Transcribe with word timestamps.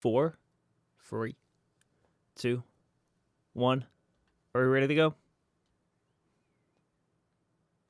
four, 0.00 0.38
three, 1.02 1.36
two, 2.36 2.62
one. 3.52 3.84
Are 4.54 4.62
we 4.62 4.68
ready 4.68 4.86
to 4.86 4.94
go? 4.94 5.14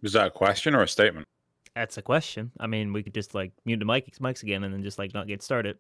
Is 0.03 0.13
that 0.13 0.29
a 0.29 0.31
question 0.31 0.75
or 0.75 0.83
a 0.83 0.89
statement? 0.89 1.26
That's 1.75 1.97
a 1.97 2.02
question. 2.02 2.52
I 2.58 2.67
mean, 2.67 2.92
we 2.92 3.02
could 3.02 3.15
just 3.15 3.34
like 3.34 3.52
mute 3.65 3.79
the 3.79 3.84
mic 3.84 4.10
mics 4.18 4.42
again 4.42 4.65
and 4.65 4.73
then 4.73 4.83
just 4.83 4.99
like 4.99 5.15
not 5.15 5.26
get 5.26 5.42
started. 5.42 5.79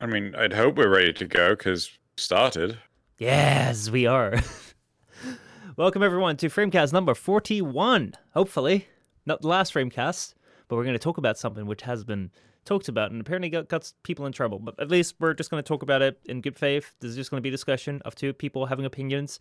I 0.00 0.06
mean, 0.06 0.34
I'd 0.34 0.52
hope 0.52 0.76
we're 0.76 0.88
ready 0.88 1.12
to 1.14 1.24
go 1.24 1.50
because 1.50 1.90
started. 2.16 2.78
Yes, 3.18 3.90
we 3.90 4.06
are. 4.06 4.38
Welcome 5.76 6.02
everyone 6.02 6.36
to 6.38 6.48
Framecast 6.48 6.92
number 6.92 7.14
41. 7.14 8.14
Hopefully, 8.32 8.88
not 9.24 9.42
the 9.42 9.48
last 9.48 9.72
Framecast, 9.72 10.34
but 10.68 10.76
we're 10.76 10.84
going 10.84 10.94
to 10.94 10.98
talk 10.98 11.18
about 11.18 11.38
something 11.38 11.66
which 11.66 11.82
has 11.82 12.04
been 12.04 12.30
talked 12.66 12.88
about 12.88 13.10
and 13.10 13.20
apparently 13.20 13.48
got, 13.48 13.68
got 13.68 13.90
people 14.02 14.26
in 14.26 14.32
trouble. 14.32 14.58
But 14.58 14.78
at 14.78 14.90
least 14.90 15.14
we're 15.18 15.34
just 15.34 15.50
going 15.50 15.62
to 15.62 15.66
talk 15.66 15.82
about 15.82 16.02
it 16.02 16.18
in 16.26 16.40
good 16.40 16.56
faith. 16.56 16.94
This 17.00 17.10
is 17.10 17.16
just 17.16 17.30
going 17.30 17.38
to 17.38 17.42
be 17.42 17.48
a 17.48 17.52
discussion 17.52 18.02
of 18.04 18.14
two 18.14 18.32
people 18.32 18.66
having 18.66 18.84
opinions. 18.84 19.38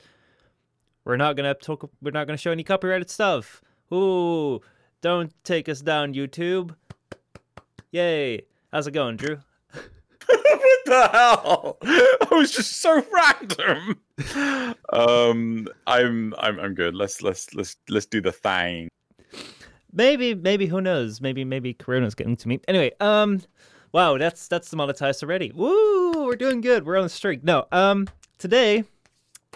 We're 1.03 1.17
not 1.17 1.35
going 1.35 1.53
to 1.53 1.59
talk. 1.59 1.89
We're 2.01 2.11
not 2.11 2.27
going 2.27 2.37
to 2.37 2.41
show 2.41 2.51
any 2.51 2.63
copyrighted 2.63 3.09
stuff. 3.09 3.61
Ooh, 3.93 4.61
don't 5.01 5.31
take 5.43 5.69
us 5.69 5.81
down, 5.81 6.13
YouTube. 6.13 6.75
Yay! 7.91 8.41
How's 8.71 8.87
it 8.87 8.91
going, 8.91 9.17
Drew? 9.17 9.37
what 10.25 10.85
the 10.85 11.09
hell? 11.11 11.77
I 11.83 12.27
was 12.31 12.51
just 12.51 12.77
so 12.81 13.03
random. 13.11 13.99
Um, 14.93 15.67
I'm 15.87 16.33
I'm 16.37 16.59
I'm 16.59 16.73
good. 16.73 16.95
Let's 16.95 17.21
let's 17.21 17.53
let's 17.53 17.75
let's 17.89 18.05
do 18.05 18.21
the 18.21 18.31
thing. 18.31 18.87
Maybe 19.95 20.35
maybe 20.35 20.65
who 20.67 20.81
knows? 20.81 21.21
Maybe 21.21 21.45
maybe 21.45 21.73
Corona's 21.73 22.13
getting 22.15 22.35
to 22.35 22.47
me. 22.47 22.59
Anyway, 22.67 22.91
um, 22.99 23.41
wow, 23.93 24.17
that's 24.17 24.47
that's 24.47 24.69
demonetized 24.69 25.23
already. 25.23 25.51
Woo, 25.55 26.25
we're 26.25 26.35
doing 26.35 26.59
good. 26.61 26.85
We're 26.85 26.97
on 26.97 27.05
a 27.05 27.09
streak. 27.09 27.43
No, 27.43 27.65
um, 27.71 28.07
today 28.37 28.83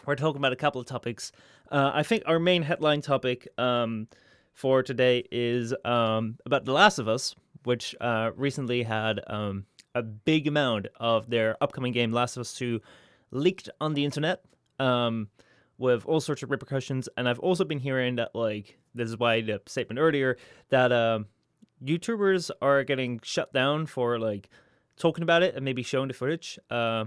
we're 0.05 0.15
talking 0.15 0.37
about 0.37 0.53
a 0.53 0.55
couple 0.55 0.79
of 0.79 0.87
topics. 0.87 1.33
Uh, 1.69 1.91
I 1.93 2.03
think 2.03 2.23
our 2.25 2.39
main 2.39 2.63
headline 2.63 3.01
topic 3.01 3.47
um 3.57 4.07
for 4.53 4.81
today 4.81 5.25
is 5.29 5.73
um 5.83 6.37
about 6.45 6.63
The 6.63 6.71
Last 6.71 6.99
of 6.99 7.09
Us, 7.09 7.35
which 7.65 7.93
uh 7.99 8.31
recently 8.35 8.83
had 8.83 9.19
um 9.27 9.65
a 9.93 10.01
big 10.01 10.47
amount 10.47 10.87
of 10.99 11.29
their 11.29 11.57
upcoming 11.61 11.91
game 11.91 12.11
Last 12.13 12.37
of 12.37 12.41
Us 12.41 12.53
2 12.53 12.79
leaked 13.31 13.69
on 13.81 13.93
the 13.93 14.05
internet 14.05 14.41
um, 14.79 15.27
with 15.79 16.05
all 16.05 16.19
sorts 16.19 16.43
of 16.43 16.51
repercussions. 16.51 17.09
And 17.17 17.27
I've 17.27 17.39
also 17.39 17.65
been 17.65 17.79
hearing 17.79 18.17
that, 18.17 18.35
like, 18.35 18.77
this 18.93 19.09
is 19.09 19.17
why 19.17 19.41
the 19.41 19.61
statement 19.65 19.99
earlier 19.99 20.37
that 20.69 20.91
uh, 20.91 21.19
YouTubers 21.83 22.51
are 22.61 22.83
getting 22.83 23.19
shut 23.23 23.51
down 23.53 23.85
for 23.85 24.19
like 24.19 24.49
talking 24.97 25.23
about 25.23 25.41
it 25.41 25.55
and 25.55 25.65
maybe 25.65 25.81
showing 25.81 26.09
the 26.09 26.13
footage. 26.13 26.59
Uh, 26.69 27.05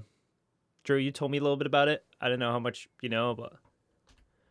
Drew, 0.85 0.97
you 0.97 1.13
told 1.13 1.31
me 1.31 1.39
a 1.39 1.41
little 1.41 1.57
bit 1.57 1.67
about 1.67 1.89
it. 1.89 2.05
I 2.21 2.29
don't 2.29 2.39
know 2.39 2.51
how 2.51 2.59
much 2.59 2.89
you 3.03 3.09
know, 3.09 3.35
but. 3.35 3.53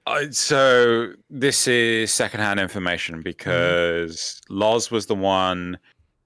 Uh, 0.08 0.32
so 0.32 1.14
this 1.30 1.68
is 1.68 2.12
secondhand 2.12 2.60
information 2.60 3.22
because 3.22 4.42
mm-hmm. 4.46 4.58
Loz 4.58 4.90
was 4.90 5.08
the 5.08 5.16
one 5.16 5.78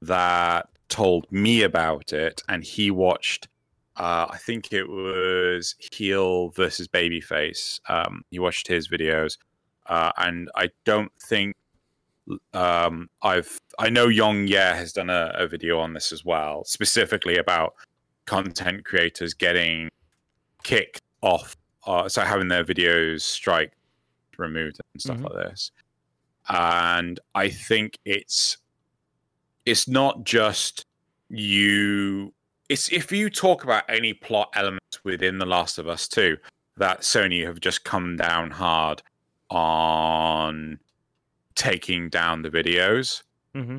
that 0.01 0.69
told 0.89 1.29
me 1.31 1.63
about 1.63 2.13
it, 2.13 2.43
and 2.47 2.63
he 2.63 2.91
watched. 2.91 3.47
Uh, 3.97 4.27
I 4.29 4.37
think 4.37 4.73
it 4.73 4.87
was 4.89 5.75
Heel 5.79 6.49
versus 6.49 6.87
Babyface. 6.87 7.79
Um, 7.89 8.23
he 8.29 8.39
watched 8.39 8.67
his 8.67 8.89
videos, 8.89 9.37
uh, 9.87 10.11
and 10.17 10.49
I 10.55 10.69
don't 10.83 11.11
think 11.21 11.55
um, 12.53 13.09
I've. 13.21 13.57
I 13.79 13.89
know 13.89 14.07
YongYea 14.07 14.75
has 14.75 14.91
done 14.91 15.09
a, 15.09 15.31
a 15.35 15.47
video 15.47 15.79
on 15.79 15.93
this 15.93 16.11
as 16.11 16.25
well, 16.25 16.65
specifically 16.65 17.37
about 17.37 17.73
content 18.25 18.83
creators 18.83 19.33
getting 19.33 19.89
kicked 20.63 21.01
off, 21.21 21.55
uh, 21.85 22.09
so 22.09 22.21
having 22.21 22.49
their 22.49 22.65
videos 22.65 23.21
strike 23.21 23.71
removed 24.37 24.79
and 24.93 25.01
stuff 25.01 25.17
mm-hmm. 25.17 25.25
like 25.25 25.49
this. 25.49 25.71
And 26.49 27.19
I 27.33 27.49
think 27.49 27.97
it's 28.03 28.57
it's 29.65 29.87
not 29.87 30.23
just 30.23 30.85
you 31.29 32.33
it's 32.69 32.91
if 32.91 33.11
you 33.11 33.29
talk 33.29 33.63
about 33.63 33.83
any 33.89 34.13
plot 34.13 34.49
elements 34.55 35.03
within 35.03 35.37
the 35.37 35.45
last 35.45 35.77
of 35.77 35.87
us 35.87 36.07
2 36.07 36.37
that 36.77 37.01
sony 37.01 37.45
have 37.45 37.59
just 37.59 37.83
come 37.83 38.15
down 38.15 38.51
hard 38.51 39.01
on 39.49 40.79
taking 41.55 42.09
down 42.09 42.41
the 42.41 42.49
videos 42.49 43.21
mm-hmm. 43.53 43.77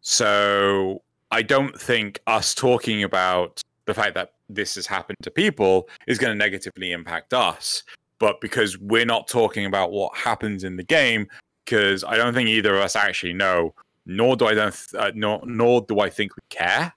so 0.00 1.02
i 1.30 1.42
don't 1.42 1.78
think 1.80 2.20
us 2.26 2.54
talking 2.54 3.04
about 3.04 3.62
the 3.86 3.94
fact 3.94 4.14
that 4.14 4.32
this 4.50 4.74
has 4.74 4.86
happened 4.86 5.18
to 5.22 5.30
people 5.30 5.88
is 6.06 6.18
going 6.18 6.32
to 6.32 6.38
negatively 6.38 6.92
impact 6.92 7.32
us 7.32 7.82
but 8.18 8.40
because 8.40 8.76
we're 8.78 9.06
not 9.06 9.28
talking 9.28 9.66
about 9.66 9.92
what 9.92 10.14
happens 10.16 10.64
in 10.64 10.76
the 10.76 10.82
game 10.82 11.26
because 11.64 12.02
i 12.04 12.16
don't 12.16 12.34
think 12.34 12.48
either 12.48 12.74
of 12.74 12.80
us 12.80 12.96
actually 12.96 13.32
know 13.32 13.72
nor 14.08 14.34
do 14.34 14.46
I 14.46 14.54
don't 14.54 14.74
uh, 14.98 15.12
nor 15.14 15.40
nor 15.44 15.82
do 15.82 16.00
I 16.00 16.10
think 16.10 16.34
we 16.34 16.40
care. 16.48 16.92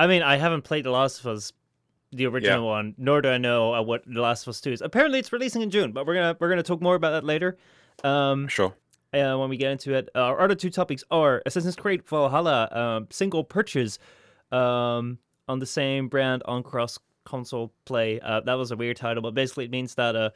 I 0.00 0.06
mean, 0.06 0.22
I 0.22 0.38
haven't 0.38 0.62
played 0.62 0.86
The 0.86 0.90
Last 0.90 1.20
of 1.20 1.26
Us, 1.26 1.52
the 2.10 2.24
original 2.24 2.64
yeah. 2.64 2.70
one, 2.70 2.94
nor 2.96 3.20
do 3.20 3.28
I 3.28 3.36
know 3.36 3.74
uh, 3.74 3.82
what 3.82 4.02
The 4.06 4.22
Last 4.22 4.44
of 4.44 4.48
Us 4.48 4.58
Two 4.62 4.72
is. 4.72 4.80
Apparently, 4.80 5.18
it's 5.18 5.30
releasing 5.30 5.60
in 5.60 5.68
June, 5.68 5.92
but 5.92 6.06
we're 6.06 6.14
gonna 6.14 6.34
we're 6.40 6.48
gonna 6.48 6.62
talk 6.62 6.80
more 6.80 6.94
about 6.94 7.10
that 7.10 7.24
later. 7.24 7.58
Um, 8.02 8.48
sure. 8.48 8.74
Uh, 9.12 9.36
when 9.36 9.50
we 9.50 9.58
get 9.58 9.72
into 9.72 9.92
it, 9.92 10.08
uh, 10.14 10.20
our 10.20 10.40
other 10.40 10.54
two 10.54 10.70
topics 10.70 11.04
are 11.10 11.42
Assassin's 11.44 11.76
Creed 11.76 12.02
Valhalla 12.08 12.68
um, 12.72 13.08
single 13.10 13.44
purchase 13.44 13.98
um, 14.52 15.18
on 15.48 15.58
the 15.58 15.66
same 15.66 16.08
brand 16.08 16.44
on 16.46 16.62
cross 16.62 16.98
console 17.24 17.70
play. 17.84 18.20
Uh, 18.20 18.40
that 18.40 18.54
was 18.54 18.70
a 18.70 18.76
weird 18.78 18.96
title, 18.96 19.22
but 19.22 19.34
basically 19.34 19.66
it 19.66 19.70
means 19.70 19.96
that 19.96 20.16
uh, 20.16 20.30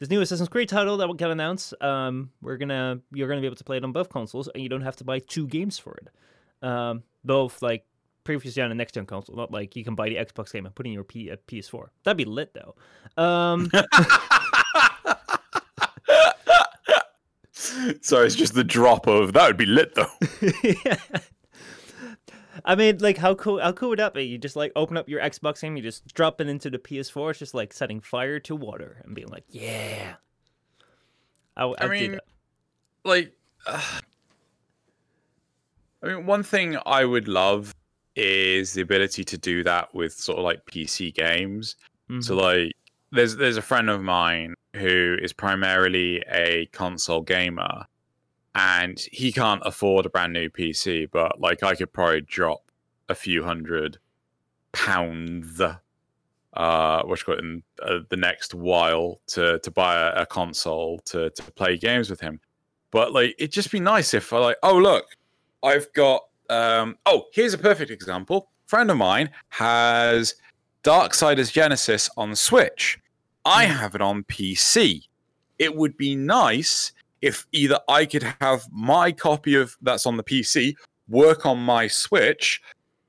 this 0.00 0.10
new 0.10 0.20
Assassin's 0.20 0.48
Creed 0.48 0.68
title 0.68 0.96
that 0.96 1.06
will 1.06 1.14
get 1.14 1.30
announced. 1.30 1.80
Um, 1.80 2.30
we're 2.42 2.56
gonna 2.56 2.98
you're 3.12 3.28
gonna 3.28 3.40
be 3.40 3.46
able 3.46 3.54
to 3.54 3.64
play 3.64 3.76
it 3.76 3.84
on 3.84 3.92
both 3.92 4.08
consoles, 4.08 4.48
and 4.48 4.60
you 4.60 4.68
don't 4.68 4.82
have 4.82 4.96
to 4.96 5.04
buy 5.04 5.20
two 5.20 5.46
games 5.46 5.78
for 5.78 5.96
it. 5.96 6.66
Um, 6.66 7.04
both 7.24 7.62
like 7.62 7.84
previous 8.24 8.56
on 8.58 8.70
and 8.70 8.78
next 8.78 8.92
gen 8.92 9.06
console, 9.06 9.36
not 9.36 9.50
like 9.50 9.76
you 9.76 9.84
can 9.84 9.94
buy 9.94 10.08
the 10.08 10.16
Xbox 10.16 10.52
game 10.52 10.66
and 10.66 10.74
put 10.74 10.86
in 10.86 10.92
your 10.92 11.04
P- 11.04 11.30
uh, 11.30 11.36
PS4. 11.48 11.88
That'd 12.04 12.16
be 12.16 12.24
lit 12.24 12.54
though. 12.54 12.74
Um, 13.22 13.70
so 18.00 18.22
it's 18.22 18.34
just 18.34 18.54
the 18.54 18.64
drop 18.64 19.06
of 19.06 19.32
that 19.34 19.46
would 19.46 19.56
be 19.56 19.66
lit 19.66 19.94
though. 19.94 20.10
yeah. 20.84 20.96
I 22.64 22.74
mean, 22.74 22.98
like 22.98 23.16
how 23.16 23.34
cool 23.34 23.60
how 23.60 23.72
cool 23.72 23.90
would 23.90 23.98
that 23.98 24.14
be? 24.14 24.24
You 24.24 24.38
just 24.38 24.56
like 24.56 24.72
open 24.76 24.96
up 24.96 25.08
your 25.08 25.20
Xbox 25.20 25.60
game, 25.62 25.76
you 25.76 25.82
just 25.82 26.12
drop 26.14 26.40
it 26.40 26.48
into 26.48 26.70
the 26.70 26.78
PS4. 26.78 27.30
It's 27.30 27.38
just 27.38 27.54
like 27.54 27.72
setting 27.72 28.00
fire 28.00 28.38
to 28.40 28.56
water 28.56 29.00
and 29.04 29.14
being 29.14 29.28
like, 29.28 29.44
yeah. 29.48 30.14
I, 31.56 31.64
I, 31.64 31.74
I 31.80 31.88
mean, 31.88 32.18
like, 33.04 33.32
uh, 33.66 33.80
I 36.02 36.06
mean, 36.06 36.26
one 36.26 36.42
thing 36.42 36.78
I 36.86 37.04
would 37.04 37.28
love 37.28 37.74
is 38.20 38.74
the 38.74 38.82
ability 38.82 39.24
to 39.24 39.38
do 39.38 39.64
that 39.64 39.94
with 39.94 40.12
sort 40.12 40.38
of 40.38 40.44
like 40.44 40.64
PC 40.66 41.14
games. 41.14 41.76
Mm-hmm. 42.10 42.20
So 42.20 42.36
like, 42.36 42.74
there's 43.12 43.36
there's 43.36 43.56
a 43.56 43.62
friend 43.62 43.90
of 43.90 44.02
mine 44.02 44.54
who 44.76 45.16
is 45.20 45.32
primarily 45.32 46.22
a 46.30 46.66
console 46.66 47.22
gamer 47.22 47.86
and 48.54 48.98
he 49.12 49.32
can't 49.32 49.62
afford 49.64 50.06
a 50.06 50.10
brand 50.10 50.32
new 50.32 50.50
PC, 50.50 51.10
but 51.10 51.40
like 51.40 51.62
I 51.62 51.74
could 51.74 51.92
probably 51.92 52.20
drop 52.22 52.62
a 53.08 53.14
few 53.14 53.42
hundred 53.42 53.98
pounds, 54.72 55.60
uh, 56.54 57.02
what's 57.04 57.22
called 57.22 57.38
in 57.38 57.62
uh, 57.82 58.00
the 58.08 58.16
next 58.16 58.54
while 58.54 59.20
to 59.28 59.58
to 59.60 59.70
buy 59.70 59.96
a, 59.96 60.22
a, 60.22 60.26
console 60.26 60.98
to 61.06 61.30
to 61.30 61.42
play 61.52 61.76
games 61.76 62.10
with 62.10 62.20
him. 62.20 62.40
But 62.90 63.12
like, 63.12 63.34
it'd 63.38 63.52
just 63.52 63.70
be 63.70 63.80
nice 63.80 64.14
if 64.14 64.32
I 64.32 64.38
like, 64.38 64.56
oh 64.62 64.76
look, 64.76 65.06
I've 65.62 65.92
got 65.92 66.22
um, 66.50 66.98
oh 67.06 67.26
here's 67.32 67.54
a 67.54 67.58
perfect 67.58 67.90
example. 67.90 68.50
friend 68.66 68.90
of 68.90 68.96
mine 68.96 69.30
has 69.48 70.34
Darksiders 70.84 71.52
Genesis 71.52 72.10
on 72.16 72.34
Switch. 72.34 72.98
I 73.44 73.66
hmm. 73.66 73.72
have 73.72 73.94
it 73.94 74.02
on 74.02 74.24
PC. 74.24 75.02
It 75.58 75.74
would 75.74 75.96
be 75.96 76.14
nice 76.14 76.92
if 77.22 77.46
either 77.52 77.78
I 77.88 78.06
could 78.06 78.24
have 78.40 78.66
my 78.72 79.12
copy 79.12 79.54
of 79.54 79.76
that's 79.82 80.06
on 80.06 80.16
the 80.16 80.24
PC 80.24 80.74
work 81.08 81.44
on 81.44 81.58
my 81.58 81.86
Switch, 81.86 82.62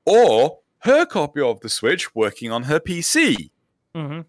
or 0.04 0.58
her 0.80 1.06
copy 1.06 1.40
of 1.40 1.60
the 1.60 1.68
Switch 1.68 2.14
working 2.14 2.50
on 2.50 2.64
her 2.64 2.80
PC. 2.80 3.50
Mm-hmm. 3.94 4.20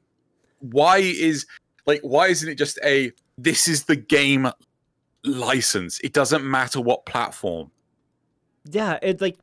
Why 0.59 0.97
is 0.97 1.45
like 1.85 1.99
why 2.03 2.27
isn't 2.27 2.47
it 2.47 2.57
just 2.57 2.79
a 2.85 3.11
this 3.37 3.67
is 3.67 3.83
the 3.83 3.95
game 3.95 4.49
license? 5.25 5.99
It 6.01 6.13
doesn't 6.13 6.49
matter 6.49 6.79
what 6.79 7.05
platform. 7.05 7.71
Yeah, 8.65 8.99
it's 9.01 9.21
like 9.21 9.37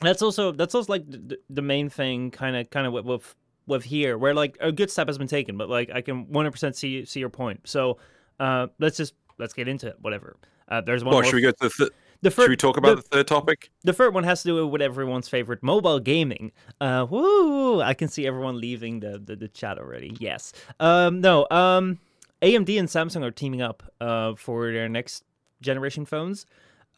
that's 0.00 0.22
also 0.22 0.52
that's 0.52 0.74
also 0.74 0.92
like 0.92 1.10
the, 1.10 1.38
the 1.48 1.62
main 1.62 1.88
thing, 1.88 2.30
kind 2.30 2.56
of 2.56 2.70
kind 2.70 2.86
of 2.86 2.92
with, 2.92 3.04
with 3.04 3.34
with 3.66 3.84
here, 3.84 4.18
where 4.18 4.34
like 4.34 4.56
a 4.60 4.72
good 4.72 4.90
step 4.90 5.08
has 5.08 5.18
been 5.18 5.26
taken, 5.28 5.56
but 5.56 5.68
like 5.68 5.90
I 5.90 6.00
can 6.00 6.26
100% 6.26 6.74
see 6.74 7.04
see 7.04 7.20
your 7.20 7.30
point. 7.30 7.60
So 7.64 7.98
uh, 8.38 8.68
let's 8.78 8.96
just 8.96 9.14
let's 9.38 9.52
get 9.52 9.68
into 9.68 9.88
it. 9.88 9.96
Whatever. 10.00 10.36
Uh, 10.68 10.80
there's 10.80 11.04
one. 11.04 11.14
Well, 11.14 11.22
should 11.22 11.34
we 11.34 11.42
go 11.42 11.50
to 11.50 11.56
the 11.60 11.70
th- 11.70 11.90
the 12.22 12.30
third, 12.30 12.42
Should 12.44 12.50
we 12.50 12.56
talk 12.56 12.76
about 12.76 12.96
the, 12.96 13.02
the, 13.02 13.08
third 13.08 13.26
topic? 13.28 13.70
The 13.82 13.94
third 13.94 14.12
one 14.12 14.24
has 14.24 14.42
to 14.42 14.48
do 14.48 14.66
with 14.66 14.82
everyone's 14.82 15.28
favorite 15.28 15.62
mobile 15.62 15.98
gaming. 16.00 16.52
Uh, 16.78 17.06
woo! 17.08 17.80
I 17.80 17.94
can 17.94 18.08
see 18.08 18.26
everyone 18.26 18.60
leaving 18.60 19.00
the, 19.00 19.18
the, 19.18 19.36
the 19.36 19.48
chat 19.48 19.78
already. 19.78 20.14
Yes. 20.20 20.52
Um, 20.80 21.22
no. 21.22 21.46
Um, 21.50 21.98
AMD 22.42 22.78
and 22.78 22.88
Samsung 22.88 23.24
are 23.24 23.30
teaming 23.30 23.62
up 23.62 23.82
uh, 24.02 24.34
for 24.34 24.70
their 24.70 24.88
next 24.88 25.24
generation 25.62 26.04
phones, 26.04 26.44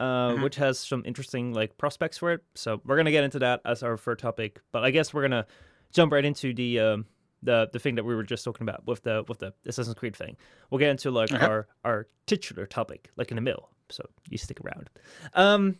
uh, 0.03 0.33
mm-hmm. 0.33 0.43
which 0.43 0.57
has 0.57 0.81
some 0.81 1.05
interesting 1.07 1.55
like 1.55 1.79
prospects 1.79 2.19
for 2.19 2.33
it. 2.33 2.41
So 2.57 2.81
we're 2.85 2.97
gonna 2.97 3.13
get 3.13 3.23
into 3.23 3.39
that 3.39 3.61
as 3.65 3.85
our 3.85 3.97
first 3.97 4.21
topic. 4.21 4.61
But 4.73 4.83
I 4.83 4.91
guess 4.91 5.15
we're 5.15 5.23
gonna 5.23 5.47
jump 5.93 6.13
right 6.13 6.25
into 6.25 6.53
the 6.53 6.81
um, 6.81 7.07
the 7.45 7.69
the 7.73 7.79
thing 7.79 7.95
that 7.95 8.05
we 8.05 8.17
were 8.17 8.25
just 8.25 8.45
talking 8.45 8.69
about 8.69 8.85
with 8.85 9.05
the 9.05 9.25
with 9.29 9.39
the 9.39 9.55
Assassin's 9.65 9.95
Creed 9.95 10.17
thing. 10.17 10.37
We'll 10.71 10.81
get 10.81 10.91
into 10.91 11.13
like 11.13 11.33
our 11.33 11.69
our 11.85 12.09
titular 12.27 12.67
topic, 12.67 13.11
like 13.17 13.31
in 13.31 13.37
the 13.37 13.43
middle. 13.43 13.69
So 13.91 14.05
you 14.29 14.39
stick 14.39 14.59
around. 14.65 14.91
Um, 15.35 15.77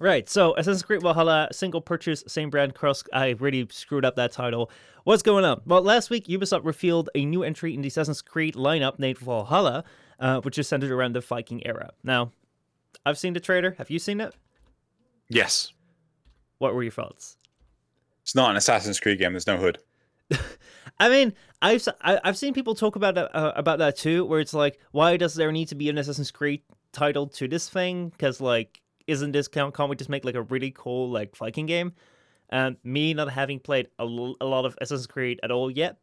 right. 0.00 0.28
So 0.28 0.54
Assassin's 0.54 0.82
Creed 0.82 1.02
Valhalla, 1.02 1.48
single 1.52 1.80
purchase, 1.80 2.24
same 2.26 2.50
brand 2.50 2.74
cross. 2.74 3.04
I 3.12 3.36
really 3.38 3.68
screwed 3.70 4.04
up 4.04 4.16
that 4.16 4.32
title. 4.32 4.72
What's 5.04 5.22
going 5.22 5.44
on? 5.44 5.60
Well, 5.66 5.82
last 5.82 6.10
week 6.10 6.26
Ubisoft 6.26 6.64
revealed 6.64 7.10
a 7.14 7.24
new 7.24 7.44
entry 7.44 7.74
in 7.74 7.82
the 7.82 7.88
Assassin's 7.88 8.22
Creed 8.22 8.54
lineup 8.54 8.98
named 8.98 9.18
Valhalla, 9.18 9.84
uh, 10.18 10.40
which 10.40 10.58
is 10.58 10.66
centered 10.66 10.90
around 10.90 11.14
the 11.14 11.20
Viking 11.20 11.64
era. 11.64 11.90
Now, 12.02 12.32
I've 13.06 13.16
seen 13.16 13.34
the 13.34 13.40
trailer. 13.40 13.76
Have 13.78 13.88
you 13.88 14.00
seen 14.00 14.20
it? 14.20 14.34
Yes. 15.28 15.72
What 16.58 16.74
were 16.74 16.82
your 16.82 16.90
thoughts? 16.90 17.36
It's 18.22 18.34
not 18.34 18.50
an 18.50 18.56
Assassin's 18.56 18.98
Creed 18.98 19.20
game. 19.20 19.32
There's 19.32 19.46
no 19.46 19.58
hood. 19.58 19.78
I 20.98 21.08
mean, 21.08 21.32
I've 21.62 21.86
I, 22.00 22.10
have 22.10 22.20
i 22.24 22.28
have 22.28 22.36
seen 22.36 22.52
people 22.52 22.74
talk 22.74 22.96
about 22.96 23.14
that 23.14 23.34
uh, 23.34 23.52
about 23.54 23.78
that 23.78 23.96
too, 23.96 24.24
where 24.24 24.40
it's 24.40 24.52
like, 24.52 24.80
why 24.90 25.16
does 25.16 25.34
there 25.34 25.52
need 25.52 25.68
to 25.68 25.76
be 25.76 25.88
an 25.88 25.98
Assassin's 25.98 26.32
Creed 26.32 26.62
title 26.90 27.28
to 27.28 27.46
this 27.46 27.68
thing? 27.68 28.08
Because 28.08 28.40
like, 28.40 28.80
isn't 29.06 29.30
this 29.30 29.46
can't, 29.46 29.72
can't 29.72 29.88
we 29.88 29.94
just 29.94 30.10
make 30.10 30.24
like 30.24 30.34
a 30.34 30.42
really 30.42 30.72
cool 30.72 31.08
like 31.08 31.36
Viking 31.36 31.66
game? 31.66 31.92
And 32.50 32.76
me 32.82 33.14
not 33.14 33.30
having 33.30 33.60
played 33.60 33.86
a, 34.00 34.02
l- 34.02 34.36
a 34.40 34.44
lot 34.44 34.64
of 34.64 34.76
Assassin's 34.80 35.06
Creed 35.06 35.38
at 35.44 35.52
all 35.52 35.70
yet, 35.70 35.98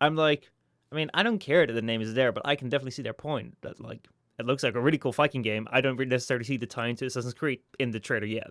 I'm 0.00 0.14
like, 0.14 0.48
I 0.92 0.94
mean, 0.94 1.10
I 1.14 1.24
don't 1.24 1.40
care 1.40 1.66
that 1.66 1.72
the 1.72 1.82
name 1.82 2.00
is 2.00 2.14
there, 2.14 2.30
but 2.30 2.46
I 2.46 2.54
can 2.54 2.68
definitely 2.68 2.92
see 2.92 3.02
their 3.02 3.12
point 3.12 3.56
that 3.62 3.80
like 3.80 4.06
it 4.38 4.46
looks 4.46 4.62
like 4.62 4.74
a 4.74 4.80
really 4.80 4.98
cool 4.98 5.12
Viking 5.12 5.42
game. 5.42 5.66
I 5.70 5.80
don't 5.80 5.98
necessarily 6.08 6.44
see 6.44 6.56
the 6.56 6.66
tie 6.66 6.88
into 6.88 7.06
Assassin's 7.06 7.34
Creed 7.34 7.60
in 7.78 7.90
the 7.90 8.00
trailer 8.00 8.26
yet. 8.26 8.50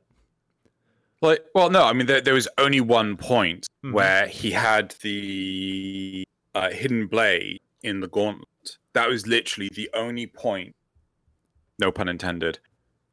Like, 1.21 1.45
well, 1.55 1.69
no, 1.69 1.83
I 1.83 1.93
mean, 1.93 2.05
there, 2.05 2.21
there 2.21 2.33
was 2.33 2.47
only 2.57 2.81
one 2.81 3.17
point 3.17 3.67
mm-hmm. 3.83 3.93
where 3.93 4.27
he 4.27 4.51
had 4.51 4.95
the 5.01 6.23
uh, 6.53 6.69
hidden 6.69 7.07
blade 7.07 7.59
in 7.81 8.01
the 8.01 8.07
gauntlet. 8.07 8.77
That 8.93 9.09
was 9.09 9.25
literally 9.25 9.69
the 9.73 9.89
only 9.93 10.27
point, 10.27 10.75
no 11.79 11.91
pun 11.91 12.07
intended, 12.07 12.59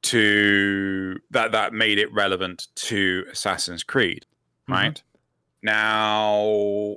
to 0.02 1.18
that 1.30 1.52
that 1.52 1.72
made 1.72 1.98
it 1.98 2.12
relevant 2.12 2.68
to 2.74 3.24
Assassin's 3.32 3.82
Creed, 3.82 4.26
mm-hmm. 4.68 4.72
right? 4.72 4.94
Mm-hmm. 4.94 5.66
Now, 5.66 6.96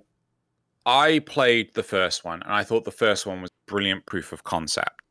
I 0.86 1.20
played 1.20 1.74
the 1.74 1.84
first 1.84 2.26
one, 2.26 2.42
and 2.44 2.52
I 2.52 2.64
thought 2.64 2.84
the 2.84 2.92
first 2.92 3.26
one 3.26 3.42
was 3.42 3.50
brilliant 3.66 4.06
proof 4.06 4.34
of 4.34 4.44
concept, 4.44 5.02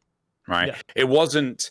right? 0.48 0.68
Yeah. 0.68 0.80
It 0.94 1.08
wasn't 1.08 1.70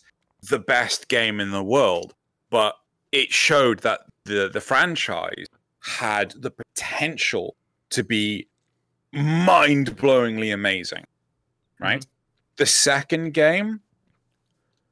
the 0.49 0.59
best 0.59 1.07
game 1.07 1.39
in 1.39 1.51
the 1.51 1.63
world, 1.63 2.13
but 2.49 2.75
it 3.11 3.31
showed 3.31 3.79
that 3.79 4.01
the 4.25 4.49
the 4.51 4.61
franchise 4.61 5.45
had 5.79 6.31
the 6.31 6.51
potential 6.51 7.55
to 7.89 8.03
be 8.03 8.47
mind-blowingly 9.13 10.53
amazing 10.53 11.05
right 11.79 12.01
mm-hmm. 12.01 12.09
the 12.57 12.65
second 12.65 13.33
game 13.33 13.79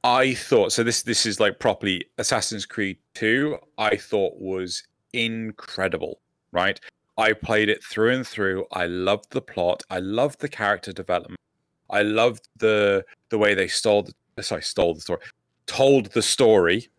i 0.03 0.33
thought 0.33 0.71
so 0.71 0.81
this 0.83 1.03
this 1.03 1.25
is 1.25 1.39
like 1.39 1.59
properly 1.59 2.05
assassin's 2.17 2.65
creed 2.65 2.97
2 3.15 3.57
i 3.77 3.97
thought 3.97 4.33
was 4.39 4.83
incredible 5.11 6.21
right 6.53 6.79
i 7.17 7.33
played 7.33 7.67
it 7.67 7.83
through 7.83 8.13
and 8.13 8.25
through 8.25 8.65
i 8.71 8.85
loved 8.85 9.29
the 9.31 9.41
plot 9.41 9.83
i 9.89 9.99
loved 9.99 10.39
the 10.39 10.47
character 10.47 10.93
development 10.93 11.39
i 11.93 12.01
loved 12.01 12.47
the 12.57 13.03
the 13.29 13.37
way 13.37 13.53
they 13.53 13.67
stole 13.67 14.07
the 14.35 14.43
sorry 14.43 14.61
stole 14.61 14.93
the 14.93 15.01
story 15.01 15.21
told 15.65 16.07
the 16.07 16.21
story 16.21 16.89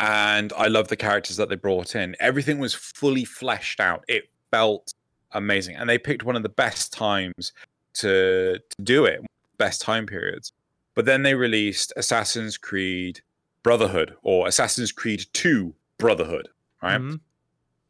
and 0.00 0.54
I 0.54 0.68
love 0.68 0.88
the 0.88 0.96
characters 0.96 1.36
that 1.36 1.50
they 1.50 1.56
brought 1.56 1.94
in. 1.94 2.16
Everything 2.20 2.58
was 2.58 2.72
fully 2.72 3.24
fleshed 3.24 3.80
out. 3.80 4.02
It 4.08 4.30
felt 4.50 4.94
amazing, 5.32 5.76
and 5.76 5.88
they 5.88 5.98
picked 5.98 6.24
one 6.24 6.36
of 6.36 6.42
the 6.42 6.48
best 6.48 6.92
times 6.92 7.52
to 7.94 8.58
to 8.58 8.82
do 8.82 9.04
it, 9.04 9.20
best 9.58 9.82
time 9.82 10.06
periods. 10.06 10.52
But 10.94 11.04
then 11.04 11.22
they 11.22 11.34
released 11.34 11.92
Assassin's 11.96 12.56
Creed 12.56 13.20
Brotherhood 13.62 14.14
or 14.22 14.48
Assassin's 14.48 14.90
Creed 14.90 15.26
2 15.34 15.74
Brotherhood, 15.98 16.48
right? 16.82 17.00
Mm-hmm. 17.00 17.16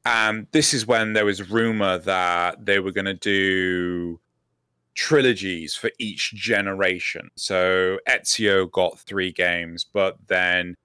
And 0.04 0.46
this 0.50 0.74
is 0.74 0.86
when 0.86 1.12
there 1.12 1.24
was 1.24 1.50
rumor 1.50 1.98
that 1.98 2.64
they 2.64 2.80
were 2.80 2.92
going 2.92 3.06
to 3.06 3.14
do 3.14 4.20
trilogies 4.94 5.74
for 5.74 5.90
each 5.98 6.34
generation. 6.34 7.30
So 7.36 7.98
Ezio 8.08 8.70
got 8.70 8.98
three 8.98 9.32
games, 9.32 9.84
but 9.84 10.16
then 10.26 10.76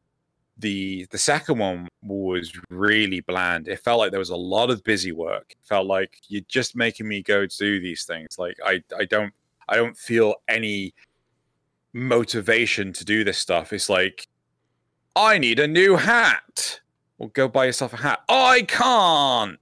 the 0.57 1.05
the 1.11 1.17
second 1.17 1.57
one 1.57 1.87
was 2.01 2.53
really 2.69 3.19
bland. 3.21 3.67
It 3.67 3.79
felt 3.79 3.99
like 3.99 4.11
there 4.11 4.19
was 4.19 4.29
a 4.29 4.35
lot 4.35 4.69
of 4.69 4.83
busy 4.83 5.11
work. 5.11 5.51
It 5.51 5.57
felt 5.63 5.87
like 5.87 6.17
you're 6.27 6.43
just 6.47 6.75
making 6.75 7.07
me 7.07 7.21
go 7.21 7.45
do 7.45 7.79
these 7.79 8.05
things. 8.05 8.37
Like 8.39 8.57
I 8.65 8.81
I 8.97 9.05
don't 9.05 9.33
I 9.67 9.75
don't 9.75 9.97
feel 9.97 10.35
any 10.47 10.93
motivation 11.93 12.93
to 12.93 13.05
do 13.05 13.23
this 13.23 13.37
stuff. 13.37 13.73
It's 13.73 13.89
like 13.89 14.27
I 15.15 15.37
need 15.37 15.59
a 15.59 15.67
new 15.67 15.95
hat. 15.95 16.79
Well, 17.17 17.29
go 17.29 17.47
buy 17.47 17.65
yourself 17.65 17.93
a 17.93 17.97
hat. 17.97 18.23
I 18.29 18.63
can't. 18.67 19.59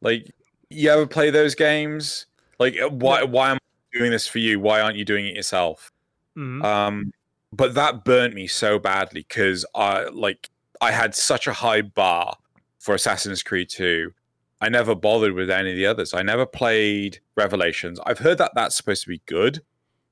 Like 0.00 0.30
you 0.70 0.90
ever 0.90 1.06
play 1.06 1.30
those 1.30 1.54
games? 1.54 2.26
Like 2.58 2.76
why 2.90 3.22
why 3.22 3.50
am 3.50 3.56
I 3.56 3.98
doing 3.98 4.10
this 4.10 4.26
for 4.26 4.38
you? 4.38 4.60
Why 4.60 4.80
aren't 4.80 4.96
you 4.96 5.04
doing 5.04 5.26
it 5.26 5.34
yourself? 5.34 5.90
Mm-hmm. 6.36 6.64
Um 6.64 7.12
but 7.52 7.74
that 7.74 8.04
burnt 8.04 8.34
me 8.34 8.46
so 8.46 8.78
badly 8.78 9.24
because 9.28 9.64
I 9.74 10.04
like 10.04 10.50
I 10.80 10.90
had 10.90 11.14
such 11.14 11.46
a 11.46 11.52
high 11.52 11.82
bar 11.82 12.36
for 12.78 12.94
Assassin's 12.94 13.42
Creed 13.42 13.70
2. 13.70 14.12
I 14.60 14.68
never 14.68 14.94
bothered 14.94 15.32
with 15.32 15.50
any 15.50 15.70
of 15.70 15.76
the 15.76 15.86
others. 15.86 16.14
I 16.14 16.22
never 16.22 16.46
played 16.46 17.18
Revelations. 17.36 17.98
I've 18.06 18.18
heard 18.18 18.38
that 18.38 18.52
that's 18.54 18.76
supposed 18.76 19.02
to 19.04 19.08
be 19.08 19.22
good. 19.26 19.60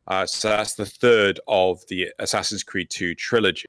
Uh, 0.09 0.27
so 0.27 0.49
that's 0.49 0.75
the 0.75 0.87
third 0.87 1.41
of 1.47 1.87
the 1.89 2.09
Assassin's 2.19 2.63
Creed 2.63 2.91
2 2.91 3.15
trilogy. 3.15 3.67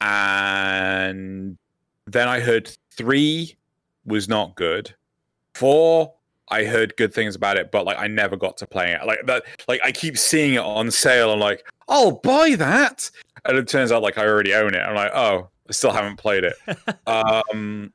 And 0.00 1.58
then 2.06 2.28
I 2.28 2.40
heard 2.40 2.70
three 2.90 3.56
was 4.04 4.28
not 4.28 4.56
good. 4.56 4.94
Four 5.54 6.14
I 6.50 6.64
heard 6.64 6.96
good 6.96 7.14
things 7.14 7.36
about 7.36 7.56
it, 7.56 7.70
but 7.70 7.84
like 7.86 7.98
I 7.98 8.08
never 8.08 8.36
got 8.36 8.56
to 8.58 8.66
play 8.66 8.92
it. 8.92 9.06
Like 9.06 9.20
that, 9.26 9.44
like 9.68 9.80
I 9.84 9.92
keep 9.92 10.18
seeing 10.18 10.54
it 10.54 10.58
on 10.58 10.90
sale. 10.90 11.32
I'm 11.32 11.40
like, 11.40 11.64
I'll 11.88 12.12
buy 12.12 12.56
that, 12.56 13.10
and 13.44 13.56
it 13.56 13.68
turns 13.68 13.92
out 13.92 14.02
like 14.02 14.18
I 14.18 14.26
already 14.26 14.54
own 14.54 14.74
it. 14.74 14.80
I'm 14.80 14.94
like, 14.94 15.12
oh, 15.14 15.48
I 15.68 15.72
still 15.72 15.92
haven't 15.92 16.16
played 16.16 16.44
it. 16.44 16.54
um, 17.06 17.92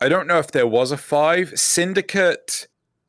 I 0.00 0.08
don't 0.08 0.26
know 0.26 0.38
if 0.38 0.52
there 0.52 0.66
was 0.66 0.92
a 0.92 0.96
five 0.96 1.58
Syndicate. 1.58 2.66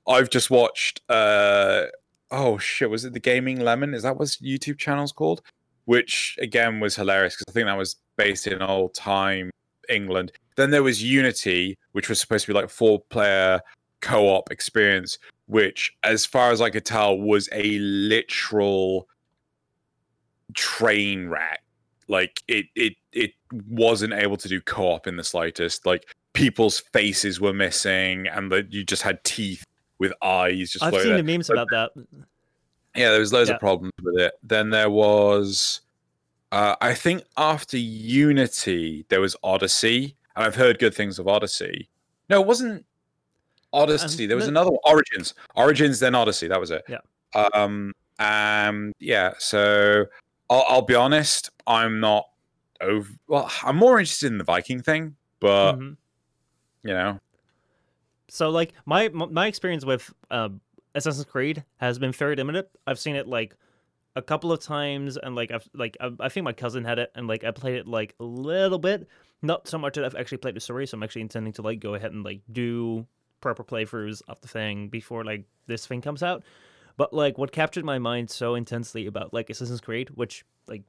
I've 0.08 0.30
just 0.30 0.50
watched. 0.50 1.02
Uh, 1.10 1.86
oh 2.32 2.58
shit, 2.58 2.90
was 2.90 3.06
it 3.06 3.14
the 3.14 3.20
Gaming 3.20 3.60
Lemon? 3.60 3.94
Is 3.94 4.04
that 4.04 4.18
what 4.18 4.28
YouTube 4.28 4.78
channel's 4.78 5.12
called? 5.12 5.42
Which 5.86 6.38
again 6.40 6.80
was 6.80 6.96
hilarious 6.96 7.36
because 7.36 7.52
I 7.52 7.54
think 7.54 7.68
that 7.68 7.78
was 7.78 7.98
based 8.16 8.48
in 8.48 8.62
old 8.62 8.94
time 8.94 9.52
England. 9.90 10.32
Then 10.56 10.72
there 10.72 10.84
was 10.84 11.04
Unity, 11.04 11.78
which 11.92 12.08
was 12.08 12.20
supposed 12.20 12.46
to 12.46 12.54
be 12.54 12.60
like 12.60 12.70
four 12.70 13.02
player 13.10 13.60
co-op 14.02 14.52
experience 14.52 15.18
which 15.48 15.96
as 16.04 16.26
far 16.26 16.52
as 16.52 16.62
i 16.62 16.70
could 16.70 16.86
tell 16.86 17.18
was 17.18 17.48
a 17.52 17.78
literal 17.80 19.08
train 20.54 21.30
wreck. 21.30 21.64
Like 22.08 22.42
it 22.48 22.66
it 22.76 22.94
it 23.12 23.32
wasn't 23.70 24.14
able 24.14 24.38
to 24.38 24.48
do 24.48 24.62
co-op 24.62 25.08
in 25.08 25.18
the 25.18 25.24
slightest. 25.24 25.86
Like 25.86 26.14
people's 26.34 26.80
faces 26.80 27.40
were 27.40 27.54
missing 27.54 28.28
and 28.28 28.52
that 28.52 28.72
you 28.72 28.84
just 28.84 29.02
had 29.02 29.24
teeth 29.24 29.66
with 30.00 30.14
eyes 30.24 30.72
just 30.72 30.84
i've 30.84 30.94
seen 30.94 31.10
there. 31.10 31.18
the 31.18 31.24
memes 31.24 31.50
about 31.50 31.68
that. 31.72 31.92
Yeah 32.96 33.12
there 33.12 33.20
was 33.20 33.34
loads 33.34 33.50
yeah. 33.50 33.56
of 33.56 33.60
problems 33.60 33.94
with 34.02 34.18
it. 34.18 34.34
Then 34.42 34.70
there 34.70 34.90
was 34.90 35.82
uh, 36.52 36.76
i 36.82 36.94
think 36.94 37.24
after 37.38 37.78
unity 37.78 39.06
there 39.10 39.22
was 39.22 39.36
odyssey 39.44 40.16
and 40.36 40.44
i've 40.46 40.56
heard 40.56 40.80
good 40.80 40.94
things 40.94 41.20
of 41.20 41.28
odyssey. 41.28 41.90
No 42.30 42.42
it 42.42 42.48
wasn't 42.48 42.86
Odyssey. 43.74 44.26
There 44.26 44.38
was 44.38 44.48
another 44.48 44.72
one, 44.72 44.80
Origins. 44.86 45.34
Origins, 45.56 46.00
then 46.00 46.16
Odyssey. 46.16 46.48
That 46.48 46.60
was 46.60 46.72
it. 46.72 46.84
Yeah. 46.88 47.00
Um. 47.54 47.94
Um. 48.20 48.94
Yeah. 49.00 49.34
So 49.40 50.06
I'll, 50.50 50.66
I'll 50.68 50.82
be 50.82 50.96
honest. 50.96 51.50
I'm 51.66 52.00
not 52.00 52.28
over. 52.82 53.10
Well, 53.28 53.52
I'm 53.64 53.78
more 53.78 54.00
interested 54.00 54.32
in 54.32 54.38
the 54.38 54.44
Viking 54.44 54.82
thing, 54.82 55.16
but 55.40 55.74
mm-hmm. 55.74 56.88
you 56.88 56.94
know. 56.94 57.20
So 58.30 58.50
like 58.50 58.74
my 58.86 59.10
my 59.10 59.48
experience 59.48 59.86
with 59.86 60.14
uh, 60.30 60.50
Assassin's 60.96 61.26
Creed 61.26 61.64
has 61.78 62.00
been 62.00 62.12
very 62.12 62.36
limited. 62.36 62.66
I've 62.88 63.00
seen 63.00 63.16
it 63.16 63.28
like 63.28 63.56
a 64.16 64.22
couple 64.22 64.52
of 64.52 64.60
times, 64.60 65.18
and 65.18 65.36
like 65.36 65.52
I've 65.52 65.68
like 65.74 65.98
I, 66.00 66.12
I 66.20 66.30
think 66.30 66.44
my 66.44 66.54
cousin 66.54 66.84
had 66.84 67.00
it, 67.00 67.12
and 67.16 67.28
like 67.28 67.44
I 67.44 67.52
played 67.52 67.76
it 67.76 67.88
like 67.88 68.16
a 68.20 68.24
little 68.24 68.80
bit, 68.80 69.08
not 69.42 69.68
so 69.68 69.78
much 69.78 69.96
that 69.96 70.06
I've 70.06 70.16
actually 70.16 70.40
played 70.40 70.56
the 70.56 70.60
story. 70.60 70.86
So 70.88 70.98
I'm 70.98 71.04
actually 71.04 71.22
intending 71.22 71.54
to 71.54 71.62
like 71.62 71.80
go 71.80 71.96
ahead 71.96 72.12
and 72.12 72.24
like 72.24 72.42
do 72.52 73.06
proper 73.42 73.64
playthroughs 73.64 74.22
of 74.28 74.40
the 74.42 74.48
thing 74.48 74.88
before 74.88 75.24
like 75.24 75.44
this 75.68 75.86
thing 75.86 76.02
comes 76.02 76.24
out. 76.24 76.44
But 76.98 77.14
like 77.14 77.38
what 77.38 77.52
captured 77.52 77.86
my 77.86 78.00
mind 78.00 78.30
so 78.30 78.56
intensely 78.56 79.08
about 79.08 79.34
like 79.34 79.50
Assassin's 79.50 79.82
Creed, 79.82 80.10
which 80.16 80.46
like 80.68 80.84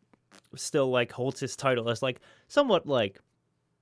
still 0.55 0.91
like 0.91 1.13
holds 1.13 1.41
his 1.41 1.57
title 1.57 1.89
as 1.89 2.03
like 2.03 2.21
somewhat 2.49 2.87
like 2.87 3.21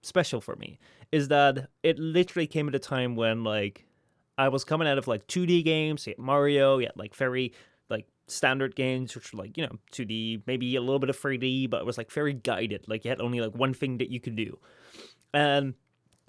special 0.03 0.41
for 0.41 0.57
me, 0.57 0.79
is 1.13 1.29
that 1.29 1.69
it 1.83 1.99
literally 1.99 2.47
came 2.47 2.69
at 2.69 2.75
a 2.75 2.79
time 2.79 3.17
when 3.17 3.45
like 3.45 3.87
I 4.39 4.49
was 4.49 4.65
coming 4.65 4.89
out 4.89 4.99
of 4.99 5.09
like 5.09 5.27
2D 5.27 5.65
games, 5.65 6.07
you 6.07 6.13
had 6.13 6.19
Mario, 6.19 6.79
you 6.79 6.87
had 6.87 6.97
like 6.97 7.15
very 7.15 7.53
like 7.89 8.07
standard 8.27 8.77
games, 8.77 9.15
which 9.15 9.33
were 9.33 9.43
like, 9.43 9.57
you 9.57 9.67
know, 9.67 9.79
2D, 9.93 10.43
maybe 10.47 10.77
a 10.77 10.81
little 10.81 10.99
bit 10.99 11.11
of 11.11 11.21
3D, 11.21 11.69
but 11.69 11.81
it 11.81 11.87
was 11.87 11.99
like 11.99 12.11
very 12.11 12.33
guided. 12.33 12.89
Like 12.89 13.05
you 13.05 13.11
had 13.11 13.21
only 13.21 13.41
like 13.41 13.55
one 13.55 13.75
thing 13.75 13.99
that 13.99 14.11
you 14.11 14.21
could 14.21 14.37
do. 14.37 14.59
And 15.35 15.75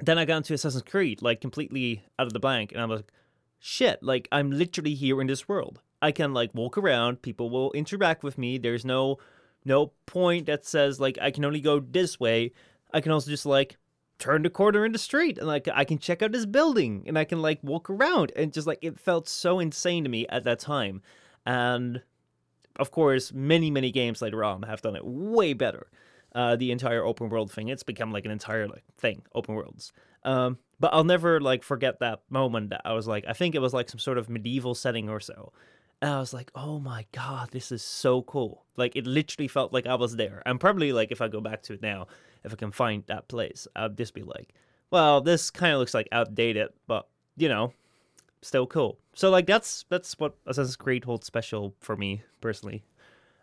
then 0.01 0.17
I 0.17 0.25
got 0.25 0.37
into 0.37 0.53
Assassin's 0.53 0.83
Creed, 0.83 1.21
like 1.21 1.41
completely 1.41 2.03
out 2.17 2.27
of 2.27 2.33
the 2.33 2.39
blank, 2.39 2.71
and 2.71 2.81
I 2.81 2.85
was 2.85 2.99
like, 2.99 3.11
shit, 3.59 4.01
like 4.01 4.27
I'm 4.31 4.51
literally 4.51 4.95
here 4.95 5.21
in 5.21 5.27
this 5.27 5.47
world. 5.47 5.81
I 6.01 6.11
can 6.11 6.33
like 6.33 6.53
walk 6.53 6.77
around, 6.77 7.21
people 7.21 7.49
will 7.49 7.71
interact 7.73 8.23
with 8.23 8.37
me. 8.37 8.57
There's 8.57 8.83
no 8.83 9.19
no 9.63 9.91
point 10.07 10.47
that 10.47 10.65
says 10.65 10.99
like 10.99 11.17
I 11.21 11.31
can 11.31 11.45
only 11.45 11.61
go 11.61 11.79
this 11.79 12.19
way. 12.19 12.51
I 12.93 13.01
can 13.01 13.11
also 13.11 13.29
just 13.29 13.45
like 13.45 13.77
turn 14.17 14.41
the 14.43 14.49
corner 14.49 14.85
in 14.85 14.91
the 14.91 14.99
street 14.99 15.37
and 15.37 15.47
like 15.47 15.67
I 15.73 15.83
can 15.85 15.99
check 15.99 16.21
out 16.21 16.31
this 16.31 16.45
building 16.45 17.03
and 17.07 17.17
I 17.17 17.23
can 17.23 17.41
like 17.41 17.59
walk 17.63 17.89
around 17.89 18.31
and 18.35 18.51
just 18.51 18.67
like 18.67 18.79
it 18.81 18.99
felt 18.99 19.29
so 19.29 19.59
insane 19.59 20.03
to 20.03 20.09
me 20.09 20.27
at 20.27 20.43
that 20.43 20.59
time. 20.59 21.01
And 21.45 22.01
of 22.77 22.89
course, 22.89 23.31
many 23.31 23.69
many 23.69 23.91
games 23.91 24.21
later 24.21 24.43
on 24.43 24.63
have 24.63 24.81
done 24.81 24.95
it 24.95 25.05
way 25.05 25.53
better. 25.53 25.87
Uh, 26.33 26.55
the 26.55 26.71
entire 26.71 27.03
open 27.03 27.29
world 27.29 27.51
thing, 27.51 27.67
it's 27.67 27.83
become 27.83 28.11
like 28.11 28.25
an 28.25 28.31
entire 28.31 28.67
like 28.67 28.83
thing, 28.97 29.21
open 29.35 29.53
worlds. 29.55 29.91
Um, 30.23 30.59
but 30.79 30.93
I'll 30.93 31.03
never 31.03 31.41
like 31.41 31.63
forget 31.63 31.99
that 31.99 32.21
moment 32.29 32.69
that 32.69 32.81
I 32.85 32.93
was 32.93 33.05
like, 33.07 33.25
I 33.27 33.33
think 33.33 33.53
it 33.53 33.59
was 33.59 33.73
like 33.73 33.89
some 33.89 33.99
sort 33.99 34.17
of 34.17 34.29
medieval 34.29 34.73
setting 34.73 35.09
or 35.09 35.19
so. 35.19 35.51
And 36.01 36.09
I 36.09 36.19
was 36.19 36.33
like, 36.33 36.51
oh 36.55 36.79
my 36.79 37.05
God, 37.11 37.51
this 37.51 37.71
is 37.71 37.83
so 37.83 38.23
cool. 38.23 38.65
Like, 38.75 38.95
it 38.95 39.05
literally 39.05 39.47
felt 39.47 39.71
like 39.71 39.85
I 39.85 39.93
was 39.93 40.15
there. 40.15 40.41
And 40.47 40.59
probably, 40.59 40.91
like, 40.93 41.11
if 41.11 41.21
I 41.21 41.27
go 41.27 41.41
back 41.41 41.61
to 41.63 41.73
it 41.73 41.81
now, 41.83 42.07
if 42.43 42.51
I 42.51 42.55
can 42.55 42.71
find 42.71 43.03
that 43.05 43.27
place, 43.27 43.67
I'd 43.75 43.97
just 43.97 44.15
be 44.15 44.23
like, 44.23 44.53
well, 44.89 45.21
this 45.21 45.51
kind 45.51 45.73
of 45.73 45.79
looks 45.79 45.93
like 45.93 46.07
outdated, 46.11 46.69
but, 46.87 47.07
you 47.37 47.49
know, 47.49 47.73
still 48.41 48.65
cool. 48.65 48.97
So, 49.13 49.29
like, 49.29 49.45
that's 49.45 49.85
that's 49.89 50.17
what 50.17 50.35
Assassin's 50.47 50.75
Creed 50.75 51.05
holds 51.05 51.27
special 51.27 51.75
for 51.79 51.95
me, 51.95 52.23
personally. 52.41 52.83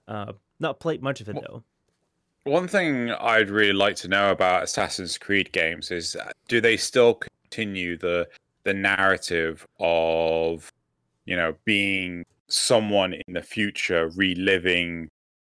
Uh, 0.08 0.32
not 0.58 0.80
played 0.80 1.00
much 1.00 1.20
of 1.20 1.28
it, 1.28 1.36
though. 1.40 1.62
One 2.48 2.68
thing 2.68 3.10
I'd 3.10 3.50
really 3.50 3.72
like 3.72 3.96
to 3.96 4.08
know 4.08 4.30
about 4.30 4.62
Assassin's 4.62 5.18
Creed 5.18 5.52
games 5.52 5.90
is 5.90 6.16
uh, 6.16 6.30
do 6.48 6.60
they 6.60 6.76
still 6.76 7.14
continue 7.14 7.96
the 7.96 8.28
the 8.64 8.74
narrative 8.74 9.66
of 9.80 10.72
you 11.26 11.36
know 11.36 11.54
being 11.64 12.24
someone 12.48 13.12
in 13.12 13.34
the 13.34 13.42
future 13.42 14.10
reliving 14.16 15.08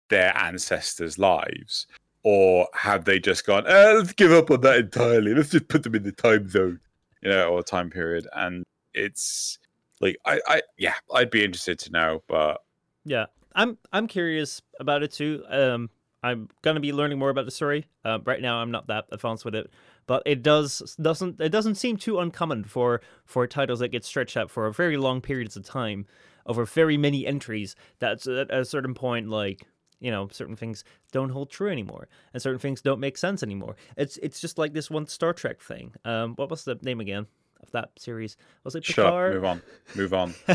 their 0.10 0.36
ancestors' 0.38 1.18
lives? 1.18 1.88
Or 2.24 2.68
have 2.76 3.06
they 3.06 3.20
just 3.20 3.48
gone, 3.48 3.66
eh, 3.66 3.94
let's 3.94 4.14
give 4.14 4.32
up 4.32 4.52
on 4.52 4.62
that 4.62 4.78
entirely. 4.78 5.34
Let's 5.34 5.50
just 5.50 5.68
put 5.70 5.82
them 5.82 5.96
in 5.96 6.04
the 6.04 6.12
time 6.12 6.48
zone, 6.50 6.80
you 7.24 7.30
know, 7.32 7.50
or 7.50 7.64
time 7.64 7.90
period. 7.90 8.28
And 8.34 8.64
it's 8.94 9.58
like 10.02 10.18
I, 10.26 10.40
I 10.48 10.62
yeah, 10.78 10.94
I'd 11.14 11.32
be 11.32 11.44
interested 11.44 11.80
to 11.80 11.92
know, 11.92 12.24
but 12.28 12.62
yeah. 13.06 13.26
I'm 13.56 13.78
I'm 13.92 14.08
curious 14.08 14.62
about 14.80 15.04
it 15.04 15.12
too. 15.12 15.44
Um 15.50 15.90
I'm 16.24 16.50
gonna 16.62 16.80
be 16.80 16.94
learning 16.94 17.20
more 17.20 17.30
about 17.30 17.46
the 17.46 17.52
story. 17.52 17.88
Uh, 18.06 18.20
right 18.26 18.42
now, 18.42 18.58
I'm 18.58 18.72
not 18.72 18.88
that 18.88 19.06
advanced 19.12 19.44
with 19.44 19.56
it, 19.56 19.72
but 20.06 20.24
it 20.26 20.44
does 20.44 20.96
doesn't 21.02 21.42
it 21.42 21.50
doesn't 21.50 21.76
seem 21.76 21.98
too 21.98 22.20
uncommon 22.20 22.64
for 22.64 23.02
for 23.26 23.48
titles 23.48 23.80
that 23.80 23.90
get 23.90 24.06
stretched 24.06 24.38
out 24.38 24.52
for 24.52 24.68
a 24.68 24.74
very 24.74 24.98
long 24.98 25.22
periods 25.22 25.56
of 25.56 25.66
time 25.66 26.06
over 26.46 26.66
very 26.66 26.98
many 26.98 27.26
entries 27.26 27.76
that 28.00 28.26
at 28.28 28.52
a 28.52 28.66
certain 28.66 28.94
point 28.94 29.30
like 29.30 29.66
you 30.00 30.12
know 30.12 30.28
certain 30.32 30.56
things 30.56 30.84
don't 31.12 31.30
hold 31.30 31.50
true 31.50 31.72
anymore 31.72 32.08
and 32.34 32.42
certain 32.42 32.60
things 32.60 32.82
don't 32.82 33.00
make 33.00 33.18
sense 33.18 33.42
anymore. 33.42 33.76
It's 33.98 34.18
it's 34.18 34.40
just 34.40 34.58
like 34.58 34.74
this 34.74 34.92
one 34.92 35.08
star 35.08 35.34
trek 35.34 35.62
thing. 35.62 35.94
Um 36.06 36.36
what 36.36 36.50
was 36.50 36.64
the 36.66 36.78
name 36.82 37.00
again 37.00 37.26
of 37.64 37.72
that 37.72 37.92
series? 37.98 38.38
Was 38.64 38.76
it 38.76 38.84
Picard? 38.84 39.32
Sure, 39.32 39.34
move 39.34 39.46
on 39.46 39.62
move 39.96 40.14
on. 40.14 40.34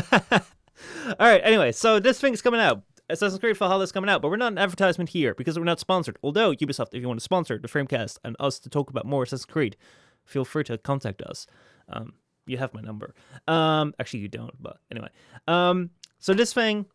All 1.07 1.27
right 1.27 1.41
anyway 1.43 1.71
so 1.71 1.99
this 1.99 2.21
thing's 2.21 2.41
coming 2.41 2.61
out 2.61 2.83
Assassin's 3.09 3.39
Creed 3.39 3.57
Valhalla 3.57 3.83
is 3.83 3.91
coming 3.91 4.09
out, 4.09 4.21
but 4.21 4.29
we're 4.29 4.37
not 4.37 4.51
an 4.51 4.57
advertisement 4.57 5.09
here 5.09 5.33
because 5.33 5.57
we're 5.57 5.65
not 5.65 5.79
sponsored. 5.79 6.17
Although 6.23 6.53
Ubisoft, 6.53 6.93
if 6.93 7.01
you 7.01 7.07
want 7.07 7.19
to 7.19 7.23
sponsor 7.23 7.57
the 7.57 7.67
Framecast 7.67 8.17
and 8.23 8.35
us 8.39 8.59
to 8.59 8.69
talk 8.69 8.89
about 8.89 9.05
more 9.05 9.23
Assassin's 9.23 9.45
Creed, 9.45 9.77
feel 10.25 10.43
free 10.43 10.63
to 10.65 10.77
contact 10.77 11.21
us. 11.21 11.47
Um, 11.89 12.13
you 12.45 12.57
have 12.57 12.73
my 12.73 12.81
number. 12.81 13.13
Um, 13.47 13.93
actually, 13.99 14.21
you 14.21 14.27
don't, 14.27 14.61
but 14.61 14.77
anyway. 14.91 15.09
Um, 15.47 15.91
so 16.19 16.33
this 16.33 16.53
thing 16.53 16.85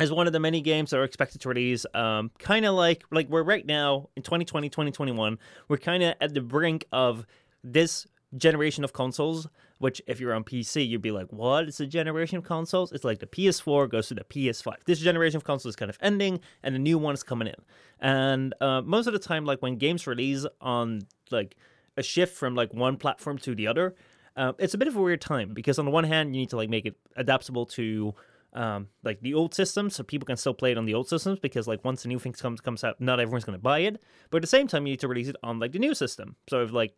is 0.00 0.12
one 0.12 0.26
of 0.26 0.32
the 0.32 0.40
many 0.40 0.60
games 0.60 0.90
that 0.90 0.98
are 0.98 1.04
expected 1.04 1.40
to 1.42 1.48
release. 1.48 1.86
Um, 1.94 2.30
kind 2.38 2.64
of 2.64 2.74
like 2.74 3.04
like 3.10 3.28
we're 3.28 3.42
right 3.42 3.64
now 3.64 4.08
in 4.16 4.22
2020, 4.22 4.68
2021. 4.68 5.38
We're 5.68 5.76
kind 5.78 6.02
of 6.02 6.14
at 6.20 6.34
the 6.34 6.40
brink 6.40 6.86
of 6.92 7.26
this 7.62 8.06
generation 8.36 8.84
of 8.84 8.92
consoles. 8.92 9.48
Which, 9.78 10.00
if 10.06 10.20
you're 10.20 10.32
on 10.32 10.42
PC, 10.42 10.88
you'd 10.88 11.02
be 11.02 11.10
like, 11.10 11.32
"What? 11.32 11.68
It's 11.68 11.80
a 11.80 11.86
generation 11.86 12.38
of 12.38 12.44
consoles." 12.44 12.92
It's 12.92 13.04
like 13.04 13.18
the 13.18 13.26
PS4 13.26 13.90
goes 13.90 14.08
to 14.08 14.14
the 14.14 14.24
PS5. 14.24 14.74
This 14.86 15.00
generation 15.00 15.36
of 15.36 15.44
consoles 15.44 15.72
is 15.72 15.76
kind 15.76 15.90
of 15.90 15.98
ending, 16.00 16.40
and 16.62 16.74
a 16.74 16.78
new 16.78 16.96
one 16.98 17.14
is 17.14 17.22
coming 17.22 17.48
in. 17.48 17.54
And 18.00 18.54
uh, 18.60 18.82
most 18.82 19.06
of 19.06 19.12
the 19.12 19.18
time, 19.18 19.44
like 19.44 19.60
when 19.60 19.76
games 19.76 20.06
release 20.06 20.46
on 20.60 21.02
like 21.30 21.56
a 21.96 22.02
shift 22.02 22.36
from 22.36 22.54
like 22.54 22.72
one 22.72 22.96
platform 22.96 23.38
to 23.38 23.54
the 23.54 23.66
other, 23.66 23.94
uh, 24.36 24.52
it's 24.58 24.74
a 24.74 24.78
bit 24.78 24.88
of 24.88 24.96
a 24.96 25.00
weird 25.00 25.20
time 25.20 25.54
because 25.54 25.78
on 25.78 25.84
the 25.84 25.90
one 25.90 26.04
hand 26.04 26.34
you 26.34 26.40
need 26.40 26.50
to 26.50 26.56
like 26.56 26.68
make 26.68 26.86
it 26.86 26.96
adaptable 27.16 27.66
to 27.66 28.14
um, 28.52 28.88
like 29.02 29.20
the 29.20 29.34
old 29.34 29.54
systems 29.54 29.96
so 29.96 30.02
people 30.02 30.26
can 30.26 30.36
still 30.36 30.54
play 30.54 30.72
it 30.72 30.78
on 30.78 30.84
the 30.84 30.94
old 30.94 31.08
systems 31.08 31.38
because 31.38 31.66
like 31.66 31.84
once 31.84 32.02
the 32.02 32.08
new 32.08 32.18
thing 32.18 32.32
comes 32.32 32.60
comes 32.60 32.84
out 32.84 33.00
not 33.00 33.20
everyone's 33.20 33.44
going 33.44 33.58
to 33.58 33.62
buy 33.62 33.80
it 33.80 34.00
but 34.30 34.38
at 34.38 34.42
the 34.42 34.46
same 34.46 34.66
time 34.66 34.86
you 34.86 34.92
need 34.92 35.00
to 35.00 35.08
release 35.08 35.28
it 35.28 35.36
on 35.42 35.58
like 35.58 35.72
the 35.72 35.78
new 35.78 35.94
system 35.94 36.36
so 36.48 36.62
if 36.62 36.72
like 36.72 36.94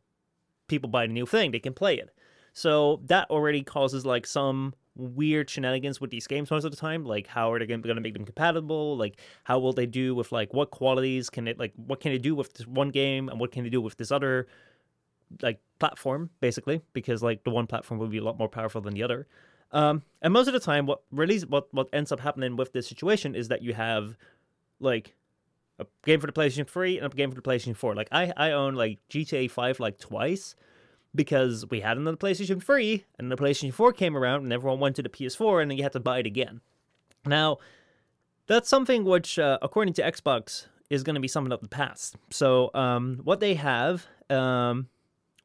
people 0.68 0.88
buy 0.88 1.04
a 1.04 1.08
new 1.08 1.26
thing 1.26 1.50
they 1.50 1.58
can 1.58 1.73
play 1.73 1.97
it 1.97 2.11
so 2.59 3.00
that 3.05 3.31
already 3.31 3.62
causes 3.62 4.05
like 4.05 4.27
some 4.27 4.75
weird 4.97 5.49
shenanigans 5.49 6.00
with 6.00 6.11
these 6.11 6.27
games 6.27 6.50
most 6.50 6.65
of 6.65 6.73
the 6.73 6.77
time 6.77 7.05
like 7.05 7.29
how 7.29 7.53
are 7.53 7.59
they 7.61 7.67
going 7.67 7.81
to 7.81 8.00
make 8.00 8.15
them 8.15 8.25
compatible? 8.25 8.97
Like 8.97 9.21
how 9.45 9.61
will 9.61 9.73
they 9.73 9.87
do 9.87 10.12
with 10.12 10.33
like 10.33 10.53
what 10.53 10.73
qualities 10.73 11.31
can 11.31 11.47
it 11.47 11.57
like 11.57 11.73
what 11.77 12.00
can 12.00 12.11
they 12.11 12.19
do 12.19 12.35
with 12.35 12.53
this 12.55 12.67
one 12.67 12.91
game 12.91 13.29
and 13.29 13.38
what 13.38 13.53
can 13.53 13.62
they 13.62 13.71
do 13.71 13.81
with 13.81 13.97
this 13.97 14.11
other 14.11 14.49
like 15.41 15.61
platform 15.79 16.31
basically 16.41 16.81
because 16.95 17.23
like 17.23 17.45
the 17.45 17.50
one 17.50 17.69
platform 17.69 18.00
will 18.00 18.09
be 18.09 18.19
a 18.19 18.25
lot 18.25 18.37
more 18.41 18.49
powerful 18.49 18.81
than 18.81 18.93
the 18.93 19.05
other. 19.05 19.29
Um, 19.71 20.03
and 20.21 20.33
most 20.33 20.49
of 20.49 20.53
the 20.53 20.59
time 20.59 20.85
what 20.87 21.03
really 21.12 21.38
what 21.43 21.73
what 21.73 21.88
ends 21.93 22.11
up 22.11 22.19
happening 22.19 22.57
with 22.57 22.73
this 22.73 22.88
situation 22.88 23.37
is 23.37 23.47
that 23.49 23.62
you 23.62 23.73
have 23.75 24.17
like 24.81 25.15
a 25.79 25.87
game 26.05 26.19
for 26.19 26.27
the 26.27 26.33
PlayStation 26.33 26.69
3 26.69 26.99
and 26.99 27.07
a 27.07 27.17
game 27.17 27.31
for 27.31 27.37
the 27.37 27.49
PlayStation 27.49 27.77
4 27.77 27.95
like 27.95 28.09
I 28.11 28.33
I 28.37 28.50
own 28.50 28.75
like 28.75 28.99
GTA 29.11 29.49
5 29.49 29.79
like 29.79 30.00
twice 30.00 30.57
because 31.15 31.67
we 31.71 31.81
had 31.81 31.97
another 31.97 32.17
PlayStation 32.17 32.62
3 32.62 33.05
and 33.19 33.31
the 33.31 33.37
PlayStation 33.37 33.73
4 33.73 33.93
came 33.93 34.17
around 34.17 34.45
and 34.45 34.53
everyone 34.53 34.81
went 34.81 34.97
to 34.97 35.03
the 35.03 35.09
PS4 35.09 35.62
and 35.62 35.71
then 35.71 35.79
you 35.79 35.83
had 35.83 35.93
to 35.93 36.00
buy 36.00 36.19
it 36.19 36.27
again 36.27 36.61
now 37.27 37.59
that's 38.47 38.69
something 38.69 39.05
which 39.05 39.38
uh, 39.38 39.59
according 39.62 39.95
to 39.95 40.03
Xbox 40.03 40.67
is 40.91 41.03
going 41.03 41.15
to 41.15 41.21
be 41.21 41.29
something 41.29 41.53
of 41.53 41.61
the 41.61 41.69
past 41.69 42.17
so 42.31 42.71
um, 42.75 43.21
what 43.25 43.41
they 43.41 43.55
have 43.55 44.07
um, 44.31 44.88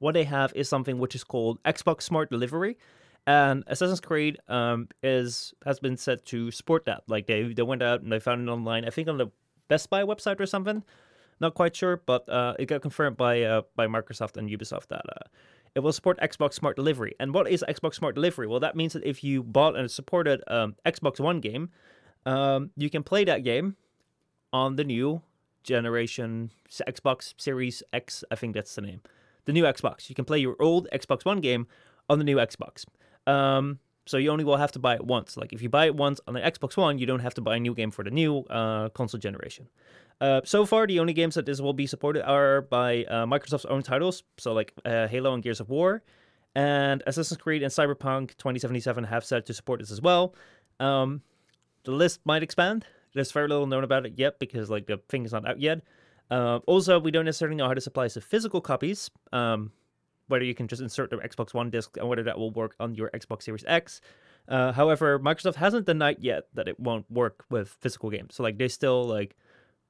what 0.03 0.13
they 0.13 0.25
have 0.25 0.51
is 0.53 0.67
something 0.67 0.99
which 0.99 1.15
is 1.15 1.23
called 1.23 1.63
Xbox 1.63 2.01
Smart 2.01 2.29
Delivery. 2.29 2.77
And 3.25 3.63
Assassin's 3.67 4.01
Creed 4.01 4.37
um, 4.49 4.89
is 5.01 5.53
has 5.65 5.79
been 5.79 5.95
set 5.95 6.25
to 6.25 6.51
support 6.51 6.83
that. 6.85 7.03
Like 7.07 7.25
they 7.25 7.53
they 7.53 7.61
went 7.61 7.81
out 7.81 8.01
and 8.01 8.11
they 8.11 8.19
found 8.19 8.47
it 8.47 8.51
online. 8.51 8.83
I 8.83 8.89
think 8.89 9.07
on 9.07 9.17
the 9.17 9.27
Best 9.69 9.89
Buy 9.89 10.03
website 10.03 10.41
or 10.41 10.45
something. 10.45 10.83
Not 11.39 11.55
quite 11.55 11.75
sure, 11.75 12.01
but 12.05 12.27
uh, 12.29 12.53
it 12.59 12.65
got 12.65 12.81
confirmed 12.81 13.15
by 13.15 13.43
uh, 13.43 13.61
by 13.75 13.87
Microsoft 13.87 14.35
and 14.35 14.49
Ubisoft 14.49 14.87
that 14.89 15.05
uh, 15.09 15.27
it 15.75 15.79
will 15.79 15.93
support 15.93 16.19
Xbox 16.19 16.53
Smart 16.53 16.75
Delivery. 16.75 17.15
And 17.19 17.33
what 17.33 17.49
is 17.49 17.63
Xbox 17.67 17.95
Smart 17.95 18.15
Delivery? 18.15 18.47
Well, 18.47 18.59
that 18.59 18.75
means 18.75 18.93
that 18.93 19.03
if 19.03 19.23
you 19.23 19.43
bought 19.43 19.75
and 19.75 19.89
supported 19.89 20.43
um, 20.47 20.75
Xbox 20.85 21.19
One 21.19 21.39
game, 21.39 21.69
um, 22.25 22.71
you 22.77 22.89
can 22.89 23.03
play 23.03 23.23
that 23.25 23.43
game 23.43 23.75
on 24.51 24.75
the 24.75 24.83
new 24.83 25.21
generation 25.63 26.51
Xbox 26.69 27.33
Series 27.37 27.81
X. 27.91 28.23
I 28.29 28.35
think 28.35 28.53
that's 28.53 28.75
the 28.75 28.81
name 28.81 29.01
the 29.45 29.53
new 29.53 29.63
Xbox. 29.63 30.09
You 30.09 30.15
can 30.15 30.25
play 30.25 30.39
your 30.39 30.55
old 30.59 30.87
Xbox 30.93 31.25
One 31.25 31.41
game 31.41 31.67
on 32.09 32.17
the 32.17 32.23
new 32.23 32.37
Xbox. 32.37 32.85
Um, 33.27 33.79
so 34.05 34.17
you 34.17 34.29
only 34.29 34.43
will 34.43 34.57
have 34.57 34.71
to 34.73 34.79
buy 34.79 34.95
it 34.95 35.05
once. 35.05 35.37
Like 35.37 35.53
if 35.53 35.61
you 35.61 35.69
buy 35.69 35.85
it 35.85 35.95
once 35.95 36.19
on 36.27 36.33
the 36.33 36.41
Xbox 36.41 36.75
One, 36.77 36.97
you 36.97 37.05
don't 37.05 37.19
have 37.19 37.33
to 37.35 37.41
buy 37.41 37.55
a 37.55 37.59
new 37.59 37.73
game 37.73 37.91
for 37.91 38.03
the 38.03 38.11
new 38.11 38.39
uh, 38.49 38.89
console 38.89 39.19
generation. 39.19 39.67
Uh, 40.21 40.41
so 40.43 40.65
far, 40.65 40.87
the 40.87 40.99
only 40.99 41.13
games 41.13 41.35
that 41.35 41.45
this 41.45 41.59
will 41.59 41.73
be 41.73 41.87
supported 41.87 42.27
are 42.27 42.61
by 42.61 43.03
uh, 43.05 43.25
Microsoft's 43.25 43.65
own 43.65 43.83
titles, 43.83 44.23
so 44.37 44.53
like 44.53 44.73
uh, 44.85 45.07
Halo 45.07 45.33
and 45.33 45.43
Gears 45.43 45.59
of 45.59 45.69
War, 45.69 46.03
and 46.55 47.01
Assassin's 47.07 47.41
Creed 47.41 47.63
and 47.63 47.71
Cyberpunk 47.71 48.37
2077 48.37 49.05
have 49.05 49.25
said 49.25 49.45
to 49.47 49.53
support 49.53 49.79
this 49.79 49.91
as 49.91 50.01
well. 50.01 50.35
Um, 50.79 51.21
the 51.83 51.91
list 51.91 52.21
might 52.25 52.43
expand 52.43 52.85
There's 53.13 53.31
very 53.31 53.47
little 53.47 53.67
known 53.67 53.83
about 53.83 54.05
it 54.05 54.13
yet 54.15 54.39
because 54.39 54.69
like 54.69 54.87
the 54.87 54.97
thing 55.09 55.25
is 55.25 55.33
not 55.33 55.47
out 55.47 55.59
yet. 55.59 55.81
Uh, 56.31 56.59
also, 56.67 56.99
we 56.99 57.11
don't 57.11 57.25
necessarily 57.25 57.55
know 57.55 57.67
how 57.67 57.73
to 57.73 57.81
supply 57.81 58.07
the 58.07 58.21
physical 58.21 58.61
copies. 58.61 59.11
Um, 59.31 59.71
whether 60.33 60.43
you 60.43 60.55
can 60.55 60.67
just 60.67 60.81
insert 60.81 61.11
the 61.11 61.17
Xbox 61.17 61.53
One 61.53 61.69
disc 61.69 61.95
and 61.95 62.09
whether 62.09 62.23
that 62.23 62.39
will 62.39 62.49
work 62.49 62.75
on 62.79 62.95
your 62.95 63.11
Xbox 63.11 63.43
Series 63.43 63.63
X. 63.67 64.01
Uh, 64.47 64.71
however, 64.71 65.19
Microsoft 65.19 65.57
hasn't 65.57 65.85
denied 65.85 66.17
yet 66.21 66.47
that 66.55 66.67
it 66.67 66.79
won't 66.79 67.05
work 67.11 67.45
with 67.51 67.77
physical 67.79 68.09
games. 68.09 68.33
So 68.33 68.41
like 68.41 68.57
they 68.57 68.67
still 68.67 69.03
like 69.03 69.35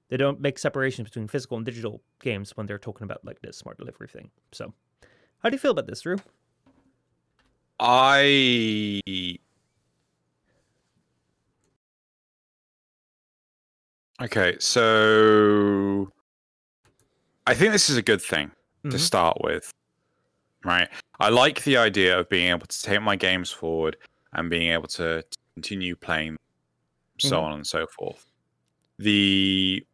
they 0.10 0.18
don't 0.18 0.42
make 0.42 0.60
separations 0.60 1.08
between 1.08 1.30
physical 1.30 1.56
and 1.56 1.66
digital 1.66 2.02
games 2.20 2.58
when 2.58 2.68
they're 2.68 2.78
talking 2.78 3.06
about 3.06 3.24
like 3.24 3.42
this 3.42 3.56
smart 3.56 3.78
delivery 3.78 4.10
thing. 4.10 4.32
So, 4.52 4.74
how 5.40 5.50
do 5.50 5.56
you 5.56 5.60
feel 5.60 5.72
about 5.72 5.88
this, 5.88 6.02
Drew? 6.02 6.18
I 7.80 9.00
Okay, 14.22 14.58
so 14.60 16.12
I 17.48 17.54
think 17.54 17.72
this 17.72 17.90
is 17.90 17.96
a 17.96 18.02
good 18.02 18.22
thing 18.22 18.48
mm-hmm. 18.48 18.90
to 18.90 19.00
start 19.00 19.38
with. 19.42 19.72
Right? 20.64 20.90
I 21.20 21.30
like 21.30 21.64
the 21.64 21.78
idea 21.78 22.20
of 22.20 22.30
being 22.30 22.50
able 22.50 22.68
to 22.68 22.82
take 22.82 23.02
my 23.02 23.16
games 23.16 23.52
forward 23.52 23.98
and 24.34 24.50
being 24.50 24.72
able 24.72 24.88
to 24.90 25.24
continue 25.56 25.96
playing 25.96 26.38
so 27.20 27.38
mm-hmm. 27.38 27.46
on 27.46 27.54
and 27.54 27.68
so 27.68 27.86
forth. 27.88 28.26
The 28.98 29.86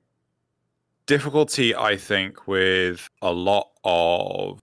difficulty 1.06 1.76
I 1.76 1.98
think 1.98 2.48
with 2.48 3.08
a 3.22 3.32
lot 3.32 3.70
of 3.84 4.60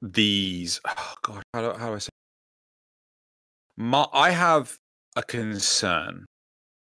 these 0.00 0.80
oh 0.86 1.14
god 1.22 1.42
how 1.52 1.60
do, 1.60 1.78
how 1.78 1.88
do 1.88 1.94
i 1.94 1.98
say 1.98 2.10
my, 3.76 4.06
i 4.12 4.30
have 4.30 4.78
a 5.16 5.22
concern 5.22 6.24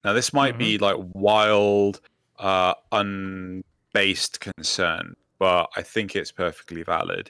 now 0.03 0.13
this 0.13 0.33
might 0.33 0.51
mm-hmm. 0.51 0.59
be 0.59 0.77
like 0.79 0.97
wild 1.13 2.01
uh 2.39 2.73
unbased 2.91 4.39
concern 4.39 5.15
but 5.43 5.69
i 5.75 5.81
think 5.81 6.15
it's 6.15 6.31
perfectly 6.31 6.83
valid 6.83 7.29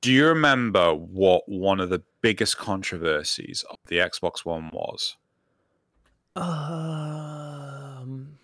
do 0.00 0.12
you 0.12 0.24
remember 0.26 0.94
what 0.94 1.42
one 1.48 1.80
of 1.80 1.90
the 1.90 2.00
biggest 2.20 2.56
controversies 2.58 3.64
of 3.70 3.76
the 3.88 3.96
xbox 3.96 4.44
one 4.44 4.70
was 4.72 5.16
um 6.36 8.34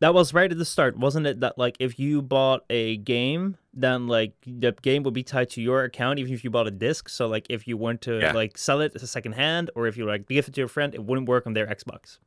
that 0.00 0.14
was 0.14 0.32
right 0.32 0.50
at 0.50 0.56
the 0.56 0.64
start, 0.64 0.96
wasn't 0.96 1.26
it? 1.26 1.40
That 1.40 1.58
like 1.58 1.76
if 1.80 1.98
you 1.98 2.22
bought 2.22 2.64
a 2.70 2.98
game, 2.98 3.56
then 3.74 4.06
like 4.06 4.32
the 4.46 4.72
game 4.82 5.02
would 5.02 5.14
be 5.14 5.24
tied 5.24 5.50
to 5.50 5.62
your 5.62 5.84
account, 5.84 6.18
even 6.20 6.32
if 6.32 6.44
you 6.44 6.50
bought 6.50 6.68
a 6.68 6.70
disc. 6.70 7.08
So 7.08 7.26
like 7.26 7.46
if 7.50 7.66
you 7.66 7.76
want 7.76 8.00
to 8.02 8.20
yeah. 8.20 8.32
like 8.32 8.56
sell 8.56 8.80
it 8.80 8.92
as 8.94 9.02
a 9.02 9.08
second 9.08 9.32
hand, 9.32 9.70
or 9.74 9.86
if 9.86 9.96
you 9.96 10.06
like 10.06 10.28
give 10.28 10.46
it 10.46 10.54
to 10.54 10.60
your 10.60 10.68
friend, 10.68 10.94
it 10.94 11.04
wouldn't 11.04 11.28
work 11.28 11.46
on 11.46 11.54
their 11.54 11.66
Xbox. 11.66 12.18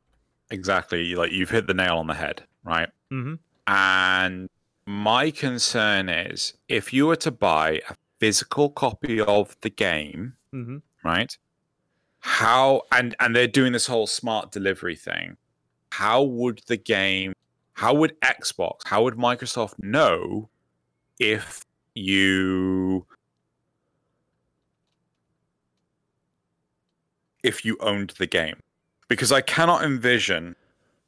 Exactly, 0.50 1.14
like 1.14 1.32
you've 1.32 1.50
hit 1.50 1.66
the 1.66 1.74
nail 1.74 1.96
on 1.96 2.06
the 2.06 2.14
head, 2.14 2.42
right? 2.62 2.90
Mm-hmm. 3.10 3.34
And 3.72 4.50
my 4.86 5.30
concern 5.30 6.08
is 6.08 6.54
if 6.68 6.92
you 6.92 7.06
were 7.06 7.16
to 7.16 7.30
buy 7.30 7.80
a 7.88 7.94
physical 8.18 8.70
copy 8.70 9.20
of 9.20 9.56
the 9.60 9.70
game, 9.70 10.34
mm-hmm. 10.54 10.78
right? 11.04 11.36
How 12.20 12.82
and 12.92 13.16
and 13.20 13.34
they're 13.34 13.48
doing 13.48 13.72
this 13.72 13.86
whole 13.86 14.06
smart 14.06 14.52
delivery 14.52 14.96
thing. 14.96 15.36
How 15.90 16.22
would 16.22 16.62
the 16.66 16.76
game 16.76 17.34
how 17.74 17.94
would 17.94 18.20
Xbox, 18.20 18.86
how 18.86 19.02
would 19.02 19.14
Microsoft 19.14 19.74
know 19.78 20.48
if 21.18 21.64
you 21.94 23.06
if 27.42 27.64
you 27.64 27.76
owned 27.80 28.14
the 28.18 28.26
game? 28.26 28.60
Because 29.08 29.32
I 29.32 29.40
cannot 29.40 29.84
envision 29.84 30.54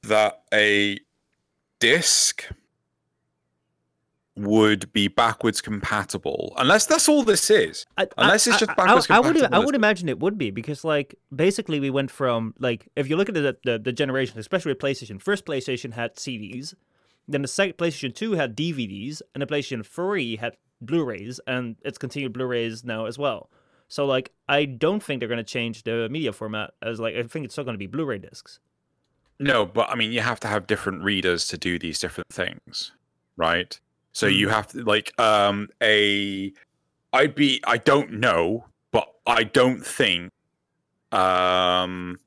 that 0.02 0.42
a 0.52 0.98
disc 1.78 2.44
would 4.36 4.92
be 4.92 5.06
backwards 5.06 5.60
compatible 5.60 6.52
unless 6.56 6.86
that's 6.86 7.08
all 7.08 7.22
this 7.22 7.50
is 7.50 7.86
I, 7.96 8.08
unless 8.18 8.48
I, 8.48 8.50
it's 8.50 8.60
just 8.60 8.76
backwards 8.76 9.08
I, 9.08 9.14
I, 9.14 9.18
compatible 9.18 9.42
would 9.42 9.54
i 9.54 9.58
would 9.64 9.74
imagine 9.76 10.08
it 10.08 10.18
would 10.18 10.36
be 10.36 10.50
because 10.50 10.82
like 10.82 11.14
basically 11.34 11.78
we 11.78 11.88
went 11.88 12.10
from 12.10 12.52
like 12.58 12.88
if 12.96 13.08
you 13.08 13.16
look 13.16 13.28
at 13.28 13.36
the 13.36 13.56
the, 13.64 13.78
the 13.78 13.92
generation 13.92 14.38
especially 14.40 14.72
with 14.72 14.80
playstation 14.80 15.22
first 15.22 15.46
playstation 15.46 15.92
had 15.92 16.16
cds 16.16 16.74
then 17.26 17.42
the 17.42 17.48
second 17.48 17.76
PlayStation 17.76 18.14
2 18.14 18.32
had 18.32 18.56
DVDs, 18.56 19.22
and 19.34 19.42
the 19.42 19.46
PlayStation 19.46 19.84
3 19.84 20.36
had 20.36 20.56
Blu-rays, 20.80 21.40
and 21.46 21.76
it's 21.82 21.98
continued 21.98 22.32
Blu-rays 22.32 22.84
now 22.84 23.06
as 23.06 23.18
well. 23.18 23.50
So 23.88 24.04
like, 24.04 24.32
I 24.48 24.64
don't 24.64 25.02
think 25.02 25.20
they're 25.20 25.28
going 25.28 25.38
to 25.38 25.44
change 25.44 25.84
the 25.84 26.08
media 26.08 26.32
format 26.32 26.72
as 26.82 27.00
like 27.00 27.14
I 27.14 27.22
think 27.22 27.44
it's 27.44 27.54
still 27.54 27.64
going 27.64 27.74
to 27.74 27.78
be 27.78 27.86
Blu-ray 27.86 28.18
discs. 28.18 28.60
No, 29.38 29.66
but 29.66 29.90
I 29.90 29.94
mean, 29.94 30.12
you 30.12 30.20
have 30.20 30.40
to 30.40 30.48
have 30.48 30.66
different 30.66 31.02
readers 31.02 31.48
to 31.48 31.58
do 31.58 31.78
these 31.78 31.98
different 31.98 32.30
things, 32.30 32.92
right? 33.36 33.78
So 34.14 34.26
you 34.26 34.48
have 34.48 34.68
to 34.68 34.82
like 34.82 35.12
um 35.20 35.68
a 35.82 36.52
I'd 37.12 37.34
be 37.34 37.60
I 37.66 37.76
don't 37.76 38.14
know, 38.14 38.66
but 38.92 39.08
I 39.26 39.44
don't 39.44 39.84
think 39.84 40.32
um 41.12 42.18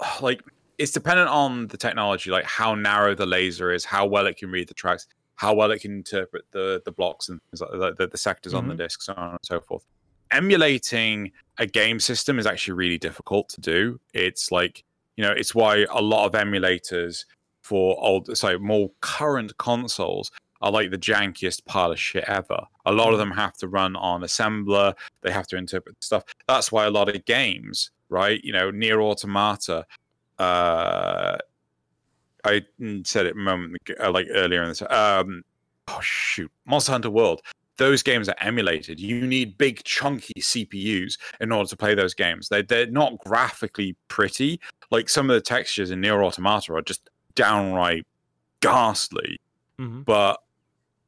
like 0.20 0.42
it's 0.78 0.92
dependent 0.92 1.28
on 1.28 1.66
the 1.68 1.76
technology, 1.76 2.30
like 2.30 2.44
how 2.44 2.74
narrow 2.74 3.14
the 3.14 3.26
laser 3.26 3.72
is, 3.72 3.84
how 3.84 4.06
well 4.06 4.26
it 4.26 4.36
can 4.36 4.50
read 4.50 4.68
the 4.68 4.74
tracks, 4.74 5.06
how 5.34 5.52
well 5.52 5.70
it 5.70 5.80
can 5.80 5.92
interpret 5.92 6.44
the 6.52 6.80
the 6.84 6.92
blocks 6.92 7.28
and 7.28 7.40
like 7.60 7.96
the, 7.96 8.06
the, 8.06 8.18
sectors 8.18 8.52
mm-hmm. 8.52 8.58
on 8.58 8.68
the 8.68 8.74
mm-hmm. 8.74 8.82
disk, 8.82 9.02
so 9.02 9.12
on 9.14 9.30
and 9.30 9.38
so 9.42 9.60
forth. 9.60 9.84
Emulating 10.30 11.32
a 11.58 11.66
game 11.66 12.00
system 12.00 12.38
is 12.38 12.46
actually 12.46 12.74
really 12.74 12.98
difficult 12.98 13.48
to 13.50 13.60
do. 13.60 14.00
It's 14.14 14.50
like 14.50 14.84
you 15.16 15.24
know, 15.24 15.32
it's 15.32 15.54
why 15.54 15.84
a 15.90 16.00
lot 16.00 16.26
of 16.26 16.32
emulators 16.32 17.24
for 17.60 18.02
old, 18.02 18.34
so 18.38 18.58
more 18.58 18.90
current 19.00 19.56
consoles 19.58 20.30
are 20.60 20.70
like 20.70 20.90
the 20.90 20.98
jankiest 20.98 21.64
pile 21.64 21.92
of 21.92 22.00
shit 22.00 22.24
ever. 22.26 22.60
A 22.86 22.92
lot 22.92 23.08
of 23.08 23.20
mm-hmm. 23.20 23.28
them 23.30 23.30
have 23.32 23.54
to 23.58 23.68
run 23.68 23.96
on 23.96 24.22
assembler. 24.22 24.94
They 25.22 25.30
have 25.30 25.46
to 25.48 25.56
interpret 25.56 26.02
stuff. 26.02 26.24
That's 26.46 26.72
why 26.72 26.86
a 26.86 26.90
lot 26.90 27.14
of 27.14 27.24
games, 27.24 27.90
right? 28.08 28.40
You 28.42 28.52
know, 28.52 28.70
NieR 28.70 29.02
Automata 29.02 29.84
uh, 30.38 31.36
I 32.44 32.62
said 33.04 33.26
it 33.26 33.34
a 33.34 33.38
moment 33.38 33.76
uh, 34.00 34.10
like 34.10 34.26
earlier 34.30 34.62
in 34.62 34.68
this. 34.68 34.82
Um, 34.82 35.42
oh 35.88 36.00
shoot, 36.00 36.50
Monster 36.66 36.92
Hunter 36.92 37.10
World. 37.10 37.42
Those 37.76 38.02
games 38.02 38.28
are 38.28 38.34
emulated. 38.40 38.98
You 38.98 39.24
need 39.24 39.56
big 39.56 39.84
chunky 39.84 40.40
CPUs 40.40 41.16
in 41.40 41.52
order 41.52 41.68
to 41.68 41.76
play 41.76 41.94
those 41.94 42.14
games. 42.14 42.48
They 42.48 42.62
they're 42.62 42.86
not 42.86 43.18
graphically 43.18 43.96
pretty. 44.08 44.60
Like 44.90 45.08
some 45.08 45.30
of 45.30 45.34
the 45.34 45.40
textures 45.40 45.90
in 45.90 46.00
NieR 46.00 46.24
Automata 46.24 46.72
are 46.74 46.82
just 46.82 47.08
downright 47.34 48.06
ghastly. 48.60 49.38
Mm-hmm. 49.78 50.02
But 50.02 50.40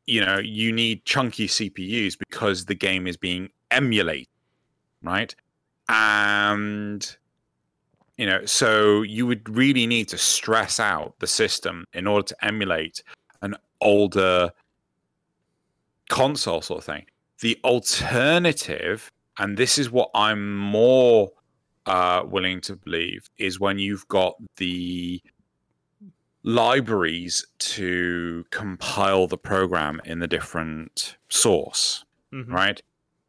you 0.06 0.24
know, 0.24 0.38
you 0.38 0.72
need 0.72 1.04
chunky 1.04 1.46
CPUs 1.46 2.18
because 2.18 2.64
the 2.64 2.74
game 2.74 3.06
is 3.06 3.16
being 3.16 3.50
emulated, 3.70 4.28
right? 5.02 5.34
And 5.88 7.16
you 8.20 8.26
know 8.26 8.44
so 8.44 9.00
you 9.00 9.26
would 9.26 9.48
really 9.48 9.86
need 9.86 10.06
to 10.06 10.18
stress 10.18 10.78
out 10.78 11.14
the 11.20 11.26
system 11.26 11.86
in 11.94 12.06
order 12.06 12.26
to 12.26 12.44
emulate 12.44 13.02
an 13.40 13.56
older 13.80 14.50
console 16.10 16.60
sort 16.60 16.80
of 16.80 16.84
thing 16.84 17.06
the 17.40 17.58
alternative 17.64 19.10
and 19.38 19.56
this 19.56 19.78
is 19.78 19.90
what 19.90 20.10
i'm 20.14 20.54
more 20.58 21.30
uh, 21.86 22.22
willing 22.26 22.60
to 22.60 22.76
believe 22.76 23.26
is 23.38 23.58
when 23.58 23.78
you've 23.78 24.06
got 24.08 24.34
the 24.58 25.20
libraries 26.42 27.46
to 27.58 28.44
compile 28.50 29.26
the 29.26 29.36
program 29.36 30.00
in 30.04 30.18
the 30.18 30.26
different 30.26 31.16
source 31.28 32.04
mm-hmm. 32.32 32.52
right 32.52 32.82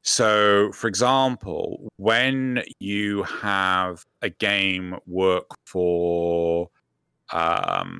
so, 0.03 0.71
for 0.71 0.87
example, 0.87 1.87
when 1.97 2.63
you 2.79 3.23
have 3.23 4.03
a 4.21 4.29
game 4.29 4.97
work 5.05 5.45
for, 5.65 6.69
um, 7.31 7.99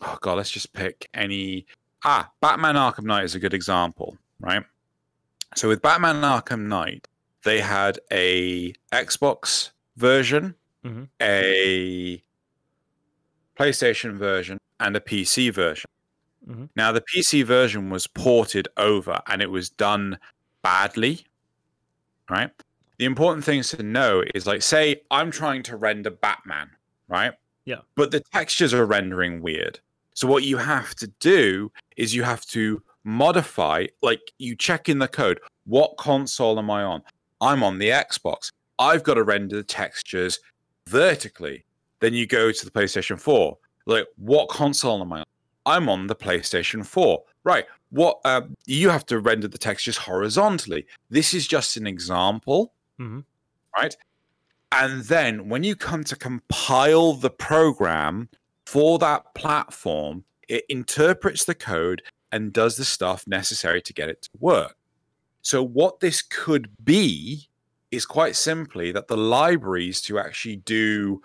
oh 0.00 0.18
god, 0.20 0.34
let's 0.34 0.50
just 0.50 0.72
pick 0.72 1.08
any. 1.12 1.66
Ah, 2.04 2.30
Batman 2.40 2.76
Arkham 2.76 3.04
Knight 3.04 3.24
is 3.24 3.34
a 3.34 3.40
good 3.40 3.54
example, 3.54 4.16
right? 4.40 4.64
So 5.56 5.68
with 5.68 5.82
Batman 5.82 6.16
Arkham 6.16 6.66
Knight, 6.66 7.08
they 7.44 7.60
had 7.60 7.98
a 8.12 8.72
Xbox 8.92 9.70
version, 9.96 10.54
mm-hmm. 10.84 11.04
a 11.20 12.22
PlayStation 13.62 14.16
version, 14.16 14.58
and 14.80 14.96
a 14.96 15.00
PC 15.00 15.52
version. 15.52 15.88
Mm-hmm. 16.48 16.64
Now, 16.74 16.90
the 16.90 17.02
PC 17.14 17.44
version 17.44 17.90
was 17.90 18.06
ported 18.06 18.66
over 18.76 19.20
and 19.28 19.40
it 19.40 19.50
was 19.50 19.70
done 19.70 20.18
badly, 20.62 21.24
right? 22.28 22.50
The 22.98 23.04
important 23.04 23.44
things 23.44 23.70
to 23.70 23.82
know 23.82 24.24
is 24.34 24.46
like, 24.46 24.62
say, 24.62 25.02
I'm 25.10 25.30
trying 25.30 25.62
to 25.64 25.76
render 25.76 26.10
Batman, 26.10 26.70
right? 27.08 27.32
Yeah. 27.64 27.82
But 27.94 28.10
the 28.10 28.20
textures 28.20 28.74
are 28.74 28.84
rendering 28.84 29.40
weird. 29.40 29.78
So 30.14 30.26
what 30.26 30.42
you 30.42 30.56
have 30.56 30.94
to 30.96 31.06
do 31.20 31.70
is 31.96 32.14
you 32.14 32.24
have 32.24 32.44
to 32.46 32.82
modify, 33.04 33.86
like 34.02 34.32
you 34.38 34.56
check 34.56 34.88
in 34.88 34.98
the 34.98 35.08
code, 35.08 35.38
what 35.64 35.96
console 35.96 36.58
am 36.58 36.70
I 36.70 36.82
on? 36.82 37.02
I'm 37.40 37.62
on 37.62 37.78
the 37.78 37.90
Xbox. 37.90 38.50
I've 38.78 39.04
got 39.04 39.14
to 39.14 39.22
render 39.22 39.56
the 39.56 39.62
textures 39.62 40.40
vertically. 40.88 41.64
Then 42.02 42.14
you 42.14 42.26
go 42.26 42.50
to 42.50 42.64
the 42.64 42.70
PlayStation 42.70 43.18
4. 43.18 43.56
Like, 43.86 44.06
what 44.16 44.48
console 44.48 45.00
am 45.00 45.12
I 45.12 45.20
on? 45.20 45.24
I'm 45.64 45.88
on 45.88 46.08
the 46.08 46.16
PlayStation 46.16 46.84
4. 46.84 47.22
Right. 47.44 47.64
What 47.90 48.18
um, 48.24 48.56
you 48.66 48.88
have 48.88 49.06
to 49.06 49.20
render 49.20 49.46
the 49.46 49.56
textures 49.56 49.96
horizontally. 49.96 50.84
This 51.10 51.32
is 51.32 51.46
just 51.46 51.76
an 51.76 51.86
example. 51.86 52.72
Mm-hmm. 53.00 53.20
Right. 53.76 53.96
And 54.72 55.04
then 55.04 55.48
when 55.48 55.62
you 55.62 55.76
come 55.76 56.02
to 56.04 56.16
compile 56.16 57.12
the 57.12 57.30
program 57.30 58.28
for 58.66 58.98
that 58.98 59.32
platform, 59.36 60.24
it 60.48 60.64
interprets 60.68 61.44
the 61.44 61.54
code 61.54 62.02
and 62.32 62.52
does 62.52 62.76
the 62.76 62.84
stuff 62.84 63.28
necessary 63.28 63.80
to 63.80 63.92
get 63.92 64.08
it 64.08 64.22
to 64.22 64.30
work. 64.40 64.76
So, 65.42 65.62
what 65.62 66.00
this 66.00 66.20
could 66.20 66.68
be 66.82 67.48
is 67.92 68.06
quite 68.06 68.34
simply 68.34 68.90
that 68.90 69.06
the 69.06 69.16
libraries 69.16 70.00
to 70.02 70.18
actually 70.18 70.56
do 70.56 71.20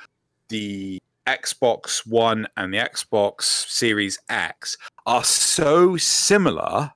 the 0.50 1.00
Xbox 1.26 2.06
One 2.08 2.48
and 2.56 2.74
the 2.74 2.78
Xbox 2.78 3.44
Series 3.44 4.18
X 4.30 4.78
are 5.06 5.24
so 5.24 5.98
similar, 5.98 6.92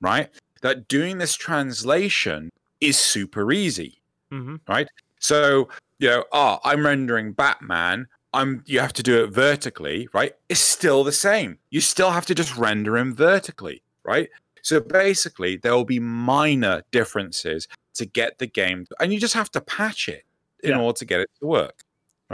right? 0.00 0.28
That 0.62 0.88
doing 0.88 1.18
this 1.18 1.34
translation 1.34 2.50
is 2.80 2.98
super 2.98 3.52
easy, 3.52 3.96
Mm-hmm. 4.32 4.56
right? 4.68 4.88
So, 5.18 5.68
you 5.98 6.08
know, 6.08 6.24
ah, 6.32 6.60
I'm 6.64 6.84
rendering 6.84 7.32
Batman. 7.32 8.06
I'm 8.32 8.62
you 8.66 8.78
have 8.80 8.92
to 8.94 9.02
do 9.02 9.24
it 9.24 9.30
vertically, 9.30 10.08
right? 10.12 10.34
It's 10.48 10.60
still 10.60 11.02
the 11.04 11.12
same. 11.12 11.58
You 11.70 11.80
still 11.80 12.10
have 12.12 12.26
to 12.26 12.34
just 12.34 12.56
render 12.56 12.96
him 12.96 13.14
vertically, 13.14 13.82
right? 14.04 14.28
So 14.62 14.78
basically, 14.80 15.56
there 15.56 15.74
will 15.74 15.84
be 15.84 15.98
minor 15.98 16.82
differences 16.92 17.66
to 17.94 18.06
get 18.06 18.38
the 18.38 18.46
game, 18.46 18.86
and 19.00 19.12
you 19.12 19.18
just 19.18 19.34
have 19.34 19.50
to 19.52 19.60
patch 19.60 20.08
it 20.08 20.24
in 20.62 20.70
Yeah. 20.70 20.80
order 20.80 20.98
to 20.98 21.04
get 21.04 21.20
it 21.20 21.30
to 21.40 21.46
work. 21.46 21.82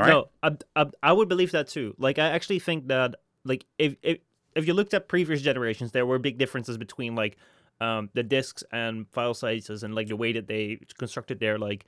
No, 0.09 0.29
I, 0.43 0.57
I, 0.75 0.87
I 1.03 1.13
would 1.13 1.29
believe 1.29 1.53
that 1.53 1.69
too. 1.69 1.95
Like, 1.99 2.19
I 2.19 2.29
actually 2.29 2.59
think 2.59 2.89
that, 2.89 3.17
like, 3.45 3.65
if, 3.79 3.97
if 4.03 4.19
if 4.57 4.67
you 4.67 4.73
looked 4.73 4.95
at 4.95 5.07
previous 5.07 5.43
generations, 5.43 5.93
there 5.93 6.07
were 6.07 6.19
big 6.19 6.39
differences 6.39 6.79
between 6.79 7.15
like 7.15 7.37
um, 7.81 8.09
the 8.15 8.23
discs 8.23 8.65
and 8.73 9.07
file 9.13 9.35
sizes 9.35 9.83
and 9.83 9.95
like 9.95 10.09
the 10.09 10.17
way 10.17 10.33
that 10.33 10.49
they 10.49 10.81
constructed 10.99 11.41
their 11.41 11.59
like 11.59 11.85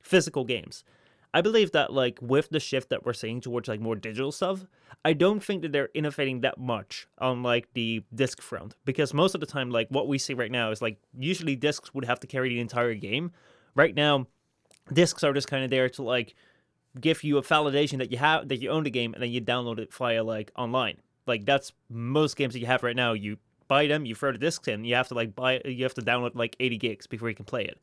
physical 0.00 0.44
games. 0.44 0.84
I 1.34 1.40
believe 1.40 1.72
that 1.72 1.92
like 1.92 2.18
with 2.20 2.50
the 2.50 2.60
shift 2.60 2.90
that 2.90 3.04
we're 3.04 3.12
seeing 3.12 3.40
towards 3.40 3.66
like 3.66 3.80
more 3.80 3.96
digital 3.96 4.30
stuff, 4.30 4.66
I 5.04 5.14
don't 5.14 5.42
think 5.42 5.62
that 5.62 5.72
they're 5.72 5.88
innovating 5.94 6.42
that 6.42 6.58
much 6.58 7.08
on 7.18 7.42
like 7.42 7.68
the 7.74 8.04
disc 8.14 8.40
front 8.40 8.76
because 8.84 9.12
most 9.12 9.34
of 9.34 9.40
the 9.40 9.46
time 9.46 9.70
like 9.70 9.88
what 9.88 10.06
we 10.06 10.18
see 10.18 10.34
right 10.34 10.50
now 10.50 10.70
is 10.70 10.80
like 10.80 10.98
usually 11.18 11.56
discs 11.56 11.92
would 11.92 12.04
have 12.04 12.20
to 12.20 12.26
carry 12.26 12.50
the 12.50 12.60
entire 12.60 12.94
game. 12.94 13.32
Right 13.74 13.94
now, 13.94 14.26
discs 14.92 15.24
are 15.24 15.32
just 15.32 15.48
kind 15.48 15.64
of 15.64 15.70
there 15.70 15.88
to 15.88 16.02
like 16.02 16.34
give 17.00 17.24
you 17.24 17.38
a 17.38 17.42
validation 17.42 17.98
that 17.98 18.10
you 18.10 18.18
have 18.18 18.48
that 18.48 18.60
you 18.60 18.70
own 18.70 18.84
the 18.84 18.90
game 18.90 19.14
and 19.14 19.22
then 19.22 19.30
you 19.30 19.40
download 19.40 19.78
it 19.78 19.92
via 19.92 20.22
like 20.22 20.52
online. 20.56 20.98
Like 21.26 21.44
that's 21.44 21.72
most 21.88 22.36
games 22.36 22.52
that 22.54 22.60
you 22.60 22.66
have 22.66 22.82
right 22.82 22.96
now. 22.96 23.12
You 23.12 23.38
buy 23.68 23.86
them, 23.86 24.04
you 24.04 24.14
throw 24.14 24.32
the 24.32 24.38
discs 24.38 24.68
in, 24.68 24.84
you 24.84 24.94
have 24.94 25.08
to 25.08 25.14
like 25.14 25.34
buy 25.34 25.60
you 25.64 25.82
have 25.84 25.94
to 25.94 26.02
download 26.02 26.34
like 26.34 26.56
80 26.60 26.78
gigs 26.78 27.06
before 27.06 27.28
you 27.28 27.34
can 27.34 27.44
play 27.44 27.64
it. 27.64 27.78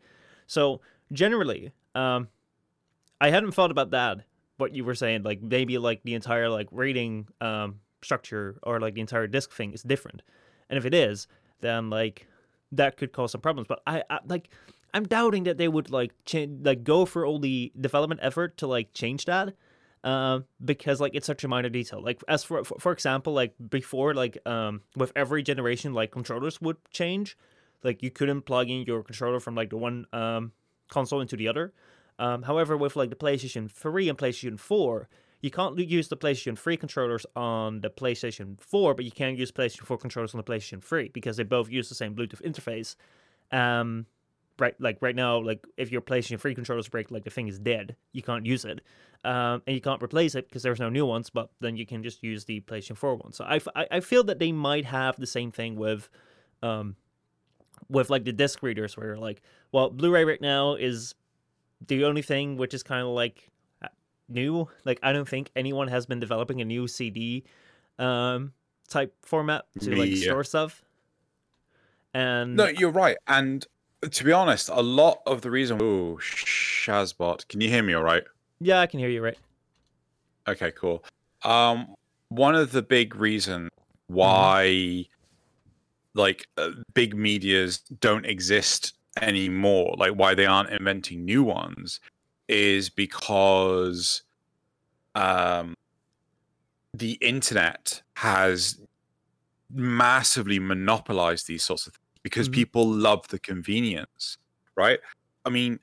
So 0.47 0.81
generally, 1.11 1.71
um 1.95 2.27
I 3.21 3.29
hadn't 3.29 3.51
thought 3.51 3.71
about 3.71 3.91
that 3.91 4.19
what 4.57 4.75
you 4.75 4.83
were 4.83 4.95
saying 4.95 5.23
like 5.23 5.41
maybe 5.41 5.77
like 5.77 6.03
the 6.03 6.13
entire 6.13 6.49
like 6.49 6.67
rating 6.71 7.27
um 7.39 7.79
structure 8.01 8.59
or 8.63 8.79
like 8.79 8.93
the 8.93 9.01
entire 9.01 9.27
disc 9.27 9.51
thing 9.51 9.73
is 9.73 9.83
different. 9.83 10.21
And 10.69 10.77
if 10.77 10.85
it 10.85 10.93
is, 10.93 11.27
then 11.61 11.89
like 11.89 12.27
that 12.71 12.97
could 12.97 13.11
cause 13.11 13.31
some 13.31 13.41
problems. 13.41 13.67
But 13.67 13.81
I, 13.87 14.03
I 14.09 14.19
like 14.27 14.49
I'm 14.93 15.05
doubting 15.05 15.43
that 15.43 15.57
they 15.57 15.67
would 15.67 15.91
like 15.91 16.13
like 16.33 16.83
go 16.83 17.05
for 17.05 17.25
all 17.25 17.39
the 17.39 17.71
development 17.79 18.21
effort 18.23 18.57
to 18.57 18.67
like 18.67 18.93
change 18.93 19.25
that. 19.25 19.53
Um, 20.01 20.45
because 20.63 21.01
like 21.01 21.13
it's 21.13 21.27
such 21.27 21.43
a 21.43 21.47
minor 21.47 21.69
detail. 21.69 22.01
Like 22.01 22.21
as 22.27 22.43
for, 22.43 22.63
for 22.63 22.79
for 22.79 22.91
example, 22.91 23.33
like 23.33 23.53
before, 23.69 24.13
like 24.13 24.37
um 24.45 24.81
with 24.95 25.11
every 25.15 25.43
generation, 25.43 25.93
like 25.93 26.11
controllers 26.11 26.61
would 26.61 26.77
change. 26.91 27.37
Like 27.83 28.01
you 28.03 28.11
couldn't 28.11 28.41
plug 28.43 28.69
in 28.69 28.83
your 28.83 29.03
controller 29.03 29.39
from 29.39 29.55
like 29.55 29.69
the 29.69 29.77
one 29.77 30.05
um 30.13 30.53
console 30.89 31.21
into 31.21 31.35
the 31.35 31.47
other. 31.47 31.73
Um, 32.17 32.43
however, 32.43 32.75
with 32.75 32.95
like 32.95 33.09
the 33.09 33.15
PlayStation 33.15 33.71
3 33.71 34.09
and 34.09 34.17
PlayStation 34.17 34.59
4, 34.59 35.07
you 35.41 35.49
can't 35.49 35.77
use 35.79 36.09
the 36.09 36.17
PlayStation 36.17 36.57
3 36.57 36.75
controllers 36.75 37.25
on 37.35 37.79
the 37.79 37.89
PlayStation 37.89 38.59
4, 38.59 38.93
but 38.93 39.05
you 39.05 39.11
can 39.11 39.37
use 39.37 39.51
PlayStation 39.51 39.85
4 39.85 39.97
controllers 39.97 40.33
on 40.33 40.37
the 40.37 40.43
PlayStation 40.43 40.83
3 40.83 41.09
because 41.09 41.37
they 41.37 41.43
both 41.43 41.71
use 41.71 41.87
the 41.87 41.95
same 41.95 42.13
Bluetooth 42.13 42.41
interface. 42.41 42.95
Um, 43.51 44.05
right, 44.59 44.75
like 44.79 44.97
right 45.01 45.15
now, 45.15 45.39
like 45.39 45.65
if 45.77 45.91
you're 45.91 45.99
your 45.99 46.01
PlayStation 46.01 46.39
3 46.39 46.55
controllers 46.55 46.87
break, 46.87 47.11
like 47.11 47.23
the 47.23 47.29
thing 47.29 47.47
is 47.47 47.59
dead. 47.59 47.95
You 48.11 48.21
can't 48.21 48.45
use 48.45 48.65
it, 48.65 48.81
um, 49.23 49.61
and 49.65 49.75
you 49.75 49.81
can't 49.81 50.01
replace 50.01 50.35
it 50.35 50.47
because 50.47 50.63
there's 50.63 50.79
no 50.79 50.89
new 50.89 51.05
ones. 51.05 51.29
But 51.29 51.49
then 51.59 51.77
you 51.77 51.85
can 51.85 52.03
just 52.03 52.23
use 52.23 52.45
the 52.45 52.61
PlayStation 52.61 52.97
4 52.97 53.15
one. 53.15 53.33
So 53.33 53.45
I, 53.45 53.55
f- 53.57 53.67
I, 53.75 53.87
I 53.91 53.99
feel 53.99 54.23
that 54.25 54.39
they 54.39 54.51
might 54.51 54.85
have 54.85 55.19
the 55.19 55.27
same 55.27 55.51
thing 55.51 55.75
with, 55.75 56.09
um, 56.61 56.95
with 57.89 58.09
like 58.09 58.25
the 58.25 58.33
disc 58.33 58.63
readers, 58.63 58.95
where 58.97 59.07
you're 59.07 59.17
like, 59.17 59.41
well, 59.71 59.89
Blu-ray 59.89 60.25
right 60.25 60.41
now 60.41 60.75
is 60.75 61.15
the 61.87 62.05
only 62.05 62.21
thing 62.21 62.57
which 62.57 62.73
is 62.73 62.83
kind 62.83 63.01
of 63.01 63.09
like 63.09 63.49
uh, 63.83 63.87
new. 64.27 64.67
Like 64.85 64.99
I 65.03 65.13
don't 65.13 65.27
think 65.27 65.51
anyone 65.55 65.87
has 65.87 66.05
been 66.05 66.19
developing 66.19 66.61
a 66.61 66.65
new 66.65 66.87
CD 66.87 67.43
um 67.97 68.53
type 68.89 69.13
format 69.21 69.65
to 69.81 69.95
like 69.95 70.09
yeah. 70.09 70.23
store 70.23 70.43
stuff. 70.43 70.81
And 72.13 72.55
No, 72.55 72.67
you're 72.67 72.91
right. 72.91 73.17
And 73.27 73.65
to 74.01 74.23
be 74.23 74.31
honest, 74.31 74.69
a 74.69 74.81
lot 74.81 75.19
of 75.25 75.41
the 75.41 75.51
reason. 75.51 75.81
Oh, 75.81 76.17
Shazbot, 76.21 77.47
can 77.47 77.61
you 77.61 77.69
hear 77.69 77.83
me? 77.83 77.93
All 77.93 78.03
right. 78.03 78.23
yeah, 78.59 78.79
I 78.79 78.87
can 78.87 78.99
hear 78.99 79.09
you 79.09 79.23
right. 79.23 79.37
Okay, 80.47 80.71
cool. 80.71 81.03
Um, 81.43 81.95
one 82.29 82.55
of 82.55 82.71
the 82.71 82.81
big 82.81 83.15
reasons 83.15 83.69
why, 84.07 85.05
like, 86.13 86.47
uh, 86.57 86.71
big 86.93 87.15
medias 87.15 87.79
don't 87.99 88.25
exist 88.25 88.93
anymore, 89.21 89.95
like 89.97 90.13
why 90.13 90.33
they 90.33 90.45
aren't 90.45 90.69
inventing 90.69 91.23
new 91.25 91.43
ones, 91.43 91.99
is 92.47 92.89
because, 92.89 94.23
um, 95.15 95.75
the 96.93 97.13
internet 97.21 98.01
has 98.15 98.79
massively 99.71 100.57
monopolized 100.57 101.47
these 101.47 101.63
sorts 101.63 101.85
of 101.85 101.93
things 101.93 102.08
because 102.23 102.49
Mhm. 102.49 102.53
people 102.53 102.85
love 102.87 103.27
the 103.29 103.39
convenience, 103.39 104.37
right? 104.75 104.99
I 105.45 105.49
mean, 105.49 105.79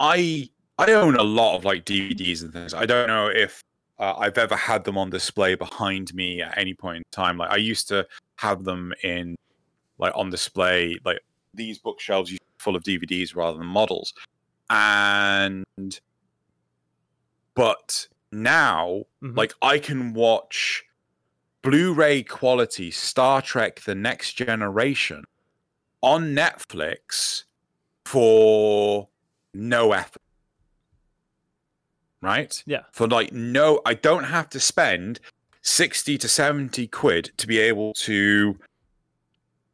I 0.00 0.48
I 0.78 0.92
own 0.92 1.16
a 1.16 1.22
lot 1.22 1.56
of 1.56 1.64
like 1.64 1.84
DVDs 1.84 2.42
and 2.42 2.52
things. 2.52 2.74
I 2.74 2.86
don't 2.86 3.06
know 3.06 3.28
if 3.28 3.62
uh, 3.98 4.14
I've 4.16 4.38
ever 4.38 4.56
had 4.56 4.84
them 4.84 4.98
on 4.98 5.10
display 5.10 5.54
behind 5.54 6.12
me 6.14 6.42
at 6.42 6.56
any 6.58 6.74
point 6.74 6.96
in 6.98 7.02
time. 7.12 7.36
Like 7.38 7.50
I 7.50 7.56
used 7.56 7.86
to 7.88 8.06
have 8.36 8.64
them 8.64 8.92
in 9.04 9.36
like 9.98 10.12
on 10.16 10.30
display, 10.30 10.98
like 11.04 11.20
these 11.54 11.78
bookshelves 11.78 12.36
full 12.58 12.74
of 12.74 12.82
DVDs 12.82 13.36
rather 13.36 13.58
than 13.58 13.66
models. 13.66 14.12
And 14.70 15.64
but 17.54 18.08
now, 18.32 19.04
Mhm. 19.22 19.36
like 19.36 19.54
I 19.62 19.78
can 19.78 20.14
watch 20.14 20.82
Blu-ray 21.62 22.24
quality 22.24 22.90
Star 22.90 23.40
Trek: 23.42 23.82
The 23.82 23.94
Next 23.94 24.32
Generation 24.32 25.22
on 26.02 26.34
Netflix 26.34 27.44
for 28.04 29.08
no 29.54 29.92
effort. 29.92 30.20
Right? 32.20 32.62
Yeah. 32.66 32.82
For 32.92 33.06
like 33.08 33.32
no, 33.32 33.80
I 33.84 33.94
don't 33.94 34.24
have 34.24 34.48
to 34.50 34.60
spend 34.60 35.18
60 35.62 36.18
to 36.18 36.28
70 36.28 36.86
quid 36.88 37.30
to 37.36 37.46
be 37.46 37.58
able 37.58 37.92
to 37.94 38.58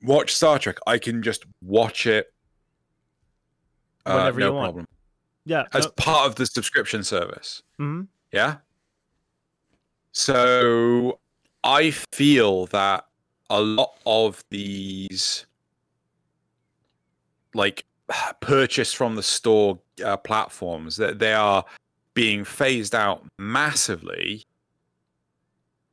watch 0.03 0.35
Star 0.35 0.59
Trek. 0.59 0.79
I 0.87 0.99
can 0.99 1.23
just 1.23 1.45
watch 1.63 2.07
it 2.07 2.33
uh, 4.07 4.15
Whenever 4.17 4.41
no 4.41 4.47
you 4.47 4.53
want. 4.55 4.65
problem. 4.67 4.87
Yeah. 5.45 5.65
As 5.73 5.85
no- 5.85 5.91
part 5.93 6.27
of 6.27 6.37
the 6.37 6.47
subscription 6.47 7.05
service. 7.05 7.63
mhm. 7.79 8.09
Yeah. 8.33 8.57
So 10.13 11.19
I 11.65 11.91
feel 11.91 12.67
that 12.67 13.05
a 13.51 13.61
lot 13.61 13.95
of 14.07 14.43
these, 14.51 15.47
like 17.55 17.85
purchase 18.41 18.93
from 18.93 19.17
the 19.17 19.23
store 19.23 19.79
uh, 20.05 20.17
platforms, 20.17 20.97
that 20.97 21.19
they 21.19 21.35
are 21.35 21.65
being 22.15 22.45
phased 22.45 22.95
out 22.95 23.25
massively, 23.39 24.45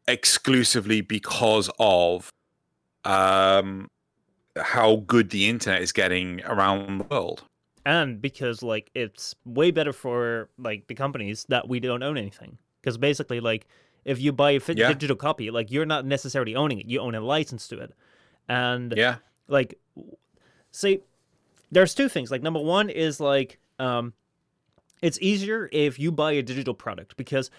exclusively 0.08 1.02
because 1.02 1.70
of 1.80 2.30
um, 3.04 3.88
how 4.58 4.98
good 5.08 5.30
the 5.30 5.48
internet 5.50 5.82
is 5.82 5.92
getting 5.92 6.42
around 6.46 7.00
the 7.00 7.04
world. 7.06 7.44
and 7.86 8.22
because 8.22 8.64
like 8.64 8.90
it's 8.96 9.36
way 9.46 9.70
better 9.72 9.94
for 9.94 10.50
like 10.58 10.88
the 10.88 10.96
companies 10.96 11.46
that 11.50 11.68
we 11.68 11.80
don't 11.80 12.02
own 12.02 12.18
anything 12.18 12.58
because 12.82 12.98
basically 12.98 13.40
like 13.40 13.68
if 14.06 14.20
you 14.20 14.32
buy 14.32 14.52
a 14.52 14.62
Yeah. 14.74 14.88
digital 14.88 15.16
copy 15.16 15.52
like 15.52 15.70
you're 15.72 15.86
not 15.86 16.06
necessarily 16.06 16.56
owning 16.56 16.80
it 16.80 16.88
you 16.88 17.00
own 17.00 17.14
a 17.16 17.22
license 17.22 17.68
to 17.68 17.78
it 17.80 17.94
and 18.50 18.94
Yeah. 18.98 19.18
like 19.48 19.78
see 20.72 21.02
there's 21.76 21.94
two 21.94 22.10
things 22.10 22.32
like 22.32 22.42
number 22.42 22.60
one 22.60 22.90
is 22.90 23.20
like 23.20 23.60
um 23.80 24.14
it's 25.02 25.20
easier 25.22 25.70
if 25.72 26.00
you 26.00 26.12
buy 26.12 26.32
a 26.32 26.42
digital 26.42 26.74
product 26.74 27.18
because 27.18 27.52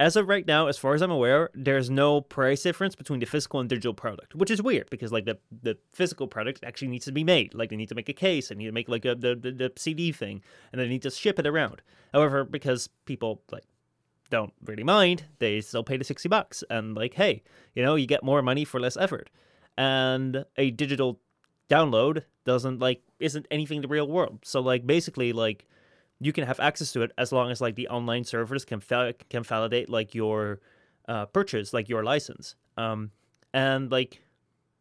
as 0.00 0.16
of 0.16 0.28
right 0.28 0.46
now, 0.46 0.66
as 0.66 0.78
far 0.78 0.94
as 0.94 1.02
I'm 1.02 1.10
aware, 1.10 1.50
there's 1.52 1.90
no 1.90 2.22
price 2.22 2.62
difference 2.62 2.96
between 2.96 3.20
the 3.20 3.26
physical 3.26 3.60
and 3.60 3.68
digital 3.68 3.92
product, 3.92 4.34
which 4.34 4.50
is 4.50 4.62
weird 4.62 4.88
because 4.88 5.12
like 5.12 5.26
the, 5.26 5.36
the 5.62 5.76
physical 5.92 6.26
product 6.26 6.64
actually 6.64 6.88
needs 6.88 7.04
to 7.04 7.12
be 7.12 7.22
made. 7.22 7.52
Like 7.52 7.68
they 7.68 7.76
need 7.76 7.90
to 7.90 7.94
make 7.94 8.08
a 8.08 8.14
case, 8.14 8.48
they 8.48 8.54
need 8.54 8.64
to 8.64 8.72
make 8.72 8.88
like 8.88 9.04
a, 9.04 9.14
the, 9.14 9.36
the 9.36 9.52
the 9.52 9.72
CD 9.76 10.10
thing, 10.10 10.42
and 10.72 10.80
they 10.80 10.88
need 10.88 11.02
to 11.02 11.10
ship 11.10 11.38
it 11.38 11.46
around. 11.46 11.82
However, 12.14 12.44
because 12.44 12.88
people 13.04 13.42
like 13.52 13.64
don't 14.30 14.54
really 14.64 14.84
mind, 14.84 15.24
they 15.38 15.60
still 15.60 15.84
pay 15.84 15.98
the 15.98 16.04
sixty 16.04 16.30
bucks, 16.30 16.64
and 16.70 16.96
like 16.96 17.12
hey, 17.12 17.42
you 17.74 17.82
know, 17.82 17.94
you 17.94 18.06
get 18.06 18.24
more 18.24 18.40
money 18.40 18.64
for 18.64 18.80
less 18.80 18.96
effort, 18.96 19.28
and 19.76 20.46
a 20.56 20.70
digital 20.70 21.20
download 21.70 22.24
doesn't 22.44 22.80
like 22.80 23.02
isn't 23.18 23.46
anything 23.50 23.76
in 23.76 23.82
the 23.82 23.88
real 23.88 24.08
world. 24.08 24.40
So 24.42 24.60
like 24.60 24.86
basically 24.86 25.32
like 25.32 25.66
you 26.20 26.32
can 26.32 26.44
have 26.44 26.60
access 26.60 26.92
to 26.92 27.02
it 27.02 27.12
as 27.16 27.32
long 27.32 27.50
as 27.50 27.60
like 27.60 27.76
the 27.76 27.88
online 27.88 28.24
servers 28.24 28.64
can 28.64 28.82
can 29.30 29.42
validate 29.42 29.88
like 29.88 30.14
your 30.14 30.60
uh, 31.08 31.26
purchase, 31.26 31.72
like 31.72 31.88
your 31.88 32.04
license. 32.04 32.56
Um, 32.76 33.10
and 33.54 33.90
like 33.90 34.20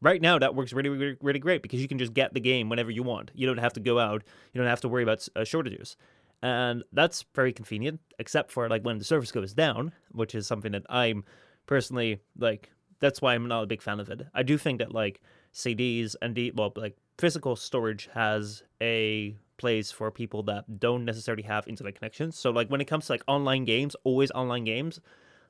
right 0.02 0.22
now 0.22 0.40
that 0.40 0.56
works 0.56 0.74
really, 0.74 0.90
really 0.90 1.18
really 1.22 1.40
great 1.40 1.62
because 1.62 1.82
you 1.82 1.88
can 1.88 2.00
just 2.00 2.14
get 2.14 2.34
the 2.34 2.40
game 2.40 2.70
whenever 2.70 2.92
you 2.92 3.04
want. 3.04 3.32
You 3.34 3.48
don't 3.48 3.60
have 3.60 3.74
to 3.74 3.80
go 3.80 4.00
out. 4.00 4.24
You 4.54 4.60
don't 4.60 4.70
have 4.70 4.82
to 4.82 4.90
worry 4.90 5.04
about 5.04 5.26
uh, 5.36 5.44
shortages. 5.44 5.96
And 6.42 6.84
that's 6.94 7.26
very 7.36 7.52
convenient, 7.52 8.00
except 8.18 8.50
for 8.50 8.70
like 8.70 8.84
when 8.84 8.98
the 8.98 9.04
service 9.04 9.32
goes 9.32 9.54
down, 9.54 9.92
which 10.12 10.34
is 10.36 10.48
something 10.48 10.72
that 10.72 10.86
I'm 10.90 11.24
personally 11.68 12.20
like. 12.38 12.72
That's 13.02 13.22
why 13.22 13.34
I'm 13.34 13.48
not 13.48 13.64
a 13.64 13.68
big 13.68 13.82
fan 13.82 14.02
of 14.02 14.10
it. 14.10 14.24
I 14.34 14.44
do 14.44 14.58
think 14.58 14.80
that 14.80 14.94
like 14.94 15.22
CDs 15.60 16.16
and 16.22 16.36
the 16.36 16.52
well, 16.52 16.72
like 16.76 16.96
physical 17.18 17.56
storage 17.56 18.10
has 18.14 18.64
a 18.82 19.36
place 19.58 19.92
for 19.92 20.10
people 20.10 20.42
that 20.44 20.80
don't 20.80 21.04
necessarily 21.04 21.44
have 21.44 21.68
internet 21.68 21.96
connections. 21.96 22.38
So 22.38 22.50
like 22.50 22.70
when 22.70 22.82
it 22.82 22.86
comes 22.86 23.08
to 23.08 23.14
like 23.14 23.24
online 23.28 23.66
games, 23.66 23.96
always 24.04 24.32
online 24.32 24.64
games, 24.64 25.02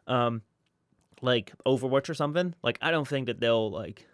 um, 0.07 0.41
like 1.21 1.53
Overwatch 1.65 2.09
or 2.09 2.15
something, 2.15 2.55
like 2.63 2.79
I 2.81 2.91
don't 2.91 3.07
think 3.07 3.27
that 3.27 3.39
they'll 3.39 3.69
like 3.69 4.07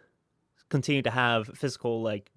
continue 0.70 1.02
to 1.02 1.12
have 1.12 1.48
physical 1.56 2.02
like 2.02 2.32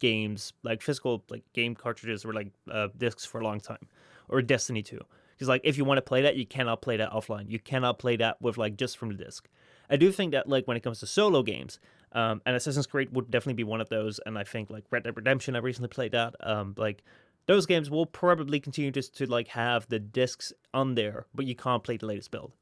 games, 0.00 0.52
like 0.64 0.82
physical 0.82 1.22
like 1.30 1.44
game 1.52 1.74
cartridges 1.74 2.24
or 2.24 2.32
like 2.32 2.48
uh, 2.70 2.88
discs 2.98 3.24
for 3.24 3.40
a 3.40 3.44
long 3.44 3.60
time, 3.60 3.86
or 4.28 4.42
Destiny 4.42 4.82
2. 4.82 5.00
Because 5.32 5.48
like 5.48 5.60
if 5.64 5.78
you 5.78 5.84
want 5.84 5.98
to 5.98 6.02
play 6.02 6.22
that, 6.22 6.36
you 6.36 6.46
cannot 6.46 6.82
play 6.82 6.96
that 6.96 7.12
offline. 7.12 7.48
You 7.48 7.60
cannot 7.60 7.98
play 7.98 8.16
that 8.16 8.42
with 8.42 8.58
like 8.58 8.76
just 8.76 8.98
from 8.98 9.10
the 9.10 9.24
disc. 9.24 9.48
I 9.88 9.96
do 9.96 10.10
think 10.10 10.32
that 10.32 10.48
like 10.48 10.66
when 10.66 10.76
it 10.76 10.82
comes 10.82 11.00
to 11.00 11.06
solo 11.06 11.42
games, 11.42 11.78
um, 12.14 12.40
and 12.46 12.54
Assassin's 12.54 12.86
Creed 12.86 13.08
would 13.12 13.30
definitely 13.30 13.54
be 13.54 13.64
one 13.64 13.80
of 13.80 13.88
those. 13.88 14.20
And 14.24 14.38
I 14.38 14.44
think 14.44 14.70
like 14.70 14.84
Red 14.90 15.02
Dead 15.02 15.16
Redemption, 15.16 15.56
I 15.56 15.58
recently 15.58 15.88
played 15.88 16.12
that. 16.12 16.34
Um, 16.40 16.74
like 16.76 17.02
those 17.46 17.66
games 17.66 17.90
will 17.90 18.06
probably 18.06 18.60
continue 18.60 18.90
just 18.90 19.16
to 19.18 19.26
like 19.26 19.48
have 19.48 19.88
the 19.88 19.98
discs 19.98 20.52
on 20.72 20.94
there, 20.94 21.26
but 21.34 21.44
you 21.44 21.56
can't 21.56 21.82
play 21.82 21.96
the 21.96 22.06
latest 22.06 22.30
build, 22.30 22.52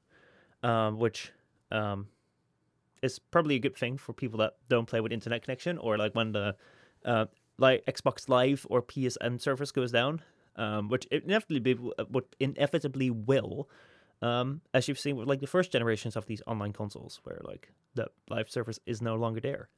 um, 0.63 0.99
which 0.99 1.33
um, 1.71 2.09
is 3.03 3.19
probably 3.19 3.57
a 3.57 3.61
good 3.61 3.77
thing 3.77 3.99
for 3.99 4.13
people 4.15 4.39
that 4.39 4.55
don't 4.69 4.87
play 4.87 5.01
with 5.01 5.13
internet 5.13 5.43
connection 5.43 5.77
or 5.79 5.99
like 5.99 6.15
when 6.15 6.33
the 6.33 6.57
uh, 7.05 7.27
like 7.59 7.85
Xbox 7.85 8.29
Live 8.29 8.67
or 8.71 8.83
PSN 8.83 9.41
service 9.41 9.71
goes 9.71 9.93
down, 9.93 10.23
um, 10.57 10.89
which 10.89 11.07
inevitably 11.11 11.77
would 12.11 12.25
inevitably 12.41 13.11
will 13.11 13.69
um, 14.23 14.61
as 14.73 14.89
you've 14.89 14.99
seen 14.99 15.17
with 15.17 15.29
like 15.29 15.41
the 15.41 15.47
first 15.47 15.73
generations 15.73 16.17
of 16.17 16.27
these 16.27 16.41
online 16.47 16.73
consoles, 16.73 17.21
where 17.25 17.41
like 17.43 17.71
the 17.95 18.07
live 18.31 18.49
service 18.49 18.79
is 18.87 19.03
no 19.03 19.17
longer 19.17 19.41
there. 19.41 19.69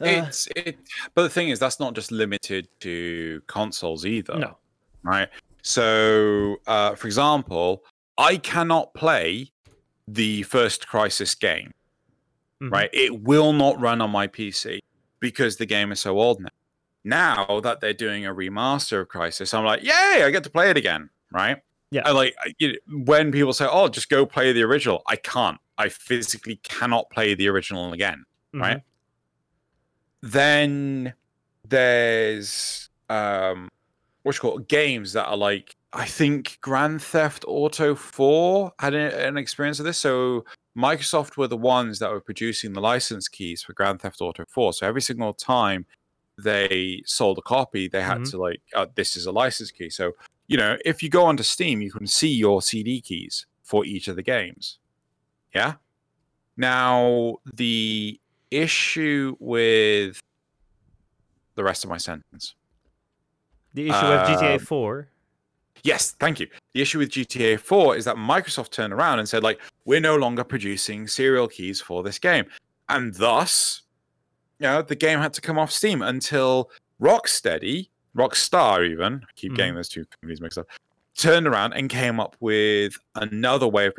Uh, 0.00 0.04
it's 0.06 0.48
it, 0.54 0.76
but 1.14 1.22
the 1.22 1.28
thing 1.28 1.48
is, 1.48 1.58
that's 1.58 1.80
not 1.80 1.94
just 1.94 2.12
limited 2.12 2.68
to 2.80 3.42
consoles 3.46 4.06
either. 4.06 4.38
No, 4.38 4.56
right? 5.02 5.28
So, 5.62 6.56
uh, 6.66 6.94
for 6.94 7.08
example, 7.08 7.82
I 8.16 8.36
cannot 8.36 8.94
play 8.94 9.50
the 10.06 10.42
first 10.44 10.86
Crysis 10.86 11.38
game. 11.38 11.72
Mm-hmm. 12.62 12.72
Right? 12.72 12.90
It 12.92 13.22
will 13.22 13.52
not 13.52 13.78
run 13.80 14.00
on 14.00 14.10
my 14.10 14.28
PC 14.28 14.78
because 15.20 15.56
the 15.56 15.66
game 15.66 15.92
is 15.92 16.00
so 16.00 16.18
old 16.18 16.40
now. 16.40 16.48
Now 17.04 17.60
that 17.60 17.80
they're 17.80 17.92
doing 17.92 18.26
a 18.26 18.34
remaster 18.34 19.00
of 19.00 19.08
Crysis, 19.08 19.52
I'm 19.52 19.64
like, 19.64 19.82
yay! 19.82 20.24
I 20.24 20.30
get 20.30 20.42
to 20.44 20.50
play 20.50 20.70
it 20.70 20.76
again. 20.76 21.10
Right? 21.30 21.58
Yeah. 21.96 22.02
I 22.04 22.10
like 22.10 22.34
you 22.58 22.72
know, 22.72 23.04
when 23.04 23.32
people 23.32 23.54
say, 23.54 23.66
"Oh, 23.70 23.88
just 23.88 24.10
go 24.10 24.26
play 24.26 24.52
the 24.52 24.62
original." 24.62 25.02
I 25.06 25.16
can't. 25.16 25.58
I 25.78 25.88
physically 25.88 26.56
cannot 26.62 27.08
play 27.10 27.34
the 27.34 27.48
original 27.48 27.92
again. 27.94 28.24
Mm-hmm. 28.54 28.60
Right. 28.60 28.82
Then 30.22 31.14
there's 31.66 32.90
um, 33.08 33.70
what's 34.24 34.38
called 34.38 34.68
games 34.68 35.14
that 35.14 35.26
are 35.26 35.36
like 35.36 35.74
I 35.94 36.04
think 36.04 36.58
Grand 36.60 37.00
Theft 37.00 37.46
Auto 37.48 37.94
4 37.94 38.72
had 38.78 38.92
an 38.92 39.38
experience 39.38 39.78
of 39.78 39.86
this. 39.86 39.96
So 39.96 40.44
Microsoft 40.76 41.38
were 41.38 41.48
the 41.48 41.56
ones 41.56 41.98
that 42.00 42.10
were 42.10 42.20
producing 42.20 42.74
the 42.74 42.82
license 42.82 43.28
keys 43.28 43.62
for 43.62 43.72
Grand 43.72 44.02
Theft 44.02 44.20
Auto 44.20 44.44
4. 44.46 44.74
So 44.74 44.86
every 44.86 45.00
single 45.00 45.32
time 45.32 45.86
they 46.36 47.02
sold 47.06 47.38
a 47.38 47.42
copy, 47.42 47.88
they 47.88 48.02
had 48.02 48.18
mm-hmm. 48.18 48.30
to 48.30 48.38
like, 48.38 48.60
uh, 48.74 48.84
this 48.94 49.16
is 49.16 49.24
a 49.24 49.32
license 49.32 49.70
key. 49.70 49.88
So 49.88 50.12
you 50.48 50.56
know, 50.56 50.76
if 50.84 51.02
you 51.02 51.08
go 51.08 51.24
onto 51.24 51.42
Steam, 51.42 51.80
you 51.80 51.90
can 51.90 52.06
see 52.06 52.32
your 52.32 52.62
CD 52.62 53.00
keys 53.00 53.46
for 53.62 53.84
each 53.84 54.08
of 54.08 54.16
the 54.16 54.22
games. 54.22 54.78
Yeah. 55.54 55.74
Now, 56.56 57.36
the 57.54 58.20
issue 58.50 59.36
with 59.40 60.20
the 61.54 61.64
rest 61.64 61.84
of 61.84 61.90
my 61.90 61.98
sentence. 61.98 62.54
The 63.74 63.88
issue 63.88 63.94
uh, 63.94 64.26
with 64.28 64.40
GTA 64.40 64.60
4. 64.60 65.08
Yes, 65.82 66.12
thank 66.18 66.40
you. 66.40 66.48
The 66.74 66.82
issue 66.82 66.98
with 66.98 67.10
GTA 67.10 67.60
4 67.60 67.96
is 67.96 68.04
that 68.06 68.16
Microsoft 68.16 68.70
turned 68.70 68.92
around 68.92 69.18
and 69.18 69.28
said, 69.28 69.42
like, 69.42 69.60
we're 69.84 70.00
no 70.00 70.16
longer 70.16 70.44
producing 70.44 71.06
serial 71.06 71.48
keys 71.48 71.80
for 71.80 72.02
this 72.02 72.18
game. 72.18 72.46
And 72.88 73.14
thus, 73.14 73.82
you 74.58 74.66
know, 74.66 74.82
the 74.82 74.96
game 74.96 75.18
had 75.18 75.32
to 75.34 75.40
come 75.40 75.58
off 75.58 75.70
Steam 75.70 76.02
until 76.02 76.70
Rocksteady 77.00 77.88
Rockstar, 78.16 78.88
even 78.88 79.20
I 79.22 79.32
keep 79.34 79.52
mm. 79.52 79.56
getting 79.56 79.74
those 79.74 79.88
two 79.88 80.04
companies 80.06 80.40
mixed 80.40 80.58
up, 80.58 80.66
turned 81.16 81.46
around 81.46 81.74
and 81.74 81.88
came 81.88 82.18
up 82.18 82.36
with 82.40 82.96
another 83.14 83.68
way 83.68 83.86
of 83.86 83.94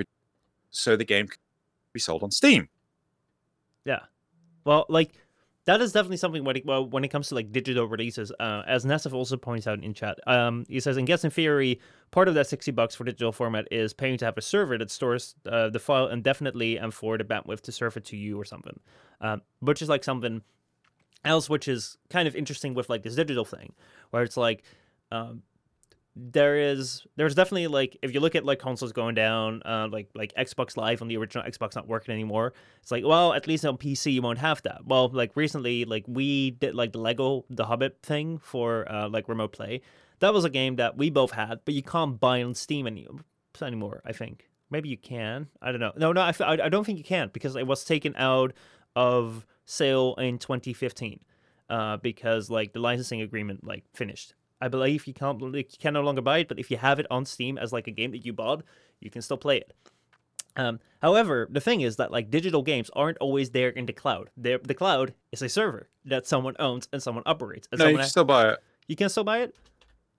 so 0.71 0.95
the 0.95 1.06
game 1.06 1.27
could 1.27 1.39
be 1.93 1.99
sold 1.99 2.23
on 2.23 2.32
Steam. 2.32 2.67
Yeah, 3.86 4.01
well, 4.65 4.86
like 4.89 5.13
that 5.67 5.82
is 5.82 5.91
definitely 5.91 6.17
something 6.17 6.45
when 6.45 6.56
it, 6.56 6.65
well, 6.65 6.88
when 6.88 7.03
it 7.03 7.10
comes 7.10 7.27
to 7.27 7.36
like 7.36 7.51
digital 7.51 7.86
releases, 7.86 8.32
uh, 8.39 8.63
as 8.67 8.86
Nassif 8.86 9.13
also 9.13 9.36
points 9.36 9.67
out 9.67 9.84
in 9.84 9.93
chat, 9.93 10.17
um, 10.25 10.65
he 10.69 10.80
says, 10.80 10.95
and 10.95 11.06
guess 11.06 11.25
in 11.25 11.30
theory, 11.30 11.82
part 12.12 12.30
of 12.30 12.36
that 12.36 12.47
60 12.47 12.71
bucks 12.71 12.95
for 12.95 13.03
digital 13.03 13.34
format 13.34 13.67
is 13.69 13.93
paying 13.93 14.17
to 14.17 14.25
have 14.25 14.38
a 14.38 14.41
server 14.41 14.77
that 14.77 14.89
stores 14.89 15.36
uh, 15.45 15.69
the 15.69 15.80
file 15.80 16.08
indefinitely 16.08 16.77
and 16.77 16.93
for 16.93 17.17
the 17.17 17.23
bandwidth 17.25 17.62
to 17.62 17.73
serve 17.73 17.97
it 17.97 18.06
to 18.06 18.15
you 18.15 18.39
or 18.39 18.45
something, 18.45 18.80
um, 19.19 19.41
which 19.60 19.82
is 19.82 19.89
like 19.89 20.06
something 20.06 20.41
else, 21.28 21.50
which 21.50 21.68
is 21.68 21.98
kind 22.10 22.28
of 22.28 22.36
interesting 22.36 22.74
with 22.74 22.90
like 22.90 23.04
this 23.04 23.16
digital 23.16 23.46
thing, 23.46 23.74
where 24.12 24.24
it's 24.24 24.38
like 24.38 24.63
um, 25.12 25.44
there 26.16 26.58
is 26.58 27.06
there's 27.16 27.36
definitely 27.36 27.68
like 27.68 27.98
if 28.02 28.13
you 28.13 28.20
look 28.20 28.36
at 28.36 28.44
like 28.44 28.60
consoles 28.60 28.92
going 28.92 29.16
down, 29.16 29.62
uh, 29.66 29.88
like 29.92 30.10
like 30.16 30.34
Xbox 30.36 30.76
Live 30.76 31.02
on 31.02 31.08
the 31.08 31.18
original 31.18 31.44
Xbox 31.44 31.76
not 31.76 31.88
working 31.88 32.13
anymore. 32.13 32.54
It's 32.82 32.92
like 32.92 33.06
well, 33.06 33.34
at 33.34 33.48
least 33.48 33.66
on 33.66 33.78
PC 33.78 34.13
you 34.13 34.22
won't 34.22 34.40
have 34.40 34.62
that. 34.63 34.86
Well, 34.86 35.10
like 35.10 35.32
recently, 35.36 35.86
like 35.86 36.06
we 36.08 36.52
did 36.52 36.74
like 36.76 36.94
the 36.94 37.00
Lego 37.00 37.46
The 37.50 37.66
Hobbit 37.66 38.00
thing 38.02 38.40
for 38.40 38.92
uh, 38.92 39.10
like 39.10 39.30
remote 39.30 39.52
play. 39.52 39.82
That 40.20 40.34
was 40.34 40.46
a 40.46 40.50
game 40.50 40.78
that 40.78 40.98
we 40.98 41.12
both 41.12 41.32
had, 41.32 41.60
but 41.63 41.76
you 41.76 41.84
can't 41.84 42.20
buy 42.20 42.42
on 42.42 42.56
Steam 42.56 42.88
any, 42.88 43.08
anymore. 43.62 44.02
I 44.04 44.13
think 44.13 44.50
maybe 44.72 44.90
you 44.90 44.98
can. 44.98 45.48
I 45.62 45.72
don't 45.72 45.80
know. 45.80 45.94
No, 45.96 46.12
no, 46.12 46.22
I, 46.22 46.34
I 46.40 46.70
don't 46.70 46.86
think 46.86 46.98
you 46.98 47.04
can 47.04 47.30
because 47.32 47.56
it 47.56 47.68
was 47.68 47.84
taken 47.84 48.16
out 48.18 48.54
of 48.96 49.46
sale 49.67 50.15
in 50.15 50.39
2015 50.39 51.19
uh, 51.69 51.97
because 51.97 52.49
like 52.49 52.73
the 52.73 52.80
licensing 52.80 53.21
agreement 53.21 53.63
like 53.63 53.84
finished. 53.93 54.34
I 54.60 54.69
believe 54.69 55.06
you 55.06 55.13
can't 55.13 55.39
you 55.39 55.63
can 55.77 55.93
no 55.93 56.01
longer 56.01 56.21
buy 56.21 56.39
it, 56.39 56.47
but 56.47 56.58
if 56.58 56.71
you 56.71 56.77
have 56.77 56.99
it 56.99 57.06
on 57.12 57.25
Steam 57.25 57.60
as 57.60 57.71
like 57.71 57.88
a 57.88 57.91
game 57.91 58.12
that 58.12 58.25
you 58.25 58.34
bought, 58.34 58.63
you 58.99 59.12
can 59.12 59.21
still 59.21 59.38
play 59.38 59.58
it. 59.58 59.73
Um, 60.56 60.80
however, 61.03 61.47
the 61.51 61.62
thing 61.62 61.82
is 61.82 61.97
that 61.97 62.12
like 62.12 62.32
digital 62.32 62.63
games 62.63 62.89
aren't 62.93 63.19
always 63.19 63.51
there 63.51 63.69
in 63.69 63.86
the 63.86 63.93
cloud. 63.93 64.32
They're, 64.36 64.58
the 64.58 64.73
cloud 64.73 65.13
is 65.32 65.43
a 65.43 65.49
server 65.49 65.89
that 66.06 66.25
someone 66.25 66.56
owns 66.58 66.88
and 66.91 67.03
someone 67.03 67.23
operates. 67.27 67.67
And 67.71 67.77
no, 67.77 67.86
you 67.86 67.93
can 67.93 67.99
has, 67.99 68.10
still 68.10 68.23
buy 68.23 68.49
it. 68.49 68.60
You 68.88 68.95
can 68.95 69.10
still 69.10 69.23
buy 69.23 69.41
it. 69.41 69.56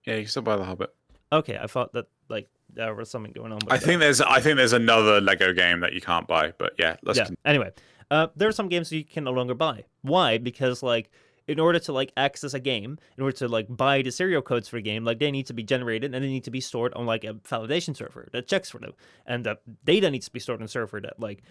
Yeah, 0.06 0.14
you 0.14 0.20
can 0.22 0.30
still 0.30 0.42
buy 0.42 0.56
the 0.56 0.64
Hobbit. 0.64 0.94
Okay, 1.32 1.58
I 1.60 1.66
thought 1.66 1.92
that 1.94 2.06
like 2.28 2.48
there 2.72 2.94
was 2.94 3.10
something 3.10 3.32
going 3.32 3.52
on. 3.52 3.58
I 3.68 3.78
think 3.78 3.98
there's 4.00 4.20
I 4.20 4.40
think 4.40 4.56
there's 4.56 4.72
another 4.72 5.20
Lego 5.20 5.52
game 5.52 5.80
that 5.80 5.92
you 5.92 6.00
can't 6.00 6.28
buy, 6.28 6.52
but 6.56 6.74
yeah, 6.78 6.96
let's. 7.02 7.18
Yeah. 7.18 7.24
Continue. 7.24 7.40
Anyway, 7.44 7.70
uh, 8.10 8.28
there 8.36 8.48
are 8.48 8.52
some 8.52 8.68
games 8.68 8.92
you 8.92 9.04
can 9.04 9.24
no 9.24 9.32
longer 9.32 9.54
buy. 9.54 9.84
Why? 10.02 10.38
Because 10.38 10.82
like 10.82 11.10
in 11.46 11.58
order 11.58 11.78
to 11.78 11.92
like 11.92 12.12
access 12.16 12.54
a 12.54 12.60
game, 12.60 12.98
in 13.16 13.22
order 13.22 13.36
to 13.38 13.48
like 13.48 13.66
buy 13.68 14.02
the 14.02 14.10
serial 14.10 14.42
codes 14.42 14.68
for 14.68 14.76
a 14.76 14.82
game, 14.82 15.04
like 15.04 15.18
they 15.18 15.30
need 15.30 15.46
to 15.46 15.54
be 15.54 15.62
generated 15.62 16.14
and 16.14 16.22
they 16.22 16.28
need 16.28 16.44
to 16.44 16.50
be 16.50 16.60
stored 16.60 16.92
on 16.94 17.06
like 17.06 17.24
a 17.24 17.34
validation 17.34 17.96
server 17.96 18.28
that 18.32 18.46
checks 18.46 18.70
for 18.70 18.78
them, 18.78 18.92
and 19.26 19.44
the 19.44 19.58
data 19.84 20.10
needs 20.10 20.26
to 20.26 20.32
be 20.32 20.40
stored 20.40 20.60
on 20.60 20.64
a 20.64 20.68
server 20.68 21.00
that 21.00 21.18
like 21.18 21.42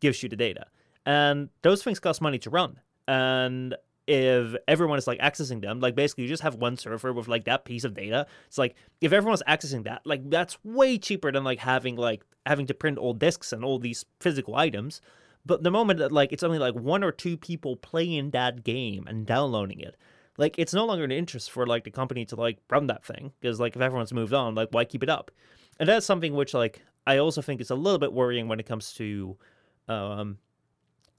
gives 0.00 0.22
you 0.22 0.28
the 0.28 0.36
data, 0.36 0.66
and 1.04 1.48
those 1.62 1.82
things 1.82 1.98
cost 2.00 2.22
money 2.22 2.38
to 2.38 2.50
run, 2.50 2.78
and 3.08 3.74
if 4.06 4.54
everyone 4.68 4.98
is 4.98 5.06
like 5.06 5.18
accessing 5.20 5.62
them, 5.62 5.80
like 5.80 5.94
basically 5.94 6.24
you 6.24 6.28
just 6.28 6.42
have 6.42 6.56
one 6.56 6.76
server 6.76 7.12
with 7.12 7.26
like 7.26 7.44
that 7.46 7.64
piece 7.64 7.84
of 7.84 7.94
data. 7.94 8.26
It's 8.46 8.58
like 8.58 8.76
if 9.00 9.12
everyone's 9.12 9.42
accessing 9.48 9.84
that, 9.84 10.02
like 10.04 10.28
that's 10.28 10.58
way 10.62 10.98
cheaper 10.98 11.32
than 11.32 11.42
like 11.42 11.58
having 11.58 11.96
like 11.96 12.22
having 12.44 12.66
to 12.66 12.74
print 12.74 12.98
all 12.98 13.14
discs 13.14 13.52
and 13.52 13.64
all 13.64 13.78
these 13.78 14.04
physical 14.20 14.56
items. 14.56 15.00
But 15.46 15.62
the 15.62 15.70
moment 15.70 15.98
that 15.98 16.12
like 16.12 16.32
it's 16.32 16.42
only 16.42 16.58
like 16.58 16.74
one 16.74 17.04
or 17.04 17.12
two 17.12 17.36
people 17.36 17.76
playing 17.76 18.30
that 18.30 18.64
game 18.64 19.06
and 19.06 19.26
downloading 19.26 19.80
it, 19.80 19.96
like 20.38 20.58
it's 20.58 20.74
no 20.74 20.84
longer 20.84 21.04
an 21.04 21.12
interest 21.12 21.50
for 21.50 21.66
like 21.66 21.84
the 21.84 21.90
company 21.90 22.24
to 22.26 22.36
like 22.36 22.58
run 22.70 22.86
that 22.86 23.04
thing 23.04 23.32
because 23.40 23.60
like 23.60 23.76
if 23.76 23.82
everyone's 23.82 24.12
moved 24.12 24.32
on, 24.32 24.54
like 24.54 24.68
why 24.72 24.84
keep 24.84 25.02
it 25.02 25.08
up? 25.10 25.30
And 25.78 25.88
that's 25.88 26.06
something 26.06 26.34
which 26.34 26.54
like 26.54 26.82
I 27.06 27.18
also 27.18 27.42
think 27.42 27.60
is 27.60 27.70
a 27.70 27.74
little 27.74 27.98
bit 27.98 28.12
worrying 28.12 28.48
when 28.48 28.60
it 28.60 28.66
comes 28.66 28.92
to 28.94 29.36
um 29.88 30.38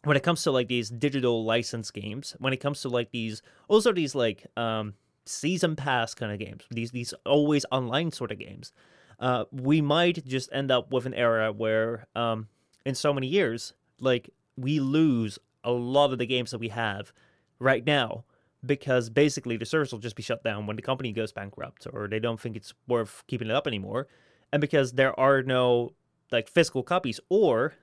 when 0.04 0.18
it 0.18 0.24
comes 0.24 0.44
to 0.44 0.52
like 0.52 0.68
these 0.68 0.90
digital 0.90 1.46
license 1.46 1.92
games, 1.92 2.36
when 2.40 2.54
it 2.54 2.58
comes 2.58 2.82
to 2.82 2.90
like 2.90 3.12
these 3.12 3.42
also 3.68 3.92
these 3.92 4.16
like 4.16 4.46
um 4.58 4.94
season 5.26 5.76
pass 5.76 6.14
kind 6.14 6.32
of 6.32 6.40
games, 6.40 6.64
these 6.72 6.92
these 6.92 7.14
always 7.26 7.66
online 7.72 8.12
sort 8.12 8.32
of 8.32 8.40
games, 8.40 8.74
uh, 9.20 9.46
we 9.52 9.82
might 9.82 10.26
just 10.26 10.50
end 10.52 10.72
up 10.72 10.92
with 10.92 11.06
an 11.06 11.14
era 11.14 11.52
where 11.52 12.08
um 12.16 12.48
in 12.86 12.96
so 12.96 13.14
many 13.14 13.28
years, 13.28 13.74
like 14.00 14.30
we 14.58 14.80
lose 14.80 15.40
a 15.64 15.72
lot 15.72 16.12
of 16.12 16.20
the 16.20 16.26
games 16.26 16.52
that 16.52 16.60
we 16.60 16.70
have 16.70 17.12
right 17.60 17.86
now 17.86 18.24
because 18.66 19.10
basically 19.10 19.58
the 19.58 19.66
service 19.66 19.92
will 19.92 20.00
just 20.00 20.16
be 20.16 20.24
shut 20.24 20.44
down 20.44 20.66
when 20.66 20.76
the 20.76 20.82
company 20.82 21.12
goes 21.12 21.32
bankrupt 21.32 21.88
or 21.92 22.08
they 22.08 22.20
don't 22.20 22.40
think 22.40 22.56
it's 22.56 22.74
worth 22.88 23.24
keeping 23.28 23.50
it 23.50 23.54
up 23.54 23.68
anymore 23.68 24.08
and 24.52 24.62
because 24.62 24.94
there 24.94 25.18
are 25.20 25.42
no 25.42 25.94
like 26.32 26.48
physical 26.48 26.84
copies 26.84 27.20
or 27.30 27.74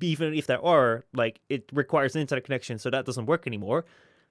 even 0.00 0.34
if 0.34 0.46
there 0.46 0.64
are, 0.64 1.04
like 1.12 1.40
it 1.48 1.68
requires 1.72 2.14
an 2.14 2.22
internet 2.22 2.44
connection, 2.44 2.78
so 2.78 2.90
that 2.90 3.06
doesn't 3.06 3.26
work 3.26 3.46
anymore. 3.46 3.84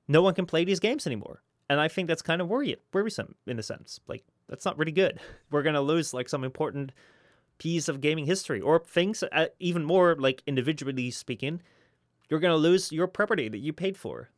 No 0.08 0.22
one 0.22 0.34
can 0.34 0.45
play 0.45 0.65
these 0.65 0.80
games 0.80 1.06
anymore, 1.06 1.41
and 1.69 1.80
I 1.80 1.88
think 1.88 2.08
that's 2.08 2.22
kind 2.22 2.41
of 2.41 2.50
worrisome 2.50 3.36
in 3.45 3.60
a 3.60 3.63
sense. 3.63 4.00
Like 4.08 4.24
that's 4.48 4.65
not 4.65 4.78
really 4.78 4.91
good. 4.91 5.19
We're 5.52 5.63
gonna 5.63 5.82
lose 5.82 6.13
like 6.13 6.30
some 6.30 6.43
important 6.43 6.91
piece 7.60 7.88
of 7.88 8.02
gaming 8.02 8.26
history, 8.26 8.60
or 8.60 8.80
things 8.80 9.24
uh, 9.32 9.48
even 9.60 9.86
more 9.86 10.15
like 10.15 10.41
individually 10.48 11.12
speaking, 11.12 11.62
you're 12.30 12.39
gonna 12.39 12.56
lose 12.56 12.91
your 12.91 13.08
property 13.08 13.48
that 13.50 13.60
you 13.60 13.72
paid 13.72 13.98
for. 13.98 14.30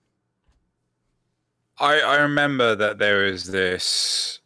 I 1.80 2.02
I 2.02 2.18
remember 2.18 2.76
that 2.76 2.98
there 2.98 3.24
was 3.24 3.46
this. 3.46 4.40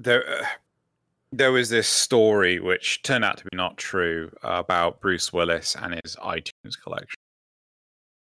There, 0.00 0.28
uh, 0.28 0.44
there 1.32 1.50
was 1.50 1.70
this 1.70 1.88
story 1.88 2.60
which 2.60 3.02
turned 3.02 3.24
out 3.24 3.38
to 3.38 3.44
be 3.44 3.56
not 3.56 3.76
true 3.76 4.30
about 4.42 5.00
Bruce 5.00 5.32
Willis 5.32 5.74
and 5.74 6.00
his 6.04 6.16
iTunes 6.16 6.80
collection. 6.80 7.16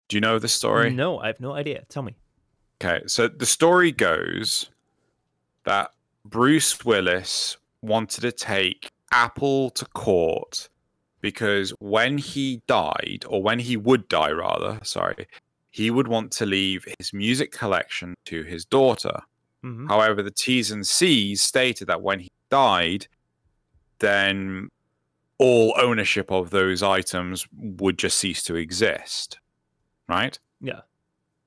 Do 0.08 0.16
you 0.16 0.22
know 0.22 0.38
the 0.38 0.48
story? 0.48 0.92
No, 0.92 1.20
I 1.20 1.28
have 1.28 1.40
no 1.40 1.54
idea. 1.54 1.84
Tell 1.90 2.04
me. 2.04 2.16
Okay, 2.80 3.04
so 3.08 3.28
the 3.28 3.46
story 3.46 3.92
goes 3.92 4.70
that 5.66 5.92
Bruce 6.26 6.84
Willis 6.84 7.58
wanted 7.84 8.22
to 8.22 8.32
take 8.32 8.90
Apple 9.12 9.70
to 9.70 9.86
court 9.86 10.70
because 11.22 11.72
when 11.80 12.18
he 12.18 12.62
died, 12.68 13.24
or 13.28 13.42
when 13.42 13.60
he 13.60 13.78
would 13.78 14.08
die, 14.10 14.32
rather, 14.32 14.80
sorry, 14.84 15.28
he 15.70 15.92
would 15.92 16.08
want 16.08 16.32
to 16.32 16.46
leave 16.46 16.86
his 17.00 17.14
music 17.14 17.52
collection 17.52 18.16
to 18.26 18.44
his 18.44 18.66
daughter. 18.66 19.22
Mm-hmm. 19.64 19.88
However, 19.88 20.24
the 20.24 20.32
T's 20.32 20.72
and 20.72 20.86
C's 20.86 21.42
stated 21.42 21.88
that 21.88 22.02
when 22.02 22.20
he 22.20 22.32
died, 22.50 23.08
then 24.00 24.70
all 25.38 25.76
ownership 25.78 26.32
of 26.32 26.50
those 26.50 26.82
items 26.82 27.48
would 27.58 27.98
just 27.98 28.18
cease 28.18 28.44
to 28.44 28.56
exist. 28.56 29.40
Right? 30.08 30.38
Yeah. 30.60 30.82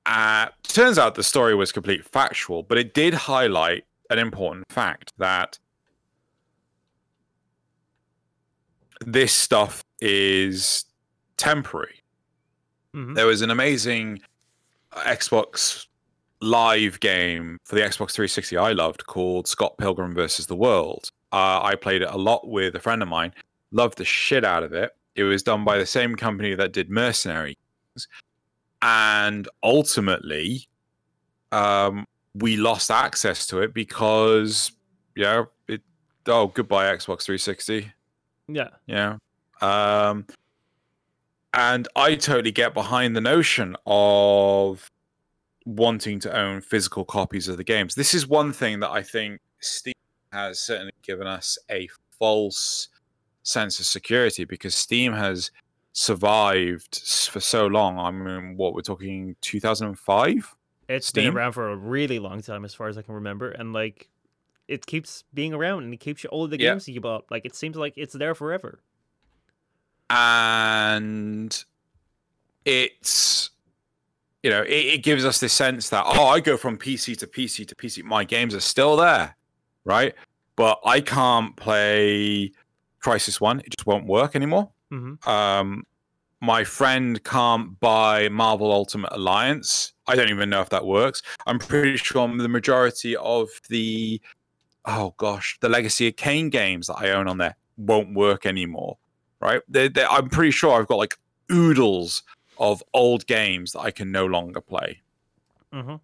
Uh, 0.05 0.47
turns 0.63 0.97
out 0.97 1.15
the 1.15 1.23
story 1.23 1.53
was 1.53 1.71
complete 1.71 2.05
factual, 2.05 2.63
but 2.63 2.77
it 2.77 2.93
did 2.93 3.13
highlight 3.13 3.85
an 4.09 4.19
important 4.19 4.65
fact 4.71 5.13
that 5.17 5.59
this 9.05 9.33
stuff 9.33 9.83
is 9.99 10.85
temporary. 11.37 12.03
Mm-hmm. 12.95 13.13
There 13.13 13.27
was 13.27 13.41
an 13.41 13.49
amazing 13.49 14.21
Xbox 14.93 15.85
live 16.41 16.99
game 16.99 17.57
for 17.65 17.75
the 17.75 17.81
Xbox 17.81 18.11
360 18.11 18.57
I 18.57 18.71
loved 18.71 19.05
called 19.05 19.47
Scott 19.47 19.77
Pilgrim 19.77 20.13
versus 20.13 20.47
the 20.47 20.55
World. 20.55 21.11
Uh, 21.31 21.61
I 21.61 21.75
played 21.75 22.01
it 22.01 22.09
a 22.09 22.17
lot 22.17 22.47
with 22.47 22.75
a 22.75 22.79
friend 22.79 23.01
of 23.03 23.07
mine, 23.07 23.33
loved 23.71 23.97
the 23.97 24.05
shit 24.05 24.43
out 24.43 24.63
of 24.63 24.73
it. 24.73 24.91
It 25.15 25.23
was 25.23 25.43
done 25.43 25.63
by 25.63 25.77
the 25.77 25.85
same 25.85 26.15
company 26.15 26.55
that 26.55 26.71
did 26.71 26.89
Mercenary. 26.89 27.57
And 28.81 29.47
ultimately, 29.61 30.67
um, 31.51 32.05
we 32.35 32.57
lost 32.57 32.91
access 32.91 33.47
to 33.47 33.59
it 33.59 33.73
because, 33.73 34.71
yeah, 35.15 35.45
it, 35.67 35.81
oh, 36.27 36.47
goodbye, 36.47 36.85
Xbox 36.85 37.23
360. 37.23 37.91
Yeah. 38.47 38.69
Yeah. 38.87 39.17
Um, 39.61 40.25
and 41.53 41.87
I 41.95 42.15
totally 42.15 42.51
get 42.51 42.73
behind 42.73 43.15
the 43.15 43.21
notion 43.21 43.75
of 43.85 44.89
wanting 45.65 46.19
to 46.19 46.35
own 46.37 46.61
physical 46.61 47.05
copies 47.05 47.47
of 47.47 47.57
the 47.57 47.63
games. 47.63 47.95
This 47.95 48.13
is 48.13 48.27
one 48.27 48.53
thing 48.53 48.79
that 48.79 48.89
I 48.89 49.01
think 49.03 49.39
Steam 49.59 49.93
has 50.31 50.59
certainly 50.59 50.93
given 51.01 51.27
us 51.27 51.57
a 51.71 51.89
false 52.17 52.89
sense 53.43 53.79
of 53.79 53.85
security 53.85 54.45
because 54.45 54.75
Steam 54.75 55.13
has 55.13 55.51
survived 55.93 57.01
for 57.29 57.39
so 57.39 57.67
long. 57.67 57.97
I 57.97 58.11
mean, 58.11 58.55
what 58.57 58.73
we're 58.73 58.81
talking 58.81 59.35
2005? 59.41 60.55
It's 60.89 61.07
Steam? 61.07 61.25
been 61.25 61.37
around 61.37 61.51
for 61.53 61.69
a 61.69 61.75
really 61.75 62.19
long 62.19 62.41
time, 62.41 62.65
as 62.65 62.73
far 62.73 62.87
as 62.87 62.97
I 62.97 63.03
can 63.03 63.13
remember, 63.13 63.51
and 63.51 63.71
like 63.71 64.09
it 64.67 64.85
keeps 64.85 65.23
being 65.33 65.53
around 65.53 65.83
and 65.83 65.93
it 65.93 65.99
keeps 65.99 66.23
you 66.23 66.29
all 66.29 66.47
the 66.47 66.57
games 66.57 66.87
yeah. 66.87 66.95
you 66.95 67.01
bought. 67.01 67.25
Like 67.29 67.45
it 67.45 67.55
seems 67.55 67.77
like 67.77 67.93
it's 67.95 68.13
there 68.13 68.33
forever. 68.33 68.81
And 70.09 71.63
it's 72.65 73.51
you 74.41 74.49
know, 74.49 74.63
it, 74.63 74.71
it, 74.71 75.03
gives 75.03 75.25
us 75.25 75.39
this 75.39 75.53
sense 75.53 75.89
that 75.89 76.05
oh, 76.07 76.27
I 76.27 76.39
go 76.39 76.57
from 76.57 76.77
PC 76.77 77.17
to 77.17 77.27
PC 77.27 77.67
to 77.67 77.75
PC. 77.75 78.03
My 78.03 78.23
games 78.23 78.55
are 78.55 78.59
still 78.59 78.95
there, 78.95 79.35
right? 79.83 80.15
But 80.55 80.79
I 80.85 81.01
can't 81.01 81.55
play 81.55 82.51
Crysis 83.03 83.39
One. 83.39 83.59
It 83.59 83.77
just 83.77 83.85
won't 83.85 84.07
work 84.07 84.35
anymore. 84.35 84.69
Mm-hmm. 84.91 85.29
Um, 85.29 85.85
my 86.41 86.63
friend 86.63 87.23
can't 87.23 87.79
buy 87.79 88.29
Marvel 88.29 88.71
Ultimate 88.71 89.11
Alliance. 89.13 89.93
I 90.07 90.15
don't 90.15 90.29
even 90.29 90.49
know 90.49 90.61
if 90.61 90.69
that 90.69 90.85
works. 90.85 91.21
I'm 91.45 91.59
pretty 91.59 91.97
sure 91.97 92.27
the 92.27 92.47
majority 92.47 93.15
of 93.17 93.49
the 93.69 94.21
oh 94.85 95.13
gosh, 95.17 95.57
the 95.61 95.69
Legacy 95.69 96.07
of 96.07 96.15
Kain 96.15 96.49
games 96.49 96.87
that 96.87 96.97
I 96.97 97.11
own 97.11 97.27
on 97.27 97.37
there 97.37 97.55
won't 97.77 98.13
work 98.15 98.45
anymore. 98.45 98.97
Right? 99.41 99.61
They're, 99.67 99.89
they're, 99.89 100.09
I'm 100.09 100.29
pretty 100.29 100.51
sure 100.51 100.79
I've 100.79 100.87
got 100.87 100.97
like 100.97 101.17
oodles 101.51 102.23
of 102.57 102.83
old 102.93 103.25
games 103.25 103.71
that 103.71 103.79
I 103.79 103.91
can 103.91 104.11
no 104.11 104.25
longer 104.25 104.61
play. 104.61 105.01
Mm-hmm. 105.73 105.95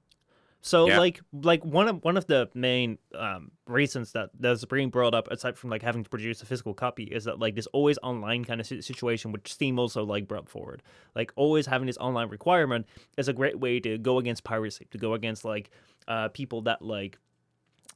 So 0.66 0.88
yeah. 0.88 0.98
like 0.98 1.22
like 1.32 1.64
one 1.64 1.88
of 1.88 2.04
one 2.04 2.18
of 2.18 2.26
the 2.26 2.50
main 2.56 2.98
um, 3.14 3.52
reasons 3.68 4.14
that 4.14 4.32
that's 4.40 4.66
being 4.66 4.90
brought 4.90 5.14
up 5.14 5.30
aside 5.30 5.60
from 5.60 5.70
like 5.70 5.84
having 5.84 6.04
to 6.04 6.10
produce 6.10 6.42
a 6.42 6.48
physical 6.48 6.74
copy 6.74 7.04
is 7.04 7.26
that 7.26 7.38
like 7.38 7.54
this 7.54 7.68
always 7.68 8.00
online 8.02 8.44
kind 8.44 8.60
of 8.60 8.66
situation 8.66 9.32
which 9.32 9.54
Steam 9.54 9.78
also 9.78 10.04
like 10.04 10.28
brought 10.28 10.50
forward. 10.50 10.82
Like 11.14 11.32
always 11.36 11.68
having 11.68 11.86
this 11.86 11.98
online 11.98 12.30
requirement 12.30 12.88
is 13.16 13.28
a 13.28 13.34
great 13.34 13.60
way 13.60 13.80
to 13.82 14.00
go 14.00 14.18
against 14.18 14.44
piracy, 14.44 14.88
to 14.90 14.98
go 14.98 15.14
against 15.14 15.46
like 15.46 15.70
uh, 16.08 16.30
people 16.30 16.64
that 16.64 16.82
like 16.82 17.20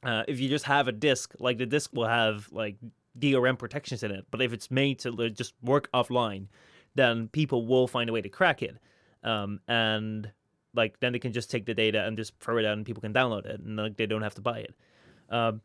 uh, 0.04 0.22
if 0.28 0.38
you 0.38 0.48
just 0.48 0.64
have 0.66 0.86
a 0.86 0.92
disc, 0.92 1.34
like 1.40 1.58
the 1.58 1.66
disc 1.66 1.90
will 1.92 2.06
have 2.06 2.48
like 2.52 2.76
DRM 3.18 3.58
protections 3.58 4.04
in 4.04 4.12
it, 4.12 4.26
but 4.30 4.40
if 4.40 4.52
it's 4.52 4.70
made 4.70 5.00
to 5.00 5.28
just 5.30 5.54
work 5.60 5.90
offline, 5.92 6.46
then 6.94 7.26
people 7.26 7.66
will 7.66 7.88
find 7.88 8.08
a 8.08 8.12
way 8.12 8.20
to 8.20 8.28
crack 8.28 8.62
it. 8.62 8.76
Um, 9.24 9.58
and 9.66 10.30
like 10.74 11.00
then 11.00 11.12
they 11.12 11.18
can 11.18 11.32
just 11.32 11.50
take 11.50 11.66
the 11.66 11.74
data 11.74 12.04
and 12.04 12.16
just 12.16 12.38
throw 12.40 12.58
it 12.58 12.64
out 12.64 12.76
and 12.76 12.86
people 12.86 13.00
can 13.00 13.12
download 13.12 13.46
it 13.46 13.60
and 13.60 13.76
like 13.76 13.96
they 13.96 14.06
don't 14.06 14.22
have 14.22 14.34
to 14.34 14.40
buy 14.40 14.58
it. 14.58 14.74
Um, 15.28 15.60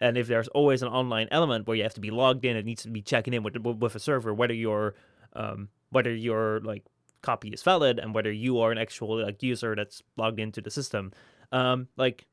and 0.00 0.18
if 0.18 0.26
there's 0.26 0.48
always 0.48 0.82
an 0.82 0.88
online 0.88 1.28
element 1.30 1.66
where 1.66 1.76
you 1.76 1.82
have 1.82 1.94
to 1.94 2.00
be 2.00 2.10
logged 2.10 2.44
in, 2.44 2.56
it 2.56 2.64
needs 2.64 2.82
to 2.82 2.90
be 2.90 3.02
checking 3.02 3.34
in 3.34 3.42
with 3.42 3.56
with 3.56 3.94
a 3.94 4.00
server 4.00 4.32
whether 4.34 4.54
your 4.54 4.94
um, 5.34 5.68
whether 5.90 6.14
your 6.14 6.60
like 6.60 6.84
copy 7.22 7.48
is 7.48 7.62
valid 7.62 7.98
and 7.98 8.14
whether 8.14 8.30
you 8.30 8.60
are 8.60 8.70
an 8.70 8.78
actual 8.78 9.22
like 9.22 9.42
user 9.42 9.74
that's 9.74 10.02
logged 10.16 10.38
into 10.38 10.60
the 10.60 10.70
system. 10.70 11.12
Um, 11.52 11.88
like 11.96 12.26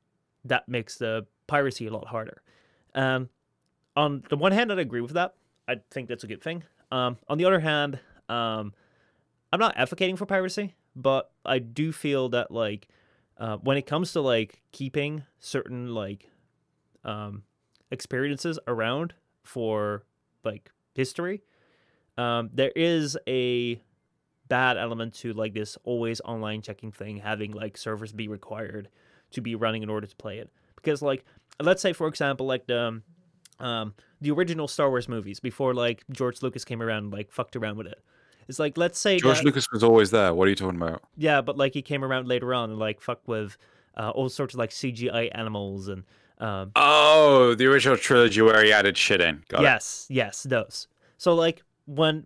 that 0.46 0.68
makes 0.68 0.98
the 0.98 1.26
piracy 1.48 1.88
a 1.88 1.94
lot 1.94 2.08
harder. 2.08 2.42
Um, 2.96 3.30
on 3.96 4.24
the 4.30 4.38
one 4.38 4.52
hand, 4.52 4.72
I 4.72 4.80
agree 4.80 5.02
with 5.02 5.14
that. 5.14 5.36
I 5.68 5.76
think 5.92 6.10
that's 6.10 6.24
a 6.24 6.28
good 6.28 6.42
thing. 6.42 6.64
Um, 6.92 7.18
on 7.28 7.38
the 7.38 7.46
other 7.46 7.60
hand, 7.60 8.00
um, 8.30 8.74
I'm 9.52 9.60
not 9.60 9.78
advocating 9.78 10.16
for 10.16 10.26
piracy, 10.26 10.76
but 10.96 11.32
I 11.46 11.60
do 11.60 11.92
feel 11.92 12.30
that 12.30 12.52
like 12.52 12.88
uh, 13.38 13.58
when 13.58 13.78
it 13.78 13.86
comes 13.86 14.14
to 14.14 14.22
like 14.22 14.62
keeping 14.72 15.24
certain 15.40 15.94
like 15.94 16.30
um, 17.04 17.44
experiences 17.92 18.60
around 18.68 19.14
for 19.44 20.04
like 20.44 20.72
history, 20.94 21.42
um, 22.18 22.50
there 22.54 22.72
is 22.76 23.18
a 23.28 23.82
bad 24.48 24.78
element 24.78 25.14
to 25.16 25.34
like 25.34 25.54
this 25.54 25.78
always 25.84 26.22
online 26.22 26.62
checking 26.62 26.92
thing, 26.92 27.18
having 27.18 27.52
like 27.52 27.78
servers 27.78 28.12
be 28.12 28.28
required 28.28 28.90
to 29.32 29.42
be 29.42 29.56
running 29.56 29.84
in 29.84 29.90
order 29.90 30.06
to 30.06 30.16
play 30.16 30.38
it. 30.38 30.52
Because 30.76 31.02
like, 31.02 31.26
let's 31.60 31.82
say 31.82 31.94
for 31.94 32.08
example, 32.08 32.46
like 32.46 32.68
the 32.68 33.02
um, 33.60 33.94
the 34.22 34.32
original 34.32 34.68
Star 34.68 34.90
Wars 34.90 35.08
movies 35.08 35.40
before 35.40 35.74
like 35.74 36.04
George 36.12 36.42
Lucas 36.42 36.66
came 36.66 36.82
around 36.82 37.06
and, 37.06 37.14
like 37.14 37.32
fucked 37.32 37.56
around 37.56 37.78
with 37.78 37.88
it. 37.88 38.00
It's 38.48 38.60
like 38.60 38.78
let's 38.78 39.00
say 39.00 39.20
George 39.20 39.38
that, 39.38 39.46
Lucas 39.46 39.68
was 39.72 39.84
always 39.84 40.12
there. 40.12 40.34
What 40.34 40.48
are 40.48 40.50
you 40.50 40.56
talking 40.56 40.82
about? 40.82 41.02
yeah, 41.18 41.42
but 41.42 41.58
like 41.58 41.74
he 41.74 41.82
came 41.82 42.04
around 42.04 42.28
later 42.28 42.54
on 42.54 42.70
and 42.72 42.80
like 42.80 43.02
fucked 43.02 43.28
with 43.28 43.58
uh, 43.98 44.10
all 44.10 44.30
sorts 44.30 44.54
of 44.54 44.60
like 44.60 44.72
CGI 44.72 45.30
animals 45.34 45.88
and 45.88 46.04
um, 46.40 46.72
Oh, 46.76 47.54
the 47.56 47.66
original 47.68 47.98
trilogy 47.98 48.42
where 48.42 48.64
he 48.64 48.72
added 48.74 48.98
shit 48.98 49.22
in. 49.22 49.44
Got 49.48 49.62
it. 49.62 49.64
yes, 49.64 50.08
yes, 50.10 50.44
those. 50.44 50.88
So 51.18 51.34
like 51.36 51.64
when 51.86 52.26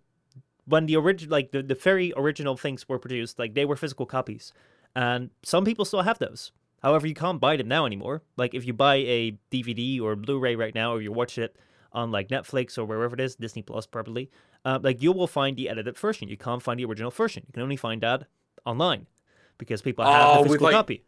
when 0.64 0.86
the 0.86 0.96
original 0.96 1.30
like 1.30 1.52
the, 1.52 1.62
the 1.62 1.74
very 1.74 2.12
original 2.16 2.56
things 2.56 2.88
were 2.88 2.98
produced, 2.98 3.38
like 3.38 3.54
they 3.54 3.64
were 3.64 3.76
physical 3.76 4.06
copies, 4.06 4.52
and 4.96 5.30
some 5.42 5.64
people 5.64 5.84
still 5.84 6.02
have 6.02 6.18
those. 6.18 6.52
However, 6.82 7.06
you 7.06 7.14
can't 7.14 7.40
buy 7.40 7.56
them 7.56 7.68
now 7.68 7.86
anymore. 7.86 8.22
Like 8.36 8.54
if 8.54 8.64
you 8.64 8.72
buy 8.72 8.96
a 8.96 9.36
DVD 9.50 10.00
or 10.00 10.14
Blu-ray 10.14 10.54
right 10.56 10.74
now, 10.74 10.92
or 10.94 11.00
you 11.02 11.10
watch 11.12 11.36
it 11.38 11.56
on 11.92 12.10
like 12.12 12.28
Netflix 12.28 12.78
or 12.78 12.84
wherever 12.84 13.14
it 13.14 13.20
is, 13.20 13.34
Disney 13.34 13.62
Plus 13.62 13.86
probably, 13.86 14.30
uh, 14.64 14.78
like 14.82 15.02
you 15.02 15.12
will 15.12 15.26
find 15.26 15.56
the 15.56 15.68
edited 15.68 15.96
version. 15.98 16.28
You 16.28 16.36
can't 16.36 16.62
find 16.62 16.78
the 16.78 16.84
original 16.84 17.10
version. 17.10 17.44
You 17.46 17.52
can 17.52 17.62
only 17.62 17.76
find 17.76 18.02
that 18.02 18.24
online 18.64 19.06
because 19.58 19.82
people 19.82 20.04
have 20.04 20.26
Oh, 20.28 20.38
the 20.38 20.44
physical 20.48 20.64
like- 20.66 20.74
copy. 20.74 21.04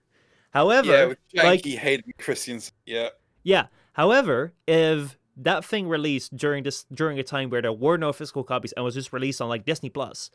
However, 0.52 1.16
yeah, 1.32 1.42
like 1.44 1.62
janky 1.62 1.78
Hayden 1.78 2.12
Christensen. 2.18 2.74
Yeah. 2.84 3.10
yeah. 3.44 3.66
However, 3.92 4.52
if 4.66 5.16
that 5.36 5.64
thing 5.64 5.86
released 5.88 6.36
during 6.36 6.64
this 6.64 6.84
during 6.92 7.18
a 7.20 7.22
time 7.22 7.50
where 7.50 7.62
there 7.62 7.72
were 7.72 7.96
no 7.96 8.12
physical 8.12 8.42
copies 8.42 8.72
and 8.72 8.84
was 8.84 8.94
just 8.94 9.12
released 9.12 9.40
on 9.40 9.48
like 9.48 9.64
Disney 9.64 9.90
Plus, 9.90 10.28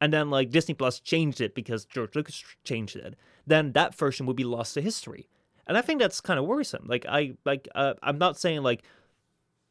and 0.00 0.12
then 0.12 0.30
like 0.30 0.50
Disney 0.50 0.74
Plus 0.74 1.00
changed 1.00 1.40
it 1.40 1.54
because 1.54 1.84
George 1.84 2.14
Lucas 2.14 2.44
changed 2.62 2.94
it, 2.94 3.16
then 3.46 3.72
that 3.72 3.92
version 3.96 4.24
would 4.26 4.36
be 4.36 4.44
lost 4.44 4.74
to 4.74 4.80
history. 4.80 5.28
And 5.66 5.76
I 5.76 5.80
think 5.80 6.00
that's 6.00 6.20
kind 6.20 6.38
of 6.38 6.44
worrisome. 6.46 6.84
Like 6.86 7.04
I 7.08 7.34
like 7.44 7.66
uh, 7.74 7.94
I'm 8.04 8.18
not 8.18 8.38
saying 8.38 8.62
like 8.62 8.84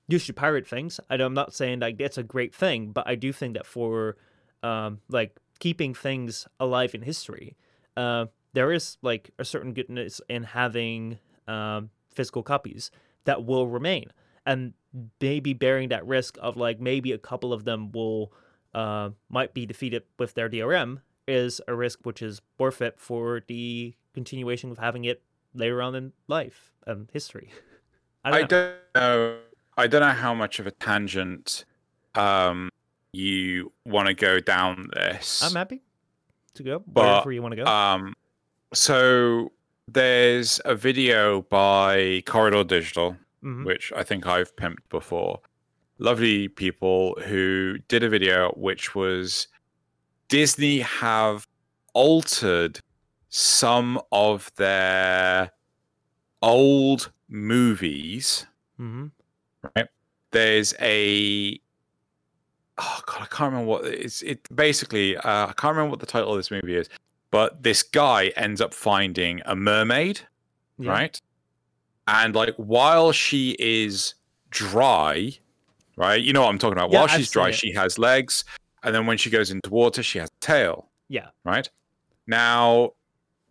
you 0.08 0.20
should 0.20 0.36
pirate 0.36 0.68
things. 0.68 1.00
I, 1.10 1.16
I'm 1.16 1.34
not 1.34 1.54
saying 1.54 1.80
like 1.80 1.98
that's 1.98 2.18
a 2.18 2.24
great 2.24 2.54
thing, 2.54 2.92
but 2.92 3.08
I 3.08 3.16
do 3.16 3.32
think 3.34 3.56
that 3.56 3.66
for 3.66 4.18
um 4.64 5.00
like 5.10 5.38
keeping 5.60 5.94
things 5.94 6.48
alive 6.60 6.94
in 6.94 7.02
history, 7.02 7.56
uh, 7.98 8.26
there 8.54 8.72
is 8.72 8.98
like 9.02 9.32
a 9.40 9.46
certain 9.46 9.74
goodness 9.74 10.22
in 10.30 10.44
having 10.44 11.20
um, 11.48 11.90
physical 12.14 12.44
copies 12.44 12.92
that 13.26 13.46
will 13.46 13.68
remain 13.68 14.12
and 14.46 14.74
maybe 15.20 15.54
bearing 15.54 15.90
that 15.90 16.06
risk 16.06 16.38
of 16.42 16.56
like 16.56 16.80
maybe 16.80 17.12
a 17.12 17.18
couple 17.18 17.52
of 17.52 17.66
them 17.66 17.92
will 17.92 18.32
uh, 18.74 19.10
might 19.30 19.54
be 19.54 19.66
defeated 19.66 20.04
with 20.20 20.34
their 20.34 20.50
DRM 20.50 21.02
is 21.28 21.62
a 21.68 21.76
risk 21.76 22.00
which 22.04 22.22
is 22.22 22.42
worth 22.60 22.82
it 22.82 23.00
for 23.00 23.42
the 23.48 23.96
continuation 24.14 24.72
of 24.72 24.78
having 24.78 25.06
it 25.06 25.22
later 25.54 25.82
on 25.82 25.96
in 25.96 26.14
life 26.28 26.72
and 26.86 27.10
history. 27.12 27.52
I 28.24 28.30
I 28.32 28.44
don't 28.44 28.52
know. 28.52 28.76
don't 28.94 28.96
know. 28.96 29.38
I 29.78 29.88
don't 29.88 30.02
know 30.02 30.10
how 30.12 30.34
much 30.34 30.60
of 30.60 30.68
a 30.68 30.72
tangent 30.72 31.66
um, 32.16 32.70
you 33.12 33.72
want 33.86 34.08
to 34.08 34.14
go 34.14 34.40
down 34.40 34.90
this. 34.94 35.42
I'm 35.44 35.54
happy 35.56 35.82
to 36.56 36.64
go 36.64 36.84
But, 36.88 37.04
wherever 37.04 37.32
you 37.32 37.42
want 37.42 37.54
to 37.54 37.64
go. 37.64 37.66
Um, 37.66 38.14
so 38.74 39.52
there's 39.88 40.62
a 40.66 40.76
video 40.76 41.42
by 41.44 42.24
Corridor 42.26 42.64
Digital, 42.64 43.18
Mhm. 43.44 43.66
which 43.66 43.92
I 43.96 44.04
think 44.04 44.26
I've 44.26 44.56
pimped 44.56 44.88
before. 44.90 45.42
Lovely 45.98 46.48
people 46.48 47.16
who 47.26 47.78
did 47.88 48.04
a 48.04 48.10
video 48.10 48.52
which 48.52 48.96
was 48.96 49.48
Disney 50.30 50.80
have 50.80 51.48
altered 51.94 52.80
some 53.30 54.02
of 54.12 54.52
their 54.56 55.52
old 56.42 57.12
movies. 57.30 58.46
Mhm. 59.76 59.88
There's 60.32 60.74
a 60.80 61.60
oh 62.78 63.00
god, 63.06 63.22
I 63.22 63.26
can't 63.26 63.52
remember 63.54 63.66
what 63.72 63.86
it's. 63.86 64.22
It 64.22 64.48
basically 64.56 65.16
uh, 65.18 65.48
I 65.48 65.54
can't 65.58 65.76
remember 65.76 65.92
what 65.92 66.00
the 66.00 66.06
title 66.06 66.32
of 66.32 66.38
this 66.38 66.52
movie 66.52 66.76
is, 66.76 66.90
but 67.32 67.62
this 67.64 67.84
guy 67.84 68.28
ends 68.36 68.62
up 68.62 68.74
finding 68.74 69.42
a 69.46 69.56
mermaid, 69.56 70.22
Yeah. 70.78 70.92
right? 70.92 71.22
And 72.08 72.36
like 72.36 72.54
while 72.58 73.12
she 73.12 73.56
is 73.60 74.16
dry, 74.50 75.32
right? 75.98 76.22
You 76.22 76.34
know 76.34 76.42
what 76.42 76.50
I'm 76.50 76.60
talking 76.60 76.78
about. 76.78 76.92
Yeah, 76.92 77.00
while 77.02 77.10
I've 77.10 77.18
she's 77.18 77.32
dry, 77.32 77.52
she 77.52 77.72
has 77.74 77.98
legs, 77.98 78.44
and 78.84 78.94
then 78.94 79.06
when 79.06 79.18
she 79.18 79.30
goes 79.30 79.52
into 79.52 79.70
water, 79.70 80.04
she 80.04 80.20
has 80.20 80.30
a 80.30 80.40
tail 80.46 80.90
Yeah. 81.08 81.28
right? 81.46 81.70
Now, 82.28 82.92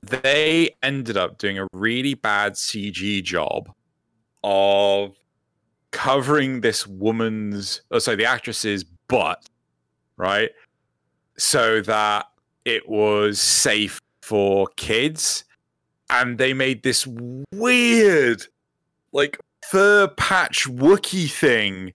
they 0.03 0.77
ended 0.83 1.17
up 1.17 1.39
doing 1.39 1.59
a 1.59 1.67
really 1.73 2.15
bad 2.15 2.55
CG 2.55 3.23
job 3.23 3.73
of 4.43 5.17
covering 5.95 6.61
this 6.61 6.87
woman's, 6.87 7.81
oh, 7.91 7.99
sorry, 7.99 8.17
the 8.17 8.27
actress's 8.27 8.85
butt, 9.09 9.49
right? 10.19 10.51
So 11.39 11.81
that 11.83 12.27
it 12.65 12.89
was 12.89 13.41
safe 13.41 14.01
for 14.21 14.67
kids. 14.77 15.45
And 16.11 16.37
they 16.37 16.53
made 16.53 16.83
this 16.83 17.07
weird, 17.53 18.43
like, 19.13 19.39
fur 19.67 20.09
patch 20.09 20.69
Wookie 20.69 21.31
thing, 21.31 21.95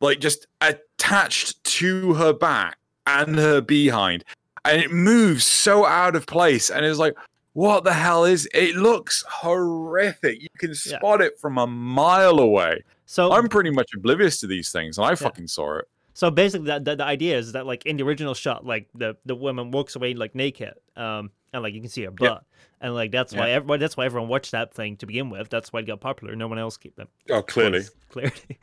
like, 0.00 0.20
just 0.20 0.46
attached 0.62 1.62
to 1.64 2.14
her 2.14 2.32
back 2.32 2.78
and 3.06 3.36
her 3.36 3.60
behind 3.60 4.24
and 4.64 4.82
it 4.82 4.92
moves 4.92 5.46
so 5.46 5.86
out 5.86 6.14
of 6.14 6.26
place 6.26 6.70
and 6.70 6.84
it's 6.84 6.98
like 6.98 7.14
what 7.52 7.84
the 7.84 7.92
hell 7.92 8.24
is 8.24 8.48
it 8.54 8.76
looks 8.76 9.24
horrific 9.28 10.40
you 10.42 10.48
can 10.58 10.70
Yeah. 10.70 10.98
spot 10.98 11.20
it 11.20 11.38
from 11.38 11.58
a 11.58 11.66
mile 11.66 12.38
away 12.38 12.84
So 13.06 13.32
i'm 13.32 13.48
pretty 13.48 13.70
much 13.70 13.90
oblivious 13.94 14.38
to 14.40 14.46
these 14.46 14.70
things 14.70 14.98
and 14.98 15.06
i 15.06 15.14
fucking 15.14 15.48
saw 15.48 15.78
it 15.78 15.88
So 16.14 16.30
basically, 16.30 16.66
that 16.66 16.84
the, 16.84 16.96
the 16.96 17.04
idea 17.04 17.38
is 17.38 17.52
that 17.52 17.66
like 17.66 17.86
in 17.86 17.96
the 17.96 18.04
original 18.04 18.34
shot, 18.34 18.66
like 18.66 18.88
the 18.94 19.16
the 19.24 19.34
woman 19.34 19.70
walks 19.70 19.96
away 19.96 20.12
like 20.14 20.34
naked, 20.34 20.74
um, 20.96 21.30
and 21.52 21.62
like 21.62 21.72
you 21.72 21.80
can 21.80 21.88
see 21.88 22.02
her 22.04 22.10
butt, 22.10 22.44
and 22.82 22.94
like 22.94 23.10
that's 23.10 23.32
why 23.32 23.50
everyone 23.52 23.78
that's 23.80 23.96
why 23.96 24.04
everyone 24.04 24.28
watched 24.28 24.50
that 24.52 24.74
thing 24.74 24.96
to 24.98 25.06
begin 25.06 25.30
with. 25.30 25.48
That's 25.48 25.72
why 25.72 25.80
it 25.80 25.86
got 25.86 26.00
popular. 26.00 26.36
No 26.36 26.46
one 26.48 26.58
else 26.58 26.76
kept 26.76 26.96
them. 26.96 27.08
oh 27.30 27.42
clearly 27.42 27.82
clearly. 28.10 28.58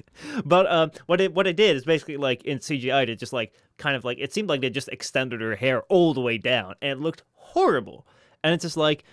but 0.46 0.70
um, 0.72 0.92
what 1.08 1.20
it 1.22 1.34
what 1.34 1.48
it 1.48 1.56
did 1.56 1.76
is 1.78 1.84
basically 1.86 2.18
like 2.18 2.44
in 2.44 2.60
CGI, 2.60 3.08
it 3.10 3.16
just 3.18 3.34
like 3.34 3.54
kind 3.78 3.96
of 3.96 4.04
like 4.06 4.20
it 4.20 4.34
seemed 4.34 4.50
like 4.50 4.62
they 4.62 4.70
just 4.70 4.90
extended 4.90 5.42
her 5.42 5.56
hair 5.56 5.82
all 5.90 6.14
the 6.14 6.22
way 6.22 6.38
down, 6.38 6.76
and 6.82 6.92
it 6.92 7.00
looked 7.00 7.24
horrible. 7.34 8.06
And 8.48 8.54
it's 8.54 8.62
just 8.62 8.78
like, 8.78 9.04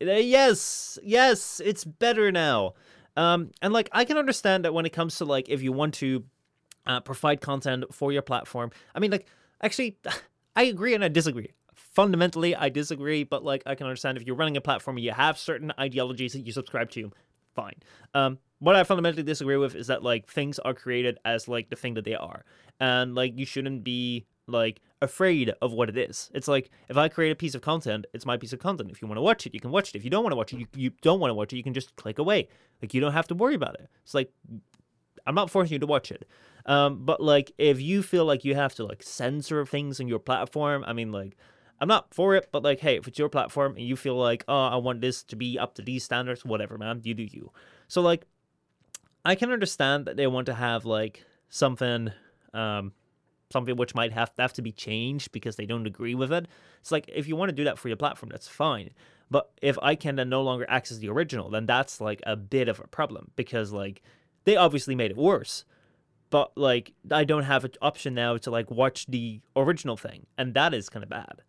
uh, 0.00 0.12
yes, 0.12 0.98
yes, 1.02 1.60
it's 1.62 1.84
better 1.84 2.32
now. 2.32 2.72
Um, 3.14 3.50
and 3.60 3.74
like 3.74 3.90
I 3.92 4.06
can 4.06 4.16
understand 4.16 4.64
that 4.64 4.72
when 4.72 4.86
it 4.86 4.92
comes 4.94 5.18
to 5.18 5.26
like 5.26 5.50
if 5.50 5.62
you 5.62 5.70
want 5.70 5.92
to 5.94 6.24
uh, 6.86 7.00
provide 7.00 7.42
content 7.42 7.84
for 7.92 8.10
your 8.10 8.22
platform. 8.22 8.70
I 8.94 9.00
mean, 9.00 9.10
like 9.10 9.26
actually, 9.62 9.98
I 10.56 10.62
agree 10.62 10.94
and 10.94 11.04
I 11.04 11.08
disagree. 11.08 11.50
Fundamentally, 11.74 12.56
I 12.56 12.70
disagree, 12.70 13.22
but 13.22 13.44
like 13.44 13.62
I 13.66 13.74
can 13.74 13.86
understand 13.86 14.16
if 14.16 14.26
you're 14.26 14.34
running 14.34 14.56
a 14.56 14.62
platform 14.62 14.96
and 14.96 15.04
you 15.04 15.12
have 15.12 15.36
certain 15.36 15.74
ideologies 15.78 16.32
that 16.32 16.46
you 16.46 16.52
subscribe 16.52 16.90
to, 16.92 17.12
fine. 17.54 17.74
Um, 18.14 18.38
what 18.60 18.76
I 18.76 18.84
fundamentally 18.84 19.24
disagree 19.24 19.58
with 19.58 19.74
is 19.74 19.88
that 19.88 20.02
like 20.02 20.26
things 20.26 20.58
are 20.58 20.72
created 20.72 21.18
as 21.26 21.48
like 21.48 21.68
the 21.68 21.76
thing 21.76 21.92
that 21.94 22.06
they 22.06 22.14
are, 22.14 22.46
and 22.80 23.14
like 23.14 23.38
you 23.38 23.44
shouldn't 23.44 23.84
be 23.84 24.24
like 24.46 24.80
afraid 25.02 25.52
of 25.62 25.72
what 25.72 25.88
it 25.88 25.96
is. 25.96 26.30
It's 26.34 26.48
like 26.48 26.70
if 26.88 26.96
I 26.96 27.08
create 27.08 27.30
a 27.30 27.36
piece 27.36 27.54
of 27.54 27.62
content, 27.62 28.06
it's 28.12 28.26
my 28.26 28.36
piece 28.36 28.52
of 28.52 28.58
content. 28.58 28.90
If 28.90 29.00
you 29.00 29.08
want 29.08 29.18
to 29.18 29.22
watch 29.22 29.46
it, 29.46 29.54
you 29.54 29.60
can 29.60 29.70
watch 29.70 29.90
it. 29.90 29.96
If 29.96 30.04
you 30.04 30.10
don't 30.10 30.22
want 30.22 30.32
to 30.32 30.36
watch 30.36 30.52
it, 30.52 30.60
you, 30.60 30.66
you 30.74 30.90
don't 31.02 31.20
want 31.20 31.30
to 31.30 31.34
watch 31.34 31.52
it, 31.52 31.56
you 31.56 31.62
can 31.62 31.74
just 31.74 31.96
click 31.96 32.18
away. 32.18 32.48
Like 32.82 32.94
you 32.94 33.00
don't 33.00 33.12
have 33.12 33.28
to 33.28 33.34
worry 33.34 33.54
about 33.54 33.74
it. 33.74 33.88
It's 34.02 34.14
like 34.14 34.30
I'm 35.26 35.34
not 35.34 35.50
forcing 35.50 35.74
you 35.74 35.78
to 35.78 35.86
watch 35.86 36.10
it. 36.10 36.26
Um, 36.66 37.04
but 37.04 37.22
like 37.22 37.52
if 37.58 37.80
you 37.80 38.02
feel 38.02 38.24
like 38.24 38.44
you 38.44 38.54
have 38.54 38.74
to 38.76 38.84
like 38.84 39.02
censor 39.02 39.64
things 39.64 40.00
on 40.00 40.08
your 40.08 40.18
platform, 40.18 40.84
I 40.86 40.92
mean 40.92 41.12
like 41.12 41.36
I'm 41.80 41.88
not 41.88 42.12
for 42.12 42.34
it, 42.34 42.48
but 42.52 42.62
like 42.62 42.80
hey, 42.80 42.96
if 42.96 43.08
it's 43.08 43.18
your 43.18 43.28
platform 43.28 43.76
and 43.76 43.86
you 43.86 43.96
feel 43.96 44.16
like, 44.16 44.44
oh, 44.48 44.66
I 44.66 44.76
want 44.76 45.00
this 45.00 45.22
to 45.24 45.36
be 45.36 45.58
up 45.58 45.74
to 45.76 45.82
these 45.82 46.04
standards, 46.04 46.44
whatever, 46.44 46.76
man, 46.76 47.00
you 47.04 47.14
do 47.14 47.22
you. 47.22 47.52
So 47.88 48.02
like 48.02 48.26
I 49.24 49.34
can 49.34 49.50
understand 49.50 50.06
that 50.06 50.16
they 50.16 50.26
want 50.26 50.46
to 50.46 50.54
have 50.54 50.84
like 50.84 51.24
something 51.48 52.12
um 52.52 52.92
something 53.50 53.76
which 53.76 53.94
might 53.94 54.12
have 54.12 54.30
have 54.38 54.52
to 54.54 54.62
be 54.62 54.72
changed 54.72 55.32
because 55.32 55.56
they 55.56 55.66
don't 55.66 55.86
agree 55.86 56.14
with 56.14 56.32
it. 56.32 56.46
It's 56.80 56.92
like 56.92 57.10
if 57.12 57.26
you 57.26 57.36
want 57.36 57.50
to 57.50 57.54
do 57.54 57.64
that 57.64 57.78
for 57.78 57.88
your 57.88 57.96
platform, 57.96 58.30
that's 58.30 58.48
fine. 58.48 58.90
But 59.30 59.50
if 59.62 59.78
I 59.82 59.94
can 59.94 60.16
then 60.16 60.28
no 60.28 60.42
longer 60.42 60.66
access 60.68 60.98
the 60.98 61.08
original, 61.08 61.50
then 61.50 61.66
that's 61.66 62.00
like 62.00 62.20
a 62.26 62.36
bit 62.36 62.68
of 62.68 62.80
a 62.80 62.86
problem 62.86 63.30
because 63.36 63.72
like 63.72 64.02
they 64.44 64.56
obviously 64.56 64.94
made 64.94 65.10
it 65.10 65.16
worse. 65.16 65.64
But 66.30 66.56
like 66.56 66.92
I 67.10 67.24
don't 67.24 67.44
have 67.44 67.64
an 67.64 67.72
option 67.82 68.14
now 68.14 68.36
to 68.38 68.50
like 68.50 68.70
watch 68.70 69.06
the 69.06 69.40
original 69.56 69.96
thing, 69.96 70.26
and 70.38 70.54
that 70.54 70.74
is 70.74 70.88
kind 70.88 71.02
of 71.02 71.10
bad. 71.10 71.42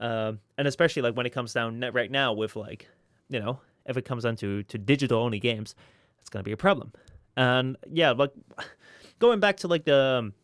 Um, 0.00 0.40
and 0.56 0.68
especially 0.68 1.02
like 1.02 1.16
when 1.16 1.26
it 1.26 1.30
comes 1.30 1.52
down 1.52 1.80
right 1.92 2.10
now 2.10 2.32
with 2.32 2.54
like, 2.54 2.88
you 3.28 3.40
know, 3.40 3.60
if 3.86 3.96
it 3.96 4.04
comes 4.04 4.24
down 4.24 4.36
to 4.36 4.62
to 4.64 4.78
digital 4.78 5.22
only 5.22 5.40
games, 5.40 5.74
it's 6.20 6.30
gonna 6.30 6.42
be 6.42 6.52
a 6.52 6.56
problem. 6.58 6.92
And 7.36 7.76
yeah, 7.90 8.12
like 8.12 8.32
going 9.18 9.40
back 9.40 9.58
to 9.58 9.68
like 9.68 9.84
the 9.84 10.18
um, 10.18 10.34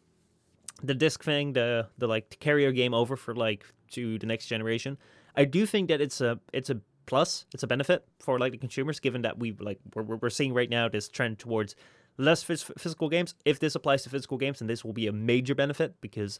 the 0.83 0.95
disc 0.95 1.23
thing, 1.23 1.53
the 1.53 1.89
the 1.99 2.07
like 2.07 2.39
carrier 2.41 2.73
game 2.73 2.95
over 2.95 3.17
for 3.17 3.35
like 3.35 3.65
to 3.93 4.19
the 4.19 4.27
next 4.27 4.47
generation. 4.47 4.99
I 5.37 5.45
do 5.45 5.67
think 5.67 5.89
that 5.89 6.01
it's 6.01 6.21
a 6.21 6.39
it's 6.53 6.71
a 6.71 6.81
plus, 7.07 7.47
it's 7.53 7.63
a 7.63 7.67
benefit 7.67 8.05
for 8.21 8.39
like 8.39 8.53
the 8.53 8.59
consumers, 8.59 9.01
given 9.01 9.23
that 9.23 9.39
we 9.39 9.53
like 9.53 9.79
we're, 9.95 10.03
we're 10.03 10.31
seeing 10.31 10.55
right 10.55 10.71
now 10.71 10.89
this 10.89 11.09
trend 11.09 11.39
towards 11.39 11.75
less 12.17 12.43
physical 12.43 13.09
games. 13.09 13.35
If 13.45 13.59
this 13.59 13.75
applies 13.75 14.03
to 14.05 14.11
physical 14.11 14.39
games, 14.39 14.61
then 14.61 14.69
this 14.69 14.85
will 14.85 14.93
be 14.93 15.07
a 15.07 15.13
major 15.13 15.55
benefit 15.55 15.95
because 16.01 16.39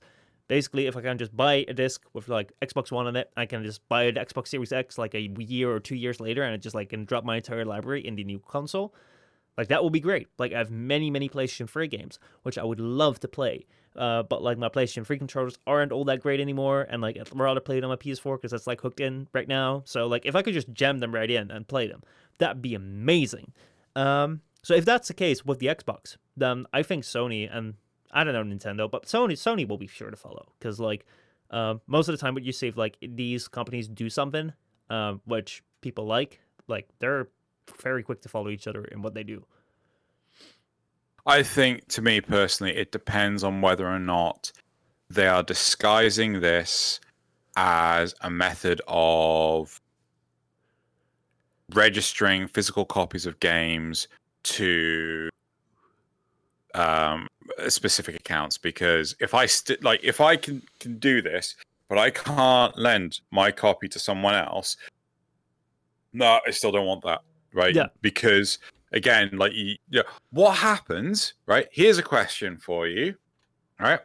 basically 0.49 0.87
if 0.87 0.97
I 0.97 1.01
can 1.01 1.19
just 1.19 1.37
buy 1.37 1.65
a 1.69 1.75
disc 1.75 2.03
with 2.13 2.29
like 2.29 2.53
Xbox 2.63 2.93
One 2.93 3.07
on 3.07 3.17
it, 3.17 3.31
I 3.37 3.47
can 3.47 3.65
just 3.65 3.87
buy 3.89 4.05
an 4.05 4.15
Xbox 4.15 4.49
Series 4.49 4.73
X 4.73 4.99
like 4.99 5.15
a 5.15 5.21
year 5.39 5.71
or 5.71 5.81
two 5.81 5.97
years 5.97 6.21
later, 6.21 6.43
and 6.43 6.55
it 6.55 6.59
just 6.59 6.75
like 6.75 6.91
can 6.91 7.05
drop 7.05 7.25
my 7.25 7.37
entire 7.37 7.65
library 7.65 8.07
in 8.07 8.15
the 8.15 8.25
new 8.25 8.39
console. 8.39 8.95
Like 9.57 9.69
that 9.69 9.83
will 9.83 9.91
be 9.91 10.01
great. 10.01 10.29
Like 10.39 10.53
I 10.53 10.59
have 10.59 10.71
many, 10.71 11.11
many 11.11 11.29
PlayStation 11.29 11.69
3 11.69 11.89
games, 11.89 12.19
which 12.43 12.59
I 12.59 12.65
would 12.65 12.81
love 12.81 13.21
to 13.21 13.29
play. 13.29 13.67
Uh, 13.97 14.25
but 14.25 14.43
like 14.43 14.59
my 14.59 14.69
PlayStation 14.69 15.07
3 15.07 15.19
controllers 15.19 15.59
aren't 15.67 15.93
all 15.93 16.05
that 16.07 16.21
great 16.21 16.41
anymore, 16.41 16.87
and 16.89 17.01
like 17.01 17.17
I'd 17.17 17.29
rather 17.35 17.61
play 17.61 17.79
it 17.79 17.85
on 17.85 17.91
my 17.91 17.97
PS4 17.97 18.37
because 18.37 18.51
that's 18.51 18.67
like 18.67 18.81
hooked 18.81 19.01
in 19.01 19.29
right 19.33 19.47
now. 19.47 19.83
So 19.85 20.07
like 20.07 20.27
if 20.27 20.35
I 20.35 20.43
could 20.43 20.55
just 20.55 20.73
jam 20.73 20.99
them 20.99 21.15
right 21.15 21.31
in 21.31 21.51
and 21.51 21.69
play 21.69 21.87
them, 21.87 22.03
that'd 22.39 22.63
be 22.63 22.75
amazing. 22.75 23.53
Um, 23.95 24.41
so 24.63 24.75
if 24.75 24.85
that's 24.85 25.09
the 25.09 25.15
case 25.15 25.45
with 25.45 25.61
the 25.61 25.67
Xbox, 25.67 26.17
then 26.37 26.67
I 26.73 26.83
think 26.83 27.05
Sony 27.05 27.49
and 27.51 27.75
I 28.11 28.25
don't 28.25 28.35
know 28.35 28.57
Nintendo, 28.57 28.91
but 28.91 29.05
Sony 29.05 29.35
Sony 29.35 29.69
will 29.69 29.79
be 29.79 29.87
sure 29.87 30.11
to 30.11 30.17
follow 30.17 30.49
because 30.59 30.81
like 30.81 31.07
uh, 31.51 31.77
most 31.87 32.09
of 32.09 32.13
the 32.13 32.19
time, 32.19 32.35
what 32.35 32.43
you 32.43 32.53
see 32.53 32.67
if 32.67 32.77
like 32.77 32.97
these 33.01 33.47
companies 33.47 33.87
do 33.87 34.11
something 34.11 34.53
uh, 34.91 35.15
which 35.25 35.63
people 35.81 36.07
like, 36.07 36.41
like 36.69 36.89
they're 36.99 37.29
very 37.83 38.03
quick 38.03 38.21
to 38.23 38.29
follow 38.29 38.49
each 38.49 38.67
other 38.67 38.85
in 38.85 39.03
what 39.03 39.15
they 39.15 39.23
do. 39.23 39.45
I 41.27 41.43
think, 41.43 41.89
to 41.89 42.03
me 42.03 42.21
personally, 42.21 42.77
it 42.77 42.93
depends 42.93 43.43
on 43.43 43.63
whether 43.63 43.87
or 43.87 43.99
not 43.99 44.53
they 45.09 45.27
are 45.27 45.43
disguising 45.43 46.41
this 46.41 47.01
as 47.57 48.15
a 48.21 48.31
method 48.31 48.83
of 48.89 49.81
registering 51.73 52.49
physical 52.49 52.85
copies 52.85 53.25
of 53.27 53.41
games 53.41 54.09
to 54.43 55.31
um, 56.75 57.27
specific 57.69 58.17
accounts. 58.17 58.59
Because 58.59 59.17
if 59.21 59.33
I 59.33 59.47
st- 59.47 59.83
like, 59.83 60.01
if 60.03 60.21
I 60.21 60.37
can 60.37 60.63
can 60.79 60.99
do 60.99 61.23
this, 61.23 61.57
but 61.89 61.97
I 61.97 62.11
can't 62.11 62.77
lend 62.77 63.21
my 63.31 63.51
copy 63.51 63.89
to 63.89 63.99
someone 63.99 64.35
else, 64.35 64.77
no, 66.13 66.39
I 66.47 66.51
still 66.51 66.73
don't 66.73 66.87
want 66.87 67.03
that, 67.05 67.23
right? 67.55 67.75
Yeah. 67.75 67.87
Because 68.03 68.59
again, 68.93 69.31
like 69.35 69.53
you, 69.53 69.77
you 69.91 70.01
know, 70.01 70.05
what 70.31 70.57
happens, 70.57 71.35
right? 71.47 71.69
Here's 71.71 71.99
a 71.99 72.03
question 72.03 72.57
for 72.59 72.87
you, 72.87 73.15
right? 73.79 74.01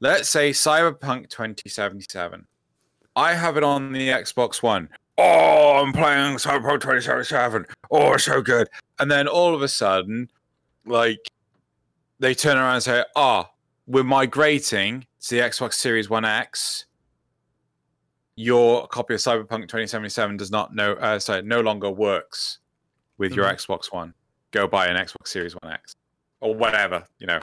Let's 0.00 0.28
say 0.28 0.50
Cyberpunk 0.50 1.30
2077. 1.30 2.46
I 3.16 3.34
have 3.34 3.56
it 3.56 3.62
on 3.62 3.92
the 3.92 4.08
Xbox 4.08 4.62
One. 4.62 4.88
Oh, 5.16 5.82
I'm 5.82 5.92
playing 5.92 6.36
Cyberpunk 6.36 6.80
2077. 6.80 7.66
Oh, 7.90 8.16
so 8.16 8.42
good. 8.42 8.68
And 8.98 9.10
then 9.10 9.28
all 9.28 9.54
of 9.54 9.62
a 9.62 9.68
sudden, 9.68 10.28
like, 10.84 11.20
they 12.18 12.34
turn 12.34 12.56
around 12.56 12.74
and 12.74 12.82
say, 12.82 13.04
ah, 13.14 13.46
oh, 13.48 13.54
we're 13.86 14.02
migrating 14.02 15.06
to 15.20 15.36
the 15.36 15.40
Xbox 15.40 15.74
Series 15.74 16.10
One 16.10 16.24
X. 16.24 16.86
Your 18.36 18.88
copy 18.88 19.14
of 19.14 19.20
Cyberpunk 19.20 19.68
2077 19.68 20.36
does 20.36 20.50
not 20.50 20.74
know, 20.74 20.94
uh, 20.94 21.20
sorry, 21.20 21.42
no 21.42 21.60
longer 21.60 21.90
works 21.90 22.58
with 23.18 23.32
mm-hmm. 23.32 23.40
your 23.40 23.48
Xbox 23.48 23.92
One 23.92 24.14
go 24.50 24.66
buy 24.68 24.86
an 24.86 24.96
Xbox 24.96 25.28
Series 25.28 25.54
One 25.54 25.72
X 25.72 25.96
or 26.40 26.54
whatever. 26.54 27.04
You 27.18 27.26
know, 27.26 27.40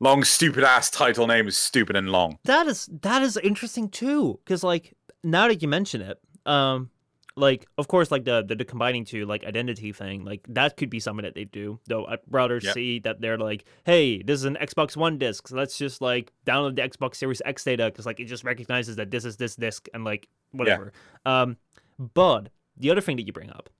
long 0.00 0.24
stupid 0.24 0.64
ass 0.64 0.90
title 0.90 1.26
name 1.26 1.46
is 1.46 1.56
stupid 1.56 1.96
and 1.96 2.10
long. 2.10 2.38
That 2.44 2.66
is 2.66 2.88
that 3.02 3.22
is 3.22 3.36
interesting 3.36 3.88
too, 3.88 4.40
because 4.44 4.64
like 4.64 4.96
now 5.22 5.48
that 5.48 5.62
you 5.62 5.68
mention 5.68 6.00
it, 6.00 6.18
um, 6.46 6.90
like 7.38 7.66
of 7.78 7.88
course 7.88 8.10
like 8.10 8.24
the, 8.24 8.42
the, 8.42 8.56
the 8.56 8.64
combining 8.64 9.04
to 9.04 9.24
like 9.24 9.44
identity 9.44 9.92
thing 9.92 10.24
like 10.24 10.44
that 10.48 10.76
could 10.76 10.90
be 10.90 11.00
something 11.00 11.22
that 11.22 11.34
they 11.34 11.44
do 11.44 11.78
though 11.86 12.04
i'd 12.06 12.18
rather 12.30 12.58
yep. 12.60 12.74
see 12.74 12.98
that 12.98 13.20
they're 13.20 13.38
like 13.38 13.64
hey 13.86 14.22
this 14.22 14.40
is 14.40 14.44
an 14.44 14.58
xbox 14.62 14.96
one 14.96 15.18
disc 15.18 15.46
so 15.48 15.56
let's 15.56 15.78
just 15.78 16.02
like 16.02 16.32
download 16.44 16.74
the 16.76 16.82
xbox 16.82 17.14
series 17.14 17.40
x 17.44 17.62
data 17.64 17.86
because 17.86 18.06
like 18.06 18.18
it 18.20 18.24
just 18.24 18.44
recognizes 18.44 18.96
that 18.96 19.10
this 19.10 19.24
is 19.24 19.36
this 19.36 19.56
disc 19.56 19.88
and 19.94 20.04
like 20.04 20.28
whatever 20.50 20.92
yeah. 21.24 21.42
um 21.42 21.56
but 21.98 22.48
the 22.76 22.90
other 22.90 23.00
thing 23.00 23.16
that 23.16 23.26
you 23.26 23.32
bring 23.32 23.50
up 23.50 23.70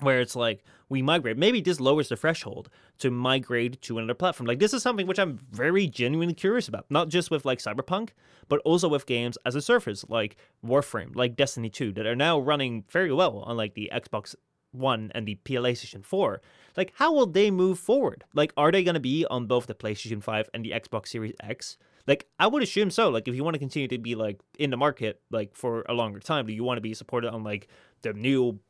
where 0.00 0.20
it's 0.20 0.36
like 0.36 0.62
we 0.88 1.02
migrate. 1.02 1.36
Maybe 1.36 1.60
this 1.60 1.80
lowers 1.80 2.08
the 2.08 2.16
threshold 2.16 2.68
to 2.98 3.10
migrate 3.10 3.80
to 3.82 3.98
another 3.98 4.14
platform. 4.14 4.46
Like 4.46 4.58
this 4.58 4.74
is 4.74 4.82
something 4.82 5.06
which 5.06 5.18
I'm 5.18 5.38
very 5.50 5.86
genuinely 5.86 6.34
curious 6.34 6.68
about, 6.68 6.86
not 6.90 7.08
just 7.08 7.30
with 7.30 7.44
like 7.44 7.58
Cyberpunk, 7.58 8.10
but 8.48 8.60
also 8.64 8.88
with 8.88 9.06
games 9.06 9.38
as 9.46 9.54
a 9.54 9.62
service 9.62 10.04
like 10.08 10.36
Warframe, 10.64 11.14
like 11.14 11.36
Destiny 11.36 11.70
2, 11.70 11.92
that 11.92 12.06
are 12.06 12.16
now 12.16 12.38
running 12.38 12.84
very 12.90 13.12
well 13.12 13.38
on 13.40 13.56
like 13.56 13.74
the 13.74 13.90
Xbox 13.92 14.34
One 14.72 15.12
and 15.14 15.26
the 15.26 15.38
PlayStation 15.44 16.04
4. 16.04 16.40
Like 16.76 16.92
how 16.96 17.12
will 17.12 17.26
they 17.26 17.50
move 17.50 17.78
forward? 17.78 18.24
Like 18.34 18.52
are 18.56 18.72
they 18.72 18.84
going 18.84 18.94
to 18.94 19.00
be 19.00 19.24
on 19.30 19.46
both 19.46 19.66
the 19.66 19.74
PlayStation 19.74 20.22
5 20.22 20.50
and 20.52 20.64
the 20.64 20.72
Xbox 20.72 21.08
Series 21.08 21.34
X? 21.40 21.78
Like 22.06 22.26
I 22.38 22.48
would 22.48 22.62
assume 22.62 22.90
so. 22.90 23.08
Like 23.08 23.28
if 23.28 23.34
you 23.34 23.44
want 23.44 23.54
to 23.54 23.60
continue 23.60 23.88
to 23.88 23.98
be 23.98 24.14
like 24.14 24.40
in 24.58 24.70
the 24.70 24.76
market 24.76 25.20
like 25.30 25.54
for 25.54 25.84
a 25.88 25.94
longer 25.94 26.20
time, 26.20 26.46
do 26.46 26.52
you 26.52 26.64
want 26.64 26.76
to 26.78 26.82
be 26.82 26.94
supported 26.94 27.30
on 27.30 27.44
like 27.44 27.68
the 28.02 28.12
new 28.12 28.60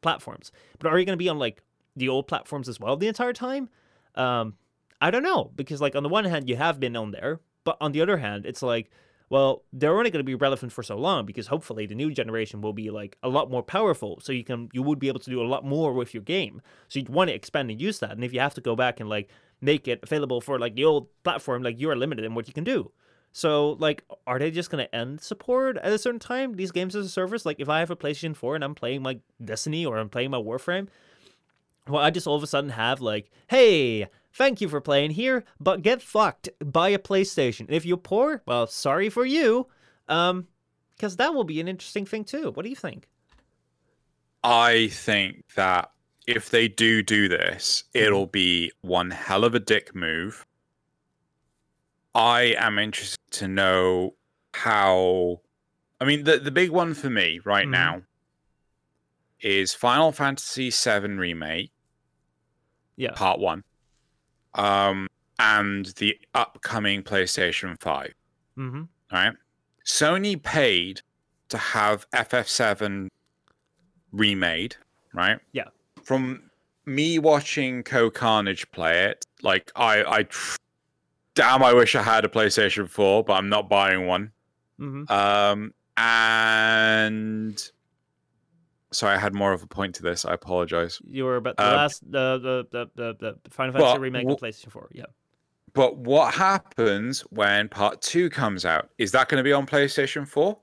platforms. 0.00 0.52
But 0.78 0.92
are 0.92 0.98
you 0.98 1.04
going 1.04 1.18
to 1.18 1.22
be 1.22 1.28
on 1.28 1.38
like 1.38 1.62
the 1.96 2.08
old 2.08 2.26
platforms 2.26 2.68
as 2.68 2.80
well 2.80 2.96
the 2.96 3.08
entire 3.08 3.32
time? 3.32 3.68
Um, 4.14 4.54
I 5.00 5.10
don't 5.10 5.22
know 5.22 5.50
because 5.54 5.80
like 5.80 5.96
on 5.96 6.02
the 6.02 6.08
one 6.08 6.24
hand 6.24 6.48
you 6.48 6.56
have 6.56 6.80
been 6.80 6.96
on 6.96 7.10
there, 7.10 7.40
but 7.64 7.76
on 7.80 7.92
the 7.92 8.00
other 8.00 8.18
hand 8.18 8.46
it's 8.46 8.62
like 8.62 8.90
well 9.30 9.64
they're 9.72 9.96
only 9.96 10.10
going 10.10 10.20
to 10.20 10.24
be 10.24 10.34
relevant 10.34 10.72
for 10.72 10.82
so 10.82 10.96
long 10.96 11.26
because 11.26 11.48
hopefully 11.48 11.86
the 11.86 11.94
new 11.94 12.10
generation 12.10 12.60
will 12.60 12.72
be 12.72 12.90
like 12.90 13.16
a 13.22 13.28
lot 13.28 13.50
more 13.50 13.62
powerful 13.62 14.20
so 14.20 14.32
you 14.32 14.44
can 14.44 14.68
you 14.72 14.82
would 14.82 14.98
be 14.98 15.08
able 15.08 15.20
to 15.20 15.30
do 15.30 15.42
a 15.42 15.46
lot 15.46 15.64
more 15.64 15.92
with 15.92 16.14
your 16.14 16.22
game 16.22 16.60
so 16.88 16.98
you'd 16.98 17.08
want 17.08 17.28
to 17.28 17.34
expand 17.34 17.70
and 17.70 17.80
use 17.80 17.98
that 17.98 18.12
and 18.12 18.24
if 18.24 18.32
you 18.32 18.40
have 18.40 18.54
to 18.54 18.60
go 18.60 18.76
back 18.76 19.00
and 19.00 19.08
like 19.08 19.28
make 19.60 19.88
it 19.88 20.00
available 20.02 20.40
for 20.40 20.58
like 20.58 20.74
the 20.74 20.84
old 20.84 21.08
platform 21.22 21.62
like 21.62 21.80
you 21.80 21.90
are 21.90 21.96
limited 21.96 22.24
in 22.24 22.34
what 22.34 22.46
you 22.46 22.54
can 22.54 22.64
do 22.64 22.90
so, 23.36 23.72
like, 23.80 24.04
are 24.28 24.38
they 24.38 24.52
just 24.52 24.70
gonna 24.70 24.88
end 24.92 25.20
support 25.20 25.76
at 25.78 25.92
a 25.92 25.98
certain 25.98 26.20
time? 26.20 26.54
These 26.54 26.70
games 26.70 26.94
as 26.94 27.04
a 27.04 27.08
service, 27.08 27.44
like, 27.44 27.58
if 27.58 27.68
I 27.68 27.80
have 27.80 27.90
a 27.90 27.96
PlayStation 27.96 28.36
Four 28.36 28.54
and 28.54 28.62
I'm 28.62 28.76
playing 28.76 29.02
my 29.02 29.18
Destiny 29.44 29.84
or 29.84 29.98
I'm 29.98 30.08
playing 30.08 30.30
my 30.30 30.38
Warframe, 30.38 30.86
well, 31.88 32.00
I 32.00 32.10
just 32.10 32.28
all 32.28 32.36
of 32.36 32.44
a 32.44 32.46
sudden 32.46 32.70
have 32.70 33.00
like, 33.00 33.32
hey, 33.48 34.06
thank 34.32 34.60
you 34.60 34.68
for 34.68 34.80
playing 34.80 35.10
here, 35.10 35.42
but 35.58 35.82
get 35.82 36.00
fucked. 36.00 36.48
Buy 36.60 36.90
a 36.90 36.98
PlayStation. 36.98 37.66
If 37.68 37.84
you're 37.84 37.96
poor, 37.96 38.40
well, 38.46 38.68
sorry 38.68 39.08
for 39.08 39.26
you. 39.26 39.66
Um, 40.08 40.46
because 40.94 41.16
that 41.16 41.34
will 41.34 41.42
be 41.42 41.60
an 41.60 41.66
interesting 41.66 42.06
thing 42.06 42.22
too. 42.22 42.52
What 42.52 42.62
do 42.62 42.68
you 42.68 42.76
think? 42.76 43.08
I 44.44 44.86
think 44.92 45.42
that 45.56 45.90
if 46.28 46.50
they 46.50 46.68
do 46.68 47.02
do 47.02 47.28
this, 47.28 47.82
mm-hmm. 47.88 48.06
it'll 48.06 48.28
be 48.28 48.70
one 48.82 49.10
hell 49.10 49.42
of 49.42 49.56
a 49.56 49.60
dick 49.60 49.92
move 49.92 50.46
I 52.14 52.54
am 52.58 52.78
interested 52.78 53.18
to 53.32 53.48
know 53.48 54.14
how. 54.52 55.40
I 56.00 56.04
mean, 56.04 56.24
the 56.24 56.38
the 56.38 56.50
big 56.50 56.70
one 56.70 56.94
for 56.94 57.10
me 57.10 57.40
right 57.44 57.66
mm. 57.66 57.70
now 57.70 58.02
is 59.40 59.74
Final 59.74 60.12
Fantasy 60.12 60.70
VII 60.70 61.14
Remake. 61.14 61.70
Yeah. 62.96 63.12
Part 63.12 63.40
one. 63.40 63.62
Um, 64.54 65.08
and 65.38 65.86
the 65.96 66.18
upcoming 66.34 67.02
PlayStation 67.02 67.78
5. 67.80 68.14
Mm-hmm. 68.56 68.82
Right. 69.12 69.32
Sony 69.84 70.42
paid 70.42 71.02
to 71.48 71.58
have 71.58 72.08
FF7 72.10 73.08
remade, 74.12 74.76
right? 75.12 75.38
Yeah. 75.52 75.68
From 76.02 76.50
me 76.86 77.18
watching 77.18 77.82
CohhCarnage 77.82 78.70
play 78.72 79.04
it, 79.04 79.24
like 79.42 79.72
I, 79.76 80.02
I 80.04 80.26
damn, 81.34 81.62
I 81.62 81.72
wish 81.72 81.94
I 81.94 82.02
had 82.02 82.24
a 82.24 82.28
PlayStation 82.28 82.88
4, 82.88 83.24
but 83.24 83.34
I'm 83.34 83.48
not 83.48 83.68
buying 83.68 84.06
one. 84.06 84.32
Mm-hmm. 84.80 85.12
Um, 85.12 85.74
and 85.96 87.70
sorry, 88.92 89.16
I 89.16 89.18
had 89.18 89.34
more 89.34 89.52
of 89.52 89.62
a 89.62 89.66
point 89.66 89.94
to 89.96 90.02
this. 90.02 90.24
I 90.24 90.34
apologize. 90.34 91.00
You 91.06 91.24
were 91.24 91.36
about 91.36 91.56
the 91.56 91.66
um, 91.66 91.74
last 91.74 92.10
the 92.10 92.38
the 92.38 92.66
the 92.70 93.14
the, 93.18 93.36
the 93.42 93.50
Final 93.50 93.74
Fantasy 93.74 93.98
remake 93.98 94.28
of 94.28 94.38
PlayStation 94.38 94.70
4. 94.70 94.88
Yeah. 94.92 95.04
But 95.72 95.96
what 95.98 96.34
happens 96.34 97.20
when 97.30 97.68
Part 97.68 98.00
Two 98.00 98.30
comes 98.30 98.64
out? 98.64 98.90
Is 98.98 99.12
that 99.12 99.28
going 99.28 99.38
to 99.38 99.44
be 99.44 99.52
on 99.52 99.66
PlayStation 99.66 100.26
4? 100.26 100.56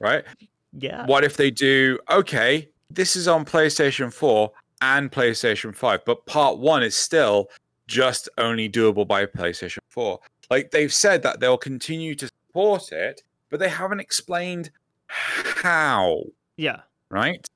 Right. 0.00 0.24
Yeah. 0.72 1.06
What 1.06 1.24
if 1.24 1.36
they 1.36 1.50
do? 1.50 1.98
Okay, 2.10 2.68
this 2.90 3.16
is 3.16 3.28
on 3.28 3.44
PlayStation 3.44 4.12
4 4.12 4.50
and 4.80 5.12
PlayStation 5.12 5.74
5, 5.74 6.04
but 6.04 6.26
Part 6.26 6.58
One 6.58 6.82
is 6.82 6.96
still 6.96 7.48
just 7.86 8.28
only 8.38 8.68
doable 8.68 9.06
by 9.06 9.26
PlayStation 9.26 9.78
4. 9.88 10.18
Like 10.50 10.70
they've 10.70 10.92
said 10.92 11.22
that 11.22 11.40
they'll 11.40 11.58
continue 11.58 12.14
to 12.16 12.28
support 12.28 12.92
it, 12.92 13.22
but 13.50 13.60
they 13.60 13.68
haven't 13.68 14.00
explained 14.00 14.70
how. 15.06 16.22
Yeah. 16.56 16.80
Right? 17.10 17.46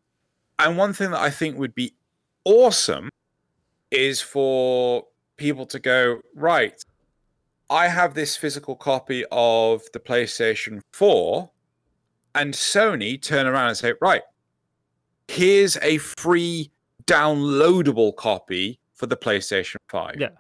And 0.59 0.77
one 0.79 0.93
thing 0.93 1.11
that 1.11 1.21
I 1.21 1.31
think 1.31 1.59
would 1.59 1.75
be 1.75 1.95
awesome 2.45 3.11
is 3.91 4.21
for 4.21 5.05
people 5.37 5.67
to 5.67 5.79
go, 5.79 6.21
right, 6.35 6.83
I 7.69 7.89
have 7.89 8.15
this 8.15 8.37
physical 8.37 8.77
copy 8.77 9.25
of 9.33 9.83
the 9.93 9.99
PlayStation 9.99 10.81
4, 10.93 11.51
and 12.35 12.55
Sony 12.55 13.21
turn 13.21 13.47
around 13.47 13.69
and 13.69 13.77
say, 13.77 13.95
right, 14.01 14.23
here's 15.29 15.77
a 15.79 15.99
free 15.99 16.71
downloadable 17.07 18.15
copy 18.17 18.79
for 18.97 19.07
the 19.07 19.17
PlayStation 19.17 19.77
5. 19.89 20.17
Yeah. 20.19 20.31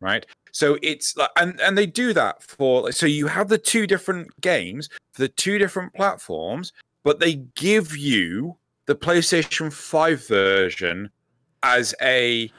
Right. 0.00 0.26
So 0.52 0.78
it's 0.82 1.16
like, 1.16 1.30
and, 1.36 1.60
and 1.60 1.76
they 1.76 1.86
do 1.86 2.12
that 2.14 2.42
for, 2.42 2.90
so 2.92 3.06
you 3.06 3.26
have 3.26 3.48
the 3.48 3.58
two 3.58 3.86
different 3.86 4.40
games 4.40 4.88
for 5.12 5.22
the 5.22 5.28
two 5.28 5.58
different 5.58 5.94
platforms, 5.94 6.72
but 7.04 7.20
they 7.20 7.34
give 7.54 7.96
you 7.96 8.56
the 8.86 8.94
PlayStation 8.94 9.72
5 9.72 10.26
version 10.26 11.10
as 11.62 11.94
a 12.00 12.50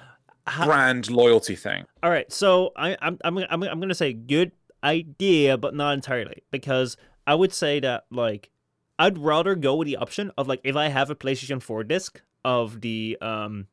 How- 0.46 0.66
brand 0.66 1.10
loyalty 1.10 1.56
thing. 1.56 1.86
All 2.04 2.12
right, 2.12 2.32
so 2.32 2.72
I, 2.76 2.98
I'm 3.02 3.18
I'm 3.24 3.38
I'm 3.38 3.64
I'm 3.64 3.80
gonna 3.80 3.94
say 3.96 4.14
good 4.14 4.52
idea, 4.84 5.58
but 5.58 5.76
not 5.76 5.94
entirely 5.94 6.44
because 6.52 6.98
I 7.26 7.36
would 7.36 7.54
say 7.54 7.80
that 7.80 8.06
like 8.12 8.50
I'd 8.98 9.18
rather 9.18 9.56
go 9.56 9.76
with 9.76 9.88
the 9.88 9.98
option 9.98 10.32
of 10.38 10.48
like 10.48 10.62
if 10.64 10.76
I 10.76 10.88
have 10.90 11.10
a 11.10 11.16
PlayStation 11.16 11.62
4 11.62 11.84
disc 11.86 12.22
of 12.46 12.82
the 12.82 13.18
um 13.22 13.68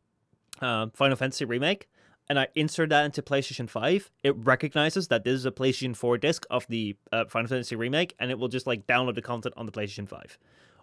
uh, 0.61 0.87
Final 0.95 1.17
Fantasy 1.17 1.45
remake 1.45 1.89
and 2.29 2.41
I 2.41 2.49
insert 2.55 2.89
that 2.91 3.05
into 3.05 3.23
PlayStation 3.23 3.69
5, 3.69 4.11
it 4.25 4.37
recognizes 4.37 5.09
that 5.09 5.23
this 5.23 5.35
is 5.35 5.47
a 5.47 5.53
PlayStation 5.53 5.95
4 5.95 6.19
disc 6.19 6.45
of 6.51 6.67
the 6.69 6.97
uh, 7.13 7.27
Final 7.27 7.49
Fantasy 7.49 7.77
remake 7.77 8.15
and 8.19 8.31
it 8.31 8.39
will 8.39 8.49
just 8.49 8.67
like 8.67 8.87
download 8.87 9.15
the 9.15 9.23
content 9.23 9.55
on 9.57 9.67
the 9.67 9.73
PlayStation 9.73 10.09
5. 10.09 10.39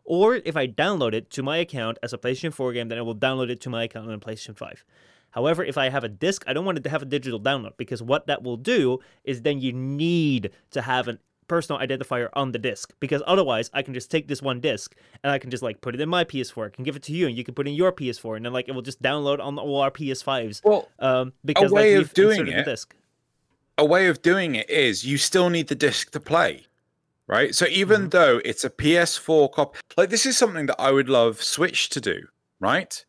Or 0.06 0.36
if 0.36 0.56
I 0.56 0.68
download 0.68 1.14
it 1.14 1.30
to 1.32 1.44
my 1.44 1.58
account 1.58 1.98
as 2.04 2.14
a 2.14 2.18
PlayStation 2.18 2.54
4 2.54 2.74
game, 2.74 2.88
then 2.90 2.98
it 2.98 3.04
will 3.04 3.16
download 3.16 3.50
it 3.50 3.62
to 3.62 3.70
my 3.70 3.84
account 3.84 4.10
on 4.10 4.20
PlayStation 4.20 4.56
5. 4.56 4.86
However, 5.32 5.64
if 5.64 5.78
I 5.78 5.90
have 5.90 6.04
a 6.04 6.10
disc, 6.10 6.44
I 6.46 6.54
don't 6.54 6.66
want 6.66 6.78
it 6.78 6.84
to 6.84 6.90
have 6.90 7.02
a 7.02 7.06
digital 7.06 7.40
download 7.40 7.76
because 7.76 8.04
what 8.04 8.28
that 8.28 8.44
will 8.44 8.58
do 8.58 9.00
is 9.24 9.42
then 9.42 9.60
you 9.60 9.74
need 9.74 10.52
to 10.72 10.82
have 10.82 11.08
a 11.08 11.18
personal 11.54 11.80
identifier 11.80 12.30
on 12.34 12.52
the 12.52 12.58
disc 12.58 12.94
because 13.00 13.22
otherwise 13.28 13.70
I 13.76 13.84
can 13.84 13.94
just 13.94 14.10
take 14.10 14.28
this 14.28 14.42
one 14.42 14.60
disc 14.60 14.96
and 15.24 15.32
I 15.32 15.38
can 15.38 15.52
just 15.52 15.62
like 15.62 15.82
put 15.82 15.94
it 15.94 16.02
in 16.02 16.10
my 16.10 16.24
PS4, 16.24 16.66
I 16.66 16.70
can 16.70 16.84
give 16.84 16.96
it 16.96 17.04
to 17.04 17.12
you 17.14 17.28
and 17.28 17.38
you 17.38 17.44
can 17.44 17.54
put 17.54 17.68
it 17.68 17.70
in 17.70 17.76
your 17.76 17.92
PS4 17.92 18.38
and 18.38 18.46
then 18.46 18.54
like 18.54 18.68
it 18.68 18.72
will 18.72 18.82
just 18.82 19.02
download 19.04 19.40
on 19.40 19.60
all 19.60 19.82
our 19.82 19.92
PS5s. 19.92 20.62
Well, 20.64 20.90
Um, 20.98 21.34
because 21.46 21.72
way 21.72 21.96
like, 21.96 22.06
of 22.06 22.14
doing 22.16 22.48
it- 22.48 22.66
disc. 22.66 22.96
a 23.78 23.86
way 23.86 24.08
of 24.08 24.24
doing 24.24 24.56
it 24.56 24.68
is 24.68 25.06
you 25.06 25.18
still 25.20 25.50
need 25.52 25.68
the 25.68 25.76
disc 25.76 26.10
to 26.12 26.20
play 26.20 26.66
right 27.28 27.54
so 27.56 27.66
even 27.68 28.00
Mhm. 28.08 28.12
though 28.12 28.42
it's 28.50 28.64
a 28.64 28.70
ps4 28.70 29.48
copy 29.52 29.80
like 29.98 30.10
this 30.10 30.26
is 30.26 30.36
something 30.38 30.66
that 30.70 30.76
i 30.80 30.92
would 30.92 31.08
love 31.20 31.42
switch 31.42 31.90
to 31.90 32.00
do 32.02 32.18
right 32.60 33.06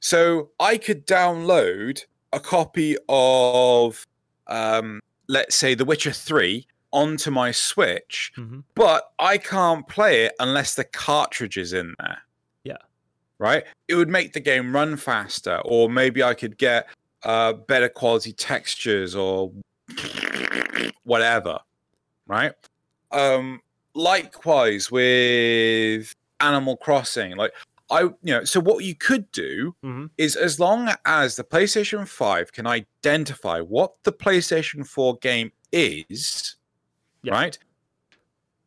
so 0.00 0.50
i 0.58 0.76
could 0.78 1.06
download 1.06 2.04
a 2.32 2.40
copy 2.40 2.96
of 3.08 4.06
um 4.46 5.00
let's 5.28 5.54
say 5.54 5.74
the 5.74 5.84
witcher 5.84 6.10
3 6.12 6.66
onto 6.92 7.30
my 7.30 7.50
switch 7.50 8.32
Mhm. 8.36 8.64
but 8.74 9.12
i 9.18 9.36
can't 9.38 9.86
play 9.88 10.24
it 10.24 10.34
unless 10.40 10.74
the 10.74 10.84
cartridge 10.84 11.56
is 11.58 11.72
in 11.72 11.94
there 11.98 12.18
Yeah. 12.64 12.78
right 13.38 13.64
it 13.88 13.94
would 13.94 14.08
make 14.08 14.32
the 14.32 14.40
game 14.40 14.74
run 14.74 14.96
faster 14.96 15.60
or 15.64 15.90
maybe 15.90 16.22
i 16.22 16.34
could 16.34 16.56
get 16.58 16.88
uh 17.24 17.52
better 17.52 17.88
quality 17.88 18.32
textures 18.32 19.14
or 19.14 19.52
whatever 21.04 21.58
right 22.26 22.52
um 23.12 23.60
likewise 23.94 24.90
with 24.90 26.12
animal 26.40 26.76
crossing 26.76 27.36
like 27.36 27.52
i 27.90 28.02
you 28.02 28.14
know 28.22 28.44
so 28.44 28.60
what 28.60 28.84
you 28.84 28.94
could 28.94 29.30
do 29.32 29.74
Mhm. 29.84 30.10
is 30.18 30.36
as 30.36 30.60
long 30.60 30.90
as 31.04 31.36
the 31.36 31.44
playstation 31.44 32.06
5 32.06 32.52
can 32.52 32.66
identify 32.66 33.60
what 33.60 33.94
the 34.04 34.12
playstation 34.12 34.86
4 34.86 35.16
game 35.18 35.50
is 35.72 36.56
Yeah. 37.22 37.32
right 37.32 37.58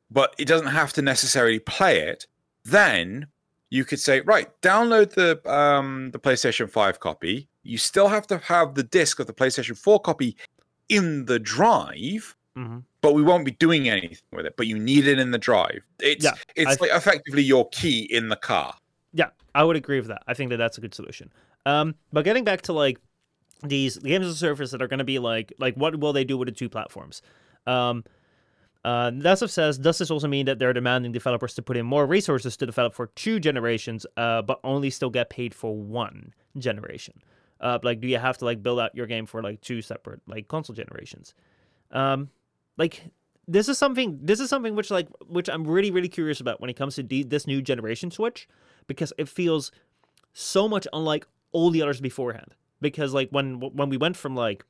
but 0.09 0.35
it 0.37 0.45
doesn't 0.45 0.67
have 0.67 0.91
to 0.93 1.01
necessarily 1.01 1.59
play 1.59 1.99
it 2.01 2.27
then 2.65 3.27
you 3.69 3.85
could 3.85 3.99
say 3.99 4.21
right 4.21 4.49
download 4.61 5.11
the 5.13 5.39
um 5.51 6.11
the 6.11 6.19
playstation 6.19 6.69
5 6.69 6.99
copy 6.99 7.47
you 7.63 7.77
still 7.77 8.07
have 8.09 8.27
to 8.27 8.37
have 8.39 8.75
the 8.75 8.83
disc 8.83 9.19
of 9.19 9.27
the 9.27 9.33
playstation 9.33 9.77
4 9.77 9.99
copy 9.99 10.35
in 10.89 11.25
the 11.25 11.39
drive 11.39 12.35
Mhm. 12.57 12.83
but 12.99 13.13
we 13.13 13.21
won't 13.23 13.45
be 13.45 13.51
doing 13.51 13.87
anything 13.87 14.17
with 14.33 14.45
it 14.45 14.55
but 14.57 14.67
you 14.67 14.77
need 14.77 15.07
it 15.07 15.17
in 15.17 15.31
the 15.31 15.37
drive 15.37 15.81
it's 16.01 16.25
Yeah, 16.25 16.33
it's 16.57 16.71
I- 16.81 16.85
like 16.85 16.91
effectively 16.97 17.41
your 17.43 17.69
key 17.69 18.01
in 18.01 18.27
the 18.27 18.35
car 18.35 18.75
Yeah, 19.13 19.29
I 19.55 19.63
would 19.63 19.75
agree 19.77 19.99
with 19.99 20.07
that. 20.09 20.23
I 20.27 20.33
think 20.33 20.49
that 20.51 20.57
that's 20.57 20.77
a 20.77 20.81
good 20.81 20.93
solution. 20.93 21.31
Um, 21.65 21.95
but 22.13 22.23
getting 22.23 22.43
back 22.45 22.61
to 22.63 22.73
like 22.73 22.97
these 23.63 23.97
games 23.97 24.25
a 24.25 24.33
service 24.35 24.71
that 24.71 24.81
are 24.81 24.87
going 24.87 24.99
to 24.99 25.03
be 25.05 25.19
like 25.19 25.53
like 25.59 25.75
what 25.75 25.97
will 25.99 26.13
they 26.13 26.23
do 26.23 26.37
with 26.37 26.47
the 26.47 26.53
two 26.53 26.69
platforms? 26.69 27.21
Um, 27.67 28.03
uh, 28.83 29.11
Dasif 29.11 29.49
says, 29.49 29.77
does 29.77 29.99
this 29.99 30.09
also 30.09 30.27
mean 30.27 30.45
that 30.47 30.57
they're 30.57 30.73
demanding 30.73 31.11
developers 31.11 31.53
to 31.55 31.61
put 31.61 31.77
in 31.77 31.85
more 31.85 32.05
resources 32.05 32.57
to 32.57 32.65
develop 32.65 32.95
for 32.95 33.07
two 33.07 33.39
generations, 33.39 34.05
uh, 34.17 34.41
but 34.41 34.59
only 34.63 34.89
still 34.89 35.09
get 35.09 35.29
paid 35.29 35.53
for 35.53 35.75
one 35.75 36.33
generation? 36.57 37.21
Uh, 37.59 37.77
like, 37.83 38.01
do 38.01 38.07
you 38.07 38.17
have 38.17 38.37
to 38.39 38.45
like 38.45 38.63
build 38.63 38.79
out 38.79 38.95
your 38.95 39.05
game 39.05 39.27
for 39.27 39.43
like 39.43 39.61
two 39.61 39.81
separate 39.81 40.19
like 40.27 40.47
console 40.47 40.75
generations? 40.75 41.35
Um, 41.91 42.29
like 42.77 43.11
this 43.47 43.69
is 43.69 43.77
something 43.77 44.17
this 44.21 44.39
is 44.39 44.49
something 44.49 44.75
which 44.75 44.89
like 44.89 45.07
which 45.27 45.49
I'm 45.49 45.67
really 45.67 45.91
really 45.91 46.07
curious 46.07 46.39
about 46.39 46.59
when 46.61 46.69
it 46.69 46.75
comes 46.75 46.95
to 46.95 47.03
the, 47.03 47.23
this 47.23 47.45
new 47.45 47.61
generation 47.61 48.09
switch 48.09 48.47
because 48.87 49.13
it 49.17 49.27
feels 49.27 49.71
so 50.33 50.67
much 50.67 50.87
unlike 50.93 51.27
all 51.51 51.69
the 51.69 51.81
others 51.81 52.01
beforehand. 52.01 52.55
Because 52.79 53.13
like 53.13 53.29
when 53.29 53.59
when 53.59 53.89
we 53.89 53.97
went 53.97 54.17
from 54.17 54.35
like 54.35 54.65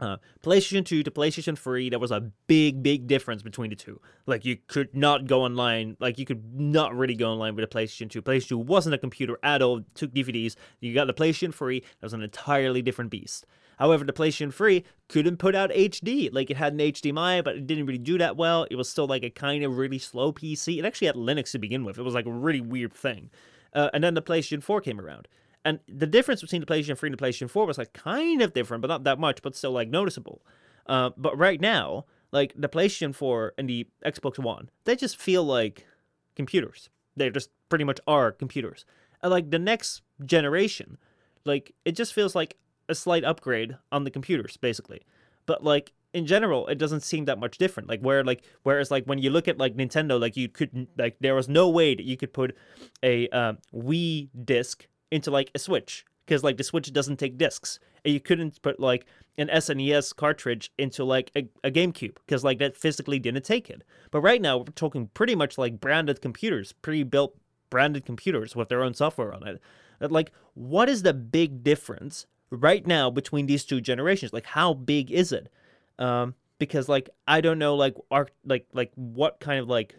uh, 0.00 0.16
PlayStation 0.42 0.84
2 0.84 1.02
to 1.02 1.10
PlayStation 1.10 1.56
3, 1.56 1.90
there 1.90 1.98
was 1.98 2.10
a 2.10 2.20
big, 2.46 2.82
big 2.82 3.06
difference 3.06 3.42
between 3.42 3.70
the 3.70 3.76
two. 3.76 4.00
Like 4.26 4.44
you 4.44 4.56
could 4.66 4.94
not 4.94 5.26
go 5.26 5.42
online, 5.42 5.96
like 6.00 6.18
you 6.18 6.26
could 6.26 6.58
not 6.58 6.96
really 6.96 7.14
go 7.14 7.30
online 7.30 7.54
with 7.54 7.64
a 7.64 7.68
PlayStation 7.68 8.10
2. 8.10 8.22
PlayStation 8.22 8.48
2 8.48 8.58
wasn't 8.58 8.94
a 8.94 8.98
computer 8.98 9.38
at 9.42 9.62
all, 9.62 9.82
took 9.94 10.12
DVDs. 10.12 10.56
You 10.80 10.94
got 10.94 11.06
the 11.06 11.14
PlayStation 11.14 11.54
3, 11.54 11.80
that 11.80 11.86
was 12.02 12.14
an 12.14 12.22
entirely 12.22 12.82
different 12.82 13.10
beast. 13.10 13.46
However, 13.78 14.04
the 14.04 14.12
PlayStation 14.12 14.52
3 14.52 14.84
couldn't 15.08 15.38
put 15.38 15.54
out 15.54 15.70
HD. 15.70 16.32
Like 16.32 16.50
it 16.50 16.58
had 16.58 16.74
an 16.74 16.80
HDMI, 16.80 17.42
but 17.42 17.56
it 17.56 17.66
didn't 17.66 17.86
really 17.86 17.98
do 17.98 18.18
that 18.18 18.36
well. 18.36 18.66
It 18.70 18.76
was 18.76 18.90
still 18.90 19.06
like 19.06 19.22
a 19.22 19.30
kind 19.30 19.64
of 19.64 19.78
really 19.78 19.98
slow 19.98 20.32
PC. 20.32 20.78
It 20.78 20.84
actually 20.84 21.06
had 21.06 21.16
Linux 21.16 21.52
to 21.52 21.58
begin 21.58 21.84
with. 21.84 21.98
It 21.98 22.02
was 22.02 22.12
like 22.12 22.26
a 22.26 22.32
really 22.32 22.60
weird 22.60 22.92
thing. 22.92 23.30
Uh, 23.72 23.88
and 23.94 24.04
then 24.04 24.14
the 24.14 24.22
PlayStation 24.22 24.62
4 24.62 24.82
came 24.82 25.00
around. 25.00 25.28
And 25.64 25.80
the 25.86 26.06
difference 26.06 26.40
between 26.40 26.60
the 26.60 26.66
PlayStation 26.66 26.96
3 26.96 27.10
and 27.10 27.18
the 27.18 27.22
PlayStation 27.22 27.50
4 27.50 27.66
was 27.66 27.78
like 27.78 27.92
kind 27.92 28.40
of 28.40 28.54
different, 28.54 28.80
but 28.80 28.88
not 28.88 29.04
that 29.04 29.18
much, 29.18 29.42
but 29.42 29.54
still 29.54 29.72
like 29.72 29.88
noticeable. 29.88 30.42
Uh, 30.86 31.10
but 31.16 31.36
right 31.38 31.60
now, 31.60 32.06
like 32.32 32.52
the 32.56 32.68
PlayStation 32.68 33.14
4 33.14 33.54
and 33.58 33.68
the 33.68 33.86
Xbox 34.04 34.38
One, 34.38 34.70
they 34.84 34.96
just 34.96 35.16
feel 35.16 35.44
like 35.44 35.86
computers. 36.34 36.88
They 37.16 37.28
just 37.30 37.50
pretty 37.68 37.84
much 37.84 38.00
are 38.06 38.32
computers. 38.32 38.84
And 39.22 39.30
like 39.30 39.50
the 39.50 39.58
next 39.58 40.02
generation, 40.24 40.96
like 41.44 41.74
it 41.84 41.92
just 41.92 42.14
feels 42.14 42.34
like 42.34 42.56
a 42.88 42.94
slight 42.94 43.24
upgrade 43.24 43.76
on 43.92 44.04
the 44.04 44.10
computers, 44.10 44.56
basically. 44.56 45.02
But 45.46 45.62
like 45.62 45.92
in 46.12 46.26
general, 46.26 46.66
it 46.68 46.78
doesn't 46.78 47.02
seem 47.02 47.26
that 47.26 47.38
much 47.38 47.58
different. 47.58 47.88
Like 47.88 48.00
where 48.00 48.24
like 48.24 48.42
whereas 48.62 48.90
like 48.90 49.04
when 49.04 49.18
you 49.18 49.30
look 49.30 49.48
at 49.48 49.58
like 49.58 49.76
Nintendo, 49.76 50.20
like 50.20 50.36
you 50.36 50.48
couldn't 50.48 50.88
like 50.96 51.16
there 51.20 51.34
was 51.34 51.48
no 51.48 51.68
way 51.68 51.94
that 51.94 52.04
you 52.04 52.16
could 52.16 52.32
put 52.32 52.56
a 53.02 53.28
um, 53.28 53.58
Wii 53.74 54.28
disc 54.44 54.86
into 55.10 55.30
like 55.30 55.50
a 55.54 55.58
Switch 55.58 56.04
because 56.24 56.44
like 56.44 56.56
the 56.56 56.64
Switch 56.64 56.92
doesn't 56.92 57.18
take 57.18 57.38
discs, 57.38 57.78
and 58.04 58.14
you 58.14 58.20
couldn't 58.20 58.60
put 58.62 58.78
like 58.78 59.06
an 59.36 59.48
SNES 59.48 60.14
cartridge 60.14 60.72
into 60.78 61.04
like 61.04 61.30
a, 61.36 61.48
a 61.64 61.70
GameCube 61.70 62.16
because 62.26 62.44
like 62.44 62.58
that 62.58 62.76
physically 62.76 63.18
didn't 63.18 63.44
take 63.44 63.68
it. 63.70 63.82
But 64.10 64.20
right 64.20 64.40
now 64.40 64.58
we're 64.58 64.64
talking 64.64 65.10
pretty 65.14 65.34
much 65.34 65.58
like 65.58 65.80
branded 65.80 66.20
computers, 66.20 66.72
pre-built 66.72 67.36
branded 67.68 68.04
computers 68.04 68.54
with 68.54 68.68
their 68.68 68.82
own 68.82 68.94
software 68.94 69.32
on 69.32 69.46
it. 69.46 69.60
That, 69.98 70.12
Like, 70.12 70.32
what 70.54 70.88
is 70.88 71.02
the 71.02 71.14
big 71.14 71.62
difference 71.62 72.26
right 72.50 72.86
now 72.86 73.10
between 73.10 73.46
these 73.46 73.64
two 73.64 73.80
generations? 73.80 74.32
Like, 74.32 74.46
how 74.46 74.74
big 74.74 75.10
is 75.10 75.32
it? 75.32 75.50
Um, 75.98 76.34
because 76.60 76.88
like 76.88 77.10
I 77.26 77.40
don't 77.40 77.58
know 77.58 77.74
like 77.74 77.96
arc 78.10 78.30
like 78.44 78.66
like 78.72 78.92
what 78.94 79.40
kind 79.40 79.58
of 79.58 79.68
like 79.68 79.96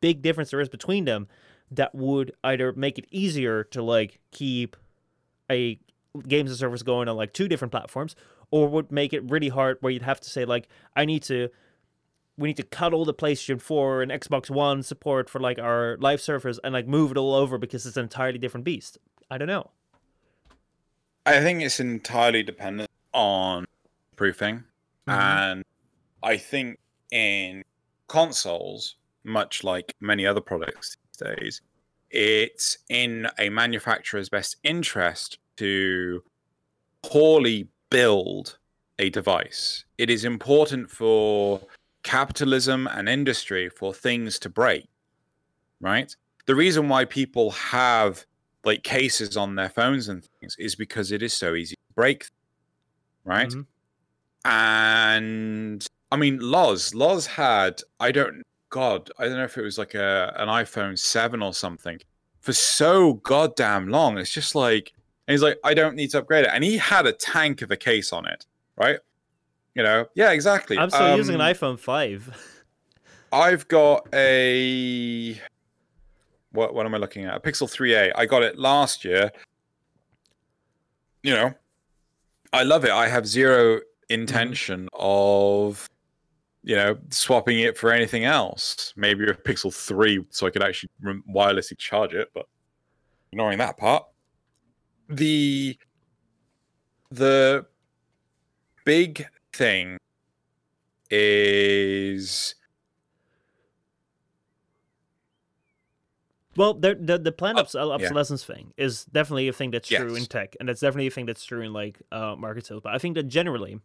big 0.00 0.22
difference 0.22 0.50
there 0.50 0.60
is 0.60 0.68
between 0.68 1.04
them 1.04 1.26
that 1.70 1.94
would 1.94 2.32
either 2.44 2.72
make 2.72 2.98
it 2.98 3.06
easier 3.10 3.64
to 3.64 3.82
like 3.82 4.18
keep 4.30 4.76
a 5.50 5.78
games 6.26 6.50
a 6.50 6.56
service 6.56 6.82
going 6.82 7.08
on 7.08 7.16
like 7.16 7.32
two 7.32 7.48
different 7.48 7.70
platforms 7.70 8.16
or 8.50 8.68
would 8.68 8.90
make 8.90 9.12
it 9.12 9.22
really 9.30 9.48
hard 9.48 9.76
where 9.80 9.92
you'd 9.92 10.02
have 10.02 10.20
to 10.20 10.30
say 10.30 10.44
like 10.44 10.68
I 10.96 11.04
need 11.04 11.22
to 11.24 11.50
we 12.36 12.48
need 12.48 12.56
to 12.56 12.62
cut 12.62 12.94
all 12.94 13.04
the 13.04 13.14
PlayStation 13.14 13.60
4 13.60 14.02
and 14.02 14.12
Xbox 14.12 14.48
One 14.48 14.82
support 14.82 15.28
for 15.28 15.40
like 15.40 15.58
our 15.58 15.96
live 15.98 16.20
servers 16.20 16.58
and 16.62 16.72
like 16.72 16.86
move 16.86 17.10
it 17.10 17.16
all 17.16 17.34
over 17.34 17.58
because 17.58 17.84
it's 17.84 17.96
an 17.96 18.04
entirely 18.04 18.38
different 18.38 18.64
beast. 18.64 18.96
I 19.28 19.38
don't 19.38 19.48
know. 19.48 19.70
I 21.26 21.40
think 21.40 21.62
it's 21.62 21.80
entirely 21.80 22.44
dependent 22.44 22.90
on 23.12 23.66
proofing. 24.14 24.64
Mhm. 25.08 25.12
And 25.12 25.64
I 26.22 26.36
think 26.36 26.78
in 27.10 27.64
consoles, 28.06 28.94
much 29.24 29.64
like 29.64 29.94
many 30.00 30.24
other 30.24 30.40
products 30.40 30.96
days, 31.18 31.60
it's 32.10 32.78
in 32.88 33.28
a 33.38 33.50
manufacturer's 33.50 34.28
best 34.28 34.56
interest 34.62 35.38
to 35.56 36.22
poorly 37.02 37.68
build 37.90 38.58
a 38.98 39.10
device. 39.10 39.84
It 39.98 40.10
is 40.10 40.24
important 40.24 40.90
for 40.90 41.60
capitalism 42.02 42.86
and 42.86 43.08
industry 43.08 43.68
for 43.68 43.92
things 43.92 44.38
to 44.40 44.48
break. 44.48 44.88
right? 45.80 46.14
The 46.46 46.54
reason 46.54 46.88
why 46.88 47.04
people 47.04 47.50
have 47.52 48.24
like 48.64 48.82
cases 48.82 49.36
on 49.36 49.54
their 49.54 49.68
phones 49.68 50.08
and 50.08 50.24
things 50.40 50.56
is 50.58 50.74
because 50.74 51.12
it 51.12 51.22
is 51.22 51.32
so 51.32 51.54
easy 51.54 51.74
to 51.74 51.94
break, 51.94 52.26
right? 53.24 53.48
Mm-hmm. 53.48 54.50
And 54.50 55.86
I 56.10 56.16
mean, 56.16 56.38
Loz, 56.40 56.94
Loz 56.94 57.26
had 57.26 57.80
I 58.00 58.12
don't 58.12 58.42
God, 58.70 59.10
I 59.18 59.24
don't 59.24 59.36
know 59.36 59.44
if 59.44 59.56
it 59.56 59.62
was 59.62 59.78
like 59.78 59.94
a 59.94 60.34
an 60.36 60.48
iPhone 60.48 60.98
seven 60.98 61.42
or 61.42 61.54
something 61.54 61.98
for 62.40 62.52
so 62.52 63.14
goddamn 63.14 63.88
long. 63.88 64.18
It's 64.18 64.30
just 64.30 64.54
like, 64.54 64.92
and 65.26 65.32
he's 65.32 65.42
like, 65.42 65.58
I 65.64 65.74
don't 65.74 65.96
need 65.96 66.10
to 66.10 66.18
upgrade 66.18 66.44
it, 66.44 66.50
and 66.52 66.62
he 66.64 66.76
had 66.76 67.06
a 67.06 67.12
tank 67.12 67.62
of 67.62 67.70
a 67.70 67.76
case 67.76 68.12
on 68.12 68.26
it, 68.26 68.46
right? 68.76 68.98
You 69.74 69.82
know, 69.82 70.06
yeah, 70.14 70.32
exactly. 70.32 70.78
I'm 70.78 70.90
still 70.90 71.02
um, 71.02 71.18
using 71.18 71.34
an 71.34 71.40
um, 71.40 71.52
iPhone 71.52 71.78
five. 71.78 72.64
I've 73.32 73.68
got 73.68 74.08
a 74.14 75.40
what 76.52 76.74
what 76.74 76.86
am 76.86 76.94
I 76.94 76.98
looking 76.98 77.24
at? 77.24 77.36
A 77.36 77.40
Pixel 77.40 77.68
3a. 77.68 78.12
I 78.14 78.26
got 78.26 78.42
it 78.42 78.58
last 78.58 79.04
year. 79.04 79.30
You 81.22 81.34
know, 81.34 81.54
I 82.52 82.62
love 82.62 82.84
it. 82.84 82.90
I 82.90 83.08
have 83.08 83.26
zero 83.26 83.80
intention 84.08 84.88
of 84.94 85.88
you 86.62 86.76
know 86.76 86.98
swapping 87.10 87.60
it 87.60 87.76
for 87.76 87.92
anything 87.92 88.24
else. 88.24 88.92
Maybe 88.96 89.24
a 89.24 89.34
Pixel 89.34 89.74
3 89.74 90.24
so 90.30 90.46
I 90.46 90.50
could 90.50 90.62
actually 90.62 90.90
wirelessly 91.34 91.78
charge 91.78 92.14
it, 92.14 92.28
but 92.34 92.46
ignoring 93.32 93.58
that 93.58 93.76
part. 93.76 94.04
The 95.08 95.76
the 97.10 97.66
big 98.84 99.26
thing 99.52 99.98
is 101.10 102.54
Well, 106.58 106.74
the 106.74 106.96
the, 106.96 107.18
the 107.18 107.30
planned 107.30 107.60
obs- 107.60 107.76
obsolescence 107.76 108.44
yeah. 108.46 108.56
thing 108.56 108.74
is 108.76 109.04
definitely 109.04 109.46
a 109.46 109.52
thing 109.52 109.70
that's 109.70 109.88
yes. 109.92 110.00
true 110.00 110.16
in 110.16 110.26
tech, 110.26 110.56
and 110.58 110.68
that's 110.68 110.80
definitely 110.80 111.06
a 111.06 111.10
thing 111.10 111.24
that's 111.24 111.44
true 111.44 111.60
in 111.60 111.72
like 111.72 112.02
uh, 112.10 112.34
market 112.36 112.66
sales. 112.66 112.80
But 112.82 112.94
I 112.94 112.98
think 112.98 113.14
that 113.14 113.28
generally, 113.28 113.78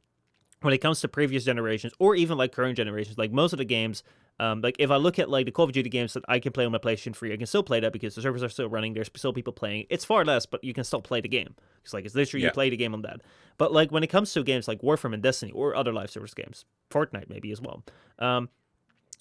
when 0.63 0.73
it 0.73 0.79
comes 0.79 1.01
to 1.01 1.07
previous 1.07 1.43
generations 1.43 1.93
or 1.99 2.15
even 2.15 2.37
like 2.37 2.51
current 2.51 2.77
generations, 2.77 3.17
like 3.17 3.31
most 3.31 3.53
of 3.53 3.57
the 3.57 3.65
games, 3.65 4.03
um, 4.39 4.61
like 4.61 4.75
if 4.79 4.91
I 4.91 4.95
look 4.95 5.19
at 5.19 5.29
like 5.29 5.45
the 5.45 5.51
Call 5.51 5.65
of 5.65 5.73
Duty 5.73 5.89
games 5.89 6.13
that 6.13 6.23
I 6.27 6.39
can 6.39 6.51
play 6.51 6.65
on 6.65 6.71
my 6.71 6.77
PlayStation 6.77 7.15
3, 7.15 7.33
I 7.33 7.37
can 7.37 7.45
still 7.45 7.63
play 7.63 7.79
that 7.81 7.91
because 7.91 8.15
the 8.15 8.21
servers 8.21 8.43
are 8.43 8.49
still 8.49 8.69
running. 8.69 8.93
There's 8.93 9.09
still 9.15 9.33
people 9.33 9.53
playing. 9.53 9.85
It's 9.89 10.05
far 10.05 10.25
less, 10.25 10.45
but 10.45 10.63
you 10.63 10.73
can 10.73 10.83
still 10.83 11.01
play 11.01 11.21
the 11.21 11.27
game. 11.27 11.55
It's 11.83 11.93
like 11.93 12.05
it's 12.05 12.15
literally 12.15 12.43
yeah. 12.43 12.49
you 12.49 12.53
play 12.53 12.69
the 12.69 12.77
game 12.77 12.93
on 12.93 13.01
that. 13.01 13.21
But 13.57 13.73
like 13.73 13.91
when 13.91 14.03
it 14.03 14.07
comes 14.07 14.33
to 14.33 14.43
games 14.43 14.67
like 14.67 14.81
Warframe 14.81 15.13
and 15.13 15.21
Destiny 15.21 15.51
or 15.51 15.75
other 15.75 15.93
live 15.93 16.09
service 16.09 16.33
games, 16.33 16.65
Fortnite 16.89 17.29
maybe 17.29 17.51
as 17.51 17.61
well, 17.61 17.83
um, 18.19 18.49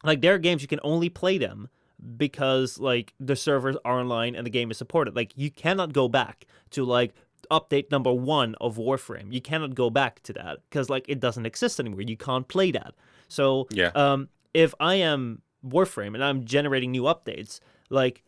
like 0.04 0.20
there 0.20 0.34
are 0.34 0.38
games 0.38 0.62
you 0.62 0.68
can 0.68 0.80
only 0.82 1.08
play 1.08 1.38
them 1.38 1.68
because 2.16 2.78
like 2.78 3.14
the 3.20 3.36
servers 3.36 3.76
are 3.84 4.00
online 4.00 4.34
and 4.34 4.46
the 4.46 4.50
game 4.50 4.70
is 4.70 4.78
supported. 4.78 5.14
Like 5.14 5.32
you 5.36 5.50
cannot 5.50 5.92
go 5.92 6.08
back 6.08 6.46
to 6.70 6.84
like 6.84 7.14
update 7.52 7.90
number 7.90 8.12
one 8.12 8.56
of 8.60 8.76
Warframe. 8.76 9.32
You 9.32 9.40
cannot 9.40 9.74
go 9.74 9.90
back 9.90 10.22
to 10.24 10.32
that 10.32 10.58
because 10.68 10.90
like 10.90 11.04
it 11.08 11.20
doesn't 11.20 11.46
exist 11.46 11.78
anymore. 11.78 12.00
You 12.00 12.16
can't 12.16 12.48
play 12.48 12.72
that. 12.72 12.94
So 13.28 13.68
yeah. 13.70 13.90
um, 13.94 14.28
if 14.54 14.74
I 14.80 14.96
am 14.96 15.42
Warframe 15.64 16.14
and 16.14 16.24
I'm 16.24 16.44
generating 16.44 16.90
new 16.90 17.02
updates, 17.02 17.60
like 17.90 18.24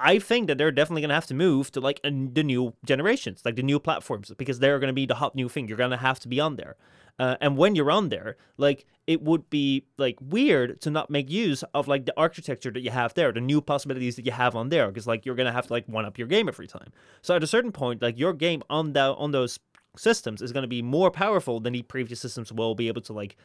I 0.00 0.18
think 0.18 0.48
that 0.48 0.58
they're 0.58 0.72
definitely 0.72 1.02
gonna 1.02 1.14
have 1.14 1.26
to 1.26 1.34
move 1.34 1.70
to 1.72 1.80
like 1.80 2.00
a, 2.02 2.10
the 2.10 2.42
new 2.42 2.74
generations, 2.84 3.42
like 3.44 3.56
the 3.56 3.62
new 3.62 3.78
platforms, 3.78 4.32
because 4.36 4.58
they're 4.58 4.78
gonna 4.78 4.92
be 4.92 5.06
the 5.06 5.14
hot 5.14 5.34
new 5.34 5.48
thing. 5.48 5.68
You're 5.68 5.78
gonna 5.78 5.96
have 5.96 6.18
to 6.20 6.28
be 6.28 6.40
on 6.40 6.56
there. 6.56 6.76
Uh, 7.18 7.36
and 7.40 7.56
when 7.56 7.74
you're 7.74 7.90
on 7.90 8.08
there, 8.08 8.36
like 8.56 8.86
it 9.06 9.22
would 9.22 9.48
be 9.48 9.84
like 9.98 10.16
weird 10.20 10.80
to 10.80 10.90
not 10.90 11.10
make 11.10 11.30
use 11.30 11.62
of 11.72 11.86
like 11.86 12.06
the 12.06 12.14
architecture 12.16 12.70
that 12.70 12.80
you 12.80 12.90
have 12.90 13.14
there, 13.14 13.32
the 13.32 13.40
new 13.40 13.60
possibilities 13.60 14.16
that 14.16 14.26
you 14.26 14.32
have 14.32 14.56
on 14.56 14.68
there, 14.68 14.88
because 14.88 15.06
like 15.06 15.24
you're 15.24 15.36
gonna 15.36 15.52
have 15.52 15.66
to 15.66 15.72
like 15.72 15.86
one 15.86 16.04
up 16.04 16.18
your 16.18 16.26
game 16.26 16.48
every 16.48 16.66
time. 16.66 16.90
So 17.22 17.36
at 17.36 17.42
a 17.42 17.46
certain 17.46 17.72
point, 17.72 18.02
like 18.02 18.18
your 18.18 18.32
game 18.32 18.62
on 18.68 18.92
that 18.94 19.10
on 19.10 19.30
those 19.30 19.60
systems 19.96 20.42
is 20.42 20.52
gonna 20.52 20.66
be 20.66 20.82
more 20.82 21.10
powerful 21.10 21.60
than 21.60 21.72
the 21.72 21.82
previous 21.82 22.20
systems 22.20 22.52
will 22.52 22.74
be 22.74 22.88
able 22.88 23.02
to 23.02 23.12
like 23.12 23.36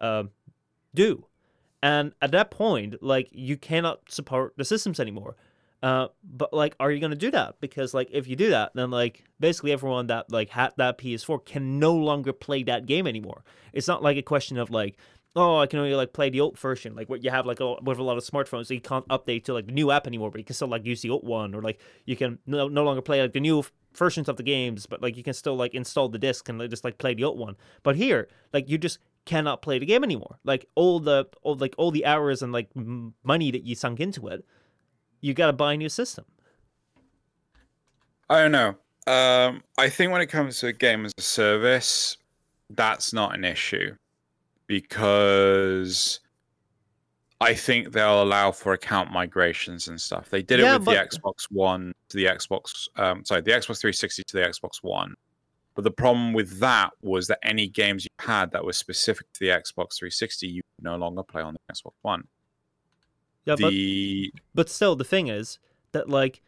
uh, 0.00 0.24
do. 0.94 1.26
And 1.82 2.12
at 2.22 2.32
that 2.32 2.50
point, 2.50 3.02
like 3.02 3.28
you 3.32 3.56
cannot 3.56 4.00
support 4.08 4.54
the 4.56 4.64
systems 4.64 5.00
anymore. 5.00 5.36
Uh, 5.82 6.08
but 6.22 6.52
like, 6.52 6.76
are 6.78 6.92
you 6.92 7.00
gonna 7.00 7.16
do 7.16 7.30
that? 7.32 7.56
Because 7.60 7.92
like, 7.92 8.08
if 8.12 8.28
you 8.28 8.36
do 8.36 8.50
that, 8.50 8.72
then 8.74 8.90
like, 8.90 9.24
basically 9.40 9.72
everyone 9.72 10.06
that 10.06 10.30
like 10.30 10.50
had 10.50 10.72
that 10.76 10.98
PS4 10.98 11.44
can 11.44 11.78
no 11.78 11.94
longer 11.94 12.32
play 12.32 12.62
that 12.62 12.86
game 12.86 13.06
anymore. 13.06 13.44
It's 13.72 13.88
not 13.88 14.02
like 14.02 14.16
a 14.16 14.22
question 14.22 14.58
of 14.58 14.70
like, 14.70 14.96
oh, 15.34 15.58
I 15.58 15.66
can 15.66 15.78
only 15.78 15.94
like 15.94 16.12
play 16.12 16.30
the 16.30 16.40
old 16.40 16.58
version, 16.58 16.94
like 16.94 17.08
what 17.08 17.24
you 17.24 17.30
have 17.30 17.46
like 17.46 17.60
a, 17.60 17.74
with 17.82 17.98
a 17.98 18.02
lot 18.02 18.18
of 18.18 18.24
smartphones, 18.24 18.66
so 18.66 18.74
you 18.74 18.80
can't 18.80 19.06
update 19.08 19.44
to 19.44 19.54
like 19.54 19.66
the 19.66 19.72
new 19.72 19.90
app 19.90 20.06
anymore, 20.06 20.30
but 20.30 20.38
you 20.38 20.44
can 20.44 20.54
still 20.54 20.68
like 20.68 20.84
use 20.84 21.02
the 21.02 21.10
old 21.10 21.26
one, 21.26 21.54
or 21.54 21.62
like 21.62 21.80
you 22.04 22.16
can 22.16 22.38
no, 22.46 22.68
no 22.68 22.84
longer 22.84 23.02
play 23.02 23.20
like 23.20 23.32
the 23.32 23.40
new 23.40 23.64
versions 23.94 24.28
of 24.28 24.36
the 24.36 24.42
games, 24.42 24.86
but 24.86 25.02
like 25.02 25.16
you 25.16 25.22
can 25.22 25.34
still 25.34 25.56
like 25.56 25.74
install 25.74 26.08
the 26.08 26.18
disc 26.18 26.48
and 26.48 26.58
like, 26.58 26.70
just 26.70 26.84
like 26.84 26.98
play 26.98 27.14
the 27.14 27.24
old 27.24 27.38
one. 27.38 27.56
But 27.82 27.96
here, 27.96 28.28
like 28.52 28.68
you 28.68 28.78
just 28.78 28.98
cannot 29.24 29.62
play 29.62 29.78
the 29.78 29.86
game 29.86 30.04
anymore. 30.04 30.38
Like 30.44 30.66
all 30.74 31.00
the 31.00 31.28
all 31.42 31.56
like 31.56 31.74
all 31.78 31.90
the 31.90 32.04
hours 32.04 32.42
and 32.42 32.52
like 32.52 32.68
m- 32.76 33.14
money 33.24 33.50
that 33.50 33.64
you 33.64 33.74
sunk 33.74 34.00
into 34.00 34.28
it 34.28 34.44
you 35.22 35.32
got 35.32 35.46
to 35.46 35.52
buy 35.54 35.72
a 35.72 35.76
new 35.76 35.88
system. 35.88 36.26
I 38.28 38.42
don't 38.42 38.52
know. 38.52 38.74
Um, 39.06 39.62
I 39.78 39.88
think 39.88 40.12
when 40.12 40.20
it 40.20 40.26
comes 40.26 40.60
to 40.60 40.66
a 40.66 40.72
game 40.72 41.06
as 41.06 41.12
a 41.16 41.22
service, 41.22 42.18
that's 42.70 43.12
not 43.12 43.34
an 43.34 43.44
issue 43.44 43.96
because 44.66 46.20
I 47.40 47.54
think 47.54 47.92
they'll 47.92 48.22
allow 48.22 48.52
for 48.52 48.72
account 48.72 49.10
migrations 49.10 49.88
and 49.88 50.00
stuff. 50.00 50.30
They 50.30 50.42
did 50.42 50.60
yeah, 50.60 50.74
it 50.74 50.78
with 50.78 50.84
but... 50.86 51.10
the 51.10 51.18
Xbox 51.18 51.44
One 51.50 51.92
to 52.08 52.16
the 52.16 52.26
Xbox, 52.26 52.88
um, 52.96 53.24
sorry, 53.24 53.40
the 53.40 53.50
Xbox 53.50 53.80
360 53.80 54.22
to 54.24 54.36
the 54.36 54.42
Xbox 54.42 54.82
One. 54.82 55.14
But 55.74 55.84
the 55.84 55.90
problem 55.90 56.32
with 56.32 56.60
that 56.60 56.90
was 57.00 57.26
that 57.28 57.38
any 57.42 57.68
games 57.68 58.04
you 58.04 58.10
had 58.18 58.50
that 58.52 58.64
were 58.64 58.72
specific 58.72 59.32
to 59.32 59.40
the 59.40 59.48
Xbox 59.48 59.98
360, 59.98 60.46
you 60.46 60.62
no 60.80 60.96
longer 60.96 61.22
play 61.22 61.42
on 61.42 61.54
the 61.54 61.74
Xbox 61.74 61.92
One. 62.02 62.28
Yeah, 63.44 63.56
the... 63.56 64.30
but 64.32 64.40
but 64.54 64.68
still, 64.70 64.96
the 64.96 65.04
thing 65.04 65.28
is 65.28 65.58
that 65.92 66.08
like, 66.08 66.42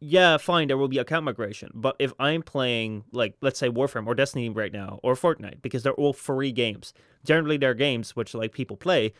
yeah, 0.00 0.36
fine, 0.36 0.68
there 0.68 0.76
will 0.76 0.88
be 0.88 0.98
account 0.98 1.24
migration, 1.24 1.70
but 1.74 1.96
if 1.98 2.12
I'm 2.18 2.42
playing 2.42 3.04
like 3.12 3.34
let's 3.40 3.58
say 3.58 3.68
Warframe 3.68 4.06
or 4.06 4.14
Destiny 4.14 4.48
right 4.48 4.72
now 4.72 5.00
or 5.02 5.14
Fortnite 5.14 5.62
because 5.62 5.82
they're 5.82 5.94
all 5.94 6.12
free 6.12 6.52
games, 6.52 6.94
generally 7.24 7.56
they're 7.56 7.74
games 7.74 8.16
which 8.16 8.34
like 8.34 8.52
people 8.52 8.76
play. 8.76 9.12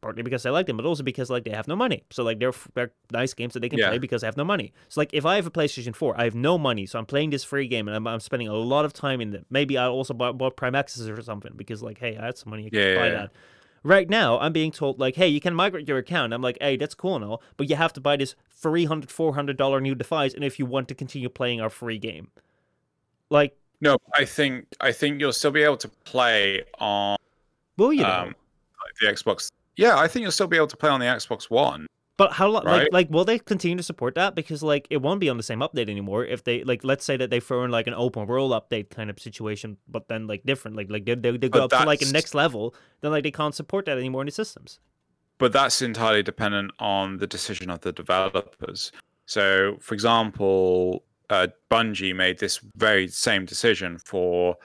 Partly 0.00 0.24
because 0.24 0.42
they 0.42 0.50
like 0.50 0.66
them, 0.66 0.76
but 0.76 0.84
also 0.84 1.04
because 1.04 1.30
like 1.30 1.44
they 1.44 1.52
have 1.52 1.68
no 1.68 1.76
money. 1.76 2.02
So 2.10 2.24
like 2.24 2.40
they're, 2.40 2.52
they're 2.74 2.90
nice 3.12 3.34
games 3.34 3.54
that 3.54 3.60
they 3.60 3.68
can 3.68 3.78
yeah. 3.78 3.90
play 3.90 3.98
because 3.98 4.22
they 4.22 4.26
have 4.26 4.36
no 4.36 4.42
money. 4.42 4.72
So 4.88 5.00
like 5.00 5.10
if 5.12 5.24
I 5.24 5.36
have 5.36 5.46
a 5.46 5.50
PlayStation 5.50 5.94
4, 5.94 6.20
I 6.20 6.24
have 6.24 6.34
no 6.34 6.58
money, 6.58 6.86
so 6.86 6.98
I'm 6.98 7.06
playing 7.06 7.30
this 7.30 7.44
free 7.44 7.68
game 7.68 7.86
and 7.86 7.96
I'm, 7.96 8.08
I'm 8.08 8.18
spending 8.18 8.48
a 8.48 8.52
lot 8.52 8.84
of 8.84 8.92
time 8.92 9.20
in 9.20 9.32
it. 9.32 9.46
Maybe 9.48 9.78
I 9.78 9.86
also 9.86 10.12
bought, 10.12 10.36
bought 10.36 10.56
Prime 10.56 10.74
Access 10.74 11.06
or 11.06 11.22
something 11.22 11.52
because 11.54 11.84
like 11.84 11.98
hey, 11.98 12.18
I 12.18 12.26
had 12.26 12.36
some 12.36 12.50
money, 12.50 12.66
I 12.66 12.70
can 12.70 12.78
yeah, 12.80 12.94
buy 12.96 13.06
yeah. 13.06 13.12
that. 13.12 13.32
Right 13.84 14.08
now, 14.08 14.38
I'm 14.38 14.52
being 14.52 14.70
told, 14.70 15.00
like, 15.00 15.16
hey, 15.16 15.26
you 15.26 15.40
can 15.40 15.54
migrate 15.54 15.88
your 15.88 15.98
account. 15.98 16.32
I'm 16.32 16.42
like, 16.42 16.56
hey, 16.60 16.76
that's 16.76 16.94
cool 16.94 17.16
and 17.16 17.24
all, 17.24 17.42
but 17.56 17.68
you 17.68 17.74
have 17.74 17.92
to 17.94 18.00
buy 18.00 18.16
this 18.16 18.36
$300, 18.62 19.06
$400 19.06 19.82
new 19.82 19.94
device, 19.94 20.34
and 20.34 20.44
if 20.44 20.58
you 20.58 20.66
want 20.66 20.86
to 20.88 20.94
continue 20.94 21.28
playing 21.28 21.60
our 21.60 21.70
free 21.70 21.98
game. 21.98 22.28
Like, 23.28 23.56
no, 23.80 23.96
I 24.14 24.24
think 24.24 24.66
I 24.80 24.92
think 24.92 25.20
you'll 25.20 25.32
still 25.32 25.50
be 25.50 25.62
able 25.62 25.78
to 25.78 25.88
play 26.04 26.62
on. 26.78 27.16
Will 27.76 27.92
you? 27.92 28.04
Um, 28.04 28.34
the 29.00 29.08
Xbox. 29.08 29.50
Yeah, 29.76 29.98
I 29.98 30.06
think 30.06 30.22
you'll 30.22 30.32
still 30.32 30.46
be 30.46 30.56
able 30.56 30.68
to 30.68 30.76
play 30.76 30.90
on 30.90 31.00
the 31.00 31.06
Xbox 31.06 31.50
One. 31.50 31.86
But 32.18 32.32
how 32.32 32.48
long? 32.48 32.64
Right? 32.64 32.82
Like, 32.82 32.92
like, 32.92 33.10
will 33.10 33.24
they 33.24 33.38
continue 33.38 33.76
to 33.76 33.82
support 33.82 34.14
that? 34.16 34.34
Because 34.34 34.62
like, 34.62 34.86
it 34.90 34.98
won't 34.98 35.20
be 35.20 35.28
on 35.28 35.38
the 35.38 35.42
same 35.42 35.60
update 35.60 35.88
anymore. 35.88 36.24
If 36.24 36.44
they 36.44 36.62
like, 36.64 36.84
let's 36.84 37.04
say 37.04 37.16
that 37.16 37.30
they 37.30 37.40
throw 37.40 37.64
in 37.64 37.70
like 37.70 37.86
an 37.86 37.94
open 37.94 38.26
world 38.26 38.52
update 38.52 38.90
kind 38.90 39.08
of 39.08 39.18
situation, 39.18 39.78
but 39.88 40.08
then 40.08 40.26
like 40.26 40.44
different, 40.44 40.76
like 40.76 40.90
like 40.90 41.04
they 41.04 41.14
they, 41.14 41.36
they 41.36 41.48
go 41.48 41.64
up 41.64 41.70
to 41.70 41.84
like 41.84 42.02
a 42.02 42.12
next 42.12 42.34
level, 42.34 42.74
then 43.00 43.12
like 43.12 43.24
they 43.24 43.30
can't 43.30 43.54
support 43.54 43.86
that 43.86 43.98
anymore 43.98 44.22
in 44.22 44.26
the 44.26 44.32
systems. 44.32 44.78
But 45.38 45.52
that's 45.52 45.80
entirely 45.82 46.22
dependent 46.22 46.70
on 46.78 47.16
the 47.16 47.26
decision 47.26 47.70
of 47.70 47.80
the 47.80 47.92
developers. 47.92 48.92
So, 49.26 49.76
for 49.80 49.94
example, 49.94 51.04
uh, 51.30 51.48
Bungie 51.70 52.14
made 52.14 52.38
this 52.38 52.58
very 52.76 53.08
same 53.08 53.46
decision 53.46 53.98
for 53.98 54.56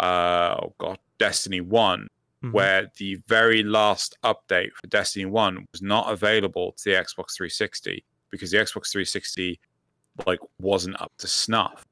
uh, 0.00 0.56
oh 0.62 0.74
god, 0.78 0.98
Destiny 1.18 1.60
One, 1.60 2.08
mm-hmm. 2.42 2.52
where 2.52 2.90
the 2.98 3.16
very 3.26 3.62
last 3.62 4.16
update 4.24 4.72
for 4.72 4.86
Destiny 4.88 5.26
1 5.26 5.66
was 5.72 5.82
not 5.82 6.12
available 6.12 6.72
to 6.72 6.84
the 6.84 6.90
Xbox 6.90 7.36
360 7.36 8.04
because 8.30 8.50
the 8.50 8.58
Xbox 8.58 8.90
360 8.90 9.60
like 10.26 10.40
wasn't 10.60 11.00
up 11.00 11.12
to 11.18 11.26
snuff. 11.26 11.84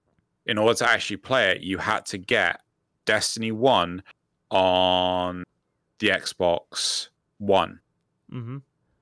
In 0.46 0.58
order 0.58 0.74
to 0.78 0.90
actually 0.90 1.18
play 1.18 1.50
it, 1.52 1.62
you 1.62 1.78
had 1.78 2.04
to 2.06 2.18
get 2.18 2.60
Destiny 3.04 3.52
1 3.52 4.02
on 4.50 5.44
the 5.98 6.08
Xbox 6.08 7.08
One. 7.38 7.80
Mm-hmm. 8.32 8.58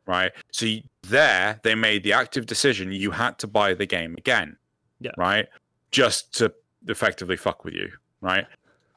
Right. 0.06 0.32
So 0.52 0.66
you, 0.66 0.82
there, 1.02 1.60
they 1.62 1.74
made 1.74 2.02
the 2.02 2.12
active 2.12 2.46
decision 2.46 2.92
you 2.92 3.10
had 3.10 3.38
to 3.38 3.46
buy 3.46 3.74
the 3.74 3.86
game 3.86 4.14
again. 4.16 4.56
Yeah. 5.00 5.12
Right. 5.16 5.46
Just 5.90 6.34
to 6.38 6.52
effectively 6.86 7.36
fuck 7.36 7.64
with 7.64 7.74
you. 7.74 7.90
Right. 8.20 8.46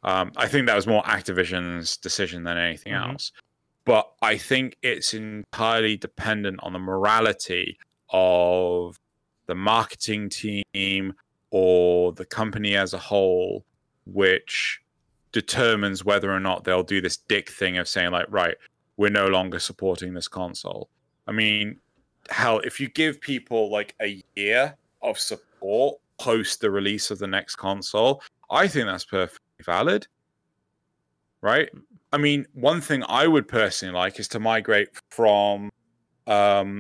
Um, 0.04 0.32
I 0.36 0.47
think 0.47 0.68
that 0.68 0.76
was 0.76 0.88
more 0.88 1.04
Activision's 1.04 1.97
decision 1.97 2.43
than 2.43 2.58
anything 2.58 2.93
mm-hmm. 2.93 3.12
else. 3.12 3.32
but 3.86 4.12
I 4.22 4.38
think 4.38 4.78
it's 4.82 5.14
entirely 5.14 5.97
dependent 5.97 6.60
on 6.64 6.74
the 6.74 6.80
morality 6.80 7.78
of 8.10 8.99
the 9.47 9.56
marketing 9.56 10.30
team 10.30 11.14
or 11.49 12.14
the 12.14 12.26
company 12.26 12.76
as 12.76 12.93
a 12.93 12.97
whole, 12.97 13.66
which 14.06 14.80
determines 15.32 16.06
whether 16.06 16.32
or 16.32 16.39
not 16.39 16.64
they'll 16.64 16.84
do 16.84 17.02
this 17.02 17.18
dick 17.18 17.49
thing 17.49 17.78
of 17.78 17.88
saying, 17.88 18.12
like, 18.12 18.28
right, 18.30 18.56
we're 18.97 19.10
no 19.10 19.28
longer 19.28 19.60
supporting 19.60 20.14
this 20.14 20.28
console. 20.28 20.89
I 21.28 21.32
mean, 21.32 21.78
hell, 22.30 22.60
if 22.60 22.80
you 22.80 22.88
give 22.89 23.20
people 23.20 23.72
like 23.72 23.95
a 24.02 24.22
year 24.36 24.76
of 25.02 25.18
support 25.18 25.99
post 26.20 26.62
the 26.62 26.70
release 26.70 27.10
of 27.10 27.18
the 27.20 27.28
next 27.28 27.56
console, 27.56 28.22
I 28.52 28.68
think 28.68 28.86
that's 28.86 29.06
perfectly 29.06 29.39
valid. 29.62 30.07
Right? 31.41 31.70
I 32.14 32.18
mean, 32.18 32.45
one 32.53 32.82
thing 32.82 33.03
I 33.07 33.28
would 33.28 33.47
personally 33.47 33.95
like 33.95 34.20
is 34.20 34.28
to 34.30 34.39
migrate 34.39 34.89
from 35.09 35.70
um, 36.28 36.80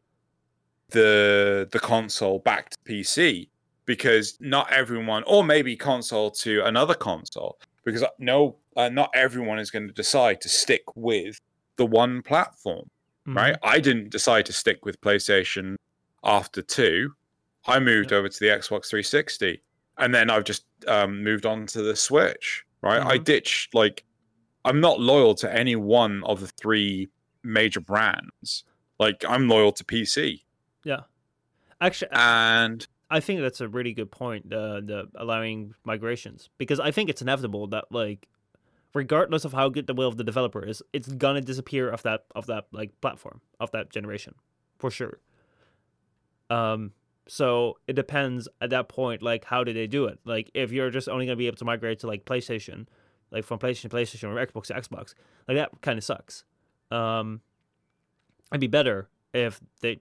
the 0.89 1.67
the 1.71 1.79
console 1.79 2.39
back 2.39 2.69
to 2.71 2.77
PC 2.85 3.47
because 3.85 4.37
not 4.39 4.71
everyone, 4.71 5.23
or 5.25 5.43
maybe 5.43 5.75
console 5.75 6.31
to 6.31 6.63
another 6.65 6.93
console, 6.93 7.57
because 7.83 8.03
no, 8.19 8.55
uh, 8.77 8.89
not 8.89 9.09
everyone 9.13 9.59
is 9.59 9.71
going 9.71 9.87
to 9.87 9.93
decide 9.93 10.39
to 10.41 10.49
stick 10.49 10.83
with 10.95 11.39
the 11.77 11.85
one 11.85 12.21
platform, 12.21 12.89
mm-hmm. 13.27 13.37
right? 13.37 13.55
I 13.63 13.79
didn't 13.79 14.09
decide 14.09 14.45
to 14.47 14.53
stick 14.53 14.85
with 14.85 15.01
PlayStation 15.01 15.75
after 16.23 16.61
two. 16.61 17.13
I 17.65 17.79
moved 17.79 18.13
over 18.13 18.29
to 18.29 18.39
the 18.39 18.47
Xbox 18.47 18.89
360, 18.89 19.61
and 19.97 20.13
then 20.13 20.29
I've 20.29 20.43
just 20.43 20.63
um, 20.87 21.23
moved 21.23 21.45
on 21.45 21.65
to 21.67 21.81
the 21.81 21.95
Switch, 21.95 22.63
right? 22.81 22.99
Mm-hmm. 22.99 23.09
I 23.09 23.17
ditched 23.17 23.73
like 23.73 24.03
I'm 24.63 24.79
not 24.79 24.99
loyal 24.99 25.35
to 25.35 25.53
any 25.53 25.75
one 25.75 26.23
of 26.23 26.39
the 26.39 26.47
three 26.47 27.09
major 27.43 27.79
brands. 27.79 28.63
Like 28.99 29.23
I'm 29.27 29.47
loyal 29.47 29.71
to 29.73 29.83
PC. 29.83 30.43
Yeah. 30.83 31.01
Actually, 31.79 32.11
and 32.11 32.87
I 33.09 33.19
think 33.19 33.41
that's 33.41 33.59
a 33.61 33.67
really 33.67 33.93
good 33.93 34.11
point. 34.11 34.49
The 34.49 34.81
the 34.85 35.09
allowing 35.15 35.73
migrations 35.83 36.49
because 36.57 36.79
I 36.79 36.91
think 36.91 37.09
it's 37.09 37.21
inevitable 37.21 37.67
that 37.67 37.85
like, 37.91 38.27
regardless 38.93 39.45
of 39.45 39.53
how 39.53 39.69
good 39.69 39.87
the 39.87 39.93
will 39.93 40.07
of 40.07 40.17
the 40.17 40.23
developer 40.23 40.63
is, 40.63 40.83
it's 40.93 41.07
gonna 41.07 41.41
disappear 41.41 41.89
of 41.89 42.03
that 42.03 42.25
of 42.35 42.45
that 42.47 42.67
like 42.71 42.91
platform 43.01 43.41
of 43.59 43.71
that 43.71 43.89
generation, 43.89 44.35
for 44.77 44.91
sure. 44.91 45.19
Um. 46.49 46.91
So 47.27 47.77
it 47.87 47.93
depends 47.93 48.47
at 48.59 48.71
that 48.71 48.89
point, 48.89 49.21
like 49.21 49.45
how 49.45 49.63
do 49.63 49.73
they 49.73 49.87
do 49.87 50.05
it? 50.05 50.19
Like 50.25 50.51
if 50.53 50.71
you're 50.71 50.89
just 50.89 51.07
only 51.07 51.25
gonna 51.25 51.35
be 51.35 51.47
able 51.47 51.57
to 51.57 51.65
migrate 51.65 51.99
to 51.99 52.07
like 52.07 52.25
PlayStation, 52.25 52.87
like 53.31 53.45
from 53.45 53.59
PlayStation 53.59 53.83
to 53.83 53.89
PlayStation 53.89 54.29
or 54.29 54.45
Xbox 54.45 54.65
to 54.65 54.73
Xbox, 54.73 55.13
like 55.47 55.57
that 55.57 55.69
kind 55.81 55.97
of 55.97 56.03
sucks. 56.03 56.43
Um, 56.89 57.41
it'd 58.51 58.59
be 58.59 58.67
better 58.67 59.09
if 59.33 59.61
they 59.81 59.99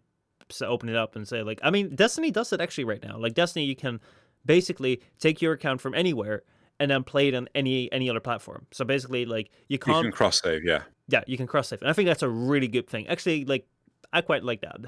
open 0.62 0.88
it 0.88 0.96
up 0.96 1.14
and 1.14 1.28
say 1.28 1.42
like 1.42 1.60
I 1.62 1.70
mean 1.70 1.94
Destiny 1.94 2.30
does 2.30 2.52
it 2.52 2.60
actually 2.60 2.84
right 2.84 3.02
now. 3.02 3.18
Like 3.18 3.34
Destiny 3.34 3.64
you 3.66 3.76
can 3.76 4.00
basically 4.44 5.00
take 5.18 5.40
your 5.40 5.52
account 5.52 5.80
from 5.80 5.94
anywhere 5.94 6.42
and 6.80 6.90
then 6.90 7.04
play 7.04 7.28
it 7.28 7.34
on 7.34 7.48
any 7.54 7.92
any 7.92 8.10
other 8.10 8.20
platform. 8.20 8.66
So 8.72 8.84
basically 8.84 9.26
like 9.26 9.50
you 9.68 9.78
can't 9.78 9.98
You 9.98 10.02
can 10.04 10.12
cross 10.12 10.40
save, 10.42 10.64
yeah. 10.64 10.82
Yeah, 11.08 11.22
you 11.26 11.36
can 11.36 11.46
cross 11.46 11.68
save. 11.68 11.82
And 11.82 11.90
I 11.90 11.92
think 11.92 12.08
that's 12.08 12.22
a 12.22 12.28
really 12.28 12.68
good 12.68 12.88
thing. 12.88 13.06
Actually 13.06 13.44
like 13.44 13.66
I 14.12 14.22
quite 14.22 14.42
like 14.42 14.62
that. 14.62 14.80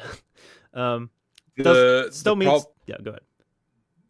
um 0.74 1.11
the, 1.57 2.09
still 2.12 2.34
the 2.34 2.44
means 2.44 2.62
prob- 2.62 2.74
yeah, 2.86 2.96
go 3.03 3.11
ahead. 3.11 3.22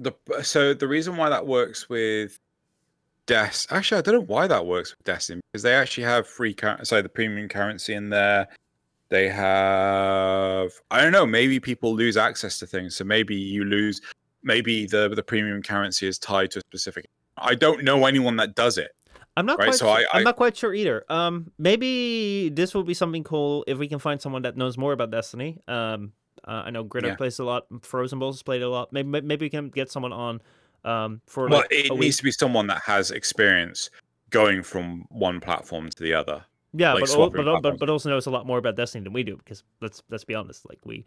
The 0.00 0.42
so 0.42 0.74
the 0.74 0.88
reason 0.88 1.16
why 1.16 1.28
that 1.28 1.46
works 1.46 1.88
with 1.88 2.38
Des 3.26 3.66
actually 3.70 3.98
I 3.98 4.02
don't 4.02 4.14
know 4.14 4.20
why 4.26 4.46
that 4.46 4.66
works 4.66 4.96
with 4.96 5.04
Destiny 5.04 5.40
because 5.52 5.62
they 5.62 5.74
actually 5.74 6.04
have 6.04 6.26
free 6.26 6.54
currency, 6.54 6.84
sorry, 6.86 7.02
the 7.02 7.08
premium 7.08 7.48
currency 7.48 7.94
in 7.94 8.10
there. 8.10 8.48
They 9.10 9.28
have 9.28 10.72
I 10.90 11.02
don't 11.02 11.12
know, 11.12 11.26
maybe 11.26 11.60
people 11.60 11.94
lose 11.94 12.16
access 12.16 12.58
to 12.60 12.66
things. 12.66 12.96
So 12.96 13.04
maybe 13.04 13.36
you 13.36 13.64
lose 13.64 14.00
maybe 14.42 14.86
the 14.86 15.08
the 15.08 15.22
premium 15.22 15.62
currency 15.62 16.08
is 16.08 16.18
tied 16.18 16.50
to 16.52 16.58
a 16.58 16.62
specific 16.62 17.06
I 17.36 17.54
don't 17.54 17.84
know 17.84 18.06
anyone 18.06 18.36
that 18.36 18.54
does 18.54 18.78
it. 18.78 18.90
I'm 19.36 19.46
not 19.46 19.58
right? 19.58 19.66
quite 19.66 19.78
so 19.78 19.86
sure, 19.86 20.04
I, 20.12 20.18
I'm 20.18 20.24
not 20.24 20.36
quite 20.36 20.56
sure 20.56 20.74
either. 20.74 21.04
Um 21.08 21.52
maybe 21.58 22.48
this 22.48 22.74
will 22.74 22.84
be 22.84 22.94
something 22.94 23.22
cool 23.22 23.64
if 23.68 23.78
we 23.78 23.86
can 23.86 24.00
find 24.00 24.20
someone 24.20 24.42
that 24.42 24.56
knows 24.56 24.76
more 24.76 24.92
about 24.92 25.10
Destiny. 25.10 25.60
Um 25.68 26.12
uh, 26.44 26.62
I 26.66 26.70
know 26.70 26.84
Gritter 26.84 27.08
yeah. 27.08 27.16
plays 27.16 27.38
a 27.38 27.44
lot, 27.44 27.66
Frozen 27.82 28.18
Balls 28.18 28.42
played 28.42 28.62
a 28.62 28.68
lot. 28.68 28.92
Maybe 28.92 29.20
maybe 29.20 29.46
we 29.46 29.50
can 29.50 29.68
get 29.68 29.90
someone 29.90 30.12
on 30.12 30.40
um 30.84 31.20
for 31.26 31.48
Well, 31.48 31.60
like 31.60 31.68
it 31.70 31.94
needs 31.96 32.16
to 32.16 32.24
be 32.24 32.32
someone 32.32 32.66
that 32.66 32.82
has 32.84 33.10
experience 33.10 33.90
going 34.30 34.62
from 34.62 35.06
one 35.10 35.40
platform 35.40 35.88
to 35.90 36.02
the 36.02 36.14
other. 36.14 36.44
Yeah, 36.74 36.94
like 36.94 37.04
but, 37.06 37.32
but, 37.32 37.62
but 37.62 37.78
but 37.78 37.90
also 37.90 38.08
knows 38.08 38.26
a 38.26 38.30
lot 38.30 38.46
more 38.46 38.58
about 38.58 38.76
Destiny 38.76 39.04
than 39.04 39.12
we 39.12 39.22
do 39.22 39.36
because 39.36 39.62
let's 39.80 40.02
let's 40.10 40.24
be 40.24 40.34
honest, 40.34 40.68
like 40.68 40.78
we 40.84 41.04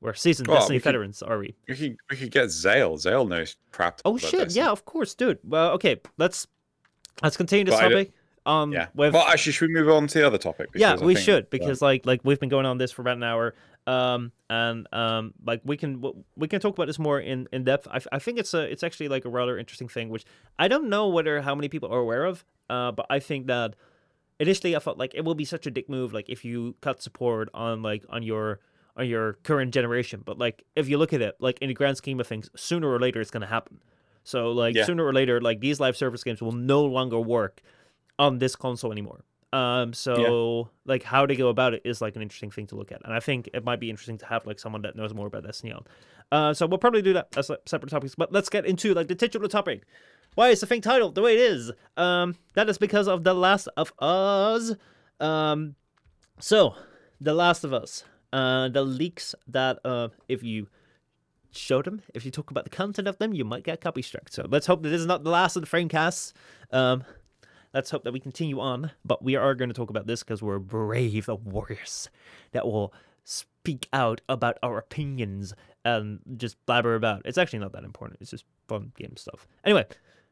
we're 0.00 0.14
seasoned 0.14 0.48
well, 0.48 0.58
Destiny 0.58 0.76
we 0.76 0.80
could, 0.80 0.88
veterans, 0.88 1.22
are 1.22 1.38
we? 1.38 1.54
We 1.68 1.76
could 1.76 1.96
we 2.10 2.16
could 2.16 2.30
get 2.30 2.50
Zale. 2.50 2.96
Zale 2.98 3.26
knows 3.26 3.56
crap. 3.70 4.00
Oh 4.04 4.18
shit! 4.18 4.32
Destiny. 4.32 4.64
Yeah, 4.64 4.70
of 4.70 4.84
course, 4.84 5.14
dude. 5.14 5.38
Well, 5.44 5.70
okay, 5.72 6.00
let's 6.18 6.46
let's 7.22 7.36
continue 7.36 7.64
this 7.64 7.78
topic. 7.78 8.12
Um, 8.46 8.72
yeah. 8.72 8.86
With... 8.94 9.12
Well, 9.14 9.26
actually, 9.26 9.52
should 9.52 9.68
we 9.68 9.74
move 9.74 9.88
on 9.90 10.06
to 10.08 10.18
the 10.18 10.26
other 10.26 10.38
topic? 10.38 10.70
Yeah, 10.74 10.96
we 10.96 11.14
think, 11.14 11.24
should 11.24 11.50
because 11.50 11.82
like 11.82 12.06
like 12.06 12.20
we've 12.24 12.40
been 12.40 12.48
going 12.48 12.66
on 12.66 12.78
this 12.78 12.90
for 12.90 13.02
about 13.02 13.16
an 13.16 13.22
hour. 13.22 13.54
Um, 13.90 14.30
and 14.48 14.86
um, 14.92 15.34
like 15.44 15.62
we 15.64 15.76
can 15.76 16.00
we 16.36 16.46
can 16.46 16.60
talk 16.60 16.74
about 16.74 16.86
this 16.86 16.98
more 16.98 17.18
in 17.18 17.48
in 17.52 17.64
depth. 17.64 17.88
I, 17.90 17.98
I 18.12 18.18
think 18.20 18.38
it's 18.38 18.54
a 18.54 18.60
it's 18.60 18.84
actually 18.84 19.08
like 19.08 19.24
a 19.24 19.28
rather 19.28 19.58
interesting 19.58 19.88
thing, 19.88 20.10
which 20.10 20.24
I 20.60 20.68
don't 20.68 20.88
know 20.88 21.08
whether 21.08 21.40
how 21.40 21.56
many 21.56 21.68
people 21.68 21.90
are 21.92 21.98
aware 21.98 22.24
of. 22.24 22.44
Uh, 22.68 22.92
but 22.92 23.06
I 23.10 23.18
think 23.18 23.48
that 23.48 23.74
initially 24.38 24.76
I 24.76 24.78
felt 24.78 24.96
like 24.96 25.12
it 25.16 25.24
will 25.24 25.34
be 25.34 25.44
such 25.44 25.66
a 25.66 25.72
dick 25.72 25.88
move, 25.88 26.12
like 26.12 26.28
if 26.28 26.44
you 26.44 26.76
cut 26.80 27.02
support 27.02 27.48
on 27.52 27.82
like 27.82 28.04
on 28.08 28.22
your 28.22 28.60
on 28.96 29.08
your 29.08 29.32
current 29.42 29.74
generation. 29.74 30.22
But 30.24 30.38
like 30.38 30.62
if 30.76 30.88
you 30.88 30.96
look 30.96 31.12
at 31.12 31.20
it, 31.20 31.34
like 31.40 31.58
in 31.58 31.66
the 31.66 31.74
grand 31.74 31.96
scheme 31.96 32.20
of 32.20 32.28
things, 32.28 32.48
sooner 32.54 32.88
or 32.88 33.00
later 33.00 33.20
it's 33.20 33.32
gonna 33.32 33.46
happen. 33.46 33.82
So 34.22 34.52
like 34.52 34.76
yeah. 34.76 34.84
sooner 34.84 35.04
or 35.04 35.12
later, 35.12 35.40
like 35.40 35.58
these 35.58 35.80
live 35.80 35.96
service 35.96 36.22
games 36.22 36.40
will 36.40 36.52
no 36.52 36.84
longer 36.84 37.18
work 37.18 37.60
on 38.20 38.38
this 38.38 38.54
console 38.54 38.92
anymore. 38.92 39.24
Um, 39.52 39.92
so 39.92 40.70
yeah. 40.86 40.92
like 40.92 41.02
how 41.02 41.26
to 41.26 41.34
go 41.34 41.48
about 41.48 41.74
it 41.74 41.82
is 41.84 42.00
like 42.00 42.14
an 42.16 42.22
interesting 42.22 42.50
thing 42.50 42.66
to 42.68 42.76
look 42.76 42.92
at, 42.92 43.00
and 43.04 43.12
I 43.12 43.20
think 43.20 43.48
it 43.52 43.64
might 43.64 43.80
be 43.80 43.90
interesting 43.90 44.18
to 44.18 44.26
have 44.26 44.46
like 44.46 44.58
someone 44.58 44.82
that 44.82 44.96
knows 44.96 45.12
more 45.12 45.26
about 45.26 45.44
on. 45.44 45.84
Uh, 46.32 46.54
so 46.54 46.66
we'll 46.66 46.78
probably 46.78 47.02
do 47.02 47.12
that 47.14 47.28
as 47.36 47.50
separate 47.66 47.90
topics, 47.90 48.14
but 48.14 48.32
let's 48.32 48.48
get 48.48 48.64
into 48.64 48.94
like 48.94 49.08
the 49.08 49.14
titular 49.14 49.48
topic. 49.48 49.82
Why 50.36 50.50
is 50.50 50.60
the 50.60 50.66
thing 50.66 50.80
titled 50.80 51.14
the 51.14 51.22
way 51.22 51.34
it 51.34 51.40
is? 51.40 51.72
Um, 51.96 52.36
that 52.54 52.68
is 52.68 52.78
because 52.78 53.08
of 53.08 53.24
The 53.24 53.34
Last 53.34 53.68
of 53.76 53.92
Us. 53.98 54.74
Um, 55.18 55.74
so, 56.38 56.76
The 57.20 57.34
Last 57.34 57.64
of 57.64 57.72
Us. 57.72 58.04
Uh, 58.32 58.68
the 58.68 58.84
leaks 58.84 59.34
that, 59.48 59.80
uh, 59.84 60.08
if 60.28 60.44
you 60.44 60.68
show 61.50 61.82
them, 61.82 62.02
if 62.14 62.24
you 62.24 62.30
talk 62.30 62.52
about 62.52 62.62
the 62.62 62.70
content 62.70 63.08
of 63.08 63.18
them, 63.18 63.32
you 63.32 63.44
might 63.44 63.64
get 63.64 63.80
copy 63.80 64.02
struck. 64.02 64.28
So 64.28 64.46
let's 64.48 64.66
hope 64.66 64.82
that 64.84 64.90
this 64.90 65.00
is 65.00 65.06
not 65.06 65.24
the 65.24 65.30
last 65.30 65.56
of 65.56 65.62
the 65.62 65.68
framecasts. 65.68 66.32
Um, 66.70 67.02
let's 67.74 67.90
hope 67.90 68.04
that 68.04 68.12
we 68.12 68.20
continue 68.20 68.60
on. 68.60 68.92
But 69.04 69.22
we 69.22 69.36
are 69.36 69.54
going 69.54 69.68
to 69.68 69.74
talk 69.74 69.90
about 69.90 70.06
this 70.06 70.22
because 70.22 70.42
we're 70.42 70.58
brave, 70.58 71.26
the 71.26 71.36
warriors 71.36 72.08
that 72.52 72.66
will 72.66 72.92
speak 73.24 73.88
out 73.92 74.20
about 74.28 74.58
our 74.62 74.78
opinions 74.78 75.54
and 75.84 76.20
just 76.36 76.56
blabber 76.66 76.94
about. 76.94 77.22
It's 77.24 77.38
actually 77.38 77.60
not 77.60 77.72
that 77.72 77.84
important. 77.84 78.20
It's 78.20 78.30
just 78.30 78.44
fun 78.68 78.92
game 78.96 79.16
stuff. 79.16 79.46
Anyway, 79.64 79.86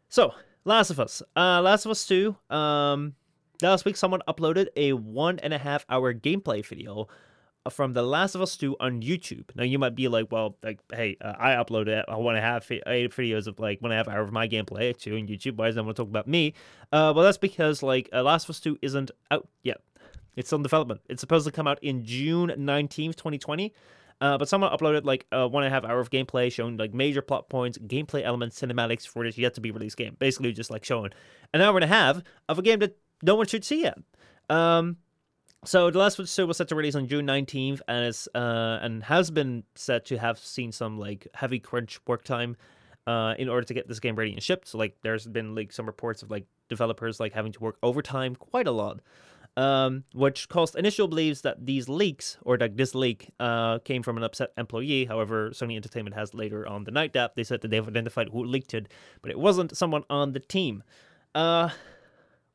so, 0.08 0.34
Last 0.64 0.90
of 0.90 1.00
Us. 1.00 1.22
Uh, 1.36 1.60
Last 1.62 1.84
of 1.84 1.90
Us 1.90 2.06
2. 2.06 2.36
Um, 2.50 3.14
last 3.62 3.84
week, 3.84 3.96
someone 3.96 4.22
uploaded 4.28 4.68
a 4.76 4.92
one 4.92 5.38
and 5.40 5.54
a 5.54 5.58
half 5.58 5.84
hour 5.88 6.12
gameplay 6.12 6.64
video 6.64 7.08
from 7.70 7.92
The 7.92 8.02
Last 8.02 8.34
of 8.34 8.40
Us 8.40 8.56
2 8.56 8.76
on 8.80 9.02
YouTube. 9.02 9.44
Now, 9.54 9.64
you 9.64 9.78
might 9.78 9.94
be 9.94 10.08
like, 10.08 10.30
well, 10.30 10.56
like, 10.62 10.80
hey, 10.92 11.16
uh, 11.20 11.34
I 11.38 11.50
uploaded 11.50 12.04
a 12.06 12.18
one 12.18 12.36
and 12.36 12.44
a 12.44 12.46
half 12.46 12.70
eight 12.70 13.10
videos 13.12 13.46
of 13.46 13.58
like 13.58 13.80
one 13.82 13.92
and 13.92 14.00
a 14.00 14.04
half 14.04 14.08
hour 14.08 14.22
of 14.22 14.32
my 14.32 14.48
gameplay 14.48 14.96
too 14.96 15.16
on 15.16 15.26
YouTube. 15.26 15.56
Why 15.56 15.66
does 15.66 15.76
no 15.76 15.82
one 15.82 15.94
talk 15.94 16.08
about 16.08 16.26
me? 16.26 16.54
Uh, 16.92 17.12
well, 17.14 17.24
that's 17.24 17.38
because 17.38 17.82
like 17.82 18.08
uh, 18.12 18.22
Last 18.22 18.44
of 18.44 18.50
Us 18.50 18.60
2 18.60 18.78
isn't 18.82 19.10
out 19.30 19.48
yet. 19.62 19.80
It's 20.36 20.48
still 20.48 20.58
in 20.58 20.62
development. 20.62 21.00
It's 21.08 21.20
supposed 21.20 21.46
to 21.46 21.52
come 21.52 21.66
out 21.66 21.82
in 21.82 22.04
June 22.04 22.50
19th, 22.50 23.16
2020. 23.16 23.74
Uh, 24.20 24.36
but 24.36 24.48
someone 24.48 24.70
uploaded 24.72 25.04
like 25.04 25.26
a 25.30 25.46
one 25.46 25.62
and 25.62 25.72
a 25.72 25.74
half 25.74 25.84
hour 25.84 26.00
of 26.00 26.10
gameplay 26.10 26.50
showing 26.50 26.76
like 26.76 26.92
major 26.92 27.22
plot 27.22 27.48
points, 27.48 27.78
gameplay 27.78 28.22
elements, 28.24 28.60
cinematics 28.60 29.06
for 29.06 29.24
this 29.24 29.38
yet 29.38 29.54
to 29.54 29.60
be 29.60 29.70
released 29.70 29.96
game. 29.96 30.16
Basically, 30.18 30.52
just 30.52 30.70
like 30.70 30.84
showing 30.84 31.10
an 31.54 31.60
hour 31.60 31.76
and 31.76 31.84
a 31.84 31.88
half 31.88 32.22
of 32.48 32.58
a 32.58 32.62
game 32.62 32.80
that 32.80 32.96
no 33.22 33.36
one 33.36 33.46
should 33.46 33.64
see 33.64 33.82
yet. 33.82 33.98
Um, 34.50 34.96
so 35.64 35.90
the 35.90 35.98
last 35.98 36.18
episode 36.18 36.46
was 36.46 36.56
set 36.56 36.68
to 36.68 36.74
release 36.74 36.94
on 36.94 37.06
June 37.06 37.26
19th, 37.26 37.80
and 37.88 38.06
it's 38.06 38.28
uh, 38.34 38.78
and 38.82 39.02
has 39.04 39.30
been 39.30 39.64
set 39.74 40.06
to 40.06 40.18
have 40.18 40.38
seen 40.38 40.72
some 40.72 40.98
like 40.98 41.26
heavy 41.34 41.58
crunch 41.58 41.98
work 42.06 42.24
time. 42.24 42.56
Uh, 43.06 43.34
in 43.38 43.48
order 43.48 43.64
to 43.64 43.72
get 43.72 43.88
this 43.88 44.00
game 44.00 44.14
ready 44.14 44.34
and 44.34 44.42
shipped, 44.42 44.68
so 44.68 44.76
like 44.76 44.94
there's 45.00 45.26
been 45.26 45.54
like 45.54 45.72
some 45.72 45.86
reports 45.86 46.22
of 46.22 46.30
like 46.30 46.44
developers 46.68 47.18
like 47.18 47.32
having 47.32 47.50
to 47.50 47.58
work 47.60 47.78
overtime 47.82 48.36
quite 48.36 48.66
a 48.66 48.70
lot 48.70 49.00
um, 49.58 50.04
which 50.14 50.48
caused 50.48 50.76
initial 50.76 51.08
beliefs 51.08 51.40
that 51.40 51.66
these 51.66 51.88
leaks, 51.88 52.38
or 52.42 52.56
that 52.58 52.76
this 52.76 52.94
leak, 52.94 53.32
uh, 53.40 53.80
came 53.80 54.04
from 54.04 54.16
an 54.16 54.22
upset 54.22 54.52
employee. 54.56 55.04
However, 55.04 55.50
Sony 55.50 55.74
Entertainment 55.74 56.14
has 56.14 56.32
later 56.32 56.66
on 56.68 56.84
the 56.84 56.92
night 56.92 57.12
that. 57.14 57.34
They 57.34 57.42
said 57.42 57.62
that 57.62 57.68
they've 57.68 57.86
identified 57.86 58.28
who 58.28 58.44
leaked 58.44 58.72
it, 58.72 58.86
but 59.20 59.32
it 59.32 59.38
wasn't 59.38 59.76
someone 59.76 60.04
on 60.08 60.32
the 60.32 60.38
team. 60.38 60.84
Uh, 61.34 61.70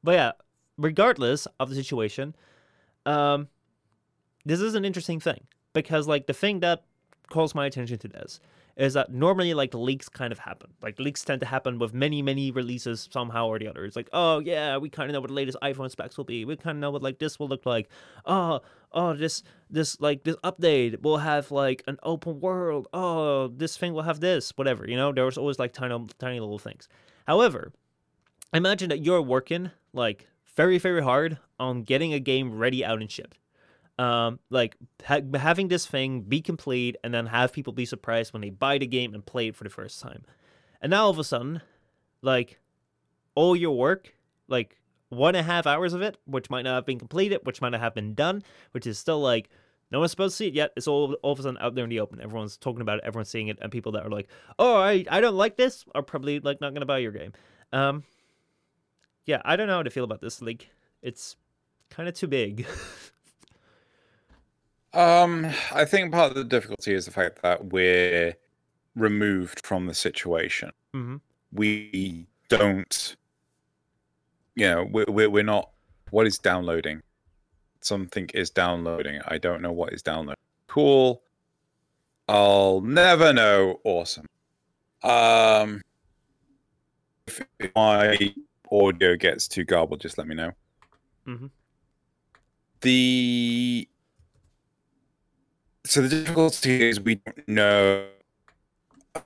but 0.02 0.14
yeah, 0.14 0.32
regardless 0.78 1.46
of 1.60 1.70
the 1.70 1.76
situation, 1.76 2.36
um, 3.06 3.48
this 4.46 4.62
is 4.62 4.76
an 4.76 4.86
interesting 4.86 5.20
thing 5.20 5.48
because 5.74 6.08
like 6.08 6.28
the 6.28 6.34
thing 6.34 6.60
that 6.62 6.84
calls 7.30 7.56
my 7.56 7.66
attention 7.66 7.98
to 8.00 8.08
this 8.08 8.40
is 8.76 8.94
that 8.94 9.12
normally 9.12 9.54
like 9.54 9.74
leaks 9.74 10.10
kind 10.10 10.32
of 10.32 10.40
happen. 10.40 10.72
Like 10.82 11.00
leaks 11.00 11.24
tend 11.24 11.42
to 11.42 11.48
happen 11.48 11.78
with 11.78 11.94
many, 11.94 12.22
many 12.22 12.52
releases 12.52 13.08
somehow 13.12 13.48
or 13.48 13.60
the 13.60 13.68
other. 13.68 13.86
It's 13.86 13.96
like, 13.96 14.10
oh 14.14 14.40
yeah, 14.40 14.78
we 14.78 14.90
kind 14.90 15.10
of 15.10 15.14
know 15.14 15.22
what 15.22 15.28
the 15.28 15.36
latest 15.36 15.58
iPhone 15.62 15.92
specs 15.92 16.18
will 16.18 16.24
be. 16.24 16.44
We 16.44 16.56
kind 16.56 16.78
of 16.78 16.82
know 16.82 16.92
what 16.92 17.04
like 17.04 17.20
this 17.20 17.38
will 17.38 17.48
look 17.48 17.66
like. 17.66 17.88
Oh, 18.26 18.62
oh, 18.92 19.14
this 19.14 19.44
this 19.70 20.00
like 20.02 20.24
this 20.24 20.36
update 20.38 21.02
will 21.02 21.20
have 21.20 21.52
like 21.52 21.84
an 21.88 21.98
open 22.02 22.40
world. 22.40 22.88
Oh, 22.94 23.50
this 23.50 23.78
thing 23.78 23.94
will 23.94 24.02
have 24.04 24.20
this, 24.20 24.52
whatever. 24.56 24.88
You 24.90 24.96
know, 24.96 25.12
there 25.12 25.26
was 25.26 25.38
always 25.38 25.60
like 25.60 25.74
tiny, 25.74 26.08
tiny 26.18 26.40
little 26.40 26.60
things. 26.60 26.88
However, 27.28 27.74
imagine 28.54 28.90
that 28.90 29.06
you're 29.06 29.22
working 29.22 29.70
like 29.94 30.28
very, 30.56 30.78
very 30.78 31.02
hard 31.02 31.38
on 31.60 31.84
getting 31.84 32.14
a 32.14 32.20
game 32.20 32.58
ready 32.58 32.84
out 32.84 33.02
and 33.02 33.10
shipped 33.10 33.38
um, 34.00 34.40
like 34.50 34.76
ha- 35.06 35.22
having 35.36 35.68
this 35.68 35.86
thing 35.86 36.22
be 36.22 36.42
complete 36.42 36.96
and 37.04 37.14
then 37.14 37.28
have 37.28 37.54
people 37.54 37.74
be 37.74 37.86
surprised 37.86 38.34
when 38.34 38.42
they 38.42 38.50
buy 38.50 38.78
the 38.78 38.88
game 38.88 39.14
and 39.14 39.26
play 39.26 39.48
it 39.48 39.56
for 39.56 39.64
the 39.64 39.70
first 39.70 40.02
time. 40.02 40.24
And 40.82 40.90
now 40.90 41.06
all 41.06 41.10
of 41.12 41.20
a 41.20 41.24
sudden, 41.24 41.62
like 42.22 42.60
all 43.36 43.56
your 43.56 43.78
work, 43.78 44.16
like 44.48 44.80
one 45.10 45.36
and 45.36 45.48
a 45.48 45.52
half 45.52 45.68
hours 45.68 45.94
of 45.94 46.02
it, 46.02 46.18
which 46.26 46.50
might 46.50 46.64
not 46.64 46.76
have 46.76 46.86
been 46.86 47.00
completed, 47.00 47.42
which 47.44 47.62
might 47.62 47.70
not 47.70 47.82
have 47.82 47.94
been 47.94 48.16
done, 48.16 48.44
which 48.72 48.88
is 48.88 48.98
still 48.98 49.20
like 49.20 49.50
no 49.92 50.00
one's 50.00 50.12
supposed 50.12 50.34
to 50.34 50.38
see 50.38 50.48
it 50.48 50.56
yet. 50.56 50.72
It's 50.76 50.88
all 50.88 51.14
all 51.22 51.34
of 51.34 51.40
a 51.40 51.44
sudden 51.44 51.60
out 51.62 51.76
there 51.76 51.84
in 51.84 51.90
the 51.90 52.00
open. 52.00 52.20
Everyone's 52.20 52.58
talking 52.58 52.82
about 52.82 52.98
it. 52.98 53.04
Everyone's 53.06 53.30
seeing 53.30 53.50
it, 53.50 53.60
and 53.62 53.72
people 53.72 53.92
that 53.92 54.04
are 54.04 54.10
like, 54.10 54.28
"Oh, 54.58 54.76
I 54.76 55.06
I 55.10 55.22
don't 55.22 55.36
like 55.36 55.56
this," 55.56 55.86
are 55.94 56.02
probably 56.02 56.40
like 56.40 56.60
not 56.62 56.74
gonna 56.74 56.88
buy 56.88 56.98
your 56.98 57.12
game. 57.12 57.34
Um, 57.72 58.04
yeah, 59.26 59.42
I 59.46 59.56
don't 59.56 59.68
know 59.68 59.78
how 59.78 59.84
to 59.84 59.90
feel 59.90 60.04
about 60.04 60.22
this 60.22 60.42
leak. 60.42 60.70
It's 61.02 61.36
kind 61.90 62.08
of 62.10 62.16
too 62.16 62.28
big. 62.28 62.66
Um, 64.94 65.48
I 65.74 65.86
think 65.86 66.12
part 66.12 66.30
of 66.30 66.36
the 66.36 66.44
difficulty 66.44 66.94
is 66.94 67.06
the 67.06 67.12
fact 67.12 67.42
that 67.42 67.72
we're 67.72 68.36
removed 68.96 69.66
from 69.66 69.88
the 69.88 69.94
situation. 69.94 70.72
mm-hmm. 70.94 71.16
We 71.52 72.28
don't, 72.50 73.16
you 74.56 74.68
know, 74.68 74.88
we're, 74.92 75.06
we're, 75.08 75.30
we're 75.30 75.44
not. 75.44 75.70
What 76.10 76.28
is 76.28 76.38
downloading? 76.38 77.02
Something 77.82 78.30
is 78.34 78.50
downloading. 78.50 79.22
I 79.28 79.40
don't 79.40 79.62
know 79.62 79.72
what 79.72 79.94
is 79.94 80.02
downloading. 80.02 80.40
Cool. 80.68 81.24
I'll 82.28 82.82
never 82.82 83.34
know. 83.34 83.80
Awesome. 83.84 84.28
Um, 85.04 85.82
if 87.28 87.42
my 87.76 88.34
audio 88.74 89.16
gets 89.16 89.48
too 89.48 89.64
garbled, 89.64 90.02
just 90.02 90.18
let 90.18 90.28
me 90.28 90.36
know. 90.36 90.52
Mm-hmm. 91.28 91.48
The 92.82 93.88
so 95.86 96.02
the 96.02 96.10
difficulty 96.10 96.90
is 96.90 97.00
we 97.00 97.16
don't 97.16 97.48
know 97.48 98.08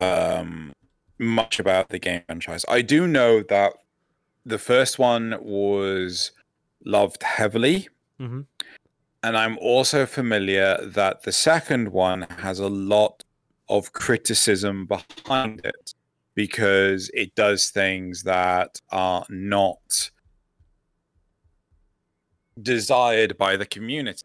um, 0.01 0.73
much 1.19 1.59
about 1.59 1.89
the 1.89 1.99
game 1.99 2.21
franchise. 2.25 2.65
I 2.67 2.81
do 2.81 3.07
know 3.07 3.41
that 3.43 3.73
the 4.45 4.57
first 4.57 4.97
one 4.97 5.37
was 5.41 6.31
loved 6.85 7.23
heavily. 7.23 7.89
Mm-hmm. 8.19 8.41
And 9.23 9.37
I'm 9.37 9.57
also 9.57 10.05
familiar 10.05 10.77
that 10.85 11.23
the 11.23 11.31
second 11.31 11.89
one 11.89 12.21
has 12.39 12.59
a 12.59 12.69
lot 12.69 13.23
of 13.67 13.91
criticism 13.91 14.85
behind 14.85 15.61
it 15.65 15.93
because 16.37 17.09
it 17.15 17.33
does 17.33 17.71
things 17.71 18.21
that 18.21 18.79
are 18.91 19.25
not 19.27 20.11
desired 22.61 23.35
by 23.39 23.57
the 23.57 23.65
community. 23.65 24.21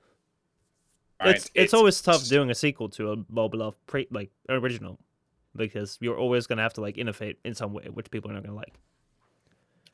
Right? 1.19 1.37
It's, 1.37 1.51
it's 1.55 1.73
always 1.73 2.03
tough 2.03 2.29
doing 2.29 2.51
a 2.51 2.55
sequel 2.55 2.91
to 2.91 3.13
a 3.13 3.17
well 3.31 3.49
beloved 3.49 3.79
pre 3.87 4.09
like 4.11 4.31
original 4.51 4.99
because 5.57 5.97
you're 6.03 6.19
always 6.19 6.47
gonna 6.47 6.61
have 6.61 6.75
to 6.75 6.83
like 6.83 6.99
innovate 6.99 7.39
in 7.47 7.55
some 7.55 7.73
way, 7.73 7.85
which 7.85 8.11
people 8.11 8.31
are 8.31 8.35
not 8.35 8.43
gonna 8.43 8.57
like. 8.57 8.75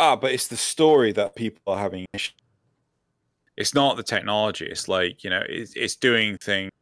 Ah, 0.01 0.17
but 0.17 0.33
it's 0.33 0.49
the 0.49 0.57
story 0.57 1.13
that 1.13 1.37
people 1.37 1.61
are 1.69 1.79
having 1.79 2.05
issues. 2.15 2.35
It's 3.57 3.75
not 3.75 3.97
the 3.97 4.03
technology. 4.03 4.67
It's 4.67 4.89
like 4.89 5.23
you 5.23 5.31
know, 5.31 5.43
it's, 5.49 5.73
it's 5.77 5.95
doing 5.95 6.37
things 6.37 6.73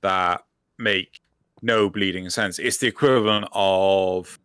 that 0.00 0.42
make 0.78 1.20
no 1.60 1.90
bleeding 1.90 2.30
sense. 2.30 2.58
It's 2.58 2.78
the 2.78 2.86
equivalent 2.86 3.46
of, 3.52 4.38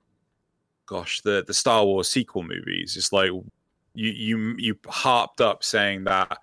gosh, 0.89 1.21
the 1.21 1.43
the 1.45 1.53
Star 1.53 1.85
Wars 1.85 2.09
sequel 2.09 2.43
movies. 2.43 2.97
It's 2.97 3.13
like 3.13 3.27
you 3.27 3.45
you 3.93 4.55
you 4.57 4.75
harped 4.87 5.39
up 5.39 5.63
saying 5.63 6.05
that 6.05 6.37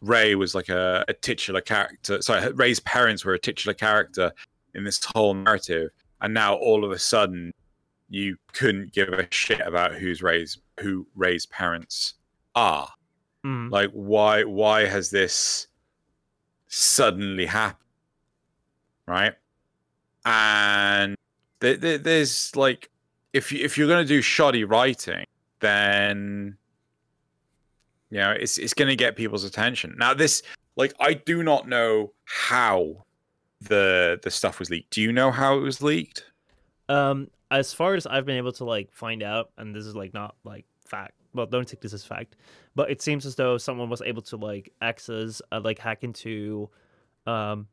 Rey 0.00 0.34
was 0.34 0.54
like 0.54 0.70
a, 0.70 1.04
a 1.08 1.12
titular 1.12 1.60
character. 1.60 2.22
Sorry, 2.22 2.50
Rey's 2.52 2.80
parents 2.80 3.24
were 3.24 3.34
a 3.34 3.38
titular 3.38 3.74
character 3.74 4.32
in 4.74 4.84
this 4.84 4.98
whole 5.14 5.34
narrative, 5.34 5.90
and 6.22 6.32
now 6.32 6.54
all 6.54 6.84
of 6.84 6.90
a 6.90 6.98
sudden 6.98 7.52
you 8.08 8.36
couldn't 8.52 8.92
give 8.92 9.08
a 9.10 9.28
shit 9.30 9.60
about 9.60 9.94
who's 9.94 10.22
Rey's 10.22 10.58
who 10.80 11.06
Rey's 11.14 11.46
parents 11.46 12.14
are. 12.54 12.88
Mm. 13.44 13.70
Like, 13.70 13.90
why 13.90 14.44
why 14.44 14.86
has 14.86 15.10
this 15.10 15.66
suddenly 16.68 17.44
happened? 17.44 17.78
Right, 19.06 19.34
and 20.24 21.16
th- 21.60 21.80
th- 21.80 22.02
there's 22.02 22.56
like, 22.56 22.88
if 23.32 23.52
you 23.52 23.64
if 23.64 23.76
you're 23.78 23.88
gonna 23.88 24.04
do 24.04 24.22
shoddy 24.22 24.64
writing, 24.64 25.24
then 25.60 26.56
you 28.12 28.18
know, 28.18 28.32
it's 28.32 28.58
it's 28.58 28.74
going 28.74 28.88
to 28.88 28.94
get 28.96 29.16
people's 29.16 29.42
attention. 29.42 29.94
Now, 29.98 30.12
this 30.12 30.42
like 30.76 30.92
I 31.00 31.14
do 31.14 31.42
not 31.42 31.66
know 31.66 32.12
how 32.24 33.06
the 33.62 34.20
the 34.22 34.30
stuff 34.30 34.58
was 34.58 34.68
leaked. 34.68 34.90
Do 34.90 35.00
you 35.00 35.12
know 35.12 35.30
how 35.30 35.56
it 35.56 35.62
was 35.62 35.80
leaked? 35.82 36.26
Um, 36.90 37.30
as 37.50 37.72
far 37.72 37.94
as 37.94 38.06
I've 38.06 38.26
been 38.26 38.36
able 38.36 38.52
to 38.52 38.66
like 38.66 38.92
find 38.92 39.22
out, 39.22 39.50
and 39.56 39.74
this 39.74 39.86
is 39.86 39.96
like 39.96 40.12
not 40.12 40.36
like 40.44 40.66
fact. 40.86 41.14
Well, 41.32 41.46
don't 41.46 41.66
take 41.66 41.80
this 41.80 41.94
as 41.94 42.04
fact, 42.04 42.36
but 42.74 42.90
it 42.90 43.00
seems 43.00 43.24
as 43.24 43.34
though 43.34 43.56
someone 43.56 43.88
was 43.88 44.02
able 44.02 44.20
to 44.22 44.36
like 44.36 44.70
access, 44.82 45.40
uh, 45.50 45.62
like 45.64 45.78
hack 45.78 46.04
into, 46.04 46.68
um, 47.26 47.66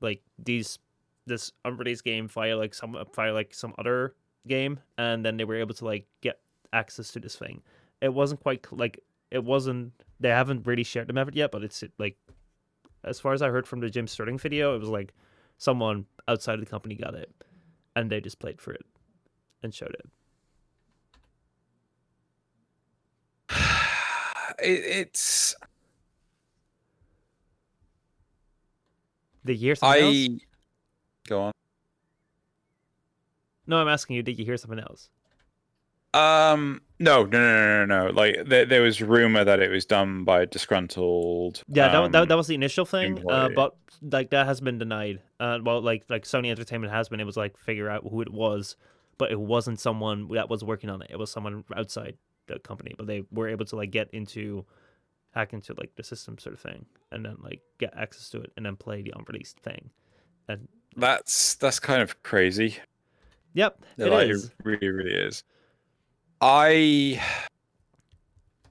like 0.00 0.22
these 0.38 0.78
this 1.26 1.50
unreleased 1.64 2.04
game 2.04 2.28
via 2.28 2.56
like 2.56 2.74
some 2.74 2.96
via 3.16 3.34
like 3.34 3.52
some 3.52 3.74
other 3.76 4.14
game, 4.46 4.80
and 4.98 5.24
then 5.24 5.36
they 5.36 5.44
were 5.44 5.56
able 5.56 5.74
to 5.74 5.84
like 5.84 6.06
get 6.20 6.40
access 6.72 7.10
to 7.12 7.20
this 7.20 7.36
thing. 7.36 7.62
It 8.00 8.14
wasn't 8.14 8.40
quite 8.40 8.66
like 8.72 9.00
it 9.30 9.44
wasn't 9.44 9.92
they 10.18 10.30
haven't 10.30 10.66
really 10.66 10.84
shared 10.84 11.06
the 11.06 11.12
method 11.12 11.34
yet, 11.36 11.50
but 11.50 11.62
it's 11.62 11.82
like 11.98 12.16
as 13.04 13.18
far 13.20 13.32
as 13.32 13.42
I 13.42 13.48
heard 13.48 13.66
from 13.66 13.80
the 13.80 13.90
Jim 13.90 14.06
Sterling 14.06 14.38
video, 14.38 14.74
it 14.74 14.78
was 14.78 14.88
like 14.88 15.12
someone 15.58 16.06
outside 16.28 16.54
of 16.54 16.60
the 16.60 16.66
company 16.66 16.94
got 16.94 17.14
it 17.14 17.30
and 17.96 18.10
they 18.10 18.20
just 18.20 18.38
played 18.38 18.60
for 18.60 18.72
it 18.72 18.84
and 19.62 19.74
showed 19.74 19.96
it. 19.98 20.06
it 24.62 24.84
it's 24.84 25.54
the 29.44 29.74
something 29.74 29.88
I 29.88 30.00
else? 30.00 30.28
go 31.26 31.42
on. 31.42 31.52
No, 33.70 33.76
I'm 33.76 33.88
asking 33.88 34.16
you, 34.16 34.22
did 34.24 34.36
you 34.36 34.44
hear 34.44 34.56
something 34.56 34.80
else? 34.80 35.08
Um, 36.12 36.82
no, 36.98 37.22
no, 37.22 37.38
no, 37.38 37.84
no, 37.84 37.86
no, 37.86 38.06
no. 38.06 38.12
Like 38.12 38.36
there, 38.44 38.66
there 38.66 38.82
was 38.82 39.00
rumor 39.00 39.44
that 39.44 39.60
it 39.60 39.70
was 39.70 39.84
done 39.84 40.24
by 40.24 40.42
a 40.42 40.46
disgruntled. 40.46 41.62
Yeah, 41.68 41.86
that, 41.86 41.94
um, 41.94 42.10
that, 42.10 42.28
that 42.28 42.36
was 42.36 42.48
the 42.48 42.56
initial 42.56 42.84
thing, 42.84 43.24
uh, 43.30 43.48
but 43.54 43.76
like 44.02 44.30
that 44.30 44.46
has 44.46 44.60
been 44.60 44.78
denied. 44.78 45.20
Uh, 45.38 45.60
well, 45.62 45.80
like 45.80 46.04
like 46.08 46.24
Sony 46.24 46.50
Entertainment 46.50 46.92
has 46.92 47.08
been 47.08 47.20
able 47.20 47.30
to 47.30 47.38
like 47.38 47.56
figure 47.56 47.88
out 47.88 48.02
who 48.10 48.20
it 48.22 48.32
was, 48.32 48.74
but 49.18 49.30
it 49.30 49.38
wasn't 49.38 49.78
someone 49.78 50.26
that 50.34 50.50
was 50.50 50.64
working 50.64 50.90
on 50.90 51.00
it. 51.00 51.10
It 51.12 51.16
was 51.16 51.30
someone 51.30 51.62
outside 51.76 52.16
the 52.48 52.58
company, 52.58 52.96
but 52.98 53.06
they 53.06 53.22
were 53.30 53.48
able 53.48 53.66
to 53.66 53.76
like 53.76 53.92
get 53.92 54.10
into, 54.12 54.66
hack 55.30 55.52
into 55.52 55.74
like 55.78 55.94
the 55.94 56.02
system 56.02 56.38
sort 56.38 56.54
of 56.54 56.60
thing, 56.60 56.86
and 57.12 57.24
then 57.24 57.36
like 57.40 57.60
get 57.78 57.94
access 57.96 58.28
to 58.30 58.40
it, 58.40 58.50
and 58.56 58.66
then 58.66 58.74
play 58.74 59.02
the 59.02 59.14
unreleased 59.16 59.60
thing. 59.60 59.90
And 60.48 60.66
that's 60.96 61.54
that's 61.54 61.78
kind 61.78 62.02
of 62.02 62.20
crazy. 62.24 62.78
Yep, 63.54 63.82
it 63.98 64.06
like, 64.06 64.28
is. 64.28 64.46
It 64.46 64.52
really, 64.64 64.88
really 64.88 65.14
is. 65.14 65.44
I 66.40 67.22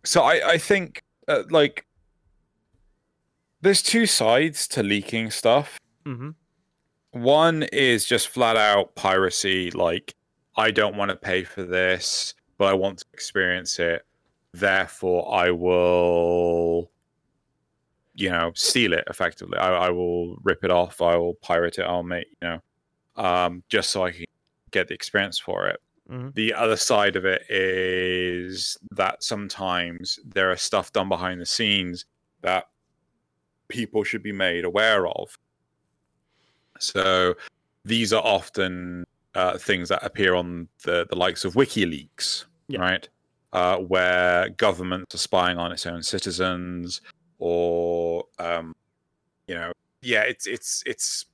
so 0.04 0.24
I 0.24 0.52
I 0.52 0.58
think 0.58 1.04
uh, 1.28 1.44
like 1.50 1.86
there's 3.62 3.82
two 3.82 4.06
sides 4.06 4.68
to 4.70 4.84
leaking 4.84 5.32
stuff. 5.32 5.78
Mm-hmm. 6.06 6.30
One 7.12 7.64
is 7.64 8.06
just 8.06 8.30
flat 8.30 8.56
out 8.56 8.96
piracy, 8.96 9.72
like 9.72 10.16
I 10.56 10.72
don't 10.72 10.96
want 10.96 11.10
to 11.10 11.16
pay 11.16 11.44
for 11.44 11.64
this, 11.64 12.34
but 12.58 12.66
I 12.66 12.74
want 12.74 13.00
to 13.00 13.06
experience 13.14 13.80
it. 13.80 14.06
Therefore, 14.54 15.34
I 15.34 15.52
will, 15.52 16.92
you 18.16 18.30
know, 18.30 18.52
steal 18.56 18.94
it 18.94 19.04
effectively. 19.08 19.58
I, 19.58 19.88
I 19.88 19.90
will 19.90 20.38
rip 20.44 20.64
it 20.64 20.72
off. 20.72 21.02
I 21.02 21.16
will 21.18 21.36
pirate 21.36 21.78
it. 21.78 21.84
I'll 21.84 22.04
make, 22.04 22.28
you 22.42 22.48
know, 22.48 22.60
um, 23.16 23.64
just 23.70 23.90
so 23.92 24.06
I 24.06 24.12
can 24.12 24.26
get 24.72 24.88
the 24.88 24.94
experience 24.94 25.40
for 25.40 25.68
it. 25.68 25.82
Mhm. 26.10 26.34
The 26.34 26.54
other 26.54 26.78
side 26.78 27.16
of 27.16 27.26
it 27.26 27.44
is 27.50 28.78
that 28.92 29.24
sometimes 29.24 30.20
there 30.26 30.52
are 30.52 30.58
stuff 30.58 30.92
done 30.92 31.10
behind 31.10 31.40
the 31.40 31.46
scenes 31.46 32.06
that 32.42 32.68
people 33.68 34.04
should 34.04 34.24
be 34.24 34.32
made 34.32 34.66
aware 34.66 35.08
of. 35.08 35.38
So 36.80 37.36
these 37.86 38.12
are 38.14 38.24
often 38.24 39.06
uh, 39.36 39.58
things 39.58 39.90
that 39.90 40.04
appear 40.04 40.34
on 40.34 40.68
the, 40.84 41.06
the 41.10 41.16
likes 41.16 41.46
of 41.46 41.54
WikiLeaks, 41.54 42.46
yeah. 42.68 42.80
right? 42.80 43.10
Uh, 43.54 43.78
where 43.78 44.50
governments 44.50 45.16
are 45.16 45.20
spying 45.20 45.58
on 45.58 45.72
its 45.72 45.86
own 45.86 46.04
citizens, 46.04 47.02
or 47.40 48.26
um, 48.38 48.76
you 49.48 49.56
know, 49.56 49.72
yeah, 50.02 50.22
it's 50.22 50.46
it's 50.46 50.84
it's 50.86 51.26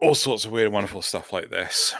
all 0.00 0.14
sorts 0.14 0.44
of 0.44 0.52
weird, 0.52 0.66
and 0.66 0.74
wonderful 0.74 1.02
stuff 1.02 1.32
like 1.32 1.50
this. 1.50 1.94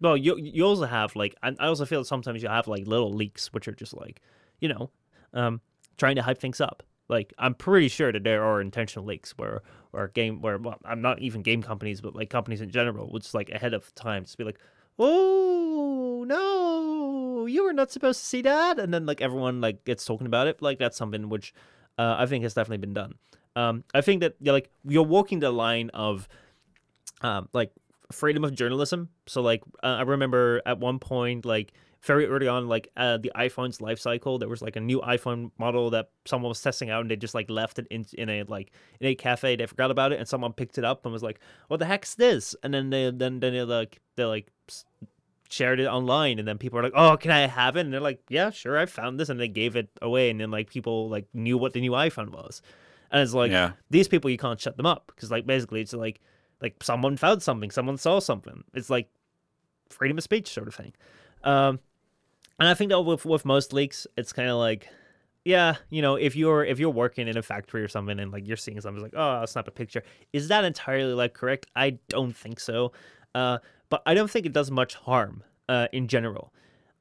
Well, 0.00 0.16
you 0.16 0.36
you 0.36 0.64
also 0.64 0.84
have 0.84 1.14
like, 1.14 1.36
and 1.42 1.56
I 1.60 1.66
also 1.66 1.84
feel 1.84 2.00
that 2.00 2.06
sometimes 2.06 2.42
you 2.42 2.48
have 2.48 2.66
like 2.66 2.86
little 2.86 3.12
leaks, 3.12 3.52
which 3.52 3.68
are 3.68 3.72
just 3.72 3.94
like, 3.94 4.20
you 4.60 4.68
know, 4.68 4.90
um, 5.32 5.60
trying 5.96 6.16
to 6.16 6.22
hype 6.22 6.38
things 6.38 6.60
up. 6.60 6.82
Like 7.08 7.32
I'm 7.38 7.54
pretty 7.54 7.88
sure 7.88 8.10
that 8.10 8.24
there 8.24 8.44
are 8.44 8.60
intentional 8.60 9.04
leaks 9.06 9.36
where 9.36 9.62
or 9.92 10.08
game 10.08 10.40
where 10.40 10.58
well, 10.58 10.78
I'm 10.84 11.02
not 11.02 11.20
even 11.20 11.42
game 11.42 11.62
companies, 11.62 12.00
but 12.00 12.16
like 12.16 12.30
companies 12.30 12.60
in 12.60 12.70
general 12.70 13.10
which 13.10 13.24
just 13.24 13.34
like 13.34 13.50
ahead 13.50 13.74
of 13.74 13.94
time 13.94 14.24
just 14.24 14.38
be 14.38 14.44
like, 14.44 14.58
oh 14.98 16.24
no, 16.26 17.46
you 17.46 17.64
were 17.64 17.72
not 17.72 17.92
supposed 17.92 18.20
to 18.20 18.26
see 18.26 18.42
that, 18.42 18.78
and 18.78 18.92
then 18.92 19.06
like 19.06 19.20
everyone 19.20 19.60
like 19.60 19.84
gets 19.84 20.04
talking 20.04 20.26
about 20.26 20.46
it. 20.46 20.62
Like 20.62 20.78
that's 20.78 20.96
something 20.96 21.28
which 21.28 21.52
uh, 21.98 22.16
I 22.18 22.26
think 22.26 22.42
has 22.44 22.54
definitely 22.54 22.78
been 22.78 22.94
done. 22.94 23.14
Um, 23.54 23.84
I 23.94 24.00
think 24.00 24.20
that 24.22 24.34
you're 24.40 24.54
like 24.54 24.70
you're 24.84 25.02
walking 25.02 25.40
the 25.40 25.50
line 25.50 25.90
of 25.90 26.28
um, 27.22 27.48
like 27.52 27.70
freedom 28.12 28.44
of 28.44 28.54
journalism. 28.54 29.08
So 29.26 29.42
like 29.42 29.62
uh, 29.82 29.86
I 29.86 30.02
remember 30.02 30.62
at 30.66 30.78
one 30.78 30.98
point 30.98 31.44
like 31.44 31.72
very 32.02 32.26
early 32.26 32.48
on, 32.48 32.68
like 32.68 32.88
uh, 32.96 33.18
the 33.18 33.30
iPhone's 33.36 33.80
life 33.80 33.98
cycle, 33.98 34.38
there 34.38 34.48
was 34.48 34.60
like 34.60 34.74
a 34.74 34.80
new 34.80 35.00
iPhone 35.00 35.52
model 35.58 35.90
that 35.90 36.10
someone 36.24 36.48
was 36.48 36.60
testing 36.60 36.90
out, 36.90 37.02
and 37.02 37.10
they 37.10 37.16
just 37.16 37.34
like 37.34 37.48
left 37.48 37.78
it 37.78 37.86
in 37.90 38.04
in 38.14 38.28
a 38.28 38.42
like 38.44 38.72
in 39.00 39.06
a 39.06 39.14
cafe. 39.14 39.56
They 39.56 39.66
forgot 39.66 39.90
about 39.90 40.12
it, 40.12 40.18
and 40.18 40.28
someone 40.28 40.52
picked 40.52 40.78
it 40.78 40.84
up 40.84 41.04
and 41.06 41.12
was 41.12 41.22
like, 41.22 41.38
"What 41.68 41.78
the 41.78 41.86
heck's 41.86 42.14
this?" 42.16 42.56
And 42.62 42.74
then 42.74 42.90
they 42.90 43.10
then 43.10 43.40
then 43.40 43.52
they 43.52 43.62
like 43.62 44.00
they 44.16 44.24
like 44.24 44.50
shared 45.48 45.78
it 45.78 45.86
online, 45.86 46.40
and 46.40 46.48
then 46.48 46.58
people 46.58 46.78
are 46.80 46.82
like, 46.82 46.92
"Oh, 46.96 47.16
can 47.16 47.30
I 47.30 47.46
have 47.46 47.76
it?" 47.76 47.82
And 47.82 47.92
they're 47.92 48.00
like, 48.00 48.20
"Yeah, 48.28 48.50
sure, 48.50 48.76
I 48.76 48.86
found 48.86 49.20
this," 49.20 49.28
and 49.28 49.38
they 49.38 49.48
gave 49.48 49.76
it 49.76 49.88
away, 50.00 50.28
and 50.28 50.40
then 50.40 50.50
like 50.50 50.70
people 50.70 51.08
like 51.08 51.26
knew 51.32 51.56
what 51.56 51.72
the 51.72 51.80
new 51.80 51.92
iPhone 51.92 52.30
was, 52.30 52.62
and 53.12 53.22
it's 53.22 53.34
like 53.34 53.52
yeah. 53.52 53.72
these 53.90 54.08
people 54.08 54.28
you 54.28 54.38
can't 54.38 54.60
shut 54.60 54.76
them 54.76 54.86
up 54.86 55.12
because 55.14 55.30
like 55.30 55.46
basically 55.46 55.80
it's 55.80 55.92
like 55.92 56.20
like 56.62 56.82
someone 56.82 57.16
found 57.16 57.42
something, 57.42 57.70
someone 57.70 57.98
saw 57.98 58.20
something. 58.20 58.64
It's 58.72 58.88
like 58.88 59.08
freedom 59.90 60.16
of 60.16 60.24
speech 60.24 60.48
sort 60.48 60.68
of 60.68 60.74
thing. 60.74 60.92
Um, 61.44 61.80
and 62.58 62.68
I 62.68 62.74
think 62.74 62.90
that 62.90 63.00
with 63.00 63.24
with 63.24 63.44
most 63.44 63.72
leaks, 63.72 64.06
it's 64.16 64.32
kind 64.32 64.48
of 64.48 64.56
like, 64.56 64.88
yeah, 65.44 65.74
you 65.90 66.00
know, 66.00 66.14
if 66.14 66.36
you're 66.36 66.64
if 66.64 66.78
you're 66.78 66.90
working 66.90 67.26
in 67.28 67.36
a 67.36 67.42
factory 67.42 67.82
or 67.82 67.88
something 67.88 68.18
and 68.20 68.32
like 68.32 68.46
you're 68.46 68.56
seeing 68.56 68.80
something 68.80 69.02
like, 69.02 69.14
oh, 69.16 69.40
I'll 69.40 69.46
snap 69.46 69.68
a 69.68 69.72
picture. 69.72 70.02
Is 70.32 70.48
that 70.48 70.64
entirely 70.64 71.14
like 71.14 71.34
correct? 71.34 71.66
I 71.74 71.98
don't 72.08 72.36
think 72.36 72.60
so. 72.60 72.92
Uh, 73.34 73.58
but 73.88 74.02
I 74.06 74.14
don't 74.14 74.30
think 74.30 74.46
it 74.46 74.52
does 74.52 74.70
much 74.70 74.94
harm 74.94 75.42
uh, 75.68 75.88
in 75.92 76.06
general. 76.06 76.52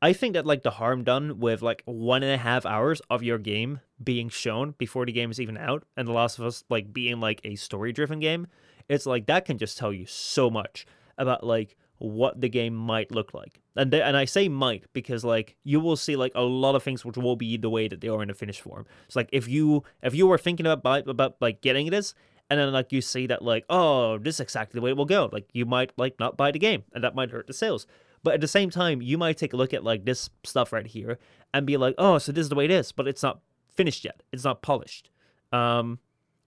I 0.01 0.13
think 0.13 0.33
that 0.33 0.47
like 0.47 0.63
the 0.63 0.71
harm 0.71 1.03
done 1.03 1.39
with 1.39 1.61
like 1.61 1.83
one 1.85 2.23
and 2.23 2.33
a 2.33 2.37
half 2.37 2.65
hours 2.65 3.01
of 3.09 3.21
your 3.21 3.37
game 3.37 3.81
being 4.03 4.29
shown 4.29 4.73
before 4.79 5.05
the 5.05 5.11
game 5.11 5.29
is 5.29 5.39
even 5.39 5.57
out, 5.57 5.83
and 5.95 6.07
The 6.07 6.11
Last 6.11 6.39
of 6.39 6.45
Us 6.45 6.63
like 6.69 6.91
being 6.91 7.19
like 7.19 7.39
a 7.43 7.55
story 7.55 7.93
driven 7.93 8.19
game, 8.19 8.47
it's 8.91 9.05
like 9.05 9.25
that 9.27 9.45
can 9.45 9.57
just 9.57 9.77
tell 9.77 9.93
you 9.93 10.05
so 10.05 10.49
much 10.49 10.85
about 11.17 11.45
like 11.45 11.75
what 11.97 12.41
the 12.41 12.49
game 12.49 12.75
might 12.75 13.11
look 13.11 13.33
like. 13.33 13.61
And 13.75 13.91
they, 13.91 14.01
and 14.01 14.17
I 14.17 14.25
say 14.25 14.49
might 14.49 14.85
because 14.91 15.23
like 15.23 15.55
you 15.63 15.79
will 15.79 15.95
see 15.95 16.15
like 16.15 16.31
a 16.35 16.41
lot 16.41 16.75
of 16.75 16.83
things 16.83 17.05
which 17.05 17.17
will 17.17 17.35
be 17.35 17.57
the 17.57 17.69
way 17.69 17.87
that 17.87 18.01
they 18.01 18.07
are 18.07 18.21
in 18.21 18.27
the 18.27 18.33
finished 18.33 18.61
form. 18.61 18.85
It's 19.05 19.15
like 19.15 19.29
if 19.31 19.47
you 19.47 19.83
if 20.01 20.15
you 20.15 20.27
were 20.27 20.37
thinking 20.37 20.65
about 20.65 21.07
about 21.07 21.35
like 21.39 21.61
getting 21.61 21.89
this 21.89 22.13
and 22.49 22.59
then 22.59 22.73
like 22.73 22.91
you 22.91 23.01
see 23.01 23.27
that 23.27 23.41
like 23.41 23.65
oh 23.69 24.17
this 24.17 24.35
is 24.35 24.39
exactly 24.41 24.77
the 24.77 24.83
way 24.83 24.89
it 24.91 24.97
will 24.97 25.05
go 25.05 25.29
like 25.31 25.47
you 25.53 25.65
might 25.65 25.91
like 25.97 26.19
not 26.19 26.35
buy 26.35 26.51
the 26.51 26.59
game 26.59 26.83
and 26.93 27.03
that 27.03 27.15
might 27.15 27.31
hurt 27.31 27.47
the 27.47 27.53
sales 27.53 27.87
but 28.23 28.33
at 28.33 28.41
the 28.41 28.47
same 28.47 28.69
time 28.69 29.01
you 29.01 29.17
might 29.17 29.37
take 29.37 29.53
a 29.53 29.55
look 29.55 29.73
at 29.73 29.85
like 29.85 30.03
this 30.03 30.29
stuff 30.43 30.73
right 30.73 30.87
here 30.87 31.17
and 31.53 31.65
be 31.65 31.77
like 31.77 31.95
oh 31.97 32.17
so 32.17 32.31
this 32.31 32.43
is 32.43 32.49
the 32.49 32.55
way 32.55 32.65
it 32.65 32.71
is 32.71 32.91
but 32.91 33.07
it's 33.07 33.23
not 33.23 33.39
finished 33.69 34.03
yet 34.03 34.21
it's 34.33 34.43
not 34.43 34.61
polished 34.61 35.09
um 35.53 35.97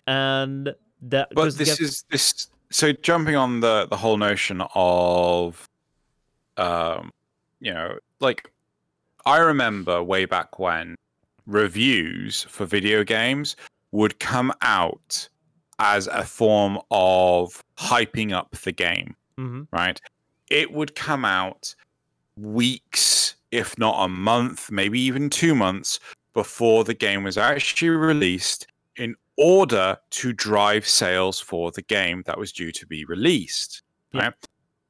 and 0.07 0.75
that 1.05 1.29
but 1.35 1.57
this 1.57 1.81
is 1.81 2.05
this 2.11 2.49
so 2.71 2.93
jumping 2.93 3.37
on 3.37 3.61
the 3.61 3.87
the 3.91 3.97
whole 3.97 4.17
notion 4.17 4.63
of 4.75 5.69
um 6.57 7.11
you 7.61 7.73
know 7.73 7.99
like 8.21 8.51
i 9.27 9.39
remember 9.39 10.03
way 10.03 10.25
back 10.25 10.59
when 10.59 10.97
reviews 11.47 12.45
for 12.45 12.65
video 12.65 13.05
games 13.05 13.55
would 13.93 14.19
come 14.19 14.53
out 14.63 15.29
as 15.79 16.07
a 16.07 16.25
form 16.25 16.79
of 16.91 17.63
hyping 17.77 18.33
up 18.33 18.51
the 18.63 18.73
game 18.73 19.15
mm-hmm. 19.39 19.63
right 19.73 20.01
it 20.51 20.73
would 20.73 20.95
come 20.95 21.25
out 21.25 21.75
weeks 22.37 23.37
if 23.51 23.79
not 23.79 24.05
a 24.05 24.09
month 24.09 24.71
maybe 24.71 24.99
even 24.99 25.29
two 25.29 25.55
months 25.55 26.01
before 26.33 26.83
the 26.83 26.95
game 26.95 27.23
was 27.23 27.37
actually 27.37 27.91
released 27.91 28.67
in 28.97 29.15
order 29.37 29.99
to 30.11 30.33
drive 30.33 30.87
sales 30.87 31.41
for 31.41 31.71
the 31.73 31.83
game 31.83 32.23
that 32.27 32.39
was 32.39 32.53
due 32.53 32.73
to 32.73 32.87
be 32.87 33.05
released. 33.05 33.83
Yeah. 34.13 34.25
Right? 34.25 34.35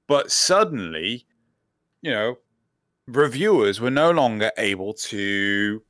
But 0.06 0.30
suddenly, 0.30 1.26
you 2.02 2.10
know, 2.10 2.38
reviewers 3.06 3.80
were 3.80 3.90
no 3.90 4.10
longer 4.10 4.50
able 4.58 4.94
to 4.94 5.82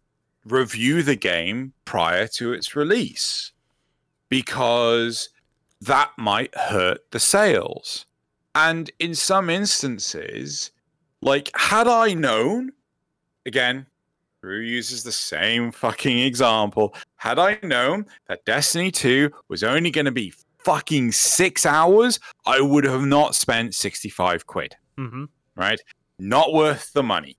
review 0.45 1.03
the 1.03 1.17
game 1.17 1.73
prior 1.85 2.27
to 2.29 2.53
its 2.53 2.77
release 2.77 3.53
because 4.29 5.31
that 5.81 6.13
might 6.17 6.55
hurt 6.57 7.11
the 7.11 7.21
sales. 7.21 8.07
And 8.55 8.91
in 8.99 9.15
some 9.15 9.51
instances, 9.51 10.71
like, 11.21 11.51
had 11.57 11.89
I 11.89 12.15
known, 12.15 12.73
again, 13.47 13.87
Drew 14.45 14.61
uses 14.61 15.03
the 15.03 15.11
same 15.11 15.73
fucking 15.73 16.19
example. 16.19 16.95
Had 17.17 17.39
I 17.39 17.59
known 17.63 18.05
that 18.29 18.45
Destiny 18.45 18.91
2 18.91 19.31
was 19.49 19.63
only 19.63 19.91
going 19.91 20.05
to 20.05 20.13
be 20.13 20.35
fucking 20.59 21.13
six 21.13 21.65
hours, 21.65 22.21
I 22.45 22.61
would 22.61 22.85
have 22.85 23.07
not 23.07 23.35
spent 23.35 23.75
65 23.75 24.47
quid. 24.47 24.77
Mm-hmm. 24.99 25.25
Right? 25.57 25.81
Not 26.19 26.53
worth 26.53 26.93
the 26.93 27.03
money. 27.03 27.39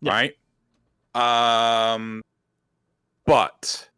Yeah. 0.00 0.12
Right? 1.14 1.92
Um, 1.94 2.22
but 3.26 3.90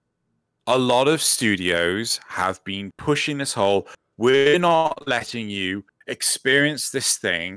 a 0.67 0.77
lot 0.77 1.07
of 1.07 1.23
studios 1.23 2.19
have 2.27 2.65
been 2.65 2.91
pushing 2.99 3.39
this 3.39 3.53
whole 3.53 3.87
we're 4.17 4.59
not 4.59 5.07
letting 5.07 5.49
you 5.49 5.85
experience 6.09 6.91
this 6.91 7.19
thing 7.19 7.57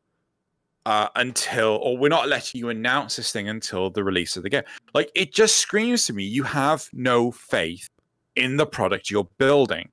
uh, 0.86 1.08
until, 1.16 1.80
or 1.82 1.98
we're 1.98 2.10
not 2.10 2.28
letting 2.28 2.60
you 2.60 2.70
announce 2.70 3.16
this 3.16 3.32
thing 3.32 3.50
until 3.50 3.90
the 3.90 4.04
release 4.04 4.36
of 4.38 4.44
the 4.44 4.50
game. 4.50 4.64
Like 4.94 5.12
it 5.16 5.34
just 5.34 5.58
screams 5.58 6.06
to 6.08 6.14
me, 6.14 6.24
you 6.24 6.44
have 6.44 6.88
no 6.94 7.32
faith 7.32 7.88
in 8.36 8.58
the 8.58 8.66
product 8.66 9.12
you're 9.12 9.30
building, 9.38 9.90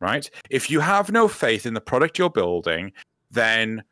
right? 0.00 0.28
If 0.50 0.70
you 0.70 0.80
have 0.80 1.10
no 1.10 1.28
faith 1.28 1.66
in 1.66 1.74
the 1.74 1.80
product 1.80 2.18
you're 2.18 2.30
building, 2.30 2.92
then 3.30 3.82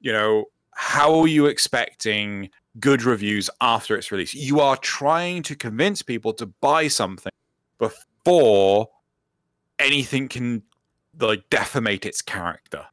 you 0.00 0.12
know 0.12 0.46
how 0.74 1.20
are 1.20 1.28
you 1.28 1.46
expecting 1.46 2.50
good 2.78 3.02
reviews 3.02 3.50
after 3.60 3.96
its 3.96 4.12
release? 4.12 4.34
You 4.34 4.60
are 4.60 4.76
trying 4.76 5.42
to 5.44 5.56
convince 5.56 6.02
people 6.02 6.32
to 6.34 6.46
buy 6.46 6.88
something 6.88 7.32
before 7.78 8.88
anything 9.78 10.28
can 10.28 10.62
like 11.18 11.48
defamate 11.50 12.04
its 12.04 12.22
character. 12.22 12.86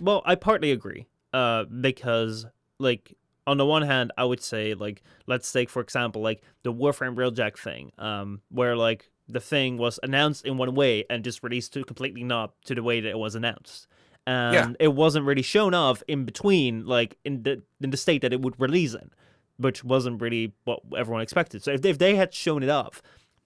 Well, 0.00 0.22
I 0.24 0.34
partly 0.34 0.72
agree 0.72 1.06
uh, 1.32 1.64
because 1.64 2.46
like 2.78 3.16
on 3.46 3.56
the 3.56 3.66
one 3.66 3.82
hand, 3.82 4.12
I 4.16 4.24
would 4.24 4.42
say 4.42 4.74
like 4.74 5.02
let's 5.26 5.50
take 5.50 5.70
for 5.70 5.80
example 5.80 6.22
like 6.22 6.42
the 6.62 6.72
Warframe 6.72 7.16
Railjack 7.16 7.58
thing, 7.58 7.92
um, 7.98 8.40
where 8.50 8.76
like 8.76 9.10
the 9.28 9.40
thing 9.40 9.76
was 9.78 9.98
announced 10.02 10.44
in 10.44 10.56
one 10.56 10.74
way 10.74 11.04
and 11.08 11.24
just 11.24 11.42
released 11.42 11.72
to 11.74 11.84
completely 11.84 12.24
not 12.24 12.52
to 12.64 12.74
the 12.74 12.82
way 12.82 13.00
that 13.00 13.08
it 13.08 13.18
was 13.18 13.34
announced. 13.34 13.86
And 14.26 14.54
yeah. 14.54 14.72
it 14.78 14.88
wasn't 14.94 15.26
really 15.26 15.42
shown 15.42 15.74
off 15.74 16.02
in 16.06 16.24
between, 16.24 16.86
like 16.86 17.16
in 17.24 17.42
the 17.42 17.62
in 17.80 17.90
the 17.90 17.96
state 17.96 18.22
that 18.22 18.32
it 18.32 18.42
would 18.42 18.58
release 18.60 18.94
in, 18.94 19.10
which 19.56 19.82
wasn't 19.82 20.20
really 20.20 20.52
what 20.64 20.80
everyone 20.96 21.22
expected. 21.22 21.62
So 21.62 21.72
if 21.72 21.82
they, 21.82 21.90
if 21.90 21.98
they 21.98 22.16
had 22.16 22.34
shown 22.34 22.62
it 22.62 22.68
off, 22.68 23.02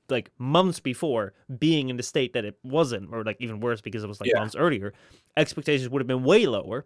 like 0.08 0.30
months 0.38 0.80
before 0.80 1.32
being 1.58 1.88
in 1.88 1.96
the 1.96 2.02
state 2.02 2.32
that 2.34 2.44
it 2.44 2.58
wasn't, 2.62 3.12
or 3.12 3.24
like 3.24 3.36
even 3.40 3.60
worse 3.60 3.80
because 3.80 4.04
it 4.04 4.08
was 4.08 4.20
like 4.20 4.30
yeah. 4.30 4.40
months 4.40 4.56
earlier, 4.56 4.92
expectations 5.36 5.88
would 5.88 6.00
have 6.00 6.08
been 6.08 6.24
way 6.24 6.46
lower. 6.46 6.84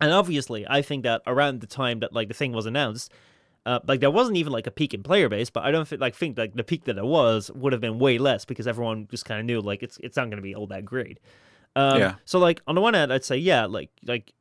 And 0.00 0.12
obviously, 0.12 0.66
I 0.68 0.82
think 0.82 1.02
that 1.04 1.22
around 1.26 1.60
the 1.60 1.66
time 1.66 2.00
that 2.00 2.12
like 2.12 2.28
the 2.28 2.34
thing 2.34 2.52
was 2.52 2.66
announced, 2.66 3.12
uh, 3.66 3.80
like 3.86 4.00
there 4.00 4.10
wasn't 4.10 4.36
even 4.38 4.52
like 4.52 4.66
a 4.66 4.70
peak 4.70 4.94
in 4.94 5.02
player 5.02 5.28
base, 5.28 5.50
but 5.50 5.62
I 5.64 5.70
don't 5.70 5.86
think, 5.86 6.00
like 6.00 6.14
think 6.14 6.38
like 6.38 6.54
the 6.54 6.64
peak 6.64 6.84
that 6.84 6.96
it 6.96 7.04
was 7.04 7.50
would 7.54 7.72
have 7.72 7.80
been 7.82 7.98
way 7.98 8.16
less 8.18 8.44
because 8.44 8.66
everyone 8.66 9.06
just 9.10 9.24
kind 9.26 9.38
of 9.40 9.46
knew 9.46 9.60
like 9.60 9.82
it's 9.82 9.98
it's 9.98 10.16
not 10.16 10.26
going 10.26 10.36
to 10.38 10.42
be 10.42 10.54
all 10.54 10.66
that 10.68 10.84
great. 10.84 11.20
Um, 11.76 11.98
yeah. 12.00 12.14
So 12.24 12.38
like 12.38 12.62
on 12.66 12.74
the 12.74 12.80
one 12.80 12.94
hand, 12.94 13.12
I'd 13.12 13.24
say 13.24 13.36
yeah, 13.36 13.66
like 13.66 13.90
like 14.04 14.32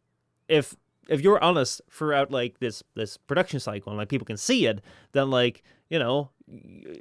if 0.47 0.75
if 1.09 1.21
you're 1.21 1.43
honest 1.43 1.81
throughout 1.91 2.31
like 2.31 2.59
this 2.59 2.81
this 2.95 3.17
production 3.17 3.59
cycle 3.59 3.91
and 3.91 3.97
like 3.97 4.07
people 4.09 4.25
can 4.25 4.37
see 4.37 4.65
it, 4.67 4.81
then 5.11 5.29
like 5.29 5.63
you 5.89 5.99
know 5.99 6.29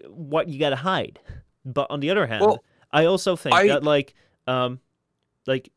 what 0.09 0.49
you 0.49 0.59
got 0.59 0.71
to 0.71 0.77
hide. 0.77 1.21
But 1.65 1.87
on 1.91 2.01
the 2.01 2.11
other 2.11 2.27
hand, 2.27 2.45
Well, 2.45 2.65
I 2.93 3.05
also 3.05 3.37
think 3.37 3.55
I- 3.55 3.69
that 3.69 3.85
like 3.85 4.15
um 4.49 4.81
like 5.47 5.71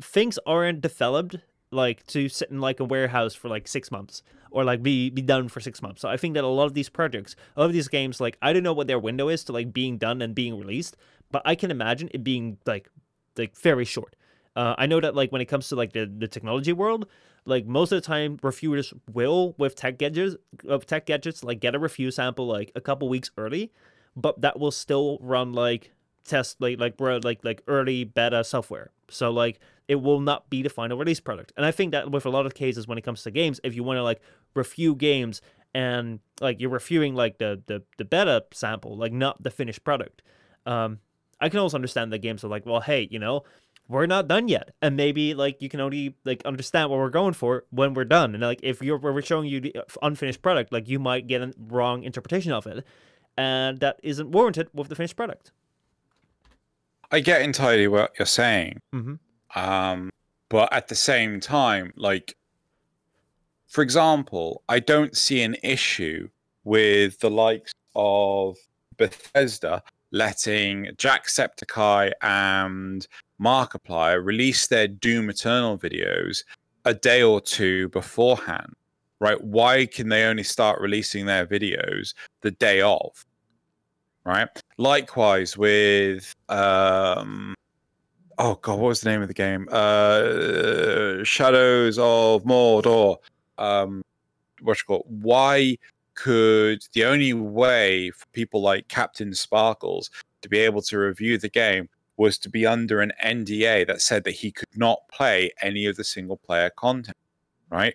things 0.00 0.38
aren't 0.46 0.80
developed 0.80 1.36
like 1.72 2.06
to 2.08 2.28
sit 2.28 2.50
in 2.50 2.60
like 2.60 2.80
a 2.80 2.84
warehouse 2.84 3.34
for 3.34 3.48
like 3.48 3.66
six 3.66 3.90
months 3.90 4.22
or 4.50 4.64
like 4.64 4.82
be 4.82 5.10
be 5.10 5.22
done 5.22 5.48
for 5.48 5.60
six 5.60 5.82
months. 5.82 6.00
So 6.02 6.08
I 6.08 6.16
think 6.16 6.34
that 6.34 6.44
a 6.44 6.48
lot 6.48 6.66
of 6.66 6.74
these 6.74 6.88
projects, 6.88 7.34
a 7.56 7.60
lot 7.60 7.66
of 7.66 7.72
these 7.72 7.88
games, 7.88 8.20
like 8.20 8.36
I 8.42 8.52
don't 8.52 8.62
know 8.62 8.72
what 8.72 8.86
their 8.86 8.98
window 8.98 9.28
is 9.28 9.44
to 9.44 9.52
like 9.52 9.72
being 9.72 9.98
done 9.98 10.22
and 10.22 10.34
being 10.34 10.58
released, 10.58 10.96
but 11.30 11.42
I 11.44 11.54
can 11.54 11.70
imagine 11.70 12.08
it 12.12 12.22
being 12.22 12.58
like 12.66 12.88
like 13.36 13.56
very 13.56 13.84
short. 13.84 14.14
Uh, 14.54 14.74
I 14.76 14.86
know 14.86 15.00
that 15.00 15.14
like 15.14 15.32
when 15.32 15.40
it 15.40 15.46
comes 15.46 15.68
to 15.68 15.76
like 15.76 15.92
the, 15.92 16.04
the 16.06 16.28
technology 16.28 16.72
world, 16.72 17.06
like 17.46 17.66
most 17.66 17.90
of 17.92 17.96
the 17.96 18.06
time 18.06 18.38
reviewers 18.42 18.92
will 19.12 19.54
with 19.58 19.74
tech 19.74 19.98
gadgets 19.98 20.36
of 20.68 20.86
tech 20.86 21.06
gadgets 21.06 21.42
like 21.42 21.60
get 21.60 21.74
a 21.74 21.78
review 21.78 22.10
sample 22.10 22.46
like 22.46 22.70
a 22.74 22.80
couple 22.80 23.08
weeks 23.08 23.30
early, 23.38 23.72
but 24.14 24.40
that 24.42 24.60
will 24.60 24.70
still 24.70 25.18
run 25.20 25.52
like 25.52 25.92
test 26.24 26.60
like 26.60 26.78
like 26.78 26.96
bro- 26.96 27.20
like 27.22 27.44
like 27.44 27.62
early 27.66 28.04
beta 28.04 28.44
software. 28.44 28.90
So 29.08 29.30
like 29.30 29.58
it 29.88 29.96
will 29.96 30.20
not 30.20 30.48
be 30.50 30.62
the 30.62 30.70
final 30.70 30.96
release 30.96 31.20
product. 31.20 31.52
And 31.56 31.66
I 31.66 31.70
think 31.70 31.92
that 31.92 32.10
with 32.10 32.26
a 32.26 32.30
lot 32.30 32.46
of 32.46 32.54
cases 32.54 32.86
when 32.86 32.98
it 32.98 33.02
comes 33.02 33.22
to 33.22 33.30
games, 33.30 33.60
if 33.64 33.74
you 33.74 33.82
want 33.82 33.98
to 33.98 34.02
like 34.02 34.20
review 34.54 34.94
games 34.94 35.40
and 35.74 36.20
like 36.40 36.60
you're 36.60 36.70
reviewing 36.70 37.14
like 37.14 37.38
the 37.38 37.62
the, 37.66 37.82
the 37.98 38.04
beta 38.04 38.44
sample, 38.52 38.96
like 38.96 39.12
not 39.12 39.42
the 39.42 39.50
finished 39.50 39.84
product. 39.84 40.22
Um, 40.66 40.98
I 41.40 41.48
can 41.48 41.58
also 41.58 41.76
understand 41.76 42.12
that 42.12 42.18
games 42.18 42.44
are 42.44 42.48
like, 42.48 42.64
well, 42.64 42.80
hey, 42.80 43.08
you 43.10 43.18
know, 43.18 43.42
we're 43.88 44.06
not 44.06 44.28
done 44.28 44.48
yet, 44.48 44.70
and 44.80 44.96
maybe 44.96 45.34
like 45.34 45.60
you 45.60 45.68
can 45.68 45.80
only 45.80 46.14
like 46.24 46.42
understand 46.44 46.90
what 46.90 46.98
we're 46.98 47.10
going 47.10 47.34
for 47.34 47.64
when 47.70 47.94
we're 47.94 48.04
done. 48.04 48.34
And 48.34 48.42
like 48.42 48.60
if 48.62 48.80
you're 48.80 48.98
we're 48.98 49.20
showing 49.22 49.48
you 49.48 49.60
the 49.60 49.74
unfinished 50.02 50.42
product, 50.42 50.72
like 50.72 50.88
you 50.88 50.98
might 50.98 51.26
get 51.26 51.42
a 51.42 51.52
wrong 51.58 52.04
interpretation 52.04 52.52
of 52.52 52.66
it, 52.66 52.84
and 53.36 53.80
that 53.80 53.98
isn't 54.02 54.30
warranted 54.30 54.68
with 54.72 54.88
the 54.88 54.94
finished 54.94 55.16
product. 55.16 55.50
I 57.10 57.20
get 57.20 57.42
entirely 57.42 57.88
what 57.88 58.12
you're 58.18 58.24
saying. 58.24 58.80
Mm-hmm. 58.94 59.14
Um, 59.54 60.10
but 60.48 60.72
at 60.72 60.88
the 60.88 60.94
same 60.94 61.40
time, 61.40 61.92
like, 61.96 62.36
for 63.68 63.82
example, 63.82 64.62
I 64.68 64.80
don't 64.80 65.16
see 65.16 65.42
an 65.42 65.56
issue 65.62 66.28
with 66.64 67.18
the 67.20 67.30
likes 67.30 67.72
of 67.94 68.56
Bethesda 68.96 69.82
letting 70.10 70.86
Jacksepticeye 70.96 72.12
and 72.20 73.06
Markiplier 73.40 74.24
release 74.24 74.66
their 74.66 74.86
Doom 74.88 75.30
Eternal 75.30 75.78
videos 75.78 76.44
a 76.84 76.94
day 76.94 77.22
or 77.22 77.40
two 77.40 77.88
beforehand, 77.88 78.74
right? 79.20 79.42
Why 79.42 79.86
can 79.86 80.08
they 80.08 80.24
only 80.24 80.42
start 80.42 80.80
releasing 80.80 81.26
their 81.26 81.46
videos 81.46 82.14
the 82.42 82.50
day 82.50 82.82
of? 82.82 83.24
Right. 84.24 84.48
Likewise 84.78 85.56
with 85.56 86.32
um 86.48 87.54
oh 88.38 88.54
god, 88.56 88.78
what 88.78 88.88
was 88.88 89.00
the 89.00 89.10
name 89.10 89.22
of 89.22 89.28
the 89.28 89.34
game? 89.34 89.68
Uh 89.70 91.24
Shadows 91.24 91.98
of 91.98 92.44
Mordor. 92.44 93.16
Um 93.58 94.02
what 94.60 94.78
you 94.78 94.84
call? 94.86 95.06
Why 95.08 95.76
could 96.14 96.82
the 96.92 97.04
only 97.04 97.32
way 97.32 98.10
for 98.10 98.26
people 98.32 98.60
like 98.60 98.88
CaptainSparklez 98.88 100.10
to 100.42 100.48
be 100.48 100.58
able 100.58 100.82
to 100.82 100.98
review 100.98 101.38
the 101.38 101.48
game 101.48 101.88
was 102.16 102.38
to 102.38 102.50
be 102.50 102.66
under 102.66 103.00
an 103.00 103.12
NDA 103.24 103.86
that 103.86 104.02
said 104.02 104.24
that 104.24 104.32
he 104.32 104.52
could 104.52 104.68
not 104.76 105.00
play 105.10 105.50
any 105.62 105.86
of 105.86 105.96
the 105.96 106.04
single 106.04 106.36
player 106.36 106.70
content, 106.76 107.16
right? 107.70 107.94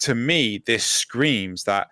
To 0.00 0.14
me, 0.14 0.62
this 0.66 0.84
screams 0.84 1.64
that 1.64 1.88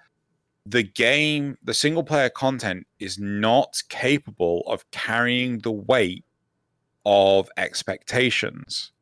the 0.67 0.83
game, 0.83 1.57
the 1.65 1.75
single 1.75 2.05
player 2.05 2.29
content 2.29 2.87
is 3.01 3.19
not 3.19 3.83
capable 3.89 4.63
of 4.67 4.89
carrying 4.91 5.59
the 5.61 5.73
weight 5.73 6.25
of 7.05 7.49
expectations, 7.57 8.93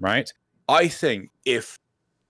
right? 0.00 0.32
I 0.68 0.88
think 0.88 1.30
if 1.44 1.78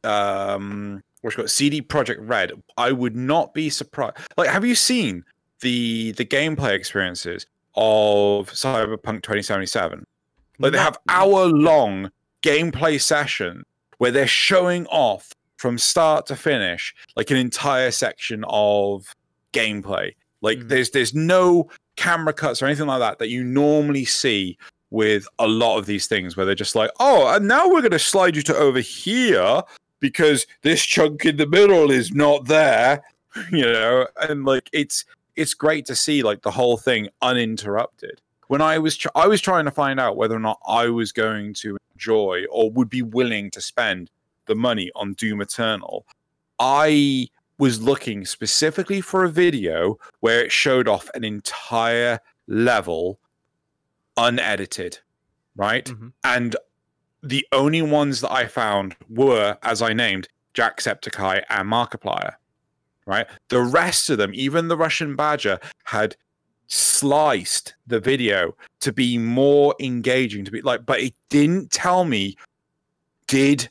um 0.02 1.02
what's 1.22 1.36
called 1.36 1.50
CD 1.50 1.80
Projekt 1.80 2.18
Red, 2.20 2.52
I 2.76 2.92
would 2.92 3.16
not 3.16 3.54
be 3.54 3.70
surprised. 3.70 4.16
Like, 4.36 4.50
have 4.50 4.64
you 4.64 4.74
seen 4.74 5.24
the 5.60 6.12
the 6.12 6.24
gameplay 6.24 6.74
experiences 6.74 7.46
of 7.74 8.50
Cyberpunk 8.50 9.22
2077? 9.22 10.04
Like 10.58 10.72
they 10.72 10.78
have 10.78 10.98
hour 11.08 11.46
long 11.46 12.10
gameplay 12.42 13.00
session 13.00 13.64
where 13.98 14.10
they're 14.10 14.26
showing 14.26 14.86
off 14.86 15.32
from 15.56 15.78
start 15.78 16.26
to 16.26 16.36
finish 16.36 16.94
like 17.16 17.30
an 17.30 17.36
entire 17.36 17.90
section 17.90 18.44
of 18.48 19.06
gameplay. 19.52 20.12
Like 20.42 20.58
Mhm. 20.58 20.68
there's 20.68 20.90
there's 20.90 21.14
no 21.14 21.70
camera 21.96 22.32
cuts 22.34 22.60
or 22.60 22.66
anything 22.66 22.86
like 22.86 22.98
that 23.00 23.18
that 23.18 23.28
you 23.28 23.42
normally 23.42 24.04
see 24.04 24.58
with 24.94 25.26
a 25.40 25.48
lot 25.48 25.76
of 25.76 25.86
these 25.86 26.06
things 26.06 26.36
where 26.36 26.46
they're 26.46 26.54
just 26.54 26.76
like, 26.76 26.90
oh, 27.00 27.34
and 27.34 27.48
now 27.48 27.68
we're 27.68 27.80
going 27.80 27.90
to 27.90 27.98
slide 27.98 28.36
you 28.36 28.42
to 28.42 28.56
over 28.56 28.78
here 28.78 29.60
because 29.98 30.46
this 30.62 30.84
chunk 30.84 31.24
in 31.26 31.36
the 31.36 31.48
middle 31.48 31.90
is 31.90 32.12
not 32.12 32.46
there, 32.46 33.02
you 33.50 33.64
know, 33.64 34.06
and 34.22 34.44
like 34.44 34.70
it's 34.72 35.04
it's 35.34 35.52
great 35.52 35.84
to 35.86 35.96
see 35.96 36.22
like 36.22 36.42
the 36.42 36.50
whole 36.50 36.76
thing 36.76 37.08
uninterrupted. 37.22 38.20
When 38.46 38.62
I 38.62 38.78
was 38.78 38.96
tr- 38.96 39.08
I 39.16 39.26
was 39.26 39.40
trying 39.40 39.64
to 39.64 39.72
find 39.72 39.98
out 39.98 40.16
whether 40.16 40.36
or 40.36 40.40
not 40.40 40.60
I 40.66 40.86
was 40.88 41.10
going 41.10 41.54
to 41.54 41.76
enjoy 41.96 42.44
or 42.48 42.70
would 42.70 42.88
be 42.88 43.02
willing 43.02 43.50
to 43.50 43.60
spend 43.60 44.10
the 44.46 44.54
money 44.54 44.92
on 44.94 45.14
Doom 45.14 45.40
Eternal, 45.40 46.06
I 46.60 47.26
was 47.58 47.82
looking 47.82 48.24
specifically 48.26 49.00
for 49.00 49.24
a 49.24 49.28
video 49.28 49.98
where 50.20 50.44
it 50.44 50.52
showed 50.52 50.86
off 50.86 51.10
an 51.14 51.24
entire 51.24 52.20
level 52.46 53.18
unedited, 54.16 54.98
right? 55.56 55.86
Mhm. 55.86 56.12
And 56.22 56.56
the 57.22 57.46
only 57.52 57.82
ones 57.82 58.20
that 58.20 58.32
I 58.32 58.46
found 58.46 58.96
were, 59.08 59.56
as 59.62 59.80
I 59.82 59.92
named, 59.92 60.28
Jacksepticeye 60.54 61.42
and 61.48 61.68
Markiplier, 61.68 62.34
right? 63.06 63.26
The 63.48 63.62
rest 63.62 64.10
of 64.10 64.18
them, 64.18 64.32
even 64.34 64.68
the 64.68 64.76
Russian 64.76 65.16
Badger, 65.16 65.58
had 65.84 66.16
sliced 66.66 67.74
the 67.86 68.00
video 68.00 68.56
to 68.80 68.92
be 68.92 69.18
more 69.18 69.74
engaging, 69.80 70.44
to 70.44 70.50
be 70.50 70.62
like, 70.62 70.86
but 70.86 71.00
it 71.00 71.14
didn't 71.28 71.70
tell 71.70 72.04
me 72.04 72.36
did 73.26 73.68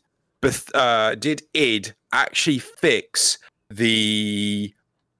uh, 0.74 1.15
did 1.15 1.41
id 1.53 1.94
actually 2.11 2.60
fix 2.60 3.38
the 3.70 4.74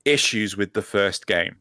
issues 0.06 0.58
with 0.58 0.74
the 0.74 0.82
first 0.82 1.28
game, 1.28 1.56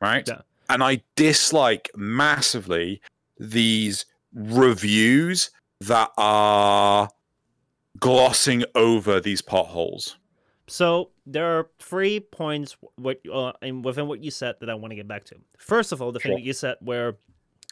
right? 0.00 0.28
Yeah. 0.28 0.42
And 0.68 0.82
I 0.82 1.02
dislike 1.16 1.90
massively 1.96 3.00
these 3.38 4.04
reviews 4.34 5.50
that 5.80 6.10
are 6.18 7.08
glossing 7.98 8.64
over 8.74 9.20
these 9.20 9.42
potholes. 9.42 10.16
So 10.66 11.10
there 11.26 11.46
are 11.46 11.68
three 11.78 12.20
points 12.20 12.76
what 12.96 13.20
uh, 13.32 13.52
within 13.82 14.06
what 14.06 14.22
you 14.22 14.30
said 14.30 14.56
that 14.60 14.68
I 14.68 14.74
want 14.74 14.90
to 14.92 14.96
get 14.96 15.08
back 15.08 15.24
to. 15.26 15.36
First 15.56 15.92
of 15.92 16.02
all, 16.02 16.12
the 16.12 16.20
thing 16.20 16.30
Sure. 16.30 16.38
that 16.38 16.44
you 16.44 16.52
said 16.52 16.76
where 16.80 17.16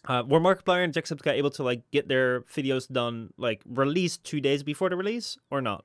uh, 0.06 0.22
were 0.26 0.40
Markiplier 0.40 0.82
and 0.82 0.94
Jacksepticeye 0.94 1.32
able 1.34 1.50
to 1.50 1.62
like 1.62 1.82
get 1.90 2.08
their 2.08 2.40
videos 2.42 2.90
done 2.90 3.32
like 3.36 3.60
released 3.66 4.24
two 4.24 4.40
days 4.40 4.62
before 4.62 4.88
the 4.88 4.96
release 4.96 5.36
or 5.50 5.60
not? 5.60 5.84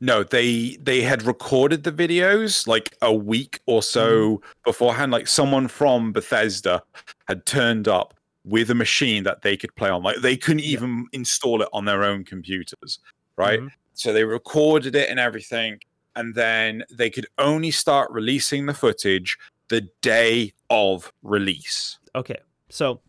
No, 0.00 0.22
they 0.22 0.76
they 0.80 1.00
had 1.02 1.22
recorded 1.22 1.84
the 1.84 1.92
videos 1.92 2.66
like 2.66 2.96
a 3.00 3.12
week 3.14 3.60
or 3.66 3.82
so 3.82 4.40
beforehand. 4.64 5.12
Like 5.12 5.28
someone 5.28 5.68
from 5.68 6.12
Bethesda 6.12 6.82
had 7.28 7.46
turned 7.46 7.88
up 7.88 8.14
with 8.44 8.70
a 8.70 8.74
machine 8.74 9.22
that 9.24 9.42
they 9.42 9.56
could 9.56 9.74
play 9.76 9.88
on. 9.88 10.02
Like 10.02 10.16
they 10.20 10.36
couldn't 10.36 10.64
Yeah. 10.64 10.72
even 10.78 11.06
install 11.12 11.62
it 11.62 11.68
on 11.72 11.84
their 11.86 12.04
own 12.04 12.24
computers, 12.24 12.98
right? 13.36 13.60
Mhm. 13.60 13.70
So 13.94 14.12
they 14.12 14.24
recorded 14.24 14.94
it 14.94 15.08
and 15.08 15.18
everything, 15.18 15.80
and 16.16 16.34
then 16.34 16.84
they 16.90 17.08
could 17.08 17.26
only 17.38 17.70
start 17.70 18.10
releasing 18.10 18.66
the 18.66 18.74
footage 18.74 19.38
the 19.68 19.88
day 20.02 20.52
of 20.68 21.10
release. 21.22 21.98
Okay, 22.14 22.36
so 22.68 23.00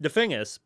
the 0.00 0.08
thing 0.08 0.30
is, 0.32 0.58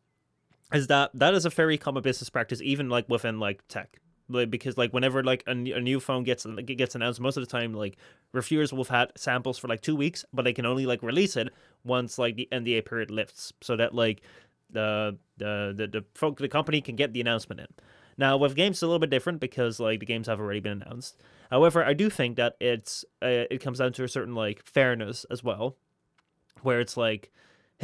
is 0.73 0.87
that 0.87 1.11
that 1.13 1.33
is 1.33 1.45
a 1.45 1.49
very 1.49 1.77
common 1.77 2.01
business 2.03 2.29
practice, 2.29 2.61
even 2.61 2.89
like 2.89 3.09
within 3.09 3.39
like 3.39 3.67
tech, 3.67 3.99
like, 4.29 4.49
because 4.49 4.77
like 4.77 4.93
whenever 4.93 5.23
like 5.23 5.43
a, 5.47 5.51
a 5.51 5.81
new 5.81 5.99
phone 5.99 6.23
gets 6.23 6.45
gets 6.45 6.95
announced, 6.95 7.19
most 7.19 7.37
of 7.37 7.41
the 7.43 7.49
time 7.49 7.73
like 7.73 7.97
reviewers 8.31 8.71
will 8.71 8.83
have 8.83 8.89
had 8.89 9.11
samples 9.15 9.57
for 9.57 9.67
like 9.67 9.81
two 9.81 9.95
weeks, 9.95 10.25
but 10.33 10.43
they 10.43 10.53
can 10.53 10.65
only 10.65 10.85
like 10.85 11.03
release 11.03 11.35
it 11.35 11.49
once 11.83 12.17
like 12.17 12.35
the 12.35 12.47
NDA 12.51 12.85
period 12.85 13.11
lifts, 13.11 13.53
so 13.61 13.75
that 13.75 13.93
like 13.93 14.21
the 14.69 15.17
the 15.37 15.73
the 15.75 15.87
the, 15.87 16.05
folk, 16.15 16.37
the 16.37 16.47
company 16.47 16.81
can 16.81 16.95
get 16.95 17.13
the 17.13 17.21
announcement 17.21 17.61
in. 17.61 17.67
Now 18.17 18.37
with 18.37 18.55
games, 18.55 18.77
it's 18.77 18.83
a 18.83 18.87
little 18.87 18.99
bit 18.99 19.09
different 19.09 19.39
because 19.39 19.79
like 19.79 19.99
the 19.99 20.05
games 20.05 20.27
have 20.27 20.39
already 20.39 20.59
been 20.59 20.81
announced. 20.81 21.21
However, 21.49 21.83
I 21.83 21.93
do 21.93 22.09
think 22.09 22.37
that 22.37 22.55
it's 22.59 23.05
uh, 23.21 23.45
it 23.51 23.61
comes 23.61 23.79
down 23.79 23.93
to 23.93 24.03
a 24.03 24.07
certain 24.07 24.35
like 24.35 24.63
fairness 24.65 25.25
as 25.29 25.43
well, 25.43 25.75
where 26.61 26.79
it's 26.79 26.97
like 26.97 27.31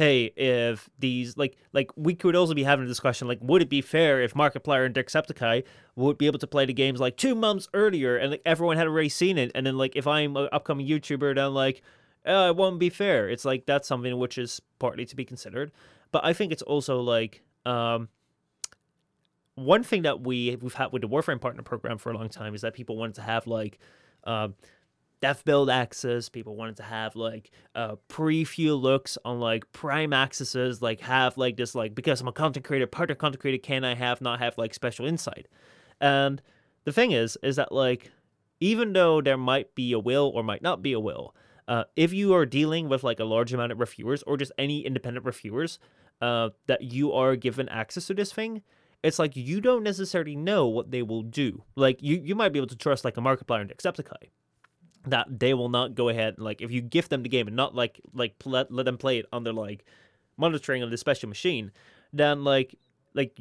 hey, 0.00 0.32
if 0.34 0.88
these 0.98 1.36
like 1.36 1.58
like 1.74 1.90
we 1.94 2.14
could 2.14 2.34
also 2.34 2.54
be 2.54 2.62
having 2.62 2.86
a 2.86 2.88
discussion 2.88 3.28
like 3.28 3.38
would 3.42 3.60
it 3.60 3.68
be 3.68 3.82
fair 3.82 4.22
if 4.22 4.32
Markiplier 4.32 4.86
and 4.86 4.94
Jacksepticeye 4.94 5.62
would 5.94 6.16
be 6.16 6.24
able 6.24 6.38
to 6.38 6.46
play 6.46 6.64
the 6.64 6.72
games 6.72 7.00
like 7.00 7.18
two 7.18 7.34
months 7.34 7.68
earlier 7.74 8.16
and 8.16 8.30
like 8.30 8.40
everyone 8.46 8.78
had 8.78 8.86
already 8.86 9.10
seen 9.10 9.36
it 9.36 9.50
and 9.54 9.66
then 9.66 9.76
like 9.76 9.94
if 9.96 10.06
I'm 10.06 10.38
an 10.38 10.48
upcoming 10.52 10.88
YouTuber 10.88 11.34
then 11.34 11.52
like 11.52 11.82
uh, 12.26 12.48
it 12.48 12.56
won't 12.56 12.78
be 12.78 12.88
fair. 12.88 13.28
It's 13.28 13.44
like 13.44 13.66
that's 13.66 13.86
something 13.86 14.16
which 14.18 14.38
is 14.38 14.62
partly 14.78 15.04
to 15.04 15.14
be 15.14 15.26
considered, 15.26 15.70
but 16.12 16.24
I 16.24 16.32
think 16.32 16.50
it's 16.50 16.62
also 16.62 17.02
like 17.02 17.42
um, 17.66 18.08
one 19.54 19.82
thing 19.82 20.02
that 20.02 20.22
we 20.22 20.56
we've 20.62 20.72
had 20.72 20.92
with 20.92 21.02
the 21.02 21.08
Warframe 21.08 21.42
Partner 21.42 21.62
Program 21.62 21.98
for 21.98 22.10
a 22.10 22.16
long 22.16 22.30
time 22.30 22.54
is 22.54 22.62
that 22.62 22.72
people 22.72 22.96
wanted 22.96 23.16
to 23.16 23.22
have 23.22 23.46
like 23.46 23.78
um, 24.24 24.54
dev 25.20 25.44
build 25.44 25.70
access. 25.70 26.28
People 26.28 26.56
wanted 26.56 26.76
to 26.76 26.82
have 26.82 27.16
like 27.16 27.50
uh, 27.74 27.96
preview 28.08 28.80
looks 28.80 29.18
on 29.24 29.40
like 29.40 29.70
prime 29.72 30.12
accesses, 30.12 30.80
like 30.80 31.00
have 31.00 31.36
like 31.36 31.56
this 31.56 31.74
like 31.74 31.94
because 31.94 32.20
I'm 32.20 32.28
a 32.28 32.32
content 32.32 32.64
creator, 32.64 32.86
part 32.86 33.10
of 33.10 33.18
content 33.18 33.40
creator, 33.40 33.60
can 33.62 33.84
I 33.84 33.94
have 33.94 34.20
not 34.20 34.38
have 34.38 34.56
like 34.58 34.74
special 34.74 35.06
insight? 35.06 35.46
And 36.00 36.40
the 36.84 36.92
thing 36.92 37.12
is, 37.12 37.36
is 37.42 37.56
that 37.56 37.72
like 37.72 38.10
even 38.60 38.92
though 38.92 39.20
there 39.20 39.36
might 39.36 39.74
be 39.74 39.92
a 39.92 39.98
will 39.98 40.30
or 40.34 40.42
might 40.42 40.62
not 40.62 40.82
be 40.82 40.92
a 40.92 41.00
will, 41.00 41.34
uh, 41.68 41.84
if 41.96 42.12
you 42.12 42.34
are 42.34 42.46
dealing 42.46 42.88
with 42.88 43.04
like 43.04 43.20
a 43.20 43.24
large 43.24 43.52
amount 43.52 43.72
of 43.72 43.80
reviewers 43.80 44.22
or 44.24 44.36
just 44.36 44.52
any 44.58 44.84
independent 44.84 45.24
reviewers 45.24 45.78
uh, 46.20 46.50
that 46.66 46.82
you 46.82 47.12
are 47.12 47.36
given 47.36 47.68
access 47.68 48.06
to 48.06 48.14
this 48.14 48.32
thing, 48.32 48.62
it's 49.02 49.18
like 49.18 49.36
you 49.36 49.60
don't 49.60 49.82
necessarily 49.82 50.36
know 50.36 50.66
what 50.66 50.90
they 50.90 51.02
will 51.02 51.22
do. 51.22 51.62
Like 51.76 52.02
you, 52.02 52.20
you 52.22 52.34
might 52.34 52.52
be 52.52 52.58
able 52.58 52.68
to 52.68 52.76
trust 52.76 53.04
like 53.04 53.16
a 53.16 53.20
Markiplier 53.20 53.60
and 53.60 53.70
Jacksepticeye 53.70 54.28
that 55.06 55.40
they 55.40 55.54
will 55.54 55.70
not 55.70 55.94
go 55.94 56.10
ahead 56.10 56.34
like 56.38 56.60
if 56.60 56.70
you 56.70 56.82
gift 56.82 57.08
them 57.08 57.22
the 57.22 57.28
game 57.28 57.46
and 57.46 57.56
not 57.56 57.74
like 57.74 58.00
like 58.12 58.34
let, 58.44 58.70
let 58.70 58.84
them 58.84 58.98
play 58.98 59.18
it 59.18 59.26
on 59.32 59.44
their 59.44 59.52
like 59.52 59.84
monitoring 60.40 60.82
of 60.82 60.90
the 60.90 60.96
special 60.96 61.28
machine, 61.28 61.70
then 62.12 62.42
like 62.42 62.74
like 63.14 63.38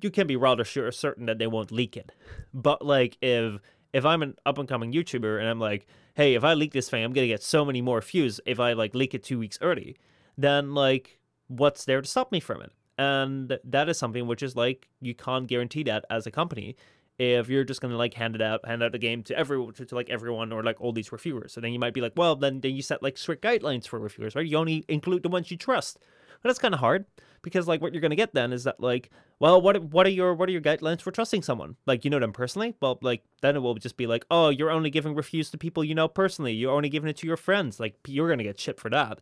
you 0.00 0.10
can 0.10 0.26
be 0.26 0.36
rather 0.36 0.64
sure 0.64 0.92
certain 0.92 1.26
that 1.26 1.38
they 1.38 1.46
won't 1.46 1.72
leak 1.72 1.96
it. 1.96 2.12
But 2.54 2.84
like 2.84 3.16
if 3.20 3.58
if 3.92 4.04
I'm 4.04 4.22
an 4.22 4.36
up 4.46 4.58
and 4.58 4.68
coming 4.68 4.92
YouTuber 4.92 5.38
and 5.40 5.48
I'm 5.48 5.58
like, 5.58 5.86
hey, 6.14 6.34
if 6.34 6.44
I 6.44 6.54
leak 6.54 6.72
this 6.72 6.88
thing, 6.88 7.02
I'm 7.02 7.12
gonna 7.12 7.26
get 7.26 7.42
so 7.42 7.64
many 7.64 7.80
more 7.80 8.00
views 8.00 8.40
if 8.46 8.60
I 8.60 8.74
like 8.74 8.94
leak 8.94 9.14
it 9.14 9.24
two 9.24 9.38
weeks 9.38 9.58
early, 9.60 9.96
then 10.38 10.74
like 10.74 11.18
what's 11.48 11.84
there 11.84 12.00
to 12.00 12.08
stop 12.08 12.30
me 12.30 12.40
from 12.40 12.62
it? 12.62 12.72
And 12.98 13.58
that 13.64 13.88
is 13.88 13.98
something 13.98 14.26
which 14.26 14.42
is 14.42 14.54
like 14.54 14.88
you 15.00 15.14
can't 15.14 15.46
guarantee 15.46 15.82
that 15.84 16.04
as 16.10 16.26
a 16.26 16.30
company 16.30 16.76
if 17.22 17.48
you're 17.48 17.64
just 17.64 17.80
gonna 17.80 17.96
like 17.96 18.14
hand 18.14 18.34
it 18.34 18.42
out, 18.42 18.66
hand 18.66 18.82
out 18.82 18.92
the 18.92 18.98
game 18.98 19.22
to 19.24 19.38
everyone, 19.38 19.72
to, 19.74 19.86
to, 19.86 19.94
like 19.94 20.10
everyone 20.10 20.52
or 20.52 20.62
like 20.62 20.80
all 20.80 20.92
these 20.92 21.12
reviewers. 21.12 21.52
So 21.52 21.60
then 21.60 21.72
you 21.72 21.78
might 21.78 21.94
be 21.94 22.00
like, 22.00 22.12
well, 22.16 22.36
then 22.36 22.60
then 22.60 22.74
you 22.74 22.82
set 22.82 23.02
like 23.02 23.16
strict 23.16 23.44
guidelines 23.44 23.86
for 23.86 23.98
reviewers, 23.98 24.34
right? 24.34 24.46
You 24.46 24.56
only 24.56 24.84
include 24.88 25.22
the 25.22 25.28
ones 25.28 25.50
you 25.50 25.56
trust. 25.56 25.98
But 26.42 26.48
that's 26.48 26.58
kind 26.58 26.74
of 26.74 26.80
hard 26.80 27.04
because 27.42 27.68
like 27.68 27.80
what 27.80 27.92
you're 27.92 28.02
gonna 28.02 28.16
get 28.16 28.34
then 28.34 28.52
is 28.52 28.64
that 28.64 28.80
like, 28.80 29.10
well, 29.38 29.60
what 29.60 29.82
what 29.84 30.06
are 30.06 30.10
your 30.10 30.34
what 30.34 30.48
are 30.48 30.52
your 30.52 30.60
guidelines 30.60 31.00
for 31.00 31.10
trusting 31.10 31.42
someone? 31.42 31.76
Like 31.86 32.04
you 32.04 32.10
know 32.10 32.18
them 32.18 32.32
personally? 32.32 32.74
Well, 32.80 32.98
like 33.02 33.22
then 33.40 33.56
it 33.56 33.60
will 33.60 33.74
just 33.74 33.96
be 33.96 34.06
like, 34.06 34.24
oh, 34.30 34.48
you're 34.48 34.70
only 34.70 34.90
giving 34.90 35.14
reviews 35.14 35.50
to 35.50 35.58
people 35.58 35.84
you 35.84 35.94
know 35.94 36.08
personally. 36.08 36.52
You're 36.52 36.72
only 36.72 36.88
giving 36.88 37.08
it 37.08 37.16
to 37.18 37.26
your 37.26 37.36
friends. 37.36 37.78
Like 37.78 37.96
you're 38.06 38.28
gonna 38.28 38.42
get 38.42 38.60
shit 38.60 38.80
for 38.80 38.90
that 38.90 39.20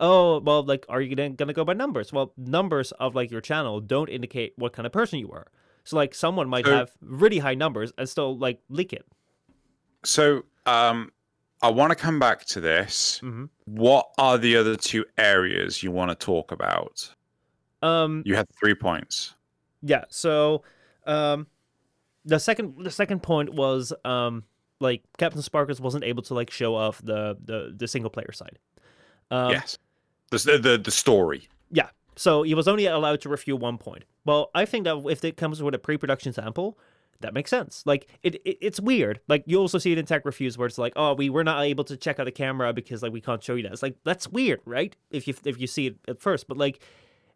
oh 0.00 0.38
well 0.38 0.62
like 0.62 0.86
are 0.88 1.00
you 1.00 1.14
gonna, 1.14 1.30
gonna 1.30 1.52
go 1.52 1.64
by 1.64 1.72
numbers 1.72 2.12
well 2.12 2.32
numbers 2.36 2.92
of 2.92 3.16
like 3.16 3.32
your 3.32 3.40
channel 3.40 3.80
don't 3.80 4.08
indicate 4.08 4.52
what 4.56 4.72
kind 4.72 4.86
of 4.86 4.92
person 4.92 5.18
you 5.18 5.30
are 5.32 5.48
so 5.88 5.96
like 5.96 6.14
someone 6.14 6.50
might 6.50 6.66
so, 6.66 6.76
have 6.76 6.90
really 7.00 7.38
high 7.38 7.54
numbers 7.54 7.94
and 7.96 8.06
still 8.06 8.36
like 8.36 8.60
leak 8.68 8.92
it. 8.92 9.06
So 10.04 10.44
um 10.66 11.12
I 11.62 11.70
want 11.70 11.90
to 11.90 11.96
come 11.96 12.18
back 12.18 12.44
to 12.46 12.60
this. 12.60 13.20
Mm-hmm. 13.24 13.46
What 13.64 14.10
are 14.18 14.36
the 14.36 14.54
other 14.56 14.76
two 14.76 15.06
areas 15.16 15.82
you 15.82 15.90
want 15.90 16.10
to 16.10 16.14
talk 16.14 16.52
about? 16.52 17.10
Um 17.80 18.22
you 18.26 18.34
had 18.34 18.46
3 18.60 18.74
points. 18.74 19.34
Yeah, 19.80 20.04
so 20.10 20.62
um 21.06 21.46
the 22.26 22.38
second 22.38 22.84
the 22.84 22.90
second 22.90 23.22
point 23.22 23.54
was 23.54 23.94
um 24.04 24.44
like 24.80 25.04
CaptainSparklez 25.18 25.80
wasn't 25.80 26.04
able 26.04 26.22
to 26.24 26.34
like 26.34 26.50
show 26.50 26.74
off 26.74 27.00
the 27.02 27.38
the 27.42 27.74
the 27.74 27.88
single 27.88 28.10
player 28.10 28.32
side. 28.32 28.58
Um, 29.30 29.52
yes. 29.52 29.78
The, 30.30 30.58
the 30.58 30.76
the 30.76 30.90
story. 30.90 31.48
Yeah. 31.70 31.88
So 32.18 32.42
he 32.42 32.54
was 32.54 32.66
only 32.66 32.86
allowed 32.86 33.20
to 33.20 33.28
review 33.28 33.54
one 33.56 33.78
point. 33.78 34.04
Well, 34.24 34.50
I 34.52 34.64
think 34.64 34.84
that 34.84 34.96
if 35.08 35.24
it 35.24 35.36
comes 35.36 35.62
with 35.62 35.72
a 35.74 35.78
pre-production 35.78 36.32
sample, 36.32 36.76
that 37.20 37.32
makes 37.32 37.48
sense. 37.48 37.84
Like 37.86 38.08
it, 38.24 38.34
it, 38.44 38.58
it's 38.60 38.80
weird. 38.80 39.20
Like 39.28 39.44
you 39.46 39.58
also 39.58 39.78
see 39.78 39.92
it 39.92 39.98
in 39.98 40.04
tech 40.04 40.24
reviews 40.24 40.58
where 40.58 40.66
it's 40.66 40.78
like, 40.78 40.92
oh, 40.96 41.14
we 41.14 41.30
were 41.30 41.44
not 41.44 41.62
able 41.62 41.84
to 41.84 41.96
check 41.96 42.18
out 42.18 42.24
the 42.24 42.32
camera 42.32 42.72
because 42.72 43.04
like 43.04 43.12
we 43.12 43.20
can't 43.20 43.42
show 43.42 43.54
you 43.54 43.62
that. 43.62 43.72
It's 43.72 43.82
like 43.82 43.96
that's 44.04 44.26
weird, 44.28 44.60
right? 44.64 44.96
If 45.10 45.28
you 45.28 45.34
if 45.44 45.60
you 45.60 45.68
see 45.68 45.86
it 45.86 45.96
at 46.08 46.20
first, 46.20 46.48
but 46.48 46.56
like 46.56 46.82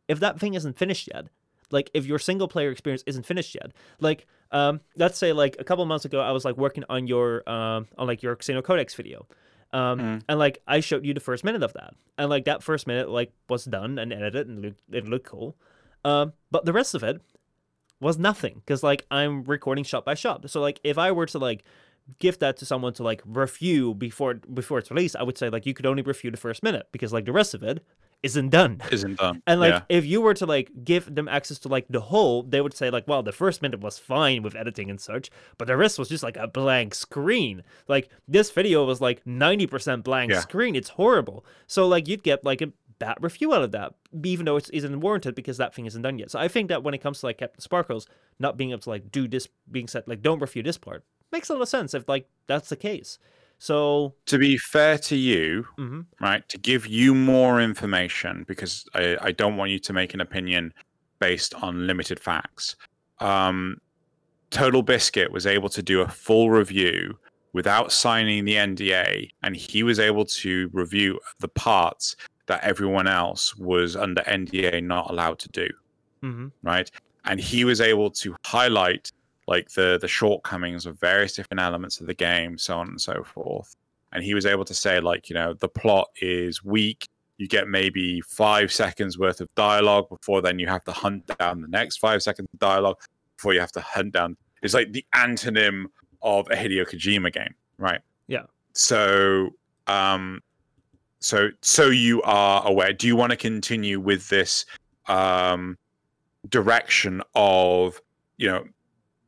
if 0.08 0.18
that 0.18 0.40
thing 0.40 0.54
isn't 0.54 0.76
finished 0.76 1.08
yet, 1.14 1.28
like 1.70 1.88
if 1.94 2.04
your 2.04 2.18
single 2.18 2.48
player 2.48 2.72
experience 2.72 3.04
isn't 3.06 3.24
finished 3.24 3.54
yet, 3.54 3.72
like 4.00 4.26
um, 4.50 4.80
let's 4.96 5.16
say 5.16 5.32
like 5.32 5.54
a 5.60 5.64
couple 5.64 5.84
months 5.86 6.04
ago, 6.04 6.20
I 6.20 6.32
was 6.32 6.44
like 6.44 6.56
working 6.56 6.82
on 6.88 7.06
your 7.06 7.48
um 7.48 7.86
on 7.98 8.08
like 8.08 8.22
your 8.22 8.34
Xenocodex 8.34 8.96
video, 8.96 9.26
um, 9.72 9.98
mm. 9.98 10.22
And 10.28 10.38
like 10.38 10.58
I 10.66 10.80
showed 10.80 11.04
you 11.04 11.14
the 11.14 11.20
first 11.20 11.44
minute 11.44 11.62
of 11.62 11.72
that, 11.74 11.94
and 12.18 12.28
like 12.28 12.44
that 12.44 12.62
first 12.62 12.86
minute 12.86 13.08
like 13.08 13.32
was 13.48 13.64
done 13.64 13.98
and 13.98 14.12
edited 14.12 14.48
and 14.48 14.62
looked, 14.62 14.80
it 14.90 15.08
looked 15.08 15.26
cool. 15.26 15.56
Um, 16.04 16.32
but 16.50 16.64
the 16.64 16.72
rest 16.72 16.94
of 16.94 17.02
it 17.02 17.20
was 18.00 18.18
nothing 18.18 18.54
because 18.56 18.82
like 18.82 19.06
I'm 19.10 19.44
recording 19.44 19.84
shot 19.84 20.04
by 20.04 20.14
shot. 20.14 20.48
So 20.50 20.60
like 20.60 20.80
if 20.84 20.98
I 20.98 21.12
were 21.12 21.26
to 21.26 21.38
like 21.38 21.64
give 22.18 22.38
that 22.40 22.56
to 22.58 22.66
someone 22.66 22.92
to 22.94 23.02
like 23.02 23.22
review 23.24 23.94
before 23.94 24.34
before 24.34 24.78
it's 24.78 24.90
released, 24.90 25.16
I 25.16 25.22
would 25.22 25.38
say 25.38 25.48
like 25.48 25.64
you 25.64 25.74
could 25.74 25.86
only 25.86 26.02
review 26.02 26.30
the 26.30 26.36
first 26.36 26.62
minute 26.62 26.88
because 26.92 27.12
like 27.12 27.24
the 27.24 27.32
rest 27.32 27.54
of 27.54 27.62
it 27.62 27.84
isn't 28.22 28.50
done. 28.50 28.80
Isn't 28.90 29.18
done. 29.18 29.42
And 29.46 29.60
like 29.60 29.72
yeah. 29.72 29.82
if 29.88 30.04
you 30.04 30.20
were 30.20 30.34
to 30.34 30.46
like 30.46 30.70
give 30.84 31.12
them 31.12 31.28
access 31.28 31.58
to 31.60 31.68
like 31.68 31.86
the 31.88 32.00
whole, 32.00 32.42
they 32.42 32.60
would 32.60 32.74
say 32.74 32.90
like, 32.90 33.08
well, 33.08 33.22
the 33.22 33.32
first 33.32 33.62
minute 33.62 33.80
was 33.80 33.98
fine 33.98 34.42
with 34.42 34.54
editing 34.54 34.90
and 34.90 35.00
such, 35.00 35.30
but 35.58 35.66
the 35.66 35.76
rest 35.76 35.98
was 35.98 36.08
just 36.08 36.22
like 36.22 36.36
a 36.36 36.46
blank 36.46 36.94
screen. 36.94 37.62
Like 37.88 38.08
this 38.28 38.50
video 38.50 38.84
was 38.84 39.00
like 39.00 39.24
90% 39.24 40.04
blank 40.04 40.32
yeah. 40.32 40.40
screen. 40.40 40.76
It's 40.76 40.90
horrible. 40.90 41.44
So 41.66 41.86
like 41.88 42.06
you'd 42.06 42.22
get 42.22 42.44
like 42.44 42.62
a 42.62 42.72
bad 42.98 43.18
review 43.20 43.52
out 43.52 43.62
of 43.62 43.72
that, 43.72 43.94
even 44.24 44.46
though 44.46 44.56
it 44.56 44.70
isn't 44.72 45.00
warranted 45.00 45.34
because 45.34 45.56
that 45.56 45.74
thing 45.74 45.86
isn't 45.86 46.02
done 46.02 46.18
yet. 46.18 46.30
So 46.30 46.38
I 46.38 46.46
think 46.46 46.68
that 46.68 46.84
when 46.84 46.94
it 46.94 47.02
comes 47.02 47.20
to 47.20 47.26
like 47.26 47.38
CaptainSparklez 47.38 48.06
not 48.38 48.56
being 48.56 48.70
able 48.70 48.80
to 48.80 48.90
like 48.90 49.10
do 49.10 49.26
this 49.26 49.48
being 49.70 49.88
said 49.88 50.04
like 50.06 50.22
don't 50.22 50.40
review 50.40 50.62
this 50.62 50.78
part 50.78 51.04
makes 51.32 51.48
a 51.48 51.54
lot 51.54 51.62
of 51.62 51.68
sense 51.68 51.94
if 51.94 52.08
like 52.08 52.28
that's 52.46 52.68
the 52.68 52.76
case. 52.76 53.18
So, 53.62 54.14
to 54.26 54.38
be 54.38 54.58
fair 54.58 54.98
to 54.98 55.14
you, 55.14 55.64
mm-hmm. 55.78 56.00
right, 56.20 56.48
to 56.48 56.58
give 56.58 56.84
you 56.88 57.14
more 57.14 57.60
information, 57.60 58.44
because 58.48 58.84
I, 58.92 59.16
I, 59.20 59.30
don't 59.30 59.56
want 59.56 59.70
you 59.70 59.78
to 59.78 59.92
make 59.92 60.14
an 60.14 60.20
opinion 60.20 60.74
based 61.20 61.54
on 61.54 61.86
limited 61.86 62.18
facts. 62.18 62.74
Um, 63.20 63.76
Total 64.50 64.82
Biscuit 64.82 65.30
was 65.30 65.46
able 65.46 65.68
to 65.68 65.80
do 65.80 66.00
a 66.00 66.08
full 66.08 66.50
review 66.50 67.16
without 67.52 67.92
signing 67.92 68.44
the 68.44 68.56
NDA, 68.56 69.28
and 69.44 69.54
he 69.54 69.84
was 69.84 70.00
able 70.00 70.24
to 70.42 70.68
review 70.72 71.20
the 71.38 71.46
parts 71.46 72.16
that 72.46 72.64
everyone 72.64 73.06
else 73.06 73.56
was 73.56 73.94
under 73.94 74.22
NDA 74.22 74.82
not 74.82 75.08
allowed 75.08 75.38
to 75.38 75.48
do. 75.50 75.68
Mm-hmm. 76.24 76.48
Right. 76.64 76.90
And 77.26 77.38
he 77.38 77.64
was 77.64 77.80
able 77.80 78.10
to 78.10 78.34
highlight 78.44 79.12
like 79.46 79.70
the 79.70 79.98
the 80.00 80.08
shortcomings 80.08 80.86
of 80.86 80.98
various 81.00 81.34
different 81.34 81.60
elements 81.60 82.00
of 82.00 82.06
the 82.06 82.14
game, 82.14 82.58
so 82.58 82.78
on 82.78 82.88
and 82.88 83.00
so 83.00 83.22
forth. 83.24 83.76
And 84.12 84.22
he 84.22 84.34
was 84.34 84.46
able 84.46 84.64
to 84.66 84.74
say, 84.74 85.00
like, 85.00 85.30
you 85.30 85.34
know, 85.34 85.54
the 85.54 85.68
plot 85.68 86.08
is 86.20 86.62
weak. 86.62 87.08
You 87.38 87.48
get 87.48 87.66
maybe 87.66 88.20
five 88.20 88.70
seconds 88.70 89.18
worth 89.18 89.40
of 89.40 89.48
dialogue 89.54 90.08
before 90.08 90.42
then 90.42 90.58
you 90.58 90.66
have 90.68 90.84
to 90.84 90.92
hunt 90.92 91.26
down 91.38 91.62
the 91.62 91.68
next 91.68 91.96
five 91.96 92.22
seconds 92.22 92.48
of 92.52 92.58
dialogue 92.60 93.00
before 93.36 93.54
you 93.54 93.60
have 93.60 93.72
to 93.72 93.80
hunt 93.80 94.12
down. 94.12 94.36
It's 94.62 94.74
like 94.74 94.92
the 94.92 95.04
antonym 95.14 95.86
of 96.20 96.46
a 96.50 96.54
Hideo 96.54 96.88
Kojima 96.88 97.32
game, 97.32 97.54
right? 97.78 98.00
Yeah. 98.28 98.42
So, 98.74 99.50
um, 99.86 100.40
so 101.18 101.50
so 101.62 101.88
you 101.88 102.22
are 102.22 102.66
aware. 102.66 102.92
Do 102.92 103.06
you 103.06 103.16
want 103.16 103.30
to 103.30 103.36
continue 103.36 103.98
with 103.98 104.28
this 104.28 104.66
um 105.06 105.76
direction 106.48 107.22
of 107.34 108.00
you 108.36 108.48
know 108.48 108.64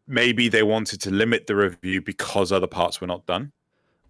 maybe 0.07 0.49
they 0.49 0.63
wanted 0.63 1.01
to 1.03 1.11
limit 1.11 1.47
the 1.47 1.57
review 1.57 2.01
because 2.03 2.53
other 2.53 2.67
parts 2.67 3.01
were 3.01 3.07
not 3.07 3.27
done. 3.27 3.53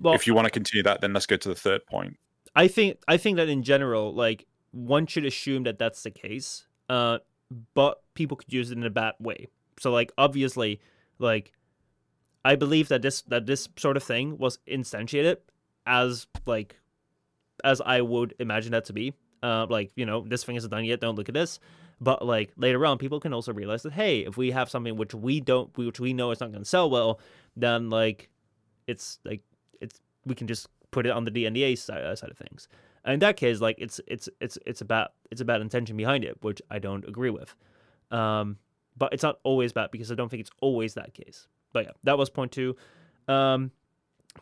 Well, 0.01 0.15
if 0.15 0.27
you 0.27 0.35
want 0.35 0.47
to 0.47 0.51
continue 0.51 0.83
that, 0.83 1.01
then 1.01 1.13
let's 1.13 1.27
go 1.27 1.37
to 1.37 1.49
the 1.49 1.55
third 1.55 1.87
point. 1.87 2.17
I 2.57 2.69
think 2.69 2.99
I 3.09 3.17
think 3.17 3.37
that 3.37 3.49
in 3.49 3.63
general, 3.63 4.15
like 4.15 4.47
one 4.73 5.07
should 5.07 5.25
assume 5.25 5.65
that 5.65 5.79
that's 5.79 6.03
the 6.03 6.11
case, 6.11 6.67
uh, 6.89 7.19
but 7.75 8.03
people 8.15 8.37
could 8.37 8.53
use 8.53 8.71
it 8.71 8.79
in 8.79 8.85
a 8.85 8.91
bad 8.91 9.15
way. 9.19 9.47
So, 9.81 9.93
like 9.93 10.13
obviously, 10.19 10.81
like 11.19 11.53
I 12.45 12.57
believe 12.57 12.89
that 12.89 13.03
this 13.03 13.23
that 13.23 13.47
this 13.47 13.69
sort 13.77 13.97
of 13.97 14.03
thing 14.03 14.39
was 14.39 14.59
instantiated 14.69 15.37
as 15.87 16.27
like 16.47 16.77
as 17.63 17.81
I 17.81 18.01
would 18.01 18.35
imagine 18.39 18.73
that 18.73 18.87
to 18.87 18.93
be. 18.93 19.15
Uh, 19.43 19.67
like 19.69 19.91
you 19.95 20.07
know, 20.07 20.25
this 20.27 20.45
thing 20.45 20.57
isn't 20.57 20.71
done 20.71 20.85
yet. 20.85 21.01
Don't 21.01 21.17
look 21.17 21.29
at 21.29 21.35
this. 21.35 21.61
But 22.01 22.25
like 22.25 22.53
later 22.57 22.85
on, 22.87 22.99
people 22.99 23.21
can 23.21 23.33
also 23.33 23.53
realize 23.53 23.83
that 23.83 23.93
hey, 23.93 24.21
if 24.21 24.37
we 24.37 24.51
have 24.51 24.71
something 24.71 24.97
which 24.97 25.15
we 25.15 25.41
don't, 25.41 25.77
which 25.77 26.01
we 26.01 26.13
know 26.13 26.31
is 26.31 26.41
not 26.41 26.51
going 26.51 26.63
to 26.63 26.69
sell 26.69 26.91
well, 26.91 27.21
then 27.57 27.91
like 27.91 28.29
it's 28.87 29.19
like 29.25 29.43
it's 29.81 30.01
we 30.25 30.35
can 30.35 30.47
just 30.47 30.69
put 30.91 31.07
it 31.07 31.11
on 31.11 31.25
the 31.25 31.31
DNDA 31.31 31.79
side, 31.79 32.03
uh, 32.03 32.17
side 32.17 32.31
of 32.31 32.39
things. 32.39 32.69
And 33.05 33.15
in 33.15 33.21
that 33.21 33.37
case, 33.37 33.61
like 33.61 33.77
it's 33.79 34.01
it's 34.07 34.29
it's 34.41 34.59
it's 34.67 34.81
about 34.81 35.13
it's 35.31 35.41
about 35.41 35.61
intention 35.61 35.97
behind 35.97 36.25
it, 36.25 36.39
which 36.43 36.61
I 36.71 36.79
don't 36.79 37.07
agree 37.07 37.31
with. 37.31 37.55
Um, 38.11 38.59
but 38.97 39.13
it's 39.13 39.23
not 39.23 39.39
always 39.43 39.73
bad 39.73 39.91
because 39.91 40.13
I 40.13 40.15
don't 40.15 40.29
think 40.29 40.41
it's 40.41 40.53
always 40.61 40.95
that 40.95 41.15
case. 41.15 41.49
But 41.73 41.85
yeah, 41.87 41.93
that 42.05 42.19
was 42.19 42.31
point 42.31 42.53
two. 42.53 42.77
Um, 43.29 43.71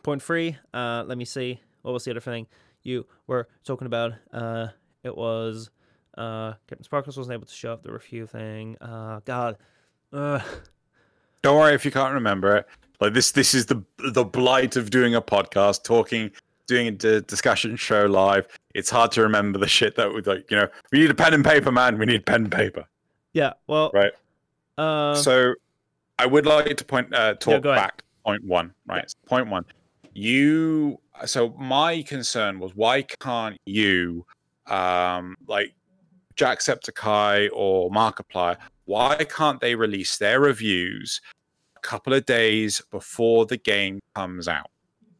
point 0.01 0.21
three. 0.21 0.57
Uh, 0.73 1.03
let 1.05 1.17
me 1.17 1.25
see. 1.25 1.59
What 1.81 1.91
was 1.91 2.05
the 2.05 2.11
other 2.11 2.19
thing? 2.19 2.47
you 2.83 3.05
were 3.27 3.47
talking 3.63 3.87
about. 3.87 4.13
Uh, 4.31 4.67
it 5.03 5.17
was 5.17 5.69
uh, 6.17 6.53
CaptainSparklez 6.67 7.17
wasn't 7.17 7.33
able 7.33 7.45
to 7.45 7.53
show 7.53 7.73
up 7.73 7.83
the 7.83 7.91
review 7.91 8.25
thing. 8.27 8.77
Uh, 8.81 9.19
God, 9.25 9.57
uh, 10.11 10.39
Don't 11.41 11.57
worry 11.57 11.73
if 11.73 11.83
you 11.85 11.91
can't 11.91 12.13
remember 12.13 12.57
it. 12.57 12.67
Like 13.01 13.13
this, 13.13 13.31
this 13.31 13.53
is 13.53 13.65
the 13.65 13.83
the 14.13 14.23
blight 14.23 14.75
of 14.75 14.89
doing 14.89 15.15
a 15.15 15.21
podcast, 15.21 15.83
talking, 15.83 16.31
doing 16.67 16.87
a 16.87 16.91
d- 16.91 17.21
discussion 17.27 17.75
show 17.75 18.05
live. 18.05 18.47
It's 18.73 18.89
hard 18.89 19.11
to 19.13 19.21
remember 19.21 19.59
the 19.59 19.67
shit 19.67 19.95
that 19.95 20.13
we 20.13 20.21
like. 20.21 20.49
You 20.49 20.57
know, 20.57 20.67
we 20.91 20.99
need 20.99 21.09
a 21.09 21.15
pen 21.15 21.33
and 21.33 21.43
paper, 21.43 21.71
man. 21.71 21.97
We 21.97 22.05
need 22.05 22.25
pen 22.25 22.43
and 22.43 22.51
paper. 22.51 22.85
yeah. 23.33 23.53
Well, 23.67 23.91
Right. 23.93 24.11
Uh, 24.77 25.15
so, 25.15 25.53
I 26.17 26.25
would 26.25 26.45
like 26.45 26.77
to 26.77 26.85
point 26.85 27.13
uh, 27.13 27.33
talk 27.35 27.65
ahead. 27.65 27.75
back. 27.75 28.03
Point 28.25 28.43
one, 28.45 28.73
right? 28.87 29.11
Point 29.25 29.49
one. 29.49 29.65
You. 30.13 30.99
So 31.25 31.49
my 31.59 32.01
concern 32.03 32.57
was 32.59 32.75
why 32.75 33.01
can't 33.19 33.57
you, 33.65 34.25
um, 34.67 35.35
like 35.47 35.73
Jacksepticeye 36.35 37.49
or 37.53 37.89
Markiplier, 37.91 38.57
why 38.85 39.25
can't 39.29 39.61
they 39.61 39.75
release 39.75 40.17
their 40.17 40.39
reviews 40.39 41.21
a 41.77 41.79
couple 41.79 42.13
of 42.13 42.25
days 42.25 42.81
before 42.91 43.45
the 43.45 43.57
game 43.57 43.99
comes 44.15 44.47
out? 44.47 44.69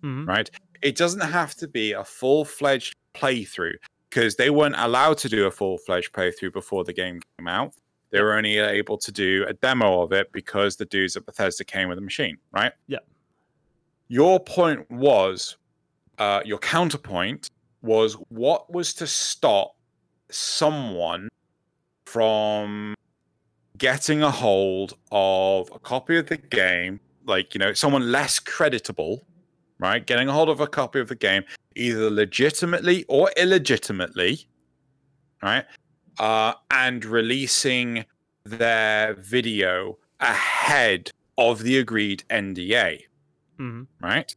mhm. 0.03 0.27
right? 0.27 0.49
It 0.81 0.95
doesn't 0.95 1.21
have 1.21 1.55
to 1.55 1.67
be 1.67 1.93
a 1.93 2.03
full 2.03 2.45
fledged 2.45 2.95
playthrough 3.15 3.75
because 4.09 4.35
they 4.35 4.49
weren't 4.49 4.75
allowed 4.77 5.17
to 5.19 5.29
do 5.29 5.45
a 5.45 5.51
full 5.51 5.77
fledged 5.77 6.11
playthrough 6.13 6.53
before 6.53 6.83
the 6.83 6.93
game 6.93 7.21
came 7.37 7.47
out. 7.47 7.73
They 8.11 8.21
were 8.21 8.33
only 8.33 8.57
able 8.59 8.97
to 8.99 9.11
do 9.11 9.45
a 9.47 9.53
demo 9.53 10.01
of 10.01 10.11
it 10.11 10.31
because 10.31 10.75
the 10.75 10.85
dudes 10.85 11.17
at 11.17 11.25
Bethesda 11.25 11.63
came 11.63 11.89
with 11.89 11.97
a 11.97 12.01
machine, 12.01 12.37
right? 12.51 12.73
Yeah. 12.87 12.99
Your 14.07 14.39
point 14.39 14.89
was, 14.91 15.57
uh, 16.19 16.41
your 16.45 16.59
counterpoint 16.59 17.49
was 17.81 18.13
what 18.29 18.71
was 18.71 18.93
to 18.95 19.07
stop 19.07 19.75
someone 20.33 21.29
from 22.05 22.95
getting 23.77 24.21
a 24.21 24.31
hold 24.31 24.93
of 25.11 25.69
a 25.73 25.79
copy 25.79 26.17
of 26.17 26.27
the 26.27 26.37
game, 26.37 26.99
like, 27.25 27.53
you 27.53 27.59
know, 27.59 27.73
someone 27.73 28.11
less 28.11 28.39
creditable, 28.39 29.21
right? 29.79 30.05
Getting 30.05 30.29
a 30.29 30.33
hold 30.33 30.49
of 30.49 30.59
a 30.59 30.67
copy 30.67 30.99
of 30.99 31.07
the 31.07 31.15
game, 31.15 31.43
either 31.75 32.09
legitimately 32.09 33.05
or 33.07 33.31
illegitimately, 33.37 34.45
right? 35.41 35.65
Uh, 36.19 36.53
and 36.71 37.03
releasing 37.05 38.05
their 38.43 39.15
video 39.15 39.97
ahead 40.19 41.09
of 41.37 41.63
the 41.63 41.79
agreed 41.79 42.23
NDA, 42.29 43.05
Mhm. 43.59 43.87
right? 44.01 44.35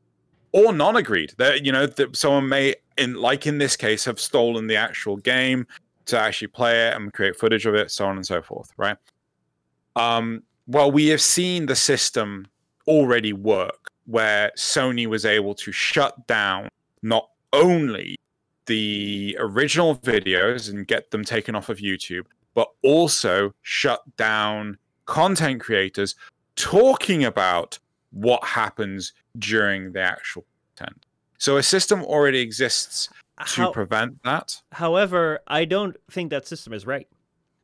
Or 0.53 0.73
non-agreed. 0.73 1.35
That 1.37 1.67
you 1.67 1.73
know, 1.73 1.87
that 1.87 2.17
someone 2.17 2.49
may, 2.49 2.77
in 2.97 3.15
like 3.15 3.47
in 3.47 3.59
this 3.59 3.77
case, 3.77 4.07
have 4.07 4.19
stolen 4.19 4.67
the 4.69 4.77
actual 4.77 5.19
game 5.19 5.67
to 6.07 6.19
actually 6.19 6.49
play 6.49 6.89
it 6.89 6.95
and 6.95 7.13
create 7.13 7.37
footage 7.37 7.67
of 7.67 7.75
it, 7.75 7.91
so 7.91 8.07
on 8.07 8.17
and 8.17 8.27
so 8.27 8.41
forth, 8.41 8.71
right? 8.77 8.97
Um, 9.97 10.43
well, 10.67 10.91
we 10.91 11.09
have 11.09 11.21
seen 11.21 11.67
the 11.67 11.77
system 11.77 12.47
already 12.87 13.33
work 13.33 13.91
where 14.07 14.53
Sony 14.57 15.07
was 15.07 15.25
able 15.25 15.55
to 15.55 15.73
shut 15.73 16.27
down 16.27 16.69
not 17.03 17.29
only 17.53 18.17
the 18.67 19.37
original 19.39 19.97
videos 19.97 20.71
and 20.71 20.87
get 20.87 21.11
them 21.11 21.25
taken 21.25 21.55
off 21.55 21.69
of 21.69 21.79
YouTube, 21.79 22.27
but 22.55 22.69
also 22.83 23.53
shut 23.63 24.03
down 24.17 24.79
content 25.07 25.61
creators 25.61 26.15
talking 26.57 27.25
about 27.25 27.79
what 28.11 28.43
happens 28.45 29.13
during 29.39 29.93
the 29.93 30.01
actual 30.01 30.45
content. 30.77 31.05
So 31.39 31.59
a 31.59 31.63
system 31.63 32.03
already 32.03 32.41
exists 32.41 33.09
to 33.39 33.45
How- 33.63 33.73
prevent 33.73 34.23
that. 34.25 34.63
However, 34.73 35.41
I 35.47 35.65
don't 35.65 35.97
think 36.11 36.31
that 36.31 36.47
system 36.47 36.73
is 36.73 36.87
right. 36.87 37.09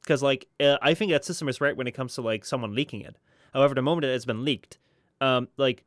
Because, 0.03 0.23
like, 0.23 0.49
uh, 0.59 0.78
I 0.82 0.94
think 0.94 1.12
that 1.12 1.24
system 1.24 1.49
is 1.49 1.61
right 1.61 1.77
when 1.77 1.86
it 1.86 1.93
comes 1.93 2.15
to, 2.16 2.23
like, 2.23 2.44
someone 2.44 2.74
leaking 2.74 3.03
it. 3.03 3.16
However, 3.55 3.74
the 3.74 3.82
moment 3.82 4.05
it's 4.05 4.24
been 4.24 4.44
leaked, 4.44 4.78
um, 5.20 5.47
like, 5.57 5.85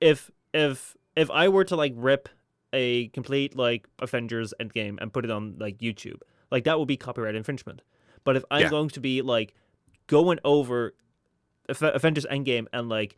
if, 0.00 0.30
if, 0.54 0.96
if 1.16 1.28
I 1.30 1.48
were 1.48 1.64
to, 1.64 1.74
like, 1.74 1.92
rip 1.96 2.28
a 2.72 3.08
complete, 3.08 3.56
like, 3.56 3.88
Avengers 3.98 4.54
Endgame 4.60 4.98
and 5.00 5.12
put 5.12 5.24
it 5.24 5.30
on, 5.32 5.56
like, 5.58 5.78
YouTube, 5.78 6.20
like, 6.52 6.62
that 6.64 6.78
would 6.78 6.86
be 6.86 6.96
copyright 6.96 7.34
infringement. 7.34 7.82
But 8.22 8.36
if 8.36 8.44
I'm 8.50 8.62
Yeah. 8.62 8.70
going 8.70 8.90
to 8.90 9.00
be, 9.00 9.22
like, 9.22 9.54
going 10.06 10.38
over 10.44 10.94
Av- 11.68 11.82
Avengers 11.82 12.26
Endgame 12.30 12.66
and, 12.72 12.88
like, 12.88 13.16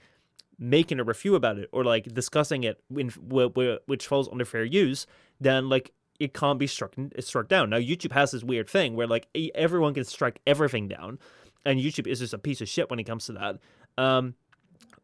making 0.59 1.01
a 1.01 1.05
review 1.05 1.35
about 1.35 1.57
it 1.59 1.69
or 1.73 1.82
like 1.85 2.05
discussing 2.12 2.65
it 2.65 2.82
in, 2.95 3.09
wh- 3.09 3.49
wh- 3.57 3.89
which 3.89 4.07
falls 4.07 4.28
under 4.28 4.45
fair 4.45 4.62
use 4.62 5.07
then 5.41 5.70
like 5.70 5.91
it 6.20 6.34
can't 6.34 6.59
be 6.59 6.66
struck 6.66 6.94
struck 7.18 7.48
down. 7.48 7.70
Now 7.70 7.78
youtube 7.78 8.12
has 8.12 8.30
this 8.30 8.44
weird 8.44 8.68
thing 8.68 8.94
where 8.94 9.06
like 9.06 9.26
everyone 9.55 9.94
can 9.94 10.05
strike 10.05 10.40
everything 10.47 10.86
down 10.86 11.18
and 11.64 11.80
youtube 11.80 12.06
is 12.06 12.20
just 12.20 12.34
a 12.34 12.38
piece 12.38 12.60
of 12.60 12.68
shit 12.68 12.90
when 12.90 13.01
it 13.01 13.05
comes 13.05 13.26
to 13.26 13.32
that. 13.32 13.59
Um 14.02 14.34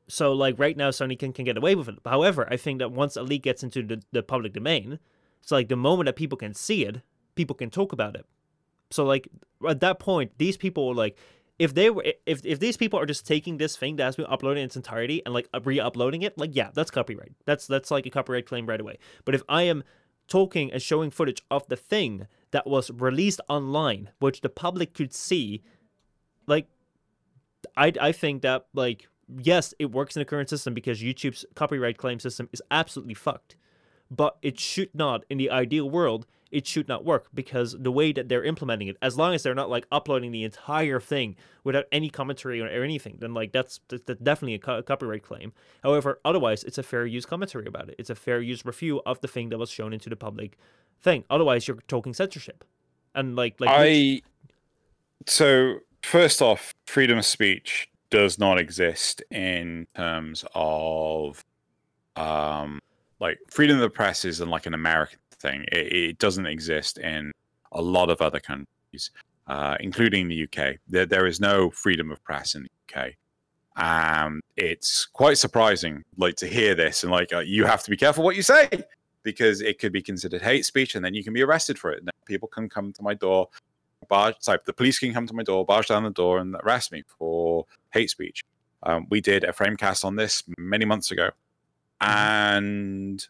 so 0.08 0.32
like 0.32 0.56
right 0.58 0.76
now 0.76 0.90
sony 0.90 1.18
can, 1.18 1.32
can 1.32 1.44
get 1.44 1.56
away 1.56 1.74
with 1.74 1.88
it. 1.88 1.98
However 2.04 2.46
i 2.50 2.56
think 2.56 2.78
that 2.78 2.92
once 2.92 3.16
a 3.16 3.22
leak 3.22 3.42
gets 3.42 3.64
into 3.64 3.82
the, 3.82 4.02
the 4.12 4.22
public 4.22 4.52
domain 4.52 5.00
it's 5.42 5.50
like 5.50 5.68
the 5.68 5.76
moment 5.76 6.06
that 6.06 6.16
people 6.16 6.38
can 6.38 6.54
see 6.54 6.84
it 6.84 7.00
people 7.34 7.56
can 7.56 7.70
talk 7.70 7.92
about 7.92 8.14
it. 8.14 8.26
So 8.90 9.04
like 9.04 9.28
at 9.66 9.80
that 9.80 9.98
point 9.98 10.32
these 10.38 10.56
people 10.56 10.94
like 10.94 11.16
if 11.58 11.72
they 11.72 11.88
were 11.88 12.04
if 12.26 12.44
if 12.44 12.60
these 12.60 12.76
people 12.76 13.00
are 13.00 13.06
just 13.06 13.26
taking 13.26 13.56
this 13.56 13.76
thing 13.76 13.96
that 13.96 14.04
has 14.04 14.16
been 14.16 14.26
uploaded 14.26 14.58
in 14.58 14.64
its 14.64 14.76
entirety 14.76 15.22
and 15.24 15.32
like 15.32 15.48
re-uploading 15.64 16.22
it 16.22 16.36
like 16.36 16.54
yeah 16.54 16.70
that's 16.74 16.90
copyright. 16.90 17.32
That's 17.46 17.66
that's 17.66 17.90
like 17.90 18.04
a 18.04 18.10
copyright 18.10 18.46
claim 18.46 18.66
right 18.66 18.80
away. 18.80 18.98
But 19.24 19.34
if 19.34 19.42
i 19.48 19.62
am 19.62 19.82
talking 20.28 20.72
and 20.72 20.82
showing 20.82 21.10
footage 21.10 21.42
of 21.50 21.66
the 21.68 21.76
thing 21.76 22.26
that 22.50 22.66
was 22.66 22.90
released 22.90 23.40
online 23.48 24.10
which 24.18 24.40
the 24.40 24.48
public 24.48 24.94
could 24.94 25.12
see. 25.12 25.62
Like 26.46 26.68
i 27.76 27.92
i 28.00 28.12
think 28.12 28.42
that 28.42 28.66
like 28.74 29.08
yes 29.40 29.74
it 29.78 29.90
works 29.90 30.14
in 30.14 30.20
the 30.20 30.24
current 30.24 30.48
system 30.48 30.72
because 30.72 31.02
youtube's 31.02 31.44
copyright 31.54 31.98
claim 31.98 32.20
system 32.20 32.48
is 32.52 32.62
absolutely 32.70 33.14
fucked. 33.14 33.56
But 34.10 34.36
it 34.40 34.60
should 34.60 34.94
not 34.94 35.24
in 35.28 35.38
the 35.38 35.50
ideal 35.50 35.90
world 35.90 36.26
it 36.50 36.66
should 36.66 36.88
not 36.88 37.04
work 37.04 37.28
because 37.34 37.76
the 37.78 37.90
way 37.90 38.12
that 38.12 38.28
they're 38.28 38.44
implementing 38.44 38.88
it 38.88 38.96
as 39.02 39.16
long 39.16 39.34
as 39.34 39.42
they're 39.42 39.54
not 39.54 39.68
like 39.68 39.86
uploading 39.90 40.32
the 40.32 40.44
entire 40.44 41.00
thing 41.00 41.36
without 41.64 41.84
any 41.90 42.08
commentary 42.08 42.60
or, 42.60 42.66
or 42.66 42.84
anything 42.84 43.16
then 43.18 43.34
like 43.34 43.52
that's, 43.52 43.80
that's 43.88 44.02
that's 44.06 44.20
definitely 44.20 44.54
a, 44.54 44.58
co- 44.58 44.78
a 44.78 44.82
copyright 44.82 45.22
claim. 45.22 45.52
However 45.82 46.20
otherwise 46.24 46.64
it's 46.64 46.78
a 46.78 46.82
fair 46.82 47.06
use 47.06 47.26
commentary 47.26 47.66
about 47.66 47.88
it. 47.88 47.96
It's 47.98 48.10
a 48.10 48.14
fair 48.14 48.40
use 48.40 48.64
review 48.64 49.02
of 49.06 49.20
the 49.20 49.28
thing 49.28 49.48
that 49.50 49.58
was 49.58 49.70
shown 49.70 49.92
into 49.92 50.08
the 50.08 50.16
public 50.16 50.56
thing. 51.02 51.24
Otherwise 51.30 51.66
you're 51.66 51.78
talking 51.88 52.14
censorship. 52.14 52.64
And 53.14 53.34
like 53.34 53.60
like 53.60 53.70
I 53.72 54.22
so 55.26 55.78
first 56.02 56.40
off, 56.40 56.74
freedom 56.86 57.18
of 57.18 57.26
speech 57.26 57.88
does 58.10 58.38
not 58.38 58.58
exist 58.58 59.22
in 59.30 59.86
terms 59.96 60.44
of 60.54 61.44
um 62.14 62.80
like 63.18 63.38
freedom 63.50 63.76
of 63.76 63.82
the 63.82 63.90
press 63.90 64.24
is 64.24 64.40
in 64.40 64.48
like 64.48 64.66
an 64.66 64.74
American 64.74 65.18
thing. 65.40 65.64
It, 65.72 65.92
it 65.92 66.18
doesn't 66.18 66.46
exist 66.46 66.98
in 66.98 67.32
a 67.72 67.82
lot 67.82 68.10
of 68.10 68.20
other 68.20 68.40
countries, 68.40 69.10
uh, 69.46 69.76
including 69.80 70.28
the 70.28 70.44
UK. 70.44 70.76
There 70.88 71.06
there 71.06 71.26
is 71.26 71.40
no 71.40 71.70
freedom 71.70 72.10
of 72.10 72.22
press 72.24 72.54
in 72.54 72.64
the 72.64 73.00
UK. 73.00 73.12
Um, 73.76 74.40
it's 74.56 75.04
quite 75.04 75.36
surprising, 75.36 76.02
like 76.16 76.36
to 76.36 76.46
hear 76.46 76.74
this, 76.74 77.02
and 77.02 77.12
like 77.12 77.32
uh, 77.32 77.40
you 77.40 77.64
have 77.66 77.82
to 77.84 77.90
be 77.90 77.96
careful 77.96 78.24
what 78.24 78.36
you 78.36 78.42
say 78.42 78.68
because 79.22 79.60
it 79.60 79.78
could 79.78 79.92
be 79.92 80.02
considered 80.02 80.40
hate 80.40 80.64
speech, 80.64 80.94
and 80.94 81.04
then 81.04 81.14
you 81.14 81.22
can 81.22 81.32
be 81.32 81.42
arrested 81.42 81.78
for 81.78 81.90
it. 81.90 82.00
And 82.00 82.10
people 82.26 82.48
can 82.48 82.68
come 82.68 82.92
to 82.92 83.02
my 83.02 83.14
door 83.14 83.48
barge 84.08 84.38
type 84.40 84.64
the 84.64 84.72
police 84.72 84.98
can 84.98 85.12
come 85.12 85.26
to 85.26 85.34
my 85.34 85.42
door 85.42 85.64
barge 85.64 85.88
down 85.88 86.02
the 86.02 86.10
door 86.10 86.38
and 86.38 86.54
arrest 86.62 86.92
me 86.92 87.02
for 87.18 87.66
hate 87.92 88.10
speech 88.10 88.44
um, 88.82 89.06
we 89.10 89.20
did 89.20 89.44
a 89.44 89.52
framecast 89.52 90.04
on 90.04 90.16
this 90.16 90.44
many 90.58 90.84
months 90.84 91.10
ago 91.10 91.30
and 92.00 93.26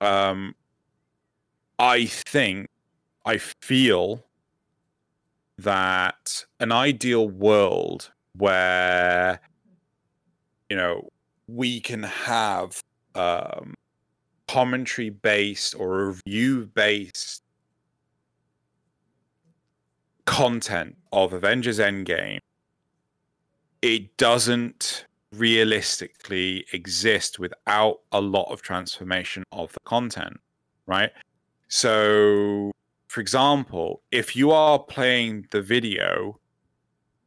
um, 0.00 0.54
i 1.82 2.06
think 2.06 2.66
i 3.26 3.36
feel 3.36 4.24
that 5.58 6.46
an 6.60 6.72
ideal 6.72 7.28
world 7.28 8.10
where 8.36 9.38
you 10.70 10.76
know 10.76 11.08
we 11.46 11.80
can 11.80 12.02
have 12.02 12.82
um, 13.14 13.74
commentary 14.48 15.10
based 15.10 15.74
or 15.74 16.06
review 16.06 16.66
based 16.74 17.42
content 20.26 20.96
of 21.12 21.32
Avengers 21.32 21.78
Endgame, 21.78 22.38
it 23.82 24.16
doesn't 24.16 25.06
realistically 25.32 26.64
exist 26.72 27.38
without 27.38 28.00
a 28.12 28.20
lot 28.20 28.50
of 28.52 28.62
transformation 28.62 29.42
of 29.52 29.72
the 29.72 29.80
content, 29.84 30.38
right? 30.86 31.10
So, 31.74 32.70
for 33.08 33.22
example, 33.22 34.02
if 34.10 34.36
you 34.36 34.50
are 34.50 34.78
playing 34.78 35.46
the 35.52 35.62
video 35.62 36.38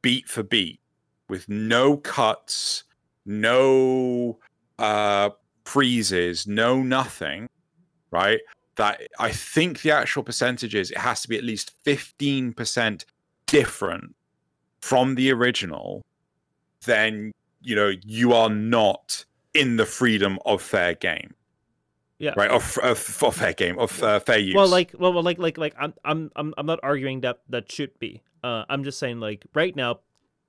beat 0.04 0.30
for 0.30 0.44
beat 0.44 0.80
with 1.28 1.50
no 1.50 1.98
cuts, 1.98 2.84
no 3.26 4.38
uh, 4.78 5.32
freezes, 5.66 6.46
no 6.46 6.84
nothing, 6.84 7.50
right? 8.12 8.40
that 8.76 9.02
I 9.20 9.32
think 9.32 9.82
the 9.82 9.92
actual 9.92 10.24
percentage 10.24 10.76
is 10.76 10.92
it 10.92 10.98
has 10.98 11.22
to 11.22 11.30
be 11.30 11.38
at 11.38 11.44
least 11.44 11.72
15% 11.86 13.06
different 13.48 14.16
from 14.82 15.16
the 15.16 15.32
original, 15.32 16.04
then 16.86 17.32
you 17.62 17.76
know 17.76 17.94
you 18.04 18.34
are 18.34 18.50
not 18.50 19.26
in 19.54 19.78
the 19.78 19.86
freedom 19.86 20.38
of 20.46 20.62
fair 20.62 20.94
game. 20.94 21.34
Yeah. 22.18 22.34
Right. 22.38 22.50
Of, 22.50 22.78
of, 22.78 23.24
of 23.24 23.36
fair 23.36 23.54
game 23.54 23.78
of 23.78 24.02
uh, 24.02 24.20
fair 24.20 24.38
use. 24.38 24.56
Well, 24.56 24.68
like, 24.68 24.94
well, 24.98 25.12
well, 25.12 25.24
like, 25.24 25.38
like, 25.38 25.58
like, 25.58 25.76
I'm, 25.78 25.94
I'm, 26.06 26.32
I'm, 26.36 26.54
I'm 26.58 26.66
not 26.66 26.80
arguing 26.82 27.22
that 27.22 27.42
that 27.50 27.72
should 27.72 27.98
be. 28.00 28.24
Uh, 28.44 28.64
I'm 28.70 28.84
just 28.84 29.00
saying, 29.00 29.20
like, 29.20 29.46
right 29.54 29.76
now, 29.76 30.00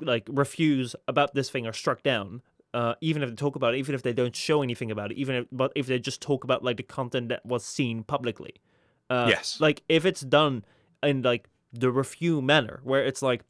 like, 0.00 0.28
refuse 0.30 0.94
about 1.08 1.34
this 1.34 1.50
thing 1.50 1.66
are 1.66 1.72
struck 1.72 2.02
down. 2.02 2.42
Uh, 2.72 2.94
even 3.00 3.22
if 3.22 3.30
they 3.30 3.34
talk 3.34 3.56
about 3.56 3.74
it, 3.74 3.78
even 3.78 3.94
if 3.94 4.02
they 4.02 4.12
don't 4.12 4.36
show 4.36 4.62
anything 4.62 4.90
about 4.90 5.10
it, 5.10 5.16
even 5.16 5.34
if, 5.34 5.46
but 5.50 5.72
if 5.74 5.86
they 5.86 5.98
just 5.98 6.20
talk 6.20 6.44
about 6.44 6.62
like 6.62 6.76
the 6.76 6.82
content 6.82 7.30
that 7.30 7.44
was 7.46 7.64
seen 7.64 8.02
publicly. 8.02 8.54
Uh, 9.08 9.26
Yes. 9.28 9.58
Like, 9.60 9.82
if 9.88 10.04
it's 10.04 10.20
done 10.20 10.64
in 11.02 11.22
like 11.22 11.48
the 11.72 11.90
review 11.90 12.42
manner, 12.42 12.80
where 12.84 13.02
it's 13.02 13.22
like, 13.22 13.42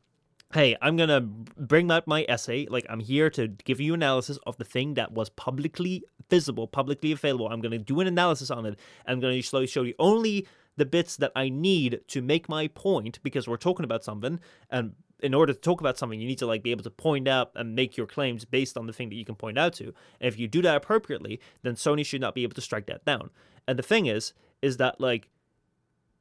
hey, 0.52 0.77
I'm 0.81 0.97
gonna 0.97 1.20
bring 1.20 1.90
out 1.90 2.06
my 2.06 2.24
essay. 2.28 2.66
Like, 2.70 2.86
I'm 2.89 3.01
here 3.01 3.31
to 3.31 3.48
give 3.48 3.81
you 3.81 3.94
analysis 3.94 4.39
of 4.47 4.56
the 4.56 4.64
thing 4.64 4.94
that 4.94 5.12
was 5.12 5.28
publicly 5.31 6.05
visible, 6.31 6.66
publicly 6.66 7.12
available. 7.12 7.48
I'm 7.48 7.60
gonna 7.60 7.78
do 7.78 8.01
an 8.01 8.06
analysis 8.06 8.51
on 8.51 8.66
it. 8.66 8.78
I'm 9.06 9.20
gonna 9.20 9.43
slowly 9.43 9.66
show 9.66 9.82
you 9.82 9.94
only 9.98 10.47
the 10.77 10.86
bits 10.86 11.16
that 11.16 11.32
I 11.35 11.48
need 11.48 12.01
to 12.09 12.23
make 12.23 12.48
my 12.48 12.68
point 12.68 13.23
because 13.23 13.48
we're 13.48 13.56
talking 13.56 13.85
about 13.85 14.05
something. 14.05 14.40
And 14.70 14.94
in 15.20 15.32
order 15.35 15.52
to 15.52 15.59
talk 15.59 15.81
about 15.81 15.98
something, 15.98 16.20
you 16.20 16.27
need 16.27 16.39
to 16.39 16.47
like 16.47 16.62
be 16.62 16.70
able 16.70 16.85
to 16.85 16.90
point 16.90 17.27
out 17.27 17.51
and 17.55 17.74
make 17.74 17.97
your 17.97 18.06
claims 18.06 18.44
based 18.44 18.77
on 18.77 18.86
the 18.86 18.93
thing 18.93 19.09
that 19.09 19.14
you 19.14 19.24
can 19.24 19.35
point 19.35 19.59
out 19.59 19.73
to. 19.74 19.85
And 20.20 20.28
if 20.28 20.39
you 20.39 20.47
do 20.47 20.62
that 20.62 20.77
appropriately, 20.77 21.40
then 21.62 21.74
Sony 21.74 22.05
should 22.05 22.20
not 22.20 22.35
be 22.35 22.43
able 22.43 22.55
to 22.55 22.60
strike 22.60 22.86
that 22.86 23.05
down. 23.05 23.31
And 23.66 23.78
the 23.78 23.82
thing 23.82 24.06
is, 24.06 24.35
is 24.62 24.77
that 24.77 25.01
like 25.01 25.28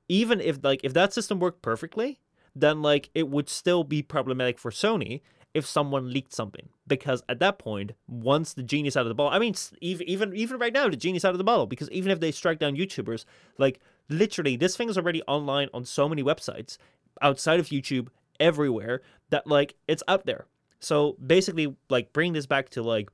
even 0.08 0.40
if 0.40 0.64
like 0.64 0.82
if 0.84 0.94
that 0.94 1.14
system 1.14 1.40
worked 1.40 1.62
perfectly, 1.62 2.20
then 2.56 2.82
like 2.82 3.10
it 3.14 3.30
would 3.30 3.50
still 3.50 3.84
be 3.84 4.02
problematic 4.02 4.58
for 4.58 4.72
Sony 4.72 5.22
if 5.54 5.66
someone 5.66 6.12
leaked 6.12 6.34
something. 6.34 6.70
Because 6.88 7.24
at 7.28 7.40
that 7.40 7.60
point 7.60 7.94
once 8.08 8.54
the 8.54 8.64
genie's 8.64 8.96
out 8.96 9.02
of 9.02 9.10
the 9.10 9.16
bottle 9.16 9.34
i 9.34 9.40
mean 9.40 9.56
even 9.82 10.36
even 10.36 10.60
right 10.60 10.74
now 10.74 10.88
the 10.88 10.96
genie's 10.96 11.26
out 11.26 11.34
of 11.34 11.38
the 11.38 11.44
bottle. 11.44 11.66
Because 11.66 11.90
even 11.92 12.12
if 12.12 12.20
they 12.20 12.32
strike 12.32 12.60
down 12.60 12.76
youtubers 12.76 13.26
like 13.58 13.80
literally 14.10 14.56
this 14.56 14.78
thing 14.78 14.90
is 14.90 14.98
already 14.98 15.22
online 15.24 15.70
on 15.74 15.84
so 15.84 16.08
many 16.08 16.24
websites 16.24 16.78
outside 17.22 17.60
of 17.60 17.68
youtube 17.68 18.08
everywhere 18.40 19.02
that 19.30 19.48
like 19.48 19.76
it's 19.88 20.04
out 20.08 20.26
there. 20.26 20.46
So 20.80 21.18
basically 21.26 21.76
like 21.90 22.14
bring 22.14 22.34
this 22.34 22.46
back 22.46 22.70
to 22.70 22.84
like 22.84 23.10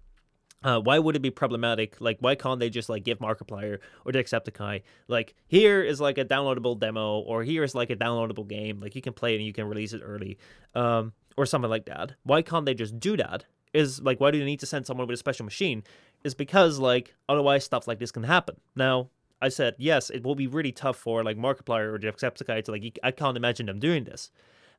uh, 0.63 0.79
why 0.79 0.99
would 0.99 1.15
it 1.15 1.21
be 1.21 1.31
problematic? 1.31 1.99
Like, 1.99 2.17
why 2.19 2.35
can't 2.35 2.59
they 2.59 2.69
just 2.69 2.89
like 2.89 3.03
give 3.03 3.19
Markiplier 3.19 3.79
or 4.05 4.11
Jacksepticeye 4.11 4.83
like 5.07 5.33
here 5.47 5.81
is 5.81 5.99
like 5.99 6.17
a 6.17 6.25
downloadable 6.25 6.79
demo 6.79 7.19
or 7.19 7.43
here 7.43 7.63
is 7.63 7.73
like 7.73 7.89
a 7.89 7.95
downloadable 7.95 8.47
game, 8.47 8.79
like 8.79 8.95
you 8.95 9.01
can 9.01 9.13
play 9.13 9.33
it 9.33 9.37
and 9.37 9.45
you 9.45 9.53
can 9.53 9.67
release 9.67 9.93
it 9.93 10.01
early, 10.03 10.37
um, 10.75 11.13
or 11.37 11.45
something 11.45 11.69
like 11.69 11.85
that. 11.85 12.13
Why 12.23 12.41
can't 12.41 12.65
they 12.65 12.73
just 12.73 12.99
do 12.99 13.17
that? 13.17 13.45
Is 13.73 14.01
like 14.01 14.19
why 14.19 14.31
do 14.31 14.39
they 14.39 14.45
need 14.45 14.59
to 14.59 14.65
send 14.65 14.85
someone 14.85 15.07
with 15.07 15.15
a 15.15 15.17
special 15.17 15.45
machine? 15.45 15.83
Is 16.23 16.35
because 16.35 16.77
like 16.77 17.15
otherwise 17.27 17.63
stuff 17.63 17.87
like 17.87 17.99
this 17.99 18.11
can 18.11 18.23
happen. 18.23 18.57
Now 18.75 19.09
I 19.41 19.49
said 19.49 19.75
yes, 19.79 20.09
it 20.09 20.23
will 20.23 20.35
be 20.35 20.47
really 20.47 20.71
tough 20.71 20.97
for 20.97 21.23
like 21.23 21.37
Markiplier 21.37 21.93
or 21.93 21.97
Jacksepticeye 21.97 22.63
to 22.65 22.71
like 22.71 22.99
I 23.01 23.11
can't 23.11 23.37
imagine 23.37 23.65
them 23.65 23.79
doing 23.79 24.03
this. 24.03 24.29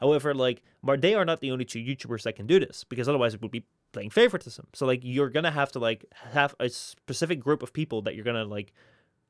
However, 0.00 0.34
like 0.34 0.62
they 0.98 1.14
are 1.14 1.24
not 1.24 1.40
the 1.40 1.50
only 1.50 1.64
two 1.64 1.78
YouTubers 1.78 2.22
that 2.22 2.36
can 2.36 2.46
do 2.46 2.60
this 2.60 2.84
because 2.84 3.08
otherwise 3.08 3.34
it 3.34 3.42
would 3.42 3.50
be 3.50 3.64
playing 3.92 4.10
favoritism. 4.10 4.66
So 4.72 4.86
like 4.86 5.00
you're 5.02 5.30
gonna 5.30 5.50
have 5.50 5.72
to 5.72 5.78
like 5.78 6.04
have 6.32 6.54
a 6.58 6.68
specific 6.68 7.40
group 7.40 7.62
of 7.62 7.72
people 7.72 8.02
that 8.02 8.14
you're 8.14 8.24
gonna 8.24 8.44
like 8.44 8.72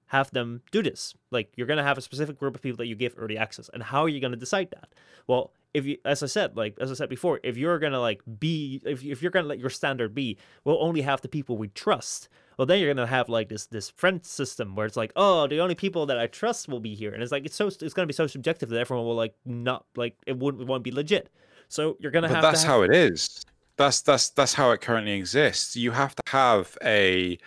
have 0.07 0.31
them 0.31 0.63
do 0.71 0.83
this. 0.83 1.15
Like 1.31 1.53
you're 1.57 1.67
gonna 1.67 1.83
have 1.83 1.99
a 1.99 2.03
specific 2.03 2.39
group 2.39 2.55
of 2.55 2.63
people 2.63 2.77
that 2.79 2.87
you 2.87 2.95
give 2.95 3.15
early 3.17 3.39
access. 3.39 3.71
And 3.73 3.83
how 3.83 4.03
are 4.03 4.09
you 4.09 4.21
gonna 4.21 4.37
decide 4.37 4.71
that? 4.71 4.89
Well, 5.27 5.53
if 5.75 5.87
you 5.87 5.99
as 6.05 6.23
I 6.23 6.27
said, 6.27 6.57
like 6.57 6.77
as 6.81 6.91
I 6.91 6.95
said 6.95 7.09
before, 7.09 7.41
if 7.43 7.57
you're 7.57 7.79
gonna 7.79 8.01
like 8.01 8.23
be 8.39 8.81
if, 8.85 9.05
if 9.05 9.23
you're 9.23 9.31
gonna 9.31 9.49
let 9.49 9.59
your 9.59 9.71
standard 9.71 10.15
be, 10.15 10.39
we'll 10.65 10.83
only 10.83 11.03
have 11.03 11.21
the 11.23 11.29
people 11.29 11.57
we 11.57 11.69
trust. 11.69 12.29
Well, 12.59 12.67
then 12.67 12.79
you're 12.79 12.93
gonna 12.93 13.07
have 13.07 13.29
like 13.29 13.49
this 13.49 13.67
this 13.67 13.91
friend 13.91 14.25
system 14.25 14.77
where 14.77 14.87
it's 14.87 14.97
like, 14.97 15.13
oh, 15.17 15.47
the 15.47 15.61
only 15.61 15.75
people 15.75 16.07
that 16.07 16.19
I 16.19 16.27
trust 16.27 16.69
will 16.69 16.81
be 16.81 16.95
here, 16.95 17.13
and 17.13 17.23
it's 17.23 17.33
like 17.33 17.47
it's 17.47 17.57
so 17.57 17.69
it's 17.69 17.95
gonna 17.95 18.07
be 18.07 18.13
so 18.13 18.27
subjective 18.27 18.69
that 18.69 18.79
everyone 18.79 19.07
will 19.07 19.17
like 19.17 19.35
not 19.45 19.87
like 19.97 20.17
it 20.27 20.39
wouldn't 20.39 20.63
it 20.63 20.69
won't 20.69 20.85
be 20.85 20.93
legit. 20.93 21.31
So 21.69 21.97
you're 22.01 22.13
gonna 22.13 22.29
but 22.29 22.35
have 22.35 22.43
that's 22.43 22.63
have, 22.63 22.71
how 22.71 22.83
it 22.83 22.95
is. 22.95 23.47
That's 23.77 24.01
that's 24.03 24.31
that's 24.31 24.55
how 24.55 24.71
it 24.73 24.81
currently 24.81 25.13
exists. 25.13 25.77
You 25.77 25.91
have 25.93 26.15
to 26.15 26.23
have 26.29 26.77
a 26.85 27.39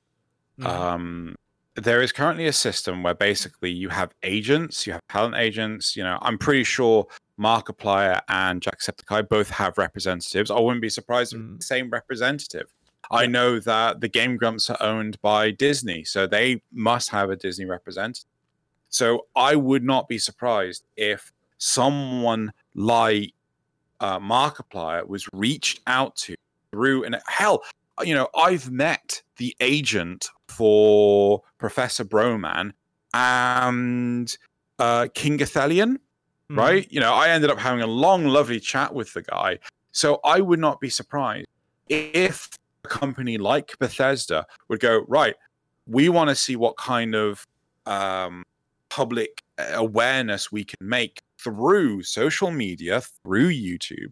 Mhm. 0.59 0.65
um 0.65 1.35
there 1.75 2.01
is 2.01 2.13
currently 2.13 2.47
a 2.47 2.53
system 2.53 3.03
where 3.03 3.13
basically 3.13 3.69
you 3.69 3.89
have 3.89 4.13
agents, 4.23 4.87
you 4.87 4.93
have 4.93 5.01
talent 5.09 5.35
agents, 5.35 5.95
you 5.97 6.03
know, 6.03 6.17
I'm 6.21 6.37
pretty 6.37 6.63
sure 6.63 7.05
Markiplier 7.37 8.21
and 8.29 8.61
Jacksepticeye 8.61 9.27
both 9.27 9.49
have 9.49 9.77
representatives. 9.77 10.49
I 10.49 10.57
wouldn't 10.57 10.81
be 10.81 10.87
surprised 10.89 11.33
if 11.33 11.39
Mm. 11.39 11.55
it's 11.55 11.65
the 11.65 11.75
same 11.75 11.89
representative. 11.89 12.73
I 13.11 13.25
know 13.27 13.59
that 13.59 13.99
the 13.99 14.07
Game 14.07 14.37
Grumps 14.37 14.69
are 14.69 14.81
owned 14.81 15.19
by 15.21 15.51
Disney, 15.51 16.05
so 16.05 16.25
they 16.25 16.61
must 16.71 17.09
have 17.09 17.29
a 17.29 17.35
Disney 17.35 17.65
representative. 17.65 18.31
So 18.89 19.27
I 19.35 19.57
would 19.57 19.83
not 19.83 20.07
be 20.07 20.17
surprised 20.17 20.85
if 20.95 21.33
someone 21.57 22.53
like 22.73 23.33
uh, 23.99 24.19
Markiplier 24.19 25.07
was 25.07 25.27
reached 25.33 25.81
out 25.87 26.15
to 26.17 26.35
through, 26.71 27.03
and 27.05 27.17
hell, 27.27 27.63
you 28.03 28.13
know, 28.13 28.27
I've 28.35 28.69
met 28.69 29.21
the 29.37 29.55
agent 29.61 30.29
for 30.49 31.41
Professor 31.57 32.03
Broman 32.03 32.73
and 33.13 34.37
uh, 34.79 35.07
King 35.13 35.37
Gothalion, 35.37 35.97
Mhm. 36.51 36.57
right? 36.57 36.91
You 36.91 36.99
know, 36.99 37.13
I 37.13 37.29
ended 37.29 37.49
up 37.49 37.57
having 37.57 37.81
a 37.81 37.87
long, 37.87 38.25
lovely 38.27 38.59
chat 38.59 38.93
with 38.93 39.13
the 39.13 39.21
guy. 39.21 39.59
So 39.93 40.19
I 40.25 40.41
would 40.41 40.59
not 40.59 40.81
be 40.81 40.89
surprised 40.89 41.47
if 41.87 42.49
a 42.83 42.87
company 42.89 43.37
like 43.37 43.77
Bethesda 43.79 44.45
would 44.67 44.81
go, 44.81 45.05
right, 45.07 45.35
we 45.87 46.09
want 46.09 46.29
to 46.29 46.35
see 46.35 46.55
what 46.57 46.75
kind 46.75 47.15
of 47.15 47.47
um, 47.85 48.43
public 48.89 49.41
awareness 49.57 50.51
we 50.51 50.63
can 50.63 50.77
make 50.81 51.21
through 51.39 52.03
social 52.03 52.51
media, 52.51 53.01
through 53.01 53.49
YouTube. 53.49 54.11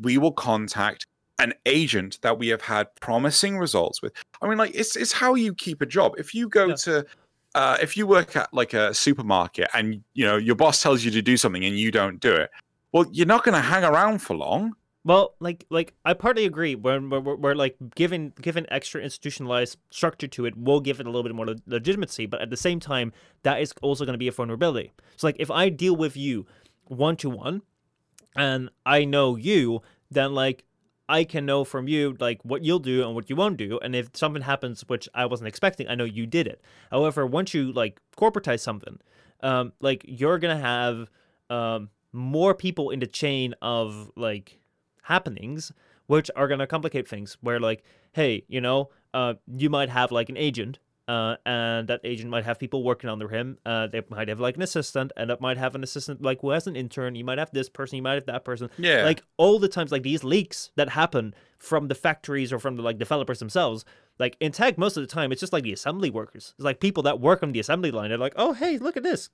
We 0.00 0.18
will 0.18 0.32
contact 0.32 1.06
an 1.38 1.54
agent 1.66 2.18
that 2.22 2.38
we 2.38 2.48
have 2.48 2.62
had 2.62 2.94
promising 3.00 3.58
results 3.58 4.02
with. 4.02 4.12
I 4.42 4.48
mean, 4.48 4.58
like 4.58 4.74
it's 4.74 4.96
it's 4.96 5.12
how 5.12 5.34
you 5.34 5.54
keep 5.54 5.80
a 5.80 5.86
job. 5.86 6.12
If 6.18 6.34
you 6.34 6.48
go 6.48 6.68
Yeah. 6.68 6.74
to 6.74 7.06
uh, 7.54 7.76
if 7.82 7.96
you 7.96 8.06
work 8.06 8.36
at 8.36 8.52
like 8.54 8.74
a 8.74 8.94
supermarket 8.94 9.68
and 9.74 10.02
you 10.14 10.24
know 10.24 10.36
your 10.36 10.54
boss 10.54 10.82
tells 10.82 11.04
you 11.04 11.10
to 11.10 11.22
do 11.22 11.36
something 11.36 11.64
and 11.64 11.78
you 11.78 11.90
don't 11.90 12.20
do 12.20 12.32
it, 12.32 12.50
well, 12.92 13.06
you're 13.10 13.26
not 13.26 13.44
going 13.44 13.54
to 13.54 13.60
hang 13.60 13.84
around 13.84 14.20
for 14.20 14.36
long. 14.36 14.74
Well, 15.02 15.34
like, 15.40 15.64
like 15.70 15.94
I 16.04 16.12
partly 16.12 16.44
agree. 16.44 16.74
When 16.74 17.08
we're, 17.08 17.20
we're, 17.20 17.36
we're 17.36 17.54
like 17.54 17.76
given 17.94 18.34
given 18.40 18.66
extra 18.70 19.00
institutionalized 19.00 19.78
structure 19.90 20.28
to 20.28 20.44
it, 20.44 20.56
we'll 20.56 20.80
give 20.80 21.00
it 21.00 21.06
a 21.06 21.10
little 21.10 21.22
bit 21.22 21.34
more 21.34 21.54
legitimacy. 21.66 22.26
But 22.26 22.42
at 22.42 22.50
the 22.50 22.56
same 22.56 22.80
time, 22.80 23.12
that 23.42 23.62
is 23.62 23.72
also 23.80 24.04
going 24.04 24.14
to 24.14 24.18
be 24.18 24.28
a 24.28 24.32
vulnerability. 24.32 24.92
So, 25.16 25.26
like, 25.26 25.36
if 25.38 25.50
I 25.50 25.70
deal 25.70 25.96
with 25.96 26.16
you 26.16 26.46
one 26.84 27.16
to 27.16 27.30
one, 27.30 27.62
and 28.36 28.70
I 28.84 29.04
know 29.04 29.36
you, 29.36 29.82
then 30.10 30.34
like 30.34 30.64
I 31.08 31.24
can 31.24 31.46
know 31.46 31.64
from 31.64 31.88
you 31.88 32.16
like 32.20 32.40
what 32.44 32.62
you'll 32.62 32.78
do 32.78 33.04
and 33.04 33.14
what 33.14 33.30
you 33.30 33.36
won't 33.36 33.56
do. 33.56 33.78
And 33.80 33.96
if 33.96 34.10
something 34.14 34.42
happens 34.42 34.82
which 34.86 35.08
I 35.14 35.26
wasn't 35.26 35.48
expecting, 35.48 35.88
I 35.88 35.94
know 35.94 36.04
you 36.04 36.26
did 36.26 36.46
it. 36.46 36.60
However, 36.90 37.26
once 37.26 37.54
you 37.54 37.72
like 37.72 38.00
corporatize 38.16 38.60
something, 38.60 38.98
um, 39.42 39.72
like 39.80 40.04
you're 40.06 40.38
gonna 40.38 40.60
have 40.60 41.10
um 41.48 41.88
more 42.12 42.54
people 42.54 42.90
in 42.90 43.00
the 43.00 43.06
chain 43.06 43.54
of 43.62 44.10
like 44.16 44.60
happenings 45.02 45.72
which 46.06 46.30
are 46.34 46.48
going 46.48 46.60
to 46.60 46.66
complicate 46.66 47.08
things 47.08 47.36
where 47.40 47.60
like 47.60 47.82
hey 48.12 48.44
you 48.48 48.60
know 48.60 48.90
uh 49.14 49.34
you 49.56 49.70
might 49.70 49.88
have 49.88 50.10
like 50.12 50.28
an 50.28 50.36
agent 50.36 50.78
uh, 51.10 51.36
and 51.44 51.88
that 51.88 52.00
agent 52.04 52.30
might 52.30 52.44
have 52.44 52.56
people 52.56 52.84
working 52.84 53.10
under 53.10 53.26
him. 53.28 53.58
Uh, 53.66 53.88
they 53.88 54.00
might 54.10 54.28
have 54.28 54.38
like 54.38 54.54
an 54.54 54.62
assistant, 54.62 55.10
and 55.16 55.28
that 55.28 55.40
might 55.40 55.56
have 55.56 55.74
an 55.74 55.82
assistant 55.82 56.22
like 56.22 56.40
who 56.40 56.50
has 56.50 56.68
an 56.68 56.76
intern. 56.76 57.16
You 57.16 57.24
might 57.24 57.38
have 57.38 57.50
this 57.50 57.68
person, 57.68 57.96
you 57.96 58.02
might 58.02 58.14
have 58.14 58.26
that 58.26 58.44
person. 58.44 58.70
Yeah. 58.78 59.02
Like 59.02 59.24
all 59.36 59.58
the 59.58 59.66
times, 59.66 59.90
like 59.90 60.04
these 60.04 60.22
leaks 60.22 60.70
that 60.76 60.90
happen 60.90 61.34
from 61.58 61.88
the 61.88 61.96
factories 61.96 62.52
or 62.52 62.60
from 62.60 62.76
the 62.76 62.82
like 62.82 62.96
developers 62.96 63.40
themselves. 63.40 63.84
Like 64.20 64.36
in 64.38 64.52
tech, 64.52 64.78
most 64.78 64.96
of 64.96 65.02
the 65.02 65.08
time, 65.08 65.32
it's 65.32 65.40
just 65.40 65.52
like 65.52 65.64
the 65.64 65.72
assembly 65.72 66.10
workers. 66.10 66.54
It's 66.56 66.64
like 66.64 66.78
people 66.78 67.02
that 67.02 67.18
work 67.18 67.42
on 67.42 67.50
the 67.50 67.58
assembly 67.58 67.90
line. 67.90 68.10
They're 68.10 68.16
like, 68.18 68.34
oh 68.36 68.52
hey, 68.52 68.78
look 68.78 68.96
at 68.96 69.02
this, 69.02 69.30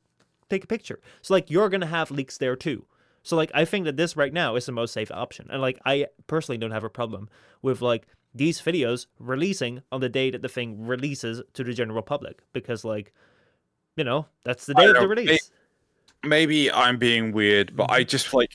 take 0.48 0.64
a 0.64 0.68
picture. 0.68 1.00
So 1.20 1.34
like 1.34 1.50
you're 1.50 1.68
gonna 1.68 1.84
have 1.84 2.10
leaks 2.10 2.38
there 2.38 2.56
too. 2.56 2.86
So 3.26 3.34
like 3.34 3.50
I 3.54 3.64
think 3.64 3.86
that 3.86 3.96
this 3.96 4.16
right 4.16 4.32
now 4.32 4.54
is 4.54 4.66
the 4.66 4.72
most 4.72 4.92
safe 4.92 5.10
option. 5.10 5.48
And 5.50 5.60
like 5.60 5.80
I 5.84 6.06
personally 6.28 6.58
don't 6.58 6.70
have 6.70 6.84
a 6.84 6.88
problem 6.88 7.28
with 7.60 7.82
like 7.82 8.06
these 8.32 8.60
videos 8.60 9.06
releasing 9.18 9.82
on 9.90 10.00
the 10.00 10.08
day 10.08 10.30
that 10.30 10.42
the 10.42 10.48
thing 10.48 10.86
releases 10.86 11.42
to 11.54 11.64
the 11.64 11.72
general 11.72 12.02
public 12.02 12.42
because 12.52 12.84
like 12.84 13.12
you 13.96 14.04
know, 14.04 14.26
that's 14.44 14.66
the 14.66 14.74
day 14.74 14.84
of 14.84 14.94
the 14.94 15.00
know, 15.00 15.06
release. 15.06 15.50
maybe 16.22 16.70
I'm 16.70 16.98
being 16.98 17.32
weird, 17.32 17.74
but 17.74 17.90
I 17.90 18.04
just 18.04 18.32
like 18.32 18.54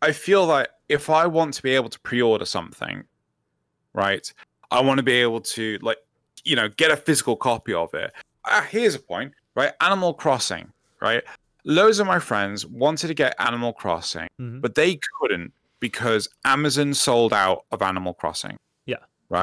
I 0.00 0.12
feel 0.12 0.46
that 0.46 0.78
if 0.88 1.10
I 1.10 1.26
want 1.26 1.52
to 1.52 1.62
be 1.62 1.72
able 1.72 1.90
to 1.90 2.00
pre-order 2.00 2.46
something, 2.46 3.04
right? 3.92 4.32
I 4.70 4.80
want 4.80 4.96
to 4.96 5.04
be 5.04 5.12
able 5.12 5.42
to 5.42 5.78
like 5.82 5.98
you 6.42 6.56
know 6.56 6.70
get 6.70 6.90
a 6.90 6.96
physical 6.96 7.36
copy 7.36 7.74
of 7.74 7.92
it. 7.92 8.14
Ah, 8.46 8.66
here's 8.66 8.94
a 8.94 8.98
point. 8.98 9.34
right? 9.54 9.72
Animal 9.82 10.14
Crossing, 10.14 10.72
right? 11.02 11.22
Loads 11.64 11.98
of 11.98 12.06
my 12.06 12.18
friends 12.18 12.66
wanted 12.66 13.08
to 13.08 13.14
get 13.14 13.34
Animal 13.38 13.72
Crossing, 13.72 14.28
Mhm. 14.40 14.60
but 14.60 14.74
they 14.74 14.98
couldn't 15.18 15.52
because 15.80 16.28
Amazon 16.44 16.92
sold 16.94 17.32
out 17.32 17.64
of 17.72 17.80
Animal 17.82 18.14
Crossing. 18.14 18.56
Yeah. 18.86 18.98
Right? 19.28 19.42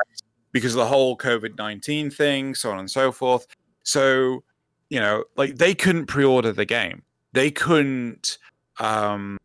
Because 0.51 0.73
of 0.75 0.79
the 0.79 0.85
whole 0.87 1.17
COVID 1.17 1.57
19 1.57 2.09
thing, 2.11 2.53
so 2.55 2.71
on 2.71 2.79
and 2.79 2.89
so 2.91 3.11
forth. 3.11 3.47
So, 3.83 4.43
you 4.89 4.99
know, 4.99 5.23
like 5.35 5.57
they 5.57 5.73
couldn't 5.73 6.05
pre 6.07 6.23
order 6.23 6.51
the 6.51 6.65
game. 6.65 7.03
They 7.33 7.49
couldn't, 7.49 8.37
um, 8.79 9.39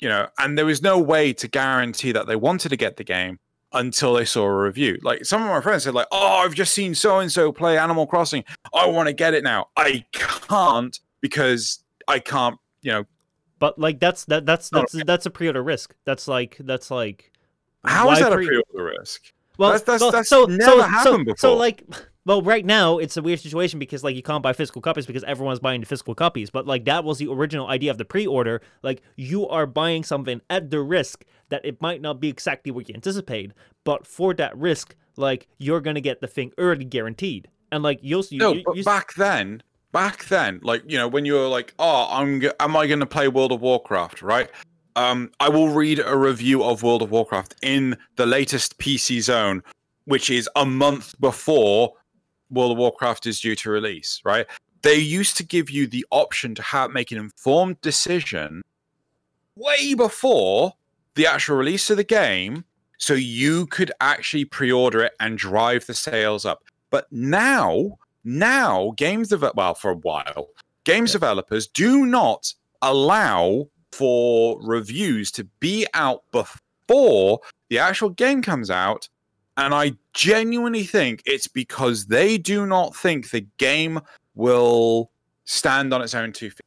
you 0.00 0.08
know, 0.08 0.28
and 0.38 0.56
there 0.56 0.64
was 0.66 0.82
no 0.82 0.98
way 0.98 1.32
to 1.34 1.46
guarantee 1.48 2.12
that 2.12 2.26
they 2.26 2.36
wanted 2.36 2.70
to 2.70 2.76
get 2.76 2.96
the 2.96 3.04
game 3.04 3.38
until 3.72 4.14
they 4.14 4.24
saw 4.24 4.44
a 4.44 4.56
review. 4.62 4.98
Like 5.02 5.24
some 5.24 5.42
of 5.42 5.48
my 5.48 5.60
friends 5.60 5.84
said, 5.84 5.92
like, 5.94 6.06
"Oh, 6.10 6.38
I've 6.38 6.54
just 6.54 6.72
seen 6.72 6.94
so 6.94 7.18
and 7.18 7.30
so 7.30 7.52
play 7.52 7.76
Animal 7.78 8.06
Crossing. 8.06 8.44
I 8.74 8.86
want 8.86 9.08
to 9.08 9.12
get 9.12 9.34
it 9.34 9.44
now. 9.44 9.68
I 9.76 10.04
can't 10.12 10.98
because 11.20 11.80
I 12.08 12.18
can't, 12.18 12.58
you 12.82 12.90
know, 12.92 13.04
But 13.60 13.78
like 13.78 14.00
that's 14.00 14.24
that 14.24 14.46
that's 14.46 14.70
Oh, 14.72 14.80
that's 14.80 15.04
that's 15.04 15.26
a 15.26 15.30
pre-order 15.30 15.62
risk. 15.62 15.94
That's 16.04 16.26
like 16.26 16.56
that's 16.60 16.90
like 16.90 17.32
how 17.84 18.10
is 18.10 18.18
that 18.18 18.32
pre- 18.32 18.44
a 18.46 18.48
pre-order 18.48 18.96
risk? 18.98 19.32
Well, 19.58 19.70
That's- 19.70 19.84
that's- 19.86 20.00
well, 20.00 20.10
that's 20.12 20.28
so, 20.28 20.44
never 20.46 20.62
so, 20.70 20.82
happened 20.82 21.26
so, 21.30 21.34
So 21.36 21.56
like, 21.56 21.82
well, 22.24 22.42
right 22.42 22.64
now 22.64 22.98
it's 22.98 23.16
a 23.16 23.22
weird 23.22 23.40
situation 23.40 23.78
because 23.80 24.04
like 24.04 24.14
you 24.14 24.22
can't 24.22 24.42
buy 24.42 24.52
physical 24.52 24.80
copies 24.80 25.04
because 25.06 25.24
everyone's 25.24 25.58
buying 25.58 25.80
the 25.80 25.86
physical 25.86 26.14
copies. 26.14 26.48
But 26.50 26.66
like 26.66 26.84
that 26.84 27.02
was 27.04 27.18
the 27.18 27.28
original 27.28 27.66
idea 27.66 27.90
of 27.90 27.98
the 27.98 28.04
pre-order. 28.04 28.62
Like 28.82 29.02
you 29.16 29.48
are 29.48 29.66
buying 29.66 30.04
something 30.04 30.40
at 30.48 30.70
the 30.70 30.80
risk 30.80 31.24
that 31.48 31.64
it 31.64 31.80
might 31.82 32.00
not 32.00 32.20
be 32.20 32.28
exactly 32.28 32.70
what 32.70 32.88
you 32.88 32.94
anticipate, 32.94 33.52
but 33.84 34.06
for 34.06 34.32
that 34.34 34.56
risk, 34.56 34.94
like 35.16 35.48
you're 35.58 35.80
gonna 35.80 36.00
get 36.00 36.20
the 36.20 36.28
thing 36.28 36.52
early 36.58 36.84
guaranteed. 36.84 37.48
And 37.72 37.82
like 37.82 37.98
you'll 38.02 38.22
see. 38.22 38.36
No, 38.36 38.52
you, 38.52 38.62
but 38.64 38.76
you- 38.76 38.84
back 38.84 39.14
then, 39.14 39.62
back 39.92 40.24
then, 40.26 40.60
like 40.62 40.82
you 40.86 40.96
know, 40.96 41.08
when 41.08 41.24
you 41.24 41.34
were 41.34 41.48
like, 41.48 41.74
"Oh, 41.78 42.08
I'm, 42.10 42.40
g- 42.40 42.50
am 42.60 42.76
I 42.76 42.86
going 42.86 43.00
to 43.00 43.06
play 43.06 43.28
World 43.28 43.52
of 43.52 43.60
Warcraft?" 43.60 44.22
Right? 44.22 44.50
Um, 44.96 45.30
I 45.38 45.48
will 45.48 45.68
read 45.68 46.00
a 46.04 46.16
review 46.16 46.64
of 46.64 46.82
World 46.82 47.02
of 47.02 47.10
Warcraft 47.10 47.54
in 47.62 47.96
the 48.16 48.26
latest 48.26 48.78
PC 48.78 49.20
Zone, 49.20 49.62
which 50.06 50.28
is 50.30 50.48
a 50.56 50.66
month 50.66 51.14
before 51.20 51.92
World 52.50 52.72
of 52.72 52.78
Warcraft 52.78 53.26
is 53.26 53.40
due 53.40 53.54
to 53.56 53.70
release. 53.70 54.20
Right? 54.24 54.46
They 54.82 54.96
used 54.96 55.36
to 55.38 55.44
give 55.44 55.70
you 55.70 55.86
the 55.86 56.06
option 56.10 56.54
to 56.54 56.62
have 56.62 56.90
make 56.92 57.10
an 57.10 57.18
informed 57.18 57.80
decision 57.80 58.62
way 59.56 59.94
before 59.94 60.74
the 61.14 61.26
actual 61.26 61.56
release 61.56 61.90
of 61.90 61.96
the 61.96 62.04
game, 62.04 62.64
so 62.96 63.14
you 63.14 63.66
could 63.66 63.90
actually 64.00 64.44
pre-order 64.44 65.02
it 65.02 65.14
and 65.18 65.36
drive 65.36 65.86
the 65.86 65.94
sales 65.94 66.44
up. 66.44 66.62
But 66.90 67.06
now, 67.10 67.98
now 68.24 68.92
games 68.96 69.28
develop 69.28 69.56
well 69.56 69.74
for 69.74 69.90
a 69.90 69.96
while. 69.96 70.48
Games 70.84 71.12
developers 71.12 71.66
do 71.66 72.06
not 72.06 72.52
allow 72.82 73.68
for 73.92 74.60
reviews 74.62 75.30
to 75.32 75.44
be 75.60 75.86
out 75.94 76.22
before 76.32 77.40
the 77.68 77.78
actual 77.78 78.10
game 78.10 78.42
comes 78.42 78.70
out. 78.70 79.08
And 79.56 79.74
I 79.74 79.94
genuinely 80.14 80.84
think 80.84 81.22
it's 81.26 81.48
because 81.48 82.06
they 82.06 82.38
do 82.38 82.64
not 82.66 82.94
think 82.94 83.30
the 83.30 83.46
game 83.58 84.00
will 84.36 85.10
stand 85.44 85.92
on 85.92 86.00
its 86.00 86.14
own 86.14 86.32
two 86.32 86.50
feet. 86.50 86.60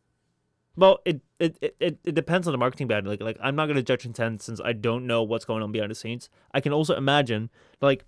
Well, 0.75 0.99
it, 1.05 1.21
it, 1.39 1.57
it, 1.79 1.99
it 2.03 2.15
depends 2.15 2.47
on 2.47 2.51
the 2.51 2.57
marketing 2.57 2.87
band. 2.87 3.07
Like 3.07 3.21
like 3.21 3.37
I'm 3.41 3.55
not 3.55 3.67
gonna 3.67 3.81
judge 3.81 4.05
intent 4.05 4.41
since 4.41 4.59
I 4.59 4.73
don't 4.73 5.05
know 5.05 5.23
what's 5.23 5.45
going 5.45 5.63
on 5.63 5.71
behind 5.71 5.91
the 5.91 5.95
scenes. 5.95 6.29
I 6.53 6.59
can 6.61 6.73
also 6.73 6.95
imagine 6.95 7.49
like 7.81 8.05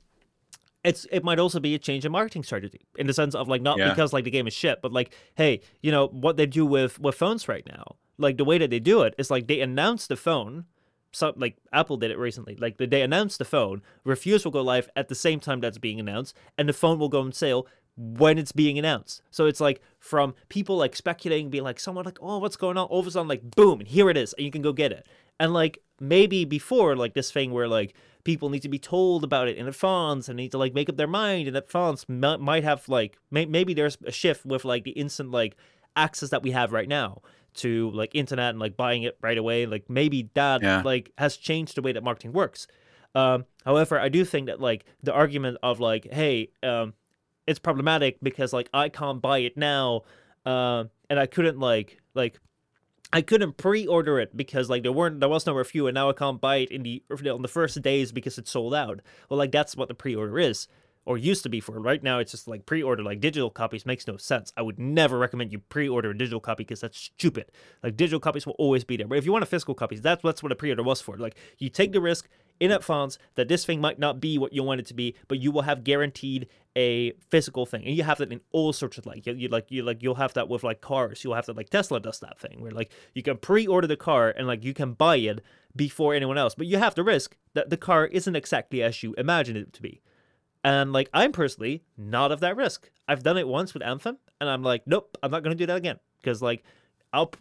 it's 0.84 1.06
it 1.12 1.24
might 1.24 1.40
also 1.40 1.60
be 1.60 1.76
a 1.76 1.80
change 1.80 2.06
in 2.06 2.12
marketing 2.12 2.44
strategy 2.44 2.82
in 2.98 3.08
the 3.08 3.14
sense 3.14 3.36
of 3.36 3.48
like 3.48 3.62
not 3.62 3.78
Yeah. 3.78 3.90
because 3.90 4.14
like 4.14 4.24
the 4.26 4.32
game 4.32 4.48
is 4.48 4.54
shit, 4.54 4.82
but 4.82 4.92
like 4.92 5.14
hey, 5.36 5.62
you 5.82 5.92
know 5.92 6.08
what 6.08 6.38
they 6.38 6.46
do 6.46 6.66
with 6.66 7.00
with 7.00 7.16
phones 7.16 7.48
right 7.48 7.66
now. 7.68 7.96
Like 8.18 8.38
the 8.38 8.46
way 8.46 8.58
that 8.58 8.70
they 8.70 8.80
do 8.80 9.02
it 9.04 9.16
is 9.18 9.32
like 9.32 9.48
they 9.48 9.62
announce 9.62 10.08
the 10.08 10.16
phone. 10.16 10.66
So 11.12 11.34
like 11.36 11.58
Apple 11.72 11.98
did 11.98 12.12
it 12.12 12.18
recently. 12.18 12.56
Like 12.56 12.78
they 12.78 13.02
announced 13.02 13.38
the 13.40 13.46
phone, 13.46 13.82
reviews 14.04 14.44
will 14.44 14.52
go 14.52 14.62
live 14.62 14.90
at 14.96 15.10
the 15.10 15.16
same 15.16 15.40
time 15.40 15.60
that's 15.62 15.78
being 15.78 16.00
announced, 16.00 16.36
and 16.58 16.68
the 16.68 16.74
phone 16.74 17.00
will 17.00 17.10
go 17.10 17.22
on 17.22 17.32
sale 17.34 17.68
when 17.96 18.40
it's 18.40 18.52
being 18.52 18.80
announced. 18.80 19.22
So 19.30 19.46
it's 19.46 19.62
like 19.62 19.80
from 20.00 20.34
people 20.50 20.76
like 20.78 20.96
speculating, 20.96 21.52
being 21.52 21.64
like, 21.64 21.80
someone 21.80 22.06
like, 22.06 22.18
oh, 22.22 22.40
what's 22.40 22.56
going 22.56 22.76
on? 22.78 22.88
All 22.88 23.00
of 23.00 23.06
a 23.06 23.12
sudden, 23.12 23.28
like, 23.28 23.52
boom, 23.56 23.82
and 23.82 23.88
here 23.88 24.10
it 24.10 24.18
is, 24.18 24.34
and 24.34 24.44
you 24.44 24.50
can 24.52 24.64
go 24.64 24.74
get 24.74 24.92
it. 24.92 25.06
And 25.40 25.54
like 25.54 25.78
maybe 26.04 26.46
before, 26.46 26.96
like 26.96 27.14
this 27.14 27.32
thing 27.32 27.52
where 27.52 27.68
like 27.68 27.96
people 28.24 28.50
need 28.50 28.62
to 28.62 28.70
be 28.70 28.80
told 28.80 29.24
about 29.24 29.48
it 29.48 29.58
in 29.58 29.68
advance 29.68 30.30
and 30.30 30.38
need 30.38 30.52
to 30.52 30.58
like 30.58 30.74
make 30.74 30.90
up 30.90 30.98
their 30.98 31.08
mind 31.08 31.48
in 31.48 31.56
advance 31.56 32.06
m- 32.10 32.42
might 32.42 32.64
have 32.64 32.88
like 32.88 33.18
may- 33.32 33.46
maybe 33.46 33.74
there's 33.74 33.98
a 34.06 34.12
shift 34.12 34.46
with 34.46 34.64
like 34.66 34.84
the 34.84 34.92
instant 34.92 35.32
like 35.32 35.56
access 35.96 36.30
that 36.30 36.44
we 36.44 36.52
have 36.52 36.72
right 36.72 36.88
now 36.88 37.22
to 37.56 37.92
like 37.92 38.10
internet 38.16 38.50
and 38.50 38.60
like 38.60 38.76
buying 38.76 39.04
it 39.04 39.18
right 39.22 39.38
away. 39.38 39.66
Like 39.66 39.90
maybe 39.90 40.30
that 40.34 40.62
Yeah. 40.62 40.82
like 40.84 41.12
has 41.18 41.38
changed 41.38 41.76
the 41.76 41.82
way 41.82 41.92
that 41.94 42.04
marketing 42.04 42.34
works. 42.34 42.68
Um, 43.16 43.46
however, 43.64 44.00
I 44.00 44.10
do 44.10 44.26
think 44.26 44.48
that 44.48 44.60
like 44.60 44.86
the 45.04 45.14
argument 45.14 45.58
of 45.62 45.80
like, 45.80 46.12
hey, 46.12 46.50
um, 46.64 46.94
it's 47.46 47.60
problematic 47.60 48.18
because 48.24 48.54
like 48.54 48.70
I 48.74 48.90
can't 48.90 49.22
buy 49.22 49.40
it 49.40 49.56
now, 49.58 50.02
uh, 50.46 50.86
and 51.10 51.20
I 51.20 51.28
couldn't 51.28 51.60
like 51.60 52.00
like 52.16 52.40
I 53.14 53.22
couldn't 53.22 53.58
pre-order 53.58 54.20
it 54.20 54.36
because 54.36 54.70
like 54.70 54.82
there 54.82 54.92
weren't 54.92 55.20
there 55.20 55.30
was 55.30 55.46
no 55.46 55.54
review, 55.54 55.88
and 55.88 55.94
now 55.94 56.10
I 56.10 56.14
can't 56.14 56.42
buy 56.42 56.58
it 56.58 56.72
in 56.72 56.82
the 56.82 57.04
on 57.12 57.44
the 57.44 57.48
first 57.48 57.80
days 57.82 58.12
because 58.12 58.40
it's 58.40 58.52
sold 58.52 58.74
out. 58.74 59.02
Well, 59.30 59.38
like 59.38 59.52
that's 59.52 59.78
what 59.78 59.88
the 59.88 59.94
pre-order 59.94 60.40
is. 60.40 60.68
Or 61.06 61.18
used 61.18 61.44
to 61.44 61.50
be 61.50 61.60
for 61.60 61.80
right 61.82 62.02
now, 62.02 62.20
it's 62.20 62.32
just 62.32 62.48
like 62.48 62.66
pre-order. 62.66 63.04
Like 63.04 63.20
digital 63.20 63.50
copies 63.50 63.86
makes 63.86 64.08
no 64.08 64.16
sense. 64.16 64.54
I 64.56 64.62
would 64.62 64.80
never 64.80 65.20
recommend 65.20 65.52
you 65.52 65.60
pre-order 65.60 66.12
a 66.12 66.18
digital 66.18 66.40
copy 66.40 66.64
because 66.64 66.80
that's 66.80 66.98
stupid. 66.98 67.52
Like 67.84 67.98
digital 67.98 68.22
copies 68.22 68.46
will 68.46 68.56
always 68.58 68.86
be 68.86 68.96
there. 68.96 69.08
But 69.08 69.18
if 69.18 69.26
you 69.26 69.34
want 69.34 69.44
a 69.44 69.48
physical 69.48 69.76
copies, 69.76 70.02
that's 70.02 70.24
that's 70.24 70.42
what 70.42 70.52
a 70.52 70.56
pre-order 70.56 70.82
was 70.82 71.02
for. 71.02 71.18
Like 71.18 71.36
you 71.60 71.70
take 71.70 71.92
the 71.92 72.02
risk 72.02 72.30
in 72.60 72.72
advance 72.72 73.18
that 73.36 73.48
this 73.48 73.66
thing 73.66 73.82
might 73.82 74.00
not 74.00 74.22
be 74.22 74.38
what 74.38 74.54
you 74.54 74.64
want 74.64 74.80
it 74.80 74.86
to 74.88 74.94
be, 74.94 75.16
but 75.28 75.40
you 75.40 75.52
will 75.52 75.64
have 75.64 75.84
guaranteed 75.84 76.48
a 76.76 77.12
physical 77.30 77.66
thing, 77.66 77.86
and 77.86 77.96
you 77.96 78.04
have 78.04 78.18
that 78.18 78.32
in 78.32 78.42
all 78.52 78.74
sorts 78.74 78.98
of 78.98 79.06
like 79.06 79.26
you, 79.26 79.34
you 79.34 79.48
like 79.48 79.70
you 79.70 79.84
like 79.84 80.02
you'll 80.02 80.16
have 80.16 80.34
that 80.34 80.50
with 80.50 80.64
like 80.64 80.82
cars. 80.82 81.24
You'll 81.24 81.36
have 81.36 81.46
that 81.46 81.58
like 81.58 81.70
Tesla 81.70 82.00
does 82.00 82.20
that 82.20 82.40
thing 82.40 82.62
where 82.62 82.72
like 82.72 82.92
you 83.14 83.22
can 83.22 83.38
pre-order 83.38 83.88
the 83.88 83.98
car 83.98 84.34
and 84.36 84.48
like 84.48 84.64
you 84.64 84.74
can 84.74 84.94
buy 84.94 85.18
it 85.18 85.42
before 85.76 86.14
anyone 86.14 86.38
else, 86.38 86.56
but 86.56 86.68
you 86.68 86.78
have 86.78 86.96
the 86.96 87.04
risk 87.04 87.36
that 87.54 87.70
the 87.70 87.78
car 87.78 88.06
isn't 88.06 88.36
exactly 88.36 88.82
as 88.82 89.04
you 89.04 89.14
imagine 89.18 89.58
it 89.58 89.74
to 89.74 89.82
be. 89.82 90.02
And 90.64 90.94
like 90.94 91.10
I'm 91.14 91.32
personally 91.32 91.84
not 91.98 92.32
of 92.32 92.40
that 92.40 92.56
risk. 92.56 92.90
I've 93.08 93.24
done 93.24 93.38
it 93.38 93.48
once 93.48 93.74
with 93.74 93.84
Anthem, 93.84 94.18
and 94.40 94.50
I'm 94.50 94.64
like, 94.64 94.84
nope, 94.88 95.18
I'm 95.22 95.32
not 95.32 95.44
gonna 95.44 95.56
do 95.56 95.68
that 95.68 95.78
again 95.78 96.00
because 96.22 96.42
like 96.42 96.64
I'll 97.12 97.32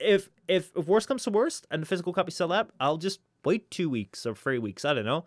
if 0.00 0.28
if 0.48 0.72
if 0.76 0.86
worst 0.86 1.08
comes 1.08 1.24
to 1.24 1.30
worst 1.30 1.66
and 1.70 1.82
the 1.82 1.86
physical 1.86 2.12
copy 2.12 2.32
sell 2.32 2.52
out, 2.52 2.70
I'll 2.80 2.98
just 2.98 3.20
wait 3.44 3.70
two 3.70 3.88
weeks 3.88 4.26
or 4.26 4.34
three 4.34 4.58
weeks. 4.58 4.84
I 4.84 4.94
don't 4.94 5.04
know. 5.04 5.24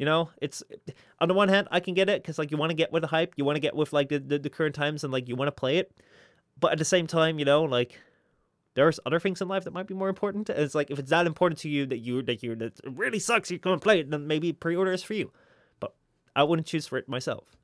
You 0.00 0.06
know, 0.06 0.30
it's 0.40 0.62
on 1.18 1.28
the 1.28 1.34
one 1.34 1.50
hand 1.50 1.68
I 1.70 1.78
can 1.78 1.92
get 1.92 2.08
it 2.08 2.22
because 2.22 2.38
like 2.38 2.50
you 2.50 2.56
want 2.56 2.70
to 2.70 2.74
get 2.74 2.90
with 2.90 3.02
the 3.02 3.06
hype, 3.06 3.34
you 3.36 3.44
want 3.44 3.56
to 3.56 3.60
get 3.60 3.76
with 3.76 3.92
like 3.92 4.08
the, 4.08 4.18
the 4.18 4.38
the 4.38 4.48
current 4.48 4.74
times, 4.74 5.04
and 5.04 5.12
like 5.12 5.28
you 5.28 5.36
want 5.36 5.48
to 5.48 5.52
play 5.52 5.76
it, 5.76 5.92
but 6.58 6.72
at 6.72 6.78
the 6.78 6.86
same 6.86 7.06
time, 7.06 7.38
you 7.38 7.44
know, 7.44 7.64
like 7.64 7.98
there's 8.72 8.98
other 9.04 9.20
things 9.20 9.42
in 9.42 9.48
life 9.48 9.64
that 9.64 9.74
might 9.74 9.86
be 9.86 9.92
more 9.92 10.08
important. 10.08 10.48
And 10.48 10.58
it's 10.58 10.74
like 10.74 10.90
if 10.90 10.98
it's 10.98 11.10
that 11.10 11.26
important 11.26 11.60
to 11.60 11.68
you 11.68 11.84
that 11.84 11.98
you 11.98 12.22
that 12.22 12.42
you 12.42 12.56
that 12.56 12.80
really 12.86 13.18
sucks, 13.18 13.50
you 13.50 13.58
can't 13.58 13.82
play 13.82 14.00
it, 14.00 14.10
then 14.10 14.26
maybe 14.26 14.54
pre-order 14.54 14.90
is 14.90 15.02
for 15.02 15.12
you. 15.12 15.32
But 15.80 15.92
I 16.34 16.44
wouldn't 16.44 16.66
choose 16.66 16.86
for 16.86 16.96
it 16.96 17.06
myself. 17.06 17.54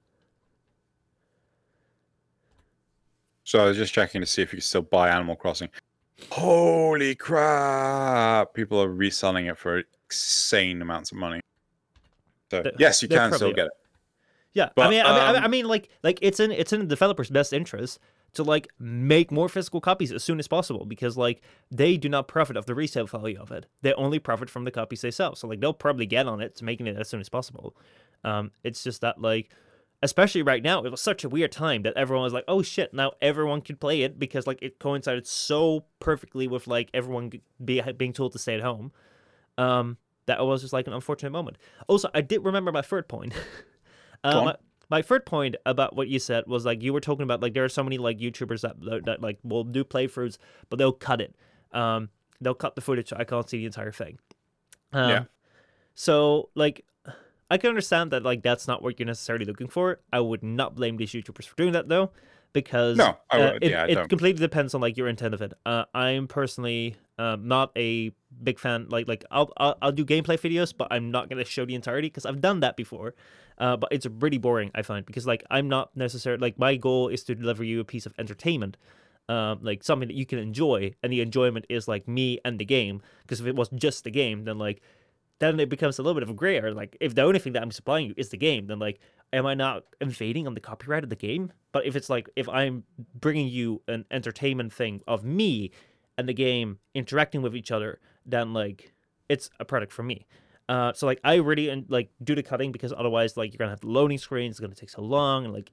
So 3.44 3.60
I 3.60 3.64
was 3.64 3.78
just 3.78 3.94
checking 3.94 4.20
to 4.20 4.26
see 4.26 4.42
if 4.42 4.52
you 4.52 4.58
could 4.58 4.64
still 4.64 4.82
buy 4.82 5.08
Animal 5.08 5.36
Crossing. 5.36 5.70
Holy 6.30 7.14
crap! 7.14 8.52
People 8.52 8.82
are 8.82 8.90
reselling 8.90 9.46
it 9.46 9.56
for 9.56 9.84
insane 10.10 10.82
amounts 10.82 11.12
of 11.12 11.16
money. 11.16 11.40
So 12.50 12.62
Th- 12.62 12.74
yes, 12.78 13.02
you 13.02 13.08
can 13.08 13.32
still 13.32 13.38
probably 13.38 13.54
get 13.54 13.66
it. 13.66 13.72
Yeah, 14.52 14.64
I 14.66 14.70
But, 14.74 14.90
mean, 14.90 15.00
I 15.04 15.12
mean, 15.12 15.20
I 15.20 15.26
mean- 15.28 15.36
um, 15.36 15.44
I 15.44 15.48
mean, 15.48 15.68
like, 15.68 15.88
like 16.02 16.18
it's 16.22 16.40
in 16.40 16.50
it's 16.50 16.72
in 16.72 16.80
the 16.80 16.86
developer's 16.86 17.28
best 17.30 17.52
interest 17.52 17.98
to 18.34 18.42
like 18.42 18.68
make 18.78 19.30
more 19.32 19.48
physical 19.48 19.80
copies 19.80 20.12
as 20.12 20.22
soon 20.22 20.38
as 20.38 20.46
possible 20.48 20.84
because 20.84 21.16
like 21.16 21.42
they 21.70 21.96
do 21.96 22.08
not 22.08 22.28
profit 22.28 22.56
off 22.56 22.66
the 22.66 22.74
resale 22.74 23.06
value 23.06 23.38
of 23.40 23.50
it. 23.50 23.66
They 23.82 23.92
only 23.94 24.18
profit 24.18 24.50
from 24.50 24.64
the 24.64 24.70
copies 24.70 25.00
they 25.00 25.10
sell. 25.10 25.34
So 25.34 25.46
like 25.48 25.60
they'll 25.60 25.72
probably 25.72 26.06
get 26.06 26.26
on 26.26 26.40
it 26.40 26.54
to 26.56 26.64
making 26.64 26.86
it 26.86 26.96
as 26.96 27.08
soon 27.08 27.20
as 27.20 27.28
possible. 27.28 27.76
Um, 28.24 28.50
it's 28.62 28.82
just 28.82 29.00
that 29.00 29.20
like, 29.20 29.50
especially 30.02 30.42
right 30.42 30.62
now, 30.62 30.84
it 30.84 30.90
was 30.90 31.00
such 31.00 31.24
a 31.24 31.28
weird 31.30 31.52
time 31.52 31.82
that 31.82 31.94
everyone 31.96 32.24
was 32.24 32.32
like, 32.34 32.44
oh 32.48 32.60
shit, 32.62 32.92
now 32.92 33.12
everyone 33.22 33.62
could 33.62 33.80
play 33.80 34.02
it 34.02 34.18
because 34.18 34.46
like 34.46 34.58
it 34.60 34.78
coincided 34.78 35.26
so 35.26 35.84
perfectly 36.00 36.46
with 36.46 36.66
like 36.66 36.90
everyone 36.92 37.30
be, 37.64 37.80
being 37.96 38.12
told 38.12 38.32
to 38.32 38.38
stay 38.38 38.54
at 38.54 38.60
home. 38.62 38.92
Um, 39.56 39.96
that 40.26 40.44
was 40.44 40.62
just 40.62 40.72
like 40.72 40.86
an 40.86 40.92
unfortunate 40.92 41.30
moment. 41.30 41.58
Also, 41.88 42.08
I 42.14 42.20
did 42.20 42.44
remember 42.44 42.72
my 42.72 42.82
third 42.82 43.08
point. 43.08 43.32
On. 44.24 44.44
my, 44.44 44.56
my 44.88 45.02
third 45.02 45.26
point 45.26 45.56
about 45.66 45.94
what 45.94 46.08
you 46.08 46.18
said 46.18 46.44
was 46.46 46.64
like 46.64 46.82
you 46.82 46.92
were 46.92 47.00
talking 47.00 47.22
about 47.22 47.40
like 47.40 47.54
there 47.54 47.64
are 47.64 47.68
so 47.68 47.82
many 47.82 47.98
like 47.98 48.18
YouTubers 48.18 48.62
that 48.62 49.04
that 49.04 49.20
like 49.20 49.38
will 49.42 49.64
do 49.64 49.84
playthroughs, 49.84 50.38
but 50.68 50.78
they'll 50.78 50.92
cut 50.92 51.20
it. 51.20 51.34
Um, 51.72 52.08
they'll 52.40 52.54
cut 52.54 52.74
the 52.74 52.80
footage 52.80 53.08
so 53.08 53.16
I 53.18 53.24
can't 53.24 53.48
see 53.48 53.58
the 53.58 53.66
entire 53.66 53.92
thing. 53.92 54.18
Um, 54.92 55.10
Yeah. 55.10 55.24
So 55.94 56.50
like, 56.54 56.84
I 57.50 57.58
can 57.58 57.68
understand 57.68 58.10
that 58.12 58.22
like 58.22 58.42
that's 58.42 58.68
not 58.68 58.82
what 58.82 58.98
you're 58.98 59.06
necessarily 59.06 59.44
looking 59.44 59.68
for. 59.68 60.00
I 60.12 60.20
would 60.20 60.42
not 60.42 60.74
blame 60.74 60.96
these 60.96 61.10
YouTubers 61.10 61.46
for 61.46 61.56
doing 61.56 61.72
that 61.72 61.88
though. 61.88 62.10
because 62.52 62.96
No, 62.96 63.18
uh, 63.30 63.58
it, 63.60 63.70
yeah, 63.70 63.84
it 63.86 64.08
completely 64.08 64.40
depends 64.40 64.74
on 64.74 64.80
like 64.80 64.96
your 64.96 65.08
intent 65.08 65.34
of 65.34 65.42
it. 65.42 65.52
Uh, 65.64 65.84
I'm 65.94 66.26
personally 66.26 66.96
um, 67.18 67.48
not 67.48 67.70
a 67.76 68.12
big 68.42 68.58
fan. 68.58 68.86
Like 68.88 69.08
like 69.08 69.24
I'll, 69.30 69.52
I'll 69.56 69.76
I'll 69.82 69.92
do 69.92 70.04
gameplay 70.04 70.38
videos, 70.38 70.72
but 70.76 70.88
I'm 70.90 71.10
not 71.10 71.28
gonna 71.28 71.44
show 71.44 71.64
the 71.64 71.74
entirety 71.74 72.08
because 72.08 72.26
I've 72.26 72.40
done 72.40 72.60
that 72.60 72.76
before. 72.76 73.14
Uh, 73.58 73.76
but 73.76 73.90
it's 73.90 74.06
really 74.06 74.38
boring 74.38 74.70
I 74.74 74.82
find 74.82 75.06
because 75.06 75.26
like 75.26 75.44
I'm 75.50 75.68
not 75.68 75.96
necessarily 75.96 76.40
like 76.40 76.58
my 76.58 76.76
goal 76.76 77.08
is 77.08 77.24
to 77.24 77.34
deliver 77.34 77.64
you 77.64 77.80
a 77.80 77.84
piece 77.84 78.06
of 78.06 78.14
entertainment. 78.18 78.76
Um, 79.28 79.58
like 79.60 79.82
something 79.82 80.06
that 80.06 80.14
you 80.14 80.24
can 80.24 80.38
enjoy, 80.38 80.94
and 81.02 81.12
the 81.12 81.20
enjoyment 81.20 81.66
is 81.68 81.88
like 81.88 82.06
me 82.06 82.38
and 82.44 82.60
the 82.60 82.64
game. 82.64 83.02
Because 83.22 83.40
if 83.40 83.46
it 83.46 83.56
was 83.56 83.68
just 83.70 84.04
the 84.04 84.10
game, 84.10 84.44
then 84.44 84.56
like 84.56 84.82
then 85.38 85.60
it 85.60 85.68
becomes 85.68 85.98
a 85.98 86.02
little 86.02 86.14
bit 86.14 86.22
of 86.22 86.30
a 86.30 86.34
gray. 86.34 86.60
Like, 86.70 86.96
if 87.00 87.14
the 87.14 87.22
only 87.22 87.38
thing 87.38 87.52
that 87.54 87.62
I'm 87.62 87.70
supplying 87.70 88.06
you 88.06 88.14
is 88.16 88.30
the 88.30 88.36
game, 88.36 88.66
then 88.66 88.78
like, 88.78 89.00
am 89.32 89.44
I 89.44 89.54
not 89.54 89.84
invading 90.00 90.46
on 90.46 90.54
the 90.54 90.60
copyright 90.60 91.04
of 91.04 91.10
the 91.10 91.16
game? 91.16 91.52
But 91.72 91.84
if 91.84 91.94
it's 91.94 92.08
like, 92.08 92.28
if 92.36 92.48
I'm 92.48 92.84
bringing 93.14 93.48
you 93.48 93.82
an 93.86 94.06
entertainment 94.10 94.72
thing 94.72 95.02
of 95.06 95.24
me 95.24 95.72
and 96.16 96.28
the 96.28 96.34
game 96.34 96.78
interacting 96.94 97.42
with 97.42 97.54
each 97.54 97.70
other, 97.70 98.00
then 98.26 98.52
like, 98.52 98.92
it's 99.28 99.50
a 99.60 99.64
product 99.64 99.92
for 99.92 100.02
me. 100.02 100.26
Uh, 100.68 100.92
so 100.92 101.06
like, 101.06 101.20
I 101.22 101.36
really 101.36 101.84
like 101.88 102.10
do 102.22 102.34
the 102.34 102.42
cutting 102.42 102.72
because 102.72 102.92
otherwise, 102.92 103.36
like, 103.36 103.52
you're 103.52 103.58
gonna 103.58 103.70
have 103.70 103.80
the 103.80 103.88
loading 103.88 104.18
screens. 104.18 104.52
It's 104.52 104.60
gonna 104.60 104.74
take 104.74 104.90
so 104.90 105.02
long, 105.02 105.44
and 105.44 105.54
like, 105.54 105.70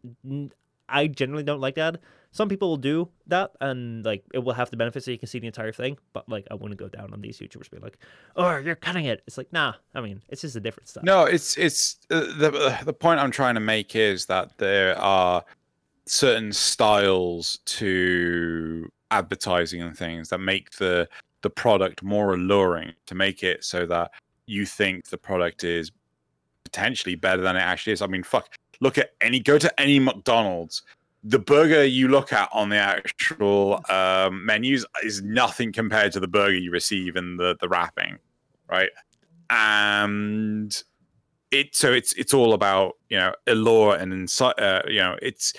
I 0.89 1.07
generally 1.07 1.43
don't 1.43 1.61
like 1.61 1.75
that. 1.75 1.99
Some 2.31 2.49
people 2.49 2.69
will 2.69 2.77
do 2.77 3.09
that, 3.27 3.51
and 3.61 4.03
like 4.03 4.23
it 4.33 4.39
will 4.39 4.53
have 4.53 4.69
the 4.69 4.77
benefits 4.77 5.05
that 5.05 5.11
you 5.11 5.19
can 5.19 5.27
see 5.27 5.39
the 5.39 5.47
entire 5.47 5.71
thing. 5.71 5.97
But 6.13 6.27
like, 6.27 6.47
I 6.51 6.55
wouldn't 6.55 6.79
go 6.79 6.87
down 6.87 7.13
on 7.13 7.21
these 7.21 7.39
YouTubers 7.39 7.69
being 7.69 7.83
like, 7.83 7.97
"Oh, 8.35 8.57
you're 8.57 8.75
cutting 8.75 9.05
it." 9.05 9.21
It's 9.27 9.37
like, 9.37 9.51
nah. 9.53 9.73
I 9.95 10.01
mean, 10.01 10.21
it's 10.29 10.41
just 10.41 10.55
a 10.55 10.59
different 10.59 10.89
stuff. 10.89 11.03
No, 11.03 11.25
it's 11.25 11.57
it's 11.57 11.97
uh, 12.09 12.21
the 12.37 12.51
uh, 12.53 12.83
the 12.83 12.93
point 12.93 13.19
I'm 13.19 13.31
trying 13.31 13.55
to 13.55 13.61
make 13.61 13.95
is 13.95 14.25
that 14.27 14.57
there 14.57 14.97
are 14.99 15.43
certain 16.05 16.51
styles 16.51 17.59
to 17.65 18.91
advertising 19.11 19.81
and 19.81 19.97
things 19.97 20.29
that 20.29 20.39
make 20.39 20.71
the 20.71 21.07
the 21.43 21.49
product 21.49 22.01
more 22.01 22.33
alluring 22.33 22.93
to 23.05 23.13
make 23.13 23.43
it 23.43 23.63
so 23.63 23.85
that 23.85 24.11
you 24.47 24.65
think 24.65 25.07
the 25.09 25.17
product 25.17 25.63
is 25.63 25.91
potentially 26.63 27.15
better 27.15 27.41
than 27.41 27.55
it 27.55 27.59
actually 27.59 27.93
is. 27.93 28.01
I 28.01 28.07
mean, 28.07 28.23
fuck, 28.23 28.49
look 28.79 28.97
at 28.97 29.11
any 29.21 29.39
go 29.39 29.59
to 29.59 29.79
any 29.79 29.99
McDonald's. 29.99 30.81
The 31.25 31.39
burger 31.39 31.85
you 31.85 32.07
look 32.07 32.33
at 32.33 32.49
on 32.51 32.69
the 32.69 32.77
actual 32.77 33.81
um, 33.89 34.45
menus 34.45 34.85
is 35.03 35.21
nothing 35.21 35.71
compared 35.71 36.11
to 36.13 36.19
the 36.19 36.27
burger 36.27 36.55
you 36.55 36.71
receive 36.71 37.15
in 37.15 37.37
the 37.37 37.55
the 37.61 37.69
wrapping, 37.69 38.17
right? 38.69 38.89
And 39.49 40.83
it 41.51 41.75
so 41.75 41.93
it's 41.93 42.13
it's 42.13 42.33
all 42.33 42.53
about 42.53 42.97
you 43.09 43.17
know 43.17 43.33
allure 43.47 43.95
and 43.95 44.11
insight. 44.11 44.59
Uh, 44.59 44.81
you 44.87 44.99
know, 44.99 45.17
it's 45.21 45.53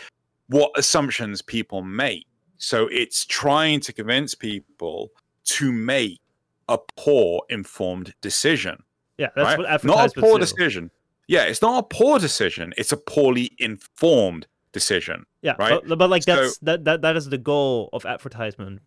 what 0.48 0.70
assumptions 0.76 1.40
people 1.40 1.82
make. 1.82 2.26
So 2.58 2.88
it's 2.90 3.24
trying 3.24 3.80
to 3.80 3.92
convince 3.92 4.34
people 4.34 5.10
to 5.44 5.72
make 5.72 6.20
a 6.68 6.78
poor 6.96 7.42
informed 7.50 8.14
decision 8.20 8.82
Yeah, 9.18 9.28
that's 9.36 9.58
right? 9.58 9.58
what 9.58 9.84
not 9.84 10.16
a 10.16 10.20
poor 10.20 10.34
do. 10.34 10.40
decision. 10.40 10.90
Yeah, 11.28 11.44
it's 11.44 11.62
not 11.62 11.78
a 11.84 11.86
poor 11.86 12.18
decision. 12.18 12.72
It's 12.76 12.92
a 12.92 12.96
poorly 12.96 13.50
informed 13.58 14.46
decision. 14.72 15.24
Yeah, 15.42 15.54
right? 15.58 15.80
but, 15.86 15.98
but 15.98 16.10
like 16.10 16.22
So- 16.22 16.36
that's 16.36 16.58
that, 16.58 16.84
that 16.84 17.02
that 17.02 17.16
is 17.16 17.28
the 17.28 17.38
goal 17.38 17.90
of 17.92 18.04
advertisement 18.06 18.80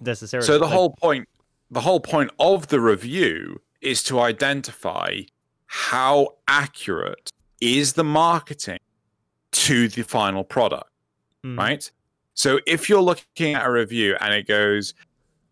necessarily. 0.00 0.46
So 0.46 0.58
the 0.58 0.64
Like, 0.64 0.72
whole 0.74 0.90
point, 1.00 1.28
the 1.70 1.80
whole 1.80 2.00
point 2.00 2.30
of 2.38 2.68
the 2.68 2.80
review 2.80 3.60
is 3.80 4.02
to 4.04 4.20
identify 4.20 5.20
how 5.66 6.36
accurate 6.46 7.30
is 7.60 7.94
the 7.94 8.04
marketing 8.04 8.78
to 9.52 9.88
the 9.88 10.02
final 10.02 10.44
product, 10.44 10.90
mm, 11.44 11.56
right? 11.58 11.90
So 12.34 12.60
if 12.66 12.88
you're 12.88 13.00
looking 13.02 13.54
at 13.54 13.64
a 13.66 13.70
review 13.70 14.16
and 14.20 14.34
it 14.34 14.46
goes, 14.46 14.94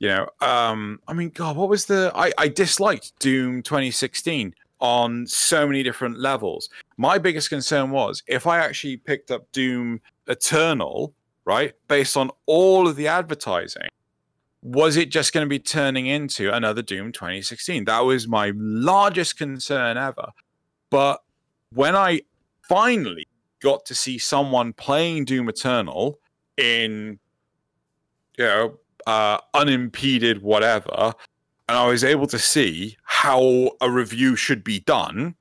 you 0.03 0.09
know, 0.09 0.27
um, 0.41 0.99
I 1.07 1.13
mean, 1.13 1.29
God, 1.29 1.57
what 1.57 1.69
was 1.69 1.85
the? 1.85 2.11
I, 2.13 2.33
I 2.37 2.49
disliked 2.49 3.17
Doom 3.21 3.63
2016 3.63 4.53
on 4.81 5.25
so 5.29 5.65
many 5.65 5.85
different 5.85 6.19
levels. 6.19 6.69
My 6.97 7.19
biggest 7.19 7.49
concern 7.49 7.93
was 7.93 8.25
if 8.27 8.49
I 8.49 8.59
actually 8.59 8.97
picked 8.97 9.31
up 9.31 9.47
Doom 9.53 10.01
Eternal, 10.27 11.15
right, 11.45 11.75
based 11.87 12.17
on 12.17 12.33
all 12.47 12.89
of 12.89 12.97
the 12.97 13.07
advertising, 13.07 13.87
was 14.61 14.97
it 14.97 15.09
just 15.09 15.33
going 15.33 15.47
to 15.47 15.49
be 15.49 15.61
turning 15.61 16.07
into 16.07 16.53
another 16.53 16.83
Doom 16.83 17.13
2016? 17.13 17.85
That 17.85 18.01
was 18.01 18.27
my 18.27 18.53
largest 18.57 19.39
concern 19.39 19.97
ever. 19.97 20.31
But 20.91 21.23
when 21.73 21.95
I 21.95 22.23
finally 22.69 23.29
got 23.61 23.87
to 23.87 23.95
see 23.95 24.19
someone 24.19 24.73
playing 24.73 25.27
Doom 25.27 25.49
Eternal 25.49 26.19
in, 26.57 27.21
you 28.37 28.45
know, 28.45 28.79
uh, 29.07 29.39
unimpeded 29.55 30.43
whatever, 30.43 31.15
and 31.69 31.79
I 31.79 31.87
was 31.87 32.05
able 32.05 32.27
to 32.29 32.39
see 32.39 32.97
how 33.05 33.71
a 33.81 33.91
review 33.91 34.37
should 34.37 34.63
be 34.65 34.81
done, 34.81 35.35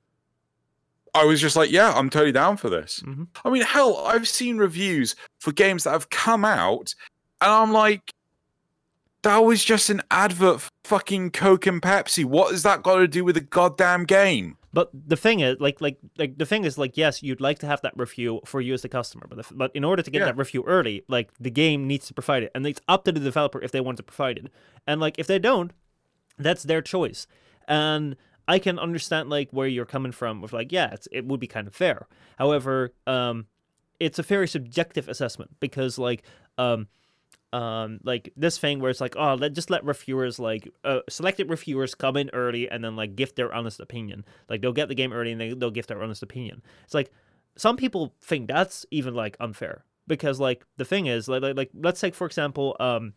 I 1.14 1.26
was 1.26 1.42
just 1.42 1.56
like, 1.56 1.72
yeah, 1.72 1.94
I'm 1.94 2.10
totally 2.10 2.32
down 2.32 2.58
for 2.58 2.70
this. 2.70 3.02
Mhm. 3.06 3.28
I 3.44 3.50
mean, 3.50 3.64
hell, 3.64 3.98
I've 4.06 4.28
seen 4.28 4.58
reviews 4.58 5.16
for 5.40 5.52
games 5.52 5.84
that 5.84 5.92
have 5.92 6.10
come 6.10 6.46
out, 6.46 6.96
and 7.42 7.52
I'm 7.52 7.72
like, 7.74 8.14
that 9.24 9.40
was 9.40 9.64
just 9.64 9.90
an 9.90 10.02
advert 10.10 10.62
for 10.62 10.72
fucking 10.84 11.32
Coke 11.32 11.68
and 11.68 11.82
Pepsi. 11.82 12.26
What 12.26 12.52
has 12.52 12.64
that 12.64 12.82
got 12.82 12.96
to 12.98 13.08
do 13.08 13.24
with 13.24 13.36
the 13.36 13.42
goddamn 13.42 14.06
game? 14.06 14.58
But 14.74 14.90
the 14.94 15.18
thing 15.18 15.42
is, 15.42 15.58
like, 15.60 15.82
like, 15.82 15.98
like, 16.18 16.38
the 16.38 16.46
thing 16.46 16.64
is, 16.64 16.78
like, 16.78 16.96
yes, 16.96 17.22
you'd 17.22 17.42
like 17.42 17.60
to 17.60 17.68
have 17.68 17.82
that 17.82 17.94
review 17.98 18.40
for 18.46 18.62
you 18.62 18.74
as 18.74 18.82
the 18.84 18.90
customer, 18.90 19.26
but 19.30 19.38
if, 19.40 19.52
but 19.54 19.70
in 19.76 19.84
order 19.84 20.02
to 20.02 20.10
get 20.10 20.20
Yeah. 20.20 20.26
that 20.28 20.38
review 20.38 20.64
early, 20.66 21.04
like, 21.10 21.30
the 21.40 21.52
game 21.52 21.88
needs 21.88 22.08
to 22.08 22.14
provide 22.14 22.44
it, 22.44 22.52
and 22.56 22.66
it's 22.66 22.80
up 22.88 23.04
to 23.06 23.12
the 23.12 23.20
developer 23.20 23.62
if 23.62 23.72
they 23.72 23.82
want 23.82 23.98
to 23.98 24.04
provide 24.04 24.38
it, 24.38 24.48
and 24.88 25.02
like, 25.02 25.20
if 25.20 25.28
they 25.28 25.40
don't, 25.40 25.72
that's 26.38 26.64
their 26.64 26.82
choice, 26.82 27.28
and 27.68 28.16
I 28.48 28.60
can 28.60 28.80
understand 28.80 29.30
like 29.30 29.50
where 29.52 29.68
you're 29.68 29.86
coming 29.86 30.12
from 30.12 30.42
with 30.42 30.52
like, 30.54 30.72
yeah, 30.72 30.92
it's, 30.94 31.08
it 31.12 31.26
would 31.26 31.40
be 31.40 31.48
kind 31.48 31.68
of 31.68 31.76
fair. 31.76 32.08
However, 32.38 32.94
um, 33.06 33.46
it's 34.00 34.20
a 34.20 34.24
very 34.24 34.48
subjective 34.48 35.08
assessment 35.08 35.52
because 35.60 35.98
like, 36.00 36.24
um, 36.58 36.88
um 37.54 38.00
like 38.04 38.32
this 38.38 38.58
thing 38.58 38.80
where 38.80 38.90
it's 38.90 39.02
like 39.02 39.16
oh 39.18 39.36
let 39.36 39.54
just 39.54 39.70
let 39.70 39.84
reviewers 39.84 40.40
like 40.40 40.70
uh, 40.86 41.00
selected 41.10 41.50
reviewers 41.50 41.94
come 41.94 42.16
in 42.16 42.30
early 42.32 42.70
and 42.70 42.84
then 42.84 42.96
like 42.96 43.16
give 43.16 43.36
their 43.36 43.54
honest 43.54 43.80
opinion. 43.80 44.24
Like 44.50 44.62
they'll 44.62 44.72
get 44.72 44.88
the 44.88 44.96
game 44.96 45.12
early 45.12 45.32
and 45.32 45.42
they, 45.42 45.54
they'll 45.54 45.72
give 45.72 45.88
their 45.88 46.02
honest 46.02 46.24
opinion. 46.24 46.62
It's 46.86 46.94
like 46.94 47.12
some 47.58 47.76
people 47.76 48.14
think 48.22 48.48
that's 48.48 48.86
even 48.92 49.14
like 49.14 49.36
unfair 49.40 49.84
because 50.08 50.40
like 50.40 50.66
the 50.78 50.86
thing 50.86 51.08
is 51.08 51.28
like 51.28 51.42
like, 51.42 51.58
like 51.58 51.72
let's 51.74 52.00
take 52.00 52.16
for 52.16 52.26
example 52.26 52.78
um 52.80 53.14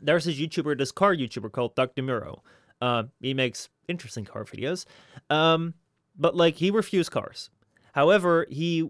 there's 0.00 0.24
this 0.24 0.38
youtuber 0.38 0.76
this 0.76 0.92
car 0.92 1.14
youtuber 1.14 1.52
called 1.52 1.74
Doug 1.74 1.94
DeMuro. 1.94 2.40
Uh, 2.80 3.04
he 3.20 3.34
makes 3.34 3.68
interesting 3.88 4.24
car 4.24 4.44
videos. 4.44 4.86
Um 5.28 5.74
but 6.16 6.34
like 6.34 6.56
he 6.56 6.70
reviews 6.70 7.10
cars. 7.10 7.50
However 7.92 8.46
he 8.48 8.88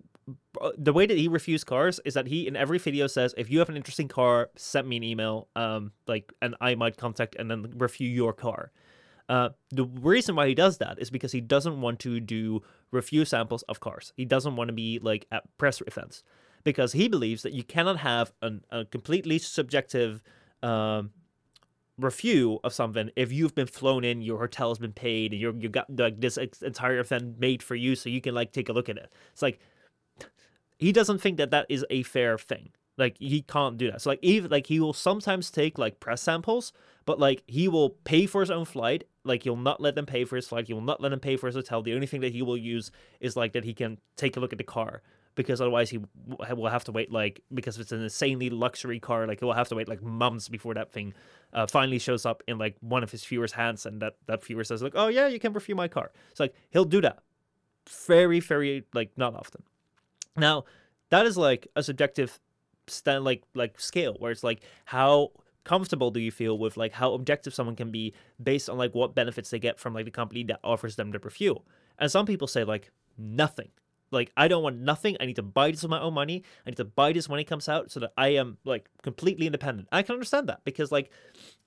the 0.76 0.92
way 0.92 1.06
that 1.06 1.16
he 1.16 1.28
reviews 1.28 1.64
cars 1.64 2.00
is 2.04 2.14
that 2.14 2.26
he 2.26 2.46
in 2.46 2.56
every 2.56 2.78
video 2.78 3.06
says 3.06 3.34
if 3.38 3.50
you 3.50 3.58
have 3.58 3.68
an 3.68 3.76
interesting 3.76 4.08
car 4.08 4.50
send 4.56 4.88
me 4.88 4.96
an 4.96 5.02
email 5.04 5.48
um 5.56 5.92
like 6.06 6.32
and 6.42 6.54
i 6.60 6.74
might 6.74 6.96
contact 6.96 7.36
and 7.38 7.50
then 7.50 7.72
review 7.76 8.08
your 8.08 8.32
car 8.32 8.70
uh, 9.28 9.50
the 9.70 9.84
reason 9.84 10.34
why 10.34 10.48
he 10.48 10.54
does 10.54 10.78
that 10.78 10.98
is 10.98 11.10
because 11.10 11.32
he 11.32 11.40
doesn't 11.40 11.80
want 11.80 12.00
to 12.00 12.18
do 12.18 12.62
review 12.90 13.24
samples 13.24 13.62
of 13.64 13.78
cars. 13.78 14.12
He 14.16 14.24
doesn't 14.24 14.56
want 14.56 14.68
to 14.68 14.72
be 14.72 14.98
like 15.00 15.26
at 15.30 15.44
press 15.58 15.82
events 15.86 16.22
because 16.64 16.92
he 16.92 17.08
believes 17.08 17.42
that 17.42 17.52
you 17.52 17.62
cannot 17.62 17.98
have 17.98 18.32
an, 18.40 18.64
a 18.70 18.86
completely 18.86 19.38
subjective 19.38 20.22
um, 20.62 21.10
review 21.98 22.58
of 22.64 22.72
something 22.72 23.10
if 23.16 23.30
you've 23.30 23.54
been 23.54 23.66
flown 23.66 24.02
in, 24.02 24.22
your 24.22 24.38
hotel 24.38 24.70
has 24.70 24.78
been 24.78 24.92
paid, 24.92 25.32
and 25.32 25.40
you're 25.40 25.54
you 25.54 25.68
got 25.68 25.86
like 25.94 26.20
this 26.20 26.38
entire 26.62 26.98
event 26.98 27.38
made 27.38 27.62
for 27.62 27.74
you, 27.74 27.94
so 27.96 28.08
you 28.08 28.22
can 28.22 28.34
like 28.34 28.52
take 28.52 28.70
a 28.70 28.72
look 28.72 28.88
at 28.88 28.96
it. 28.96 29.12
It's 29.32 29.42
like 29.42 29.60
he 30.78 30.92
doesn't 30.92 31.18
think 31.18 31.36
that 31.36 31.50
that 31.50 31.66
is 31.68 31.84
a 31.90 32.02
fair 32.04 32.38
thing. 32.38 32.70
Like 32.96 33.16
he 33.18 33.42
can't 33.42 33.78
do 33.78 33.90
that. 33.90 34.02
So 34.02 34.10
like 34.10 34.18
even 34.22 34.50
like 34.50 34.66
he 34.66 34.80
will 34.80 34.92
sometimes 34.92 35.50
take 35.50 35.78
like 35.78 36.00
press 36.00 36.20
samples, 36.20 36.72
but 37.06 37.20
like 37.20 37.42
he 37.46 37.68
will 37.68 37.90
pay 37.90 38.26
for 38.26 38.40
his 38.40 38.50
own 38.50 38.64
flight. 38.64 39.04
Like 39.24 39.44
he'll 39.44 39.56
not 39.56 39.80
let 39.80 39.94
them 39.94 40.06
pay 40.06 40.24
for 40.24 40.36
his 40.36 40.48
flight. 40.48 40.66
He 40.66 40.72
will 40.74 40.80
not 40.80 41.00
let 41.00 41.10
them 41.10 41.20
pay 41.20 41.36
for 41.36 41.46
his 41.46 41.54
hotel. 41.54 41.82
The 41.82 41.94
only 41.94 42.08
thing 42.08 42.22
that 42.22 42.32
he 42.32 42.42
will 42.42 42.56
use 42.56 42.90
is 43.20 43.36
like 43.36 43.52
that 43.52 43.64
he 43.64 43.72
can 43.72 43.98
take 44.16 44.36
a 44.36 44.40
look 44.40 44.52
at 44.52 44.58
the 44.58 44.64
car 44.64 45.02
because 45.36 45.60
otherwise 45.60 45.88
he 45.90 46.00
will 46.26 46.68
have 46.68 46.82
to 46.82 46.90
wait 46.90 47.12
like 47.12 47.40
because 47.54 47.78
it's 47.78 47.92
an 47.92 48.02
insanely 48.02 48.50
luxury 48.50 48.98
car. 48.98 49.28
Like 49.28 49.38
he 49.38 49.44
will 49.44 49.52
have 49.52 49.68
to 49.68 49.76
wait 49.76 49.88
like 49.88 50.02
months 50.02 50.48
before 50.48 50.74
that 50.74 50.90
thing 50.90 51.14
uh, 51.52 51.68
finally 51.68 52.00
shows 52.00 52.26
up 52.26 52.42
in 52.48 52.58
like 52.58 52.74
one 52.80 53.04
of 53.04 53.12
his 53.12 53.24
viewers' 53.24 53.52
hands, 53.52 53.86
and 53.86 54.02
that 54.02 54.16
that 54.26 54.44
viewer 54.44 54.64
says 54.64 54.82
like, 54.82 54.94
"Oh 54.96 55.06
yeah, 55.06 55.28
you 55.28 55.38
can 55.38 55.52
review 55.52 55.76
my 55.76 55.86
car." 55.86 56.10
It's 56.32 56.40
like 56.40 56.54
he'll 56.70 56.84
do 56.84 57.00
that 57.02 57.20
very 58.06 58.40
very 58.40 58.84
like 58.92 59.12
not 59.16 59.36
often. 59.36 59.62
Now 60.36 60.64
that 61.10 61.26
is 61.26 61.36
like 61.36 61.68
a 61.76 61.82
subjective 61.82 62.38
stand 62.86 63.24
like 63.24 63.42
like 63.54 63.78
scale 63.80 64.16
where 64.18 64.30
it's 64.32 64.44
like 64.44 64.62
how 64.86 65.30
comfortable 65.64 66.10
do 66.10 66.20
you 66.20 66.30
feel 66.30 66.56
with 66.56 66.76
like 66.76 66.92
how 66.92 67.12
objective 67.12 67.52
someone 67.52 67.76
can 67.76 67.90
be 67.90 68.14
based 68.42 68.70
on 68.70 68.78
like 68.78 68.94
what 68.94 69.14
benefits 69.14 69.50
they 69.50 69.58
get 69.58 69.78
from 69.78 69.92
like 69.92 70.06
the 70.06 70.10
company 70.10 70.42
that 70.42 70.58
offers 70.64 70.96
them 70.96 71.10
the 71.10 71.18
review 71.18 71.60
and 71.98 72.10
some 72.10 72.24
people 72.24 72.46
say 72.46 72.64
like 72.64 72.90
nothing 73.18 73.68
like 74.10 74.32
I 74.36 74.48
don't 74.48 74.62
want 74.62 74.78
nothing. 74.78 75.16
I 75.20 75.26
need 75.26 75.36
to 75.36 75.42
buy 75.42 75.70
this 75.70 75.82
with 75.82 75.90
my 75.90 76.00
own 76.00 76.14
money. 76.14 76.42
I 76.66 76.70
need 76.70 76.76
to 76.76 76.84
buy 76.84 77.12
this 77.12 77.28
when 77.28 77.40
it 77.40 77.44
comes 77.44 77.68
out 77.68 77.90
so 77.90 78.00
that 78.00 78.12
I 78.16 78.28
am 78.28 78.58
like 78.64 78.88
completely 79.02 79.46
independent. 79.46 79.88
I 79.92 80.02
can 80.02 80.14
understand 80.14 80.48
that 80.48 80.64
because 80.64 80.90
like 80.90 81.10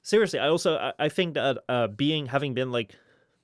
seriously, 0.01 0.39
I 0.39 0.47
also 0.47 0.75
I, 0.77 0.93
I 0.99 1.09
think 1.09 1.35
that 1.35 1.59
uh 1.69 1.87
being 1.87 2.25
having 2.27 2.53
been 2.53 2.71
like 2.71 2.95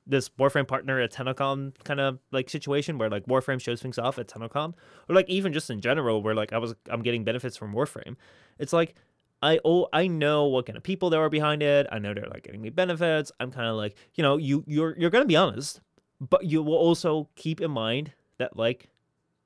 this 0.08 0.30
Warframe 0.30 0.68
partner 0.68 1.00
at 1.00 1.12
TennoCon 1.12 1.74
kind 1.84 2.00
of 2.00 2.20
like 2.32 2.50
situation 2.50 2.98
where 2.98 3.10
like 3.10 3.26
Warframe 3.26 3.62
shows 3.62 3.82
things 3.82 4.00
off 4.00 4.18
at 4.18 4.28
TennoCon, 4.28 4.74
or 5.10 5.16
like 5.16 5.30
even 5.30 5.54
just 5.54 5.70
in 5.70 5.82
general 5.82 6.22
where 6.22 6.36
like 6.36 6.54
I 6.54 6.58
was 6.58 6.76
I'm 6.90 7.02
getting 7.02 7.24
benefits 7.24 7.58
from 7.58 7.74
Warframe. 7.74 8.16
It's 8.58 8.74
like 8.74 8.96
I 9.42 9.60
oh 9.66 9.88
I 9.94 10.08
know 10.08 10.46
what 10.46 10.66
kind 10.66 10.78
of 10.78 10.84
people 10.84 11.10
there 11.10 11.22
are 11.22 11.30
behind 11.30 11.62
it. 11.62 11.88
I 11.92 12.00
know 12.00 12.14
they're 12.14 12.28
like 12.28 12.44
getting 12.44 12.62
me 12.62 12.70
benefits. 12.70 13.32
I'm 13.40 13.52
kind 13.52 13.68
of 13.68 13.76
like 13.76 13.96
you 14.16 14.24
know 14.24 14.38
you 14.38 14.64
you're 14.68 14.96
you're 14.98 15.10
gonna 15.10 15.26
be 15.26 15.36
honest, 15.36 15.82
but 16.20 16.46
you 16.46 16.64
will 16.64 16.78
also 16.78 17.30
keep 17.36 17.62
in 17.62 17.72
mind 17.72 18.14
that 18.38 18.56
like 18.56 18.90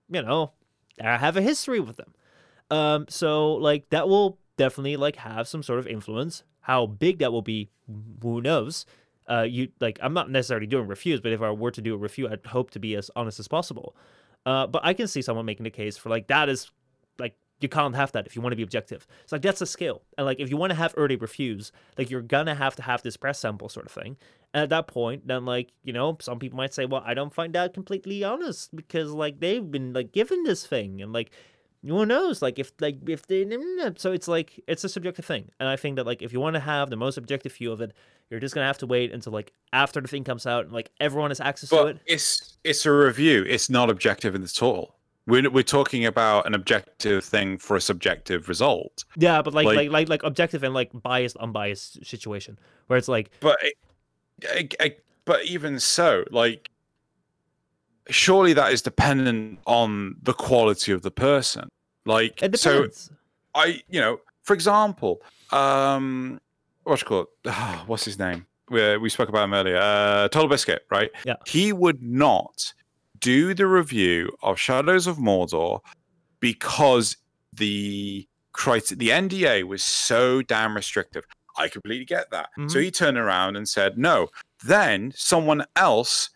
you 0.10 0.22
know 0.22 0.52
I 1.02 1.18
have 1.18 1.38
a 1.38 1.42
history 1.42 1.80
with 1.80 1.98
them. 1.98 2.14
Um, 2.70 3.06
so 3.10 3.54
like 3.54 3.90
that 3.90 4.08
will 4.08 4.40
definitely 4.58 4.96
like 4.96 5.18
have 5.18 5.48
some 5.48 5.64
sort 5.64 5.80
of 5.80 5.88
influence. 5.88 6.44
How 6.62 6.86
big 6.86 7.20
that 7.20 7.32
will 7.32 7.42
be, 7.42 7.70
who 8.22 8.40
knows? 8.42 8.86
Uh, 9.30 9.41
you 9.41 9.69
like 9.80 9.99
I'm 10.02 10.14
not 10.14 10.30
necessarily 10.30 10.68
doing 10.68 10.88
reviews, 10.88 11.22
but 11.22 11.31
if 11.31 11.41
I 11.41 11.52
were 11.52 11.72
to 11.72 11.81
do 11.81 11.93
a 11.93 11.98
review, 11.98 12.27
I'd 12.30 12.45
hope 12.45 12.72
to 12.72 12.80
be 12.80 12.95
as 12.95 13.10
honest 13.15 13.39
as 13.39 13.48
possible. 13.48 13.95
Uh, 14.45 14.68
but 14.68 14.84
I 14.84 14.93
can 14.93 15.07
see 15.07 15.22
someone 15.22 15.45
making 15.45 15.64
the 15.64 15.69
case 15.69 15.98
for 15.98 16.10
like 16.10 16.27
that 16.27 16.49
is 16.49 16.72
like 17.19 17.35
you 17.60 17.69
can't 17.69 17.95
have 17.95 18.11
that 18.14 18.26
if 18.26 18.35
you 18.35 18.41
want 18.41 18.53
to 18.53 18.57
be 18.57 18.64
objective. 18.64 19.06
It's 19.23 19.31
like 19.31 19.43
that's 19.43 19.61
a 19.61 19.65
skill, 19.65 20.02
and 20.18 20.26
like 20.26 20.39
if 20.39 20.49
you 20.49 20.57
want 20.57 20.72
to 20.72 20.76
have 20.76 20.93
early 20.98 21.15
reviews, 21.15 21.72
like 21.98 22.10
you're 22.10 22.22
gonna 22.22 22.56
have 22.56 22.76
to 22.77 22.81
have 22.81 23.03
this 23.03 23.18
press 23.18 23.39
sample 23.39 23.69
sort 23.69 23.85
of 23.85 23.91
thing. 23.91 24.18
And 24.53 24.64
at 24.64 24.69
that 24.69 24.88
point, 24.88 25.27
then 25.27 25.45
like 25.45 25.72
you 25.84 25.93
know, 25.93 26.18
some 26.19 26.39
people 26.39 26.57
might 26.57 26.73
say, 26.73 26.85
well, 26.85 27.03
I 27.06 27.14
don't 27.14 27.34
find 27.34 27.53
that 27.53 27.73
completely 27.73 28.23
honest 28.23 28.76
because 28.76 29.11
like 29.11 29.39
they've 29.39 29.69
been 29.69 29.93
like 29.93 30.11
given 30.11 30.43
this 30.43 30.65
thing, 30.65 31.02
and 31.02 31.14
like 31.14 31.31
who 31.86 32.06
knows? 32.06 32.41
Like 32.41 32.60
if 32.60 32.72
like 32.80 32.98
if 33.08 33.28
they 33.28 33.45
mm, 33.45 33.53
mm, 33.53 33.80
mm, 33.80 33.99
so 33.99 34.12
it's 34.12 34.28
like 34.28 34.60
it's 34.68 34.84
a 34.84 34.90
subjective 34.90 35.26
thing. 35.26 35.49
And 35.60 35.68
i 35.68 35.76
think 35.76 35.95
that 35.95 36.06
like 36.06 36.22
if 36.22 36.32
you 36.34 36.40
want 36.40 36.56
to 36.56 36.60
have 36.60 36.90
the 36.90 36.95
most 36.95 37.18
objective 37.18 37.53
view 37.53 37.72
of 37.72 37.82
it 37.82 37.94
you're 38.32 38.40
just 38.40 38.56
gonna 38.56 38.66
have 38.66 38.78
to 38.80 38.88
wait 38.88 39.12
until 39.12 39.34
like 39.34 39.52
after 39.74 39.99
the 39.99 40.08
thing 40.08 40.24
comes 40.24 40.48
out 40.48 40.64
and 40.64 40.74
like 40.74 40.90
everyone 40.99 41.30
has 41.30 41.41
access 41.41 41.70
but 41.70 41.82
to 41.82 41.88
it. 41.90 41.98
it's 42.08 42.58
it's 42.64 42.86
a 42.86 42.91
review. 42.91 43.44
It's 43.48 43.70
not 43.70 43.90
objective 43.90 44.34
in 44.34 44.41
this 44.41 44.58
at 44.58 44.64
all. 44.64 44.95
We're, 45.28 45.49
we're 45.52 45.64
talking 45.64 46.06
about 46.06 46.48
an 46.48 46.56
objective 46.56 47.24
thing 47.24 47.58
for 47.58 47.76
a 47.76 47.82
subjective 47.82 48.48
result. 48.48 49.03
Yeah 49.18 49.41
but 49.41 49.53
like 49.53 49.66
like 49.66 49.78
like, 49.78 49.91
like, 49.91 50.10
like 50.10 50.24
objective 50.24 50.64
and 50.64 50.74
like 50.74 50.90
biased 50.94 51.36
unbiased 51.38 52.06
situation 52.06 52.58
where 52.88 52.98
it's 52.98 53.10
like 53.10 53.32
but 53.41 53.60
I, 54.49 54.70
I, 54.80 54.95
but 55.26 55.45
even 55.45 55.80
so 55.80 56.24
like 56.32 56.70
surely 58.10 58.53
that 58.53 58.72
is 58.73 58.82
dependent 58.82 59.60
on 59.65 60.15
the 60.22 60.34
quality 60.34 60.91
of 60.91 61.02
the 61.02 61.11
person. 61.11 61.69
Like 62.06 62.41
so 62.56 62.88
I 63.53 63.82
you 63.90 64.02
know, 64.02 64.19
for 64.44 64.53
example, 64.53 65.22
um 65.52 66.40
what's 66.84 67.03
called 67.03 67.28
oh, 67.45 67.84
what's 67.88 68.06
his 68.06 68.19
name? 68.19 68.45
We, 68.69 68.98
we 68.98 69.10
spoke 69.10 69.30
about 69.30 69.44
him 69.45 69.53
earlier. 69.53 69.78
Uh 69.78 70.28
Total 70.30 70.49
Biscuit, 70.49 70.86
right? 70.90 71.11
Yeah. 71.26 71.36
He 71.45 71.73
would 71.73 72.02
not 72.02 72.73
do 73.19 73.53
the 73.53 73.68
review 73.68 74.36
of 74.41 74.57
Shadows 74.60 75.07
of 75.07 75.18
Mordor 75.18 75.80
because 76.40 77.18
the 77.53 78.28
criteria 78.53 78.98
the 78.98 79.10
NDA 79.10 79.64
was 79.64 79.84
so 79.84 80.41
damn 80.41 80.76
restrictive. 80.76 81.23
I 81.57 81.68
completely 81.68 82.06
get 82.06 82.32
that. 82.32 82.49
Mm-hmm. 82.57 82.69
So 82.69 82.80
he 82.80 82.91
turned 82.91 83.18
around 83.18 83.56
and 83.56 83.68
said, 83.68 83.98
no. 83.98 84.30
Then 84.64 85.14
someone 85.15 85.65
else 85.76 86.30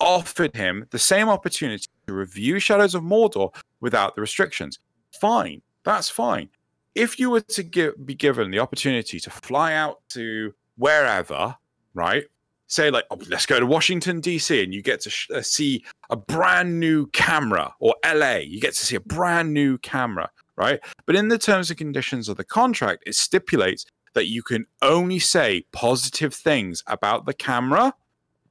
offered 0.00 0.54
him 0.56 0.86
the 0.90 0.98
same 0.98 1.28
opportunity 1.28 1.86
to 2.06 2.12
review 2.12 2.58
Shadows 2.58 2.94
of 2.94 3.02
Mordor 3.02 3.54
without 3.80 4.14
the 4.14 4.20
restrictions. 4.20 4.78
Fine, 5.20 5.62
that's 5.84 6.08
fine. 6.08 6.48
If 6.94 7.18
you 7.18 7.30
were 7.30 7.40
to 7.40 7.62
give, 7.62 8.04
be 8.04 8.14
given 8.14 8.50
the 8.50 8.58
opportunity 8.58 9.20
to 9.20 9.30
fly 9.30 9.74
out 9.74 10.00
to 10.10 10.52
wherever, 10.76 11.56
right? 11.94 12.24
Say 12.66 12.90
like, 12.90 13.04
oh, 13.10 13.18
let's 13.28 13.46
go 13.46 13.60
to 13.60 13.66
Washington 13.66 14.20
D.C. 14.20 14.62
and 14.62 14.72
you 14.72 14.82
get 14.82 15.00
to 15.02 15.10
sh- 15.10 15.30
uh, 15.30 15.42
see 15.42 15.84
a 16.08 16.16
brand 16.16 16.78
new 16.78 17.06
camera, 17.08 17.74
or 17.80 17.94
L.A. 18.02 18.42
You 18.42 18.60
get 18.60 18.74
to 18.74 18.84
see 18.84 18.96
a 18.96 19.00
brand 19.00 19.52
new 19.52 19.78
camera, 19.78 20.30
right? 20.56 20.80
But 21.06 21.16
in 21.16 21.28
the 21.28 21.38
terms 21.38 21.70
and 21.70 21.78
conditions 21.78 22.28
of 22.28 22.36
the 22.36 22.44
contract, 22.44 23.02
it 23.06 23.16
stipulates 23.16 23.86
that 24.14 24.26
you 24.26 24.42
can 24.42 24.66
only 24.82 25.18
say 25.18 25.64
positive 25.72 26.34
things 26.34 26.82
about 26.86 27.26
the 27.26 27.34
camera. 27.34 27.92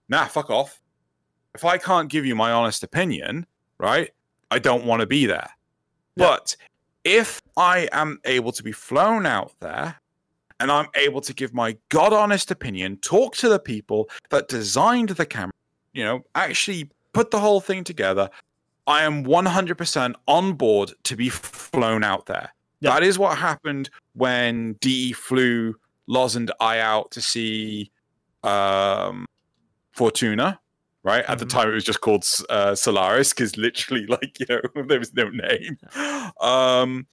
Nah, 0.09 0.26
fuck 0.26 0.49
off 0.49 0.81
if 1.55 1.65
I 1.65 1.77
can't 1.77 2.09
give 2.09 2.26
you 2.26 2.35
my 2.35 2.51
honest 2.51 2.84
opinion, 2.84 3.45
right, 3.77 4.11
I 4.51 4.59
don't 4.59 4.85
want 4.85 5.01
to 5.01 5.07
be 5.07 5.26
there. 5.26 5.49
But 6.15 6.55
if 7.03 7.41
I 7.55 7.88
am 7.91 8.19
able 8.26 8.51
to 8.51 8.63
be 8.63 8.71
flown 8.71 9.26
out 9.26 9.53
there 9.61 9.95
and 10.59 10.71
I'm 10.71 10.88
able 10.95 11.21
to 11.21 11.34
give 11.34 11.53
my 11.53 11.77
God 11.88 12.11
honest 12.11 12.51
opinion, 12.51 12.97
talk 12.97 13.35
to 13.38 13.49
the 13.49 13.59
people 13.59 14.09
that 14.30 14.49
designed 14.49 15.09
the 15.09 15.26
camera, 15.26 15.53
you 15.93 16.03
know, 16.03 16.26
actually 16.35 16.89
put 17.13 17.31
the 17.31 17.39
whole 17.39 17.61
thing 17.61 17.84
together, 17.84 18.30
I 18.85 19.03
am 19.03 19.23
100% 19.23 20.15
on 20.27 20.53
board 20.53 20.91
to 21.03 21.15
be 21.15 21.30
flown 21.30 22.03
out 22.03 22.26
there. 22.26 22.53
That 22.81 23.03
is 23.03 23.19
what 23.19 23.38
happened 23.38 23.89
when 24.13 24.73
DE 24.81 25.13
flew 25.13 25.76
Loz 26.07 26.35
and 26.35 26.51
I 26.59 26.80
out 26.80 27.11
to 27.11 27.21
see 27.21 27.91
um, 28.43 29.26
Fortuna 29.91 30.59
right? 31.03 31.23
At 31.27 31.39
the 31.39 31.45
mm-hmm. 31.45 31.57
time, 31.57 31.69
it 31.69 31.73
was 31.73 31.84
just 31.84 32.01
called 32.01 32.26
uh, 32.49 32.76
Solaris 32.76 33.34
because 33.34 33.57
literally, 33.57 34.05
like 34.07 34.39
you 34.39 34.45
know, 34.49 34.61
there 34.88 34.99
was 34.99 35.13
no 35.13 35.30
name. 35.30 35.77
Um, 36.39 37.07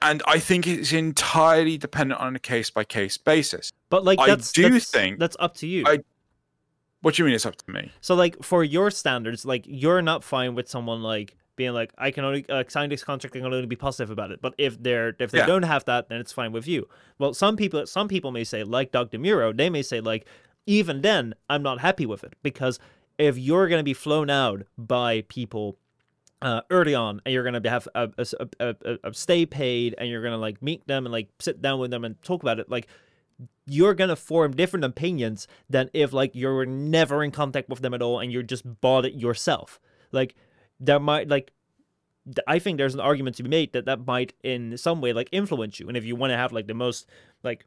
and 0.00 0.22
I 0.26 0.38
think 0.38 0.66
it's 0.66 0.92
entirely 0.92 1.76
dependent 1.76 2.20
on 2.20 2.36
a 2.36 2.38
case 2.38 2.70
by 2.70 2.84
case 2.84 3.16
basis. 3.16 3.72
But 3.90 4.04
like, 4.04 4.20
I 4.20 4.26
do 4.36 4.70
that's, 4.70 4.90
think 4.90 5.18
that's 5.18 5.36
up 5.40 5.54
to 5.56 5.66
you. 5.66 5.84
I, 5.86 6.00
what 7.02 7.14
do 7.14 7.22
you 7.22 7.26
mean 7.26 7.34
it's 7.34 7.46
up 7.46 7.56
to 7.56 7.70
me? 7.70 7.90
So 8.00 8.14
like, 8.14 8.42
for 8.42 8.62
your 8.62 8.90
standards, 8.90 9.44
like 9.44 9.64
you're 9.66 10.02
not 10.02 10.22
fine 10.22 10.54
with 10.54 10.68
someone 10.68 11.02
like 11.02 11.36
being 11.56 11.72
like, 11.72 11.92
I 11.98 12.10
can 12.10 12.24
only 12.24 12.48
uh, 12.48 12.64
sign 12.68 12.88
this 12.88 13.02
contract, 13.02 13.34
I 13.34 13.40
can 13.40 13.52
only 13.52 13.66
be 13.66 13.76
positive 13.76 14.10
about 14.10 14.30
it. 14.30 14.40
But 14.40 14.54
if 14.56 14.80
they're 14.80 15.14
if 15.18 15.32
they 15.32 15.38
yeah. 15.38 15.46
don't 15.46 15.64
have 15.64 15.84
that, 15.86 16.08
then 16.08 16.20
it's 16.20 16.32
fine 16.32 16.52
with 16.52 16.68
you. 16.68 16.88
Well, 17.18 17.34
some 17.34 17.56
people 17.56 17.86
some 17.86 18.08
people 18.08 18.30
may 18.30 18.44
say, 18.44 18.62
like 18.62 18.92
Doug 18.92 19.10
DeMuro, 19.10 19.54
they 19.54 19.68
may 19.68 19.82
say 19.82 20.00
like, 20.00 20.26
even 20.68 21.00
then, 21.00 21.34
I'm 21.48 21.62
not 21.62 21.80
happy 21.80 22.06
with 22.06 22.22
it. 22.22 22.34
Because 22.42 22.78
if 23.16 23.36
you're 23.38 23.66
going 23.68 23.80
to 23.80 23.84
be 23.84 23.94
flown 23.94 24.30
out 24.30 24.62
by 24.76 25.22
people 25.22 25.78
uh, 26.40 26.60
early 26.70 26.94
on 26.94 27.20
and 27.24 27.32
you're 27.32 27.42
going 27.42 27.60
to 27.60 27.70
have 27.70 27.88
a, 27.94 28.10
a, 28.18 28.74
a, 28.84 28.98
a, 29.02 29.14
stay 29.14 29.44
paid 29.44 29.94
and 29.98 30.08
you're 30.08 30.22
going 30.22 30.32
to 30.32 30.38
like 30.38 30.62
meet 30.62 30.86
them 30.86 31.04
and 31.04 31.12
like 31.12 31.28
sit 31.40 31.60
down 31.60 31.80
with 31.80 31.90
them 31.90 32.04
and 32.04 32.22
talk 32.22 32.42
about 32.42 32.60
it 32.60 32.70
like 32.70 32.86
you're 33.66 33.94
going 33.94 34.08
to 34.08 34.14
form 34.14 34.54
different 34.54 34.84
opinions 34.84 35.48
than 35.68 35.90
if 35.92 36.12
like 36.12 36.36
you 36.36 36.46
were 36.46 36.66
never 36.66 37.24
in 37.24 37.30
contact 37.32 37.68
with 37.68 37.80
them 37.80 37.92
at 37.92 38.02
all 38.02 38.20
and 38.20 38.30
you're 38.30 38.42
just 38.42 38.80
bought 38.80 39.04
it 39.04 39.14
yourself. 39.14 39.80
Like 40.12 40.34
there 40.78 41.00
might 41.00 41.28
like 41.28 41.52
i 42.46 42.58
think 42.58 42.76
there's 42.76 42.94
an 42.94 43.00
argument 43.00 43.34
to 43.34 43.42
be 43.42 43.48
made 43.48 43.72
that 43.72 43.86
that 43.86 44.06
might 44.06 44.34
in 44.44 44.76
some 44.76 45.00
way 45.00 45.12
like 45.12 45.28
influence 45.32 45.80
you. 45.80 45.88
And 45.88 45.96
if 45.96 46.04
you 46.04 46.14
want 46.14 46.30
to 46.30 46.36
have 46.36 46.52
like 46.52 46.66
the 46.66 46.74
most 46.74 47.06
like 47.42 47.66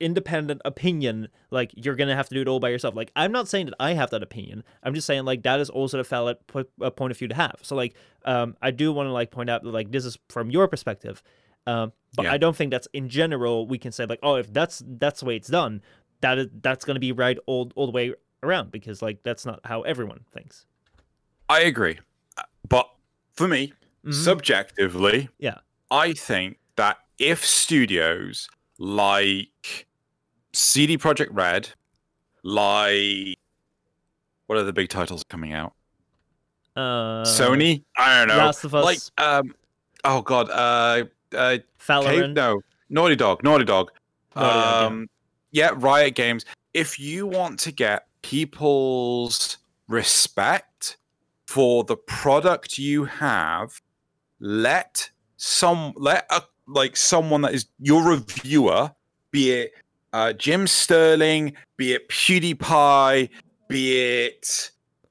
independent 0.00 0.60
opinion, 0.64 1.28
like 1.50 1.72
you're 1.74 1.94
gonna 1.94 2.14
have 2.14 2.28
to 2.28 2.34
do 2.34 2.42
it 2.42 2.48
all 2.48 2.60
by 2.60 2.68
yourself. 2.68 2.94
Like 2.94 3.10
I'm 3.16 3.32
not 3.32 3.48
saying 3.48 3.66
that 3.66 3.74
I 3.80 3.94
have 3.94 4.10
that 4.10 4.22
opinion. 4.22 4.64
I'm 4.82 4.94
just 4.94 5.06
saying 5.06 5.24
like 5.24 5.42
that 5.42 5.60
is 5.60 5.70
also 5.70 5.98
a 5.98 6.04
valid 6.04 6.38
a 6.80 6.90
point 6.90 7.10
of 7.10 7.18
view 7.18 7.28
to 7.28 7.34
have. 7.34 7.56
So 7.62 7.76
like 7.76 7.94
um, 8.24 8.56
I 8.62 8.70
do 8.70 8.92
want 8.92 9.08
to 9.08 9.12
like 9.12 9.30
point 9.30 9.50
out 9.50 9.62
that 9.62 9.70
like 9.70 9.90
this 9.90 10.04
is 10.04 10.18
from 10.28 10.50
your 10.50 10.68
perspective, 10.68 11.22
um, 11.66 11.92
but 12.16 12.24
yeah. 12.24 12.32
I 12.32 12.38
don't 12.38 12.56
think 12.56 12.70
that's 12.70 12.88
in 12.92 13.08
general 13.08 13.66
we 13.66 13.78
can 13.78 13.92
say 13.92 14.06
like 14.06 14.20
oh 14.22 14.36
if 14.36 14.52
that's 14.52 14.82
that's 14.86 15.20
the 15.20 15.26
way 15.26 15.36
it's 15.36 15.48
done, 15.48 15.82
that 16.20 16.38
is 16.38 16.48
that's 16.62 16.84
gonna 16.84 17.00
be 17.00 17.12
right 17.12 17.38
all 17.46 17.70
all 17.74 17.86
the 17.86 17.92
way 17.92 18.14
around 18.42 18.70
because 18.70 19.02
like 19.02 19.22
that's 19.22 19.44
not 19.44 19.60
how 19.64 19.82
everyone 19.82 20.20
thinks. 20.32 20.66
I 21.48 21.60
agree, 21.60 21.98
but 22.68 22.88
for 23.34 23.48
me, 23.48 23.68
mm-hmm. 23.68 24.12
subjectively, 24.12 25.28
yeah, 25.38 25.58
I 25.90 26.12
think 26.12 26.58
that 26.76 26.98
if 27.18 27.44
studios 27.44 28.48
like 28.78 29.87
CD 30.52 30.98
Projekt 30.98 31.28
Red, 31.32 31.68
like 32.42 33.38
what 34.46 34.58
are 34.58 34.64
the 34.64 34.72
big 34.72 34.88
titles 34.88 35.24
coming 35.28 35.52
out? 35.52 35.74
Uh, 36.74 37.24
Sony? 37.24 37.82
I 37.96 38.18
don't 38.18 38.28
know. 38.28 38.36
Last 38.38 38.64
of 38.64 38.74
Us. 38.74 38.84
Like 38.84 38.98
um, 39.18 39.54
oh 40.04 40.22
god, 40.22 40.50
uh, 40.50 41.04
uh, 41.36 41.58
Valorant. 41.80 42.34
no, 42.34 42.60
Naughty 42.88 43.16
Dog, 43.16 43.42
Naughty 43.42 43.64
Dog. 43.64 43.90
Naughty 44.34 44.86
um, 44.86 45.08
yeah. 45.50 45.70
yeah, 45.72 45.76
Riot 45.76 46.14
Games. 46.14 46.44
If 46.74 46.98
you 46.98 47.26
want 47.26 47.58
to 47.60 47.72
get 47.72 48.06
people's 48.22 49.58
respect 49.88 50.98
for 51.46 51.84
the 51.84 51.96
product 51.96 52.78
you 52.78 53.04
have, 53.04 53.80
let 54.40 55.10
some 55.36 55.92
let 55.96 56.26
a 56.30 56.42
like 56.66 56.96
someone 56.96 57.42
that 57.42 57.54
is 57.54 57.66
your 57.78 58.02
reviewer, 58.02 58.92
be 59.30 59.50
it 59.50 59.72
uh, 60.12 60.32
Jim 60.32 60.66
Sterling, 60.66 61.54
be 61.76 61.92
it 61.92 62.08
PewDiePie, 62.08 63.28
be 63.68 63.98
it 64.24 64.70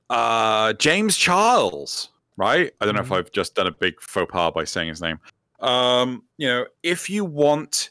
uh, 0.09 0.73
James 0.73 1.17
Charles, 1.17 2.09
right? 2.37 2.71
I 2.79 2.85
don't 2.85 2.95
know 2.95 3.01
Mhm. 3.01 3.05
if 3.05 3.11
I've 3.11 3.31
just 3.31 3.55
done 3.55 3.67
a 3.67 3.71
big 3.71 3.99
faux 4.01 4.31
pas 4.31 4.51
by 4.53 4.63
saying 4.63 4.89
his 4.89 5.01
name. 5.01 5.19
Um, 5.59 6.23
you 6.37 6.47
know, 6.47 6.65
if 6.83 7.09
you 7.09 7.25
want 7.25 7.89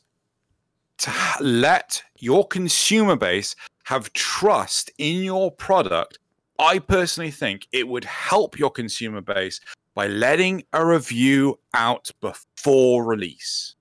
to 0.99 1.13
let 1.41 2.03
your 2.19 2.47
consumer 2.47 3.17
base 3.17 3.55
have 3.85 4.13
trust 4.15 4.91
in 4.99 5.23
your 5.23 5.51
product, 5.53 6.19
I 6.59 6.79
personally 6.79 7.31
think 7.31 7.69
it 7.73 7.87
would 7.87 8.05
help 8.05 8.59
your 8.59 8.71
consumer 8.71 9.21
base 9.21 9.61
by 9.95 10.07
letting 10.07 10.65
a 10.73 10.85
review 10.85 11.59
out 11.75 12.11
before 12.21 13.05
release. 13.05 13.75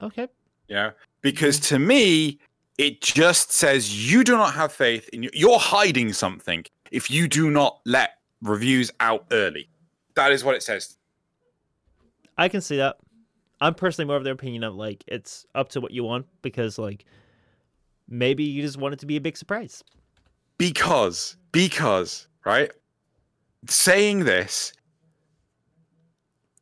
Okay. 0.00 0.28
Know, 0.70 0.92
because 1.22 1.58
to 1.60 1.78
me, 1.78 2.38
it 2.78 3.00
just 3.00 3.52
says 3.52 4.10
you 4.10 4.24
do 4.24 4.32
not 4.32 4.54
have 4.54 4.72
faith 4.72 5.08
in 5.10 5.22
you. 5.22 5.30
You're 5.32 5.58
hiding 5.58 6.12
something 6.12 6.64
if 6.90 7.10
you 7.10 7.28
do 7.28 7.50
not 7.50 7.80
let 7.84 8.12
reviews 8.42 8.90
out 9.00 9.26
early. 9.32 9.68
That 10.14 10.32
is 10.32 10.44
what 10.44 10.54
it 10.54 10.62
says. 10.62 10.96
I 12.38 12.48
can 12.48 12.60
see 12.60 12.78
that. 12.78 12.96
I'm 13.60 13.74
personally 13.74 14.06
more 14.06 14.16
of 14.16 14.24
the 14.24 14.30
opinion 14.30 14.64
of 14.64 14.74
like 14.74 15.04
it's 15.06 15.44
up 15.54 15.68
to 15.70 15.80
what 15.80 15.92
you 15.92 16.04
want 16.04 16.26
because 16.40 16.78
like 16.78 17.04
maybe 18.08 18.44
you 18.44 18.62
just 18.62 18.78
want 18.78 18.94
it 18.94 19.00
to 19.00 19.06
be 19.06 19.16
a 19.16 19.20
big 19.20 19.36
surprise. 19.36 19.84
Because, 20.58 21.36
because, 21.52 22.26
right? 22.44 22.70
Saying 23.68 24.24
this, 24.24 24.72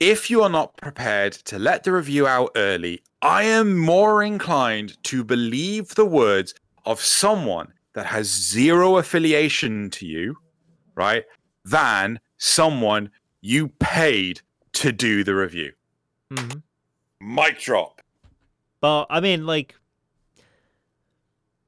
if 0.01 0.31
you 0.31 0.43
are 0.43 0.49
not 0.49 0.77
prepared 0.77 1.33
to 1.33 1.59
let 1.59 1.85
the 1.85 1.93
review 1.93 2.27
out 2.27 2.51
early, 2.57 3.03
I 3.23 3.43
am 3.45 3.77
more 3.77 4.23
inclined 4.23 5.03
to 5.05 5.25
believe 5.25 5.95
the 5.95 6.05
words 6.05 6.55
of 6.85 7.01
someone 7.01 7.73
that 7.95 8.07
has 8.07 8.27
zero 8.29 8.99
affiliation 8.99 9.91
to 9.91 10.07
you, 10.07 10.37
right? 10.95 11.25
Than 11.65 12.21
someone 12.37 13.11
you 13.41 13.69
paid 13.81 14.41
to 14.75 14.93
do 14.93 15.25
the 15.25 15.35
review. 15.35 15.73
Mm-hmm. 16.33 17.35
Mic 17.35 17.59
drop. 17.59 18.01
But 18.81 19.07
I 19.11 19.21
mean, 19.21 19.47
like, 19.47 19.75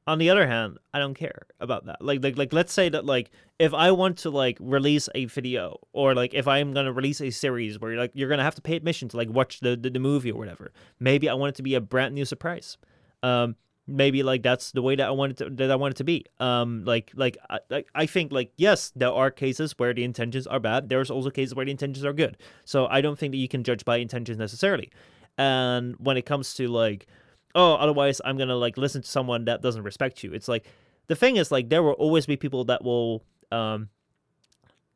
on 0.07 0.19
the 0.19 0.31
other 0.31 0.47
hand, 0.47 0.79
I 0.95 0.99
don't 0.99 1.15
care 1.15 1.47
about 1.61 1.87
that. 1.87 2.03
Like, 2.03 2.23
like, 2.25 2.39
like, 2.39 2.53
let's 2.53 2.73
say 2.73 2.89
that, 2.89 3.05
like, 3.05 3.31
if 3.59 3.75
I 3.75 3.93
want 3.93 4.19
to 4.19 4.31
like 4.31 4.57
release 4.61 5.09
a 5.15 5.27
video, 5.27 5.79
or 5.93 6.15
like, 6.15 6.35
if 6.35 6.49
I'm 6.49 6.73
gonna 6.73 6.93
release 6.93 7.21
a 7.21 7.31
series 7.31 7.79
where 7.79 7.97
like 7.97 8.13
you're 8.15 8.29
gonna 8.29 8.43
have 8.43 8.55
to 8.57 8.63
pay 8.63 8.77
admission 8.77 9.09
to 9.11 9.17
like 9.17 9.29
watch 9.31 9.61
the 9.61 9.77
the, 9.77 9.91
the 9.91 9.99
movie 10.01 10.33
or 10.33 10.39
whatever, 10.39 10.73
maybe 10.99 11.29
I 11.29 11.35
want 11.35 11.51
it 11.51 11.57
to 11.57 11.63
be 11.63 11.75
a 11.75 11.81
brand 11.81 12.15
new 12.15 12.25
surprise. 12.25 12.79
Um, 13.23 13.57
maybe 13.87 14.23
like 14.23 14.43
that's 14.43 14.73
the 14.73 14.83
way 14.83 14.97
that 14.97 15.07
I 15.07 15.11
want 15.11 15.33
it 15.33 15.45
to, 15.45 15.51
that 15.51 15.71
I 15.71 15.77
want 15.77 15.95
it 15.95 15.97
to 15.99 16.05
be. 16.05 16.25
Um, 16.39 16.85
like, 16.85 17.11
like, 17.15 17.37
I, 17.51 17.59
like, 17.69 17.89
I 17.95 18.07
think 18.07 18.33
like 18.33 18.53
yes, 18.57 18.93
there 18.97 19.13
are 19.13 19.31
cases 19.31 19.75
where 19.77 19.93
the 19.93 20.05
intentions 20.05 20.47
are 20.47 20.61
bad. 20.61 20.89
There's 20.89 21.11
also 21.11 21.31
cases 21.31 21.55
where 21.55 21.65
the 21.67 21.73
intentions 21.73 22.05
are 22.05 22.15
good. 22.15 22.39
So 22.65 22.87
I 22.87 23.01
don't 23.01 23.19
think 23.19 23.33
that 23.33 23.39
you 23.39 23.49
can 23.49 23.65
judge 23.65 23.85
by 23.85 23.99
intentions 23.99 24.39
necessarily. 24.39 24.91
And 25.37 25.95
when 25.99 26.17
it 26.17 26.27
comes 26.27 26.55
to 26.55 26.69
like 26.69 27.07
oh 27.55 27.75
otherwise 27.75 28.21
i'm 28.25 28.37
gonna 28.37 28.57
like 28.57 28.77
listen 28.77 29.03
to 29.03 29.09
someone 29.09 29.45
that 29.47 29.63
doesn't 29.63 29.83
respect 29.83 30.23
you. 30.23 30.33
It's 30.33 30.49
like 30.49 30.67
the 31.07 31.17
thing 31.17 31.37
is 31.37 31.51
like 31.51 31.69
there 31.69 31.83
will 31.83 31.93
always 31.93 32.27
be 32.27 32.37
people 32.37 32.65
that 32.65 32.85
will 32.85 33.25
um 33.51 33.89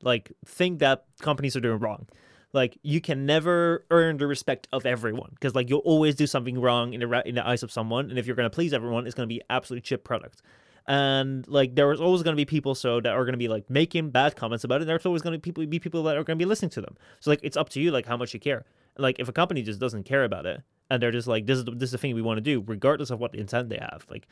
like 0.03 0.33
think 0.45 0.81
that 0.81 1.05
companies 1.21 1.57
are 1.57 1.61
doing 1.61 1.79
wrong. 1.79 2.09
Like 2.53 2.79
you 2.83 3.01
can 3.01 3.27
never 3.27 3.85
earn 3.91 4.19
the 4.19 4.27
respect 4.29 4.69
of 4.73 4.87
everyone 4.87 5.31
because 5.31 5.55
like 5.55 5.69
you'll 5.69 5.81
always 5.81 6.15
do 6.15 6.27
something 6.27 6.61
wrong 6.61 6.93
in 6.93 7.01
the 7.01 7.09
ra- 7.09 7.23
in 7.27 7.35
the 7.35 7.47
eyes 7.47 7.63
of 7.63 7.73
someone 7.73 8.11
and 8.11 8.19
if 8.19 8.27
you're 8.27 8.37
gonna 8.37 8.51
please 8.51 8.73
everyone 8.73 9.07
it's 9.07 9.15
gonna 9.15 9.27
be 9.27 9.43
absolute 9.51 9.83
chip 9.83 10.05
product. 10.05 10.43
And 10.87 11.49
like 11.49 11.75
there 11.75 11.91
is 11.93 12.01
always 12.01 12.23
going 12.23 12.35
to 12.35 12.37
be 12.37 12.45
people 12.45 12.75
so 12.75 13.01
that 13.01 13.11
are 13.11 13.25
going 13.25 13.33
to 13.33 13.39
be 13.39 13.49
like 13.49 13.71
making 13.71 14.11
bad 14.11 14.37
comments 14.37 14.65
about 14.65 14.77
it 14.77 14.83
and 14.83 14.91
there's 14.91 15.07
always 15.07 15.23
going 15.23 15.33
to 15.33 15.39
be 15.39 15.41
people 15.41 15.65
be 15.67 15.79
people 15.79 16.03
that 16.03 16.17
are 16.17 16.25
going 16.25 16.39
to 16.39 16.45
be 16.45 16.47
listening 16.47 16.71
to 16.73 16.83
them. 16.83 16.95
So 17.21 17.31
like 17.31 17.41
it's 17.43 17.57
up 17.57 17.71
to 17.71 17.81
you 17.81 17.91
like 17.91 18.05
how 18.05 18.19
much 18.19 18.35
you 18.35 18.41
care 18.41 18.67
like 18.99 19.19
if 19.19 19.29
a 19.29 19.33
company 19.33 19.63
just 19.63 19.81
doesn't 19.81 20.05
care 20.05 20.25
about 20.25 20.47
it 20.47 20.63
and 20.91 21.03
they're 21.03 21.11
just 21.13 21.27
like 21.29 21.47
this 21.47 21.59
is 21.59 21.65
the, 21.65 21.73
this 21.73 21.89
is 21.89 21.93
the 21.93 21.99
thing 21.99 22.15
we 22.15 22.23
want 22.23 22.37
to 22.37 22.43
do 22.43 22.63
regardless 22.67 23.11
of 23.11 23.19
what 23.19 23.35
intent 23.35 23.69
they 23.69 23.79
have 23.79 24.05
like 24.11 24.27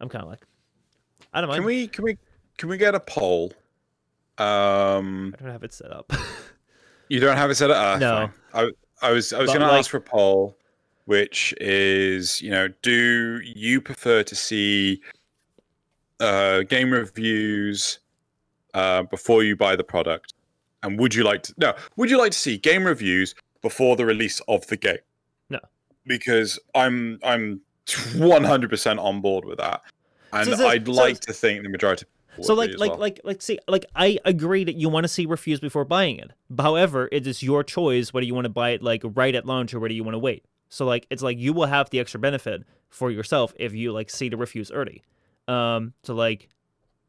i'm 0.00 0.08
kind 0.08 0.22
of 0.24 0.30
like 0.30 0.46
i 1.34 1.40
don't 1.40 1.48
mind 1.48 1.58
Can 1.58 1.66
we 1.66 1.88
can 1.88 2.04
we 2.04 2.18
can 2.58 2.68
we 2.68 2.76
get 2.78 2.94
a 2.94 3.00
poll? 3.00 3.52
Um 4.38 5.34
i 5.38 5.42
don't 5.42 5.52
have 5.52 5.64
it 5.64 5.72
set 5.72 5.90
up 5.92 6.12
You 7.08 7.20
don't 7.20 7.36
have 7.36 7.50
it 7.50 7.54
set 7.54 7.70
up. 7.70 7.96
Uh, 7.96 7.98
No. 7.98 8.30
fine. 8.52 8.72
I 9.02 9.08
I 9.08 9.12
was 9.12 9.32
I 9.32 9.38
was 9.40 9.48
going 9.48 9.60
to 9.60 9.66
ask 9.66 9.90
for 9.90 9.98
a 9.98 10.00
poll, 10.00 10.56
which 11.04 11.54
is 11.60 12.42
you 12.42 12.50
know, 12.50 12.68
do 12.82 13.40
you 13.44 13.80
prefer 13.80 14.22
to 14.24 14.34
see 14.34 15.00
uh, 16.18 16.62
game 16.62 16.90
reviews 16.90 18.00
uh, 18.74 19.02
before 19.04 19.44
you 19.44 19.54
buy 19.54 19.76
the 19.76 19.84
product, 19.84 20.34
and 20.82 20.98
would 20.98 21.14
you 21.14 21.22
like 21.22 21.42
to 21.44 21.54
no? 21.58 21.74
Would 21.96 22.10
you 22.10 22.18
like 22.18 22.32
to 22.32 22.38
see 22.38 22.56
game 22.56 22.84
reviews 22.84 23.34
before 23.68 23.94
the 23.96 24.06
release 24.06 24.38
of 24.48 24.66
the 24.68 24.76
game? 24.76 25.04
No. 25.50 25.60
because 26.06 26.58
I'm 26.74 27.18
I'm 27.22 27.60
100 28.16 28.70
percent 28.70 28.98
on 28.98 29.20
board 29.20 29.44
with 29.44 29.58
that, 29.58 29.82
and 30.32 30.46
So- 30.48 30.56
so- 30.56 30.68
I'd 30.68 30.86
so- 30.86 30.92
like 30.92 31.20
to 31.20 31.32
think 31.32 31.62
the 31.62 31.68
majority. 31.68 32.04
of 32.04 32.08
people 32.30 32.44
so 32.44 32.54
would 32.56 32.70
like 32.72 32.78
like 32.80 32.90
well. 32.90 33.00
like 33.00 33.20
like 33.24 33.40
see 33.42 33.58
like 33.66 33.86
i 33.96 34.18
agree 34.26 34.62
that 34.68 34.74
you 34.76 34.88
want 34.90 35.04
to 35.04 35.08
see 35.08 35.24
reviews 35.24 35.58
before 35.58 35.86
buying 35.86 36.16
it 36.18 36.30
however 36.58 37.08
it 37.10 37.26
is 37.26 37.42
your 37.42 37.64
choice 37.64 38.12
whether 38.12 38.26
you 38.26 38.34
want 38.34 38.44
to 38.44 38.50
buy 38.62 38.70
it 38.76 38.82
like 38.82 39.02
right 39.22 39.34
at 39.34 39.46
launch 39.46 39.72
or 39.72 39.80
whether 39.80 39.94
you 39.94 40.04
want 40.04 40.14
to 40.14 40.18
wait 40.18 40.44
so 40.68 40.84
like 40.84 41.06
it's 41.08 41.22
like 41.22 41.38
you 41.38 41.54
will 41.54 41.64
have 41.76 41.88
the 41.88 41.98
extra 41.98 42.20
benefit 42.20 42.62
for 42.90 43.10
yourself 43.10 43.54
if 43.66 43.72
you 43.74 43.90
like 43.90 44.10
see 44.10 44.28
the 44.28 44.36
reviews 44.36 44.70
early 44.70 45.02
um 45.48 45.94
to 46.02 46.12
like 46.12 46.50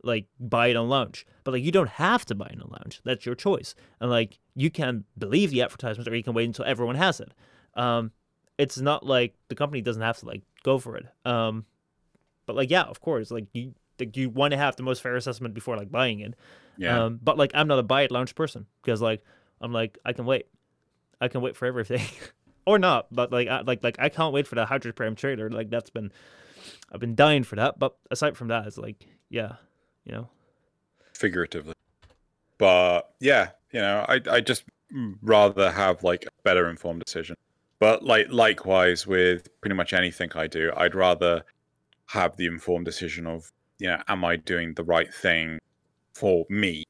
like 0.07 0.25
buy 0.39 0.67
it 0.67 0.75
on 0.75 0.89
launch 0.89 1.25
but 1.43 1.51
like 1.53 1.63
you 1.63 1.71
don't 1.71 1.89
have 1.89 2.25
to 2.25 2.33
buy 2.33 2.47
it 2.47 2.61
on 2.61 2.69
launch 2.71 3.01
that's 3.03 3.25
your 3.25 3.35
choice. 3.35 3.75
And 3.99 4.09
like 4.09 4.39
you 4.55 4.71
can 4.71 5.03
believe 5.17 5.51
the 5.51 5.61
advertisements 5.61 6.09
or 6.09 6.15
you 6.15 6.23
can 6.23 6.33
wait 6.33 6.45
until 6.45 6.65
everyone 6.65 6.95
has 6.95 7.19
it. 7.19 7.31
Um 7.75 8.11
it's 8.57 8.79
not 8.79 9.05
like 9.05 9.35
the 9.49 9.55
company 9.55 9.81
doesn't 9.81 10.01
have 10.01 10.17
to 10.17 10.25
like 10.25 10.41
go 10.63 10.79
for 10.79 10.97
it. 10.97 11.05
Um 11.25 11.65
but 12.45 12.55
like 12.55 12.71
yeah 12.71 12.83
of 12.83 13.01
course 13.01 13.29
like 13.29 13.45
you 13.53 13.73
like 13.99 14.17
you 14.17 14.29
want 14.29 14.51
to 14.51 14.57
have 14.57 14.75
the 14.75 14.83
most 14.83 15.01
fair 15.01 15.15
assessment 15.15 15.53
before 15.53 15.77
like 15.77 15.91
buying 15.91 16.21
it. 16.21 16.33
Yeah. 16.77 17.05
um 17.05 17.19
but 17.21 17.37
like 17.37 17.51
i'm 17.53 17.67
not 17.67 17.79
a 17.79 17.83
buy 17.83 18.03
it 18.03 18.11
launch 18.11 18.35
person 18.35 18.65
because 18.81 19.01
like 19.01 19.23
i'm 19.61 19.73
like 19.73 19.97
i 20.05 20.13
can 20.13 20.25
wait. 20.25 20.47
I 21.19 21.27
can 21.27 21.41
wait 21.41 21.55
for 21.55 21.65
everything. 21.65 22.01
Or 22.65 22.77
not 22.77 23.07
but 23.11 23.31
like 23.31 23.47
I, 23.47 23.61
like 23.61 23.81
like 23.81 23.95
i 23.97 24.09
can't 24.09 24.33
wait 24.33 24.45
for 24.45 24.55
the 24.55 24.65
hydrogen 24.65 24.95
prime 24.95 25.15
trailer. 25.15 25.49
Like 25.49 25.69
that's 25.69 25.89
been 25.89 26.11
i've 26.91 26.99
been 26.99 27.15
dying 27.15 27.43
for 27.43 27.55
that. 27.55 27.79
But 27.79 27.95
aside 28.11 28.35
from 28.35 28.49
that 28.49 28.67
it's 28.67 28.77
like 28.77 29.07
yeah 29.29 29.53
you 30.07 30.15
know 30.15 30.29
figuratively. 31.13 31.73
But 32.57 33.13
yeah, 33.19 33.49
you 33.71 33.81
know, 33.81 34.05
I 34.07 34.21
I 34.29 34.41
just 34.41 34.63
rather 35.21 35.71
have 35.71 36.03
like 36.03 36.25
a 36.25 36.29
better 36.43 36.69
informed 36.69 37.03
decision. 37.03 37.35
But 37.79 38.03
like 38.03 38.27
likewise 38.31 39.05
with 39.05 39.47
pretty 39.61 39.75
much 39.75 39.93
anything 39.93 40.31
I 40.33 40.47
do, 40.47 40.71
I'd 40.75 40.95
rather 40.95 41.43
have 42.07 42.35
the 42.37 42.45
informed 42.47 42.85
decision 42.85 43.27
of, 43.27 43.51
you 43.79 43.87
know, 43.87 44.01
am 44.07 44.25
I 44.25 44.37
doing 44.37 44.73
the 44.73 44.83
right 44.83 45.13
thing 45.13 45.59
for 46.15 46.45
me 46.49 46.83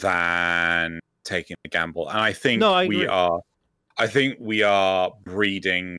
than 0.00 1.00
taking 1.24 1.56
a 1.64 1.68
gamble. 1.68 2.08
And 2.08 2.18
I 2.18 2.32
think 2.32 2.60
No, 2.60 2.72
I 2.72 2.86
we 2.86 3.06
are 3.06 3.40
I 3.98 4.06
think 4.06 4.36
we 4.40 4.62
are 4.62 5.12
breeding 5.24 5.98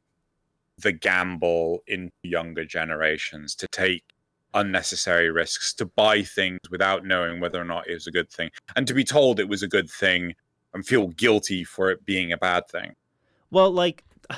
the 0.79 0.91
gamble 0.91 1.83
in 1.87 2.09
younger 2.23 2.65
generations 2.65 3.55
to 3.55 3.67
take 3.67 4.03
unnecessary 4.55 5.29
risks, 5.29 5.73
to 5.75 5.85
buy 5.85 6.23
things 6.23 6.59
without 6.71 7.05
knowing 7.05 7.39
whether 7.39 7.61
or 7.61 7.65
not 7.65 7.87
it 7.87 7.93
was 7.93 8.07
a 8.07 8.11
good 8.11 8.29
thing, 8.29 8.49
and 8.75 8.87
to 8.87 8.93
be 8.93 9.03
told 9.03 9.39
it 9.39 9.49
was 9.49 9.61
a 9.61 9.67
good 9.67 9.89
thing 9.89 10.33
and 10.73 10.85
feel 10.85 11.07
guilty 11.09 11.63
for 11.63 11.91
it 11.91 12.05
being 12.05 12.31
a 12.31 12.37
bad 12.37 12.67
thing. 12.67 12.95
Well, 13.51 13.71
like, 13.71 14.03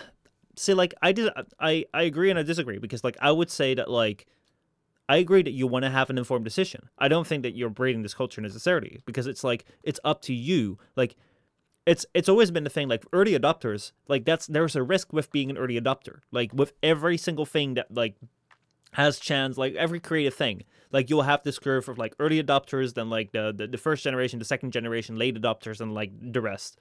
see, 0.55 0.73
like 0.73 0.93
I 1.01 1.11
did, 1.11 1.31
I 1.59 1.85
I 1.93 2.03
agree 2.03 2.29
and 2.29 2.37
I 2.37 2.43
disagree 2.43 2.79
because 2.79 3.03
like 3.03 3.17
I 3.21 3.31
would 3.31 3.49
say 3.49 3.73
that 3.73 3.89
like 3.89 4.27
I 5.09 5.17
agree 5.17 5.41
that 5.41 5.51
you 5.51 5.67
want 5.67 5.83
to 5.83 5.89
have 5.89 6.09
an 6.09 6.17
informed 6.17 6.43
decision. 6.43 6.89
I 6.97 7.07
don't 7.07 7.25
think 7.25 7.43
that 7.43 7.55
you're 7.55 7.69
breeding 7.69 8.01
this 8.01 8.13
culture 8.13 8.41
necessarily 8.41 8.99
because 9.05 9.25
it's 9.25 9.43
like 9.43 9.65
it's 9.83 9.99
up 10.03 10.21
to 10.23 10.33
you. 10.33 10.77
Like, 10.95 11.15
it's 11.85 12.05
it's 12.13 12.27
always 12.27 12.51
been 12.51 12.65
the 12.65 12.69
thing. 12.69 12.89
Like 12.89 13.05
early 13.13 13.37
adopters, 13.37 13.93
like 14.09 14.25
that's 14.25 14.47
there's 14.47 14.75
a 14.75 14.83
risk 14.83 15.13
with 15.13 15.31
being 15.31 15.49
an 15.49 15.57
early 15.57 15.79
adopter. 15.79 16.19
Like 16.31 16.53
with 16.53 16.73
every 16.83 17.17
single 17.17 17.45
thing 17.45 17.75
that 17.75 17.93
like 17.93 18.15
has 18.91 19.19
chance, 19.19 19.57
like 19.57 19.75
every 19.75 19.99
creative 19.99 20.33
thing. 20.33 20.63
Like 20.91 21.09
you'll 21.09 21.23
have 21.23 21.43
this 21.43 21.59
curve 21.59 21.89
of 21.89 21.97
like 21.97 22.15
early 22.19 22.41
adopters, 22.41 22.93
then 22.93 23.09
like 23.09 23.31
the, 23.31 23.53
the 23.55 23.67
the 23.67 23.77
first 23.77 24.03
generation, 24.03 24.39
the 24.39 24.45
second 24.45 24.71
generation, 24.71 25.17
late 25.17 25.39
adopters, 25.39 25.81
and 25.81 25.93
like 25.93 26.11
the 26.21 26.41
rest. 26.41 26.77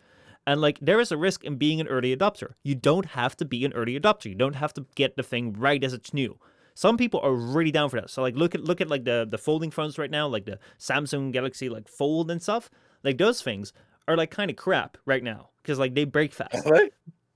And 0.46 0.60
like 0.60 0.78
there 0.80 1.00
is 1.00 1.10
a 1.10 1.16
risk 1.16 1.42
in 1.44 1.56
being 1.56 1.80
an 1.80 1.88
early 1.88 2.16
adopter. 2.16 2.52
You 2.62 2.76
don't 2.76 3.06
have 3.06 3.36
to 3.38 3.44
be 3.44 3.64
an 3.64 3.72
early 3.72 3.98
adopter. 3.98 4.26
You 4.26 4.36
don't 4.36 4.54
have 4.54 4.72
to 4.74 4.86
get 4.94 5.16
the 5.16 5.22
thing 5.22 5.54
right 5.54 5.82
as 5.82 5.92
it's 5.92 6.14
new. 6.14 6.38
Some 6.74 6.96
people 6.96 7.20
are 7.20 7.34
really 7.34 7.72
down 7.72 7.88
for 7.90 8.00
that. 8.00 8.10
So 8.10 8.22
like 8.22 8.36
look 8.36 8.54
at 8.54 8.62
look 8.62 8.80
at 8.80 8.88
like 8.88 9.04
the 9.04 9.26
the 9.28 9.38
folding 9.38 9.72
phones 9.72 9.98
right 9.98 10.10
now, 10.10 10.28
like 10.28 10.44
the 10.44 10.58
Samsung 10.78 11.32
Galaxy 11.32 11.68
like 11.68 11.88
Fold 11.88 12.30
and 12.30 12.40
stuff. 12.40 12.70
Like 13.02 13.18
those 13.18 13.42
things 13.42 13.72
are 14.06 14.16
like 14.16 14.30
kind 14.30 14.50
of 14.50 14.56
crap 14.56 14.98
right 15.04 15.22
now 15.22 15.50
because 15.62 15.78
like 15.78 15.94
they 15.94 16.04
break 16.04 16.32
fast. 16.32 16.54
Really? 16.66 16.90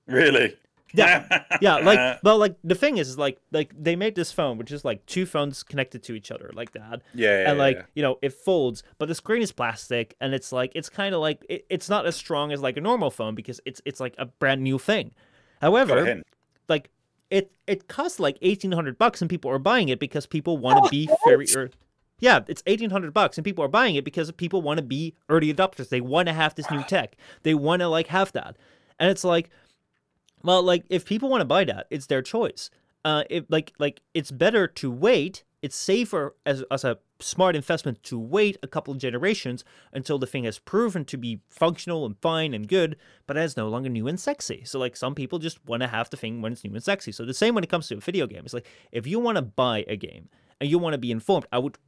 Really? 0.07 0.57
Yeah, 0.93 1.45
yeah. 1.61 1.77
Like, 1.77 2.21
well, 2.23 2.39
like 2.39 2.57
the 2.65 2.75
thing 2.75 2.99
is, 2.99 3.09
is 3.09 3.19
like, 3.19 3.39
like 3.53 3.73
they 3.79 3.97
made 3.97 4.15
this 4.15 4.33
phone, 4.33 4.59
which 4.59 4.73
is 4.73 4.85
like 4.85 5.05
two 5.07 5.27
phones 5.27 5.63
connected 5.63 6.03
to 6.05 6.15
each 6.15 6.31
other, 6.31 6.51
like 6.55 6.73
that. 6.73 7.03
Yeah, 7.15 7.43
yeah 7.43 7.51
and 7.51 7.59
like 7.59 7.77
yeah. 7.77 7.83
you 7.95 8.03
know, 8.03 8.19
it 8.23 8.33
folds, 8.33 8.83
but 8.99 9.09
the 9.09 9.15
screen 9.15 9.43
is 9.43 9.53
plastic, 9.53 10.17
and 10.21 10.35
it's 10.35 10.53
like 10.53 10.73
it's 10.75 10.89
kind 10.89 11.15
of 11.15 11.21
like 11.21 11.45
it, 11.49 11.67
it's 11.71 11.89
not 11.89 12.07
as 12.07 12.17
strong 12.17 12.53
as 12.53 12.61
like 12.61 12.77
a 12.77 12.81
normal 12.81 13.11
phone 13.11 13.35
because 13.35 13.61
it's 13.65 13.81
it's 13.85 14.01
like 14.01 14.15
a 14.19 14.27
brand 14.27 14.63
new 14.63 14.79
thing. 14.79 15.13
However, 15.61 16.23
like 16.69 16.91
it 17.31 17.53
it 17.67 17.89
costs 17.89 18.19
like 18.19 18.39
eighteen 18.43 18.73
hundred 18.73 18.99
bucks, 18.99 19.21
and 19.21 19.31
people 19.31 19.51
are 19.51 19.59
buying 19.59 19.89
it 19.89 20.01
because 20.01 20.27
people 20.27 20.59
want 20.59 20.79
to 20.79 20.89
oh, 20.89 20.91
be 20.91 21.09
very. 21.25 21.47
ear 21.57 21.71
yeah, 22.21 22.41
it's 22.49 22.63
eighteen 22.67 22.91
hundred 22.91 23.15
bucks, 23.15 23.39
and 23.39 23.45
people 23.45 23.65
are 23.65 23.69
buying 23.69 23.95
it 23.95 24.05
because 24.05 24.31
people 24.33 24.63
want 24.63 24.79
to 24.79 24.85
be 24.85 25.15
early 25.29 25.53
adopters. 25.53 25.89
They 25.89 26.01
want 26.01 26.29
to 26.29 26.35
have 26.35 26.55
this 26.55 26.71
new 26.71 26.83
tech. 26.89 27.17
They 27.43 27.55
want 27.55 27.81
to 27.81 27.89
like 27.89 28.09
have 28.09 28.33
that, 28.33 28.57
and 28.99 29.11
it's 29.11 29.25
like, 29.25 29.51
well, 30.43 30.63
like 30.63 30.85
if 30.89 31.05
people 31.05 31.29
want 31.29 31.41
to 31.41 31.47
buy 31.47 31.65
that, 31.65 31.87
it's 31.91 32.07
their 32.07 32.23
choice. 32.23 32.71
Uh, 33.05 33.25
it 33.31 33.51
like 33.51 33.73
like 33.79 34.03
it's 34.15 34.31
better 34.31 34.67
to 34.67 34.91
wait. 34.91 35.45
It's 35.63 35.77
safer 35.77 36.35
as 36.47 36.63
as 36.71 36.85
a 36.85 36.99
smart 37.23 37.55
investment 37.55 38.03
to 38.03 38.19
wait 38.19 38.57
a 38.63 38.67
couple 38.67 38.93
of 38.93 38.99
generations 38.99 39.65
until 39.93 40.19
the 40.19 40.27
thing 40.27 40.45
has 40.45 40.59
proven 40.59 41.05
to 41.05 41.19
be 41.19 41.41
functional 41.49 42.07
and 42.07 42.17
fine 42.21 42.55
and 42.55 42.67
good, 42.69 42.97
but 43.27 43.37
it's 43.37 43.57
no 43.57 43.69
longer 43.69 43.89
new 43.89 44.09
and 44.09 44.19
sexy. 44.19 44.63
So 44.65 44.79
like 44.79 44.97
some 44.97 45.15
people 45.15 45.39
just 45.39 45.65
want 45.67 45.83
to 45.83 45.89
have 45.89 46.11
the 46.11 46.17
thing 46.17 46.41
when 46.41 46.53
it's 46.53 46.65
new 46.65 46.75
and 46.75 46.83
sexy. 46.83 47.13
So 47.13 47.25
the 47.25 47.35
same 47.35 47.55
when 47.55 47.65
it 47.65 47.71
comes 47.71 47.89
to 47.89 47.97
a 47.97 48.01
video 48.01 48.27
game. 48.27 48.43
It's 48.45 48.55
like 48.55 48.67
if 48.93 49.07
you 49.07 49.19
want 49.19 49.37
to 49.37 49.43
buy 49.43 49.85
a 49.87 49.97
game 49.97 50.29
and 50.61 50.71
you 50.71 50.79
want 50.79 50.95
to 50.95 50.99
be 50.99 51.11
informed, 51.11 51.47
I 51.53 51.59
would 51.59 51.79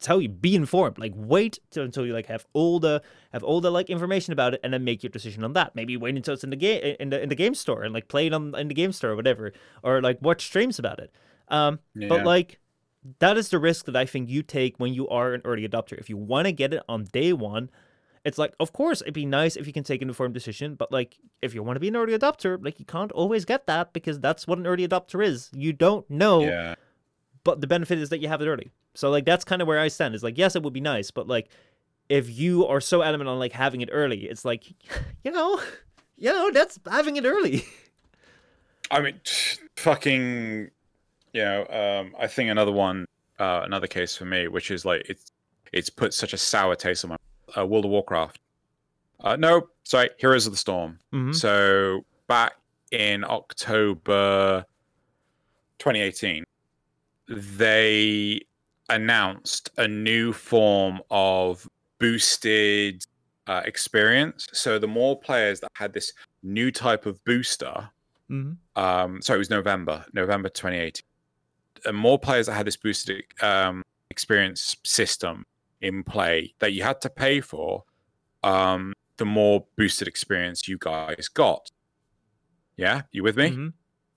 tell 0.00 0.20
you 0.20 0.28
be 0.28 0.54
informed. 0.54 0.98
Like 0.98 1.12
wait 1.16 1.58
till, 1.70 1.84
until 1.84 2.06
you 2.06 2.12
like 2.12 2.26
have 2.26 2.46
all 2.52 2.78
the 2.80 3.02
have 3.32 3.42
all 3.42 3.60
the 3.60 3.70
like 3.70 3.90
information 3.90 4.32
about 4.32 4.54
it 4.54 4.60
and 4.62 4.72
then 4.72 4.84
make 4.84 5.02
your 5.02 5.10
decision 5.10 5.44
on 5.44 5.52
that. 5.54 5.74
Maybe 5.74 5.96
wait 5.96 6.16
until 6.16 6.34
it's 6.34 6.44
in 6.44 6.50
the 6.50 6.56
game 6.56 6.96
in 7.00 7.10
the 7.10 7.22
in 7.22 7.28
the 7.28 7.34
game 7.34 7.54
store 7.54 7.82
and 7.82 7.92
like 7.92 8.08
play 8.08 8.26
it 8.26 8.32
on 8.32 8.54
in 8.56 8.68
the 8.68 8.74
game 8.74 8.92
store 8.92 9.10
or 9.10 9.16
whatever, 9.16 9.52
or 9.82 10.00
like 10.00 10.18
watch 10.22 10.44
streams 10.44 10.78
about 10.78 10.98
it. 10.98 11.12
Um, 11.48 11.80
Yeah. 11.94 12.08
but 12.08 12.24
like 12.24 12.58
that 13.20 13.36
is 13.38 13.48
the 13.48 13.58
risk 13.58 13.86
that 13.86 13.96
I 13.96 14.06
think 14.06 14.28
you 14.28 14.42
take 14.42 14.76
when 14.78 14.92
you 14.92 15.08
are 15.08 15.32
an 15.32 15.42
early 15.44 15.66
adopter. 15.66 15.98
If 15.98 16.10
you 16.10 16.16
want 16.16 16.46
to 16.46 16.52
get 16.52 16.74
it 16.74 16.82
on 16.88 17.04
day 17.04 17.32
one, 17.32 17.70
it's 18.24 18.36
like, 18.36 18.54
of 18.60 18.72
course, 18.72 19.00
it'd 19.00 19.14
be 19.14 19.24
nice 19.24 19.56
if 19.56 19.66
you 19.66 19.72
can 19.72 19.84
take 19.84 20.02
an 20.02 20.08
informed 20.08 20.34
decision, 20.34 20.74
but 20.74 20.92
like, 20.92 21.16
if 21.40 21.54
you 21.54 21.62
want 21.62 21.76
to 21.76 21.80
be 21.80 21.88
an 21.88 21.96
early 21.96 22.12
adopter, 22.18 22.62
like, 22.62 22.78
you 22.78 22.84
can't 22.84 23.12
always 23.12 23.44
get 23.46 23.66
that 23.68 23.92
because 23.92 24.18
that's 24.20 24.46
what 24.46 24.58
an 24.58 24.66
early 24.66 24.86
adopter 24.86 25.24
is. 25.24 25.48
You 25.54 25.72
don't 25.72 26.08
know, 26.10 26.40
yeah. 26.42 26.74
But 27.44 27.60
the 27.60 27.66
benefit 27.66 27.98
is 27.98 28.08
that 28.10 28.20
you 28.20 28.28
have 28.28 28.40
it 28.42 28.46
early. 28.46 28.70
So, 28.94 29.10
like, 29.10 29.24
that's 29.24 29.44
kind 29.44 29.62
of 29.62 29.68
where 29.68 29.78
I 29.78 29.88
stand. 29.88 30.14
Is 30.14 30.22
like, 30.22 30.38
yes, 30.38 30.56
it 30.56 30.62
would 30.62 30.72
be 30.72 30.80
nice, 30.80 31.10
but 31.10 31.28
like, 31.28 31.48
if 32.08 32.30
you 32.30 32.66
are 32.66 32.80
so 32.80 33.02
adamant 33.02 33.28
on 33.28 33.38
like 33.38 33.52
having 33.52 33.80
it 33.80 33.90
early, 33.92 34.24
it's 34.24 34.44
like, 34.44 34.64
you 35.24 35.30
know, 35.30 35.60
you 36.16 36.32
know, 36.32 36.50
that's 36.50 36.78
having 36.90 37.16
it 37.16 37.24
early. 37.24 37.64
I 38.90 39.00
mean, 39.00 39.20
fucking, 39.76 40.70
you 41.32 41.44
know, 41.44 41.66
um, 41.68 42.14
I 42.18 42.26
think 42.26 42.50
another 42.50 42.72
one, 42.72 43.06
uh, 43.38 43.62
another 43.64 43.86
case 43.86 44.16
for 44.16 44.24
me, 44.24 44.48
which 44.48 44.70
is 44.70 44.84
like 44.84 45.02
it's 45.08 45.30
it's 45.72 45.90
put 45.90 46.14
such 46.14 46.32
a 46.32 46.38
sour 46.38 46.74
taste 46.74 47.04
on 47.04 47.10
my 47.10 47.16
uh, 47.60 47.66
World 47.66 47.84
of 47.84 47.90
Warcraft. 47.90 48.38
Uh, 49.20 49.36
no, 49.36 49.68
sorry, 49.84 50.10
Heroes 50.18 50.46
of 50.46 50.52
the 50.52 50.56
Storm. 50.56 50.98
Mhm. 51.12 51.34
So 51.34 52.04
back 52.26 52.54
in 52.90 53.24
October 53.24 54.64
2018, 55.78 56.44
they 57.28 58.40
announced 58.90 59.70
a 59.76 59.86
new 59.86 60.32
form 60.32 61.00
of 61.10 61.68
boosted 61.98 63.04
uh, 63.46 63.62
experience. 63.64 64.48
So 64.52 64.78
the 64.78 64.86
more 64.86 65.18
players 65.18 65.60
that 65.60 65.70
had 65.74 65.92
this 65.92 66.12
new 66.42 66.70
type 66.70 67.06
of 67.06 67.22
booster, 67.24 67.90
Mm-hmm. 68.30 68.82
um, 68.82 69.22
sorry, 69.22 69.38
it 69.38 69.38
was 69.38 69.48
November, 69.48 70.04
November 70.12 70.50
2018. 70.50 71.02
And 71.86 71.96
more 71.96 72.18
players 72.18 72.44
that 72.46 72.52
had 72.52 72.66
this 72.66 72.76
boosted 72.76 73.24
um, 73.40 73.82
experience 74.10 74.76
system 74.84 75.46
in 75.80 76.02
play 76.04 76.52
that 76.58 76.74
you 76.74 76.82
had 76.82 77.00
to 77.00 77.08
pay 77.08 77.40
for, 77.40 77.84
um, 78.42 78.92
the 79.16 79.24
more 79.24 79.64
boosted 79.76 80.08
experience 80.08 80.68
you 80.68 80.76
guys 80.78 81.28
got. 81.28 81.70
Yeah, 82.76 83.02
you 83.12 83.22
with 83.22 83.38
me? 83.38 83.48
hmm 83.50 83.68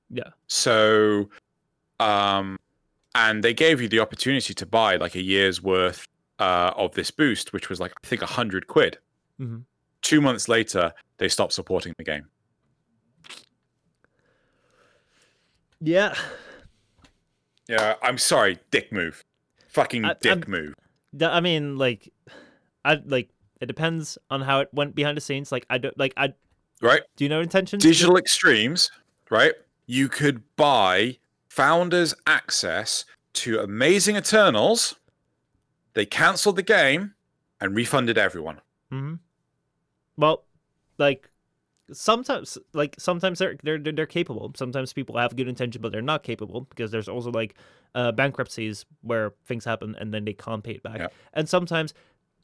Yeah. 0.10 0.32
So, 0.48 1.30
um, 2.02 2.58
and 3.16 3.44
they 3.44 3.54
gave 3.54 3.82
you 3.82 3.88
the 3.88 4.00
opportunity 4.00 4.54
to 4.54 4.66
buy 4.66 4.96
like 4.98 5.16
a 5.16 5.22
year's 5.22 5.62
worth 5.62 6.06
uh, 6.40 6.72
of 6.76 6.94
this 6.96 7.12
boost, 7.12 7.54
which 7.54 7.70
was 7.70 7.80
like 7.80 7.92
I 8.04 8.08
think 8.08 8.22
a 8.22 8.26
hundred 8.28 8.68
quid. 8.68 8.98
Mhm. 9.40 9.64
Two 10.02 10.22
months 10.22 10.48
later, 10.50 10.94
they 11.18 11.28
stopped 11.28 11.54
supporting 11.54 11.94
the 11.98 12.04
game. 12.04 12.28
Yeah. 15.80 16.16
Yeah, 17.68 17.96
I'm 18.02 18.18
sorry, 18.18 18.58
dick 18.72 18.92
move, 18.92 19.24
fucking 19.70 20.06
I- 20.06 20.16
dick 20.20 20.32
I'm- 20.32 20.44
move. 20.48 20.74
I 21.22 21.42
mean, 21.42 21.78
like, 21.78 22.12
I 22.86 22.96
like 23.06 23.30
it 23.60 23.66
depends 23.66 24.18
on 24.30 24.42
how 24.42 24.62
it 24.62 24.70
went 24.74 24.96
behind 24.96 25.18
the 25.18 25.22
scenes. 25.22 25.52
Like, 25.52 25.66
I 25.70 25.78
don't 25.78 25.98
like 25.98 26.14
I. 26.18 26.34
Right? 26.82 27.02
Do 27.16 27.26
you 27.26 27.30
know 27.30 27.42
intentions? 27.42 27.84
Digital 27.84 28.18
Extremes, 28.18 28.90
right? 29.30 29.54
You 29.86 30.08
could 30.10 30.42
buy 30.56 31.18
founders 31.52 32.14
access 32.26 33.03
to 33.34 33.60
Amazing 33.60 34.15
Eternals. 34.15 34.95
They 35.95 36.06
cancelled 36.06 36.56
the 36.56 36.64
game 36.64 37.14
and 37.60 37.76
refunded 37.76 38.18
everyone. 38.18 38.61
hmm 38.90 39.15
Well, 40.15 40.45
like 40.98 41.30
sometimes, 41.91 42.57
like 42.73 42.95
sometimes 42.98 43.40
they're 43.40 43.57
they're 43.64 43.78
they're 43.78 43.91
they're 43.91 44.06
capable. 44.06 44.53
Sometimes 44.56 44.94
people 44.94 45.18
have 45.18 45.36
good 45.36 45.49
intention, 45.49 45.82
but 45.82 45.91
they're 45.91 46.02
not 46.02 46.23
capable 46.23 46.61
because 46.61 46.90
there's 46.90 47.10
also 47.10 47.32
like 47.32 47.56
uh, 47.95 48.14
bankruptcies 48.14 48.86
where 49.02 49.34
things 49.45 49.65
happen 49.65 49.94
and 49.99 50.14
then 50.14 50.23
they 50.23 50.34
can't 50.34 50.64
pay 50.64 50.76
it 50.76 50.84
back. 50.84 50.99
Yeah. 50.99 51.07
And 51.34 51.49
sometimes 51.49 51.94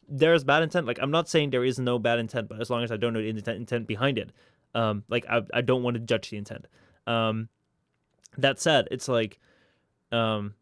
there's 0.10 0.44
bad 0.44 0.64
intent. 0.64 0.86
Like 0.86 1.00
I'm 1.02 1.12
not 1.12 1.30
saying 1.30 1.52
there 1.52 1.64
is 1.64 1.80
no 1.80 1.98
bad 1.98 2.20
intent, 2.20 2.50
but 2.50 2.60
as 2.60 2.70
long 2.70 2.84
as 2.84 2.92
I 2.92 2.98
don't 2.98 3.14
know 3.14 3.22
the 3.22 3.30
intent, 3.30 3.58
intent 3.58 3.88
behind 3.88 4.18
it, 4.18 4.34
um, 4.76 5.06
like 5.08 5.26
I 5.30 5.44
I 5.54 5.62
don't 5.62 5.82
want 5.82 5.94
to 5.96 6.02
judge 6.02 6.30
the 6.30 6.36
intent. 6.38 6.68
Um, 7.08 7.48
that 8.38 8.60
said, 8.60 8.88
it's 8.92 9.08
like, 9.08 9.40
um, 10.12 10.54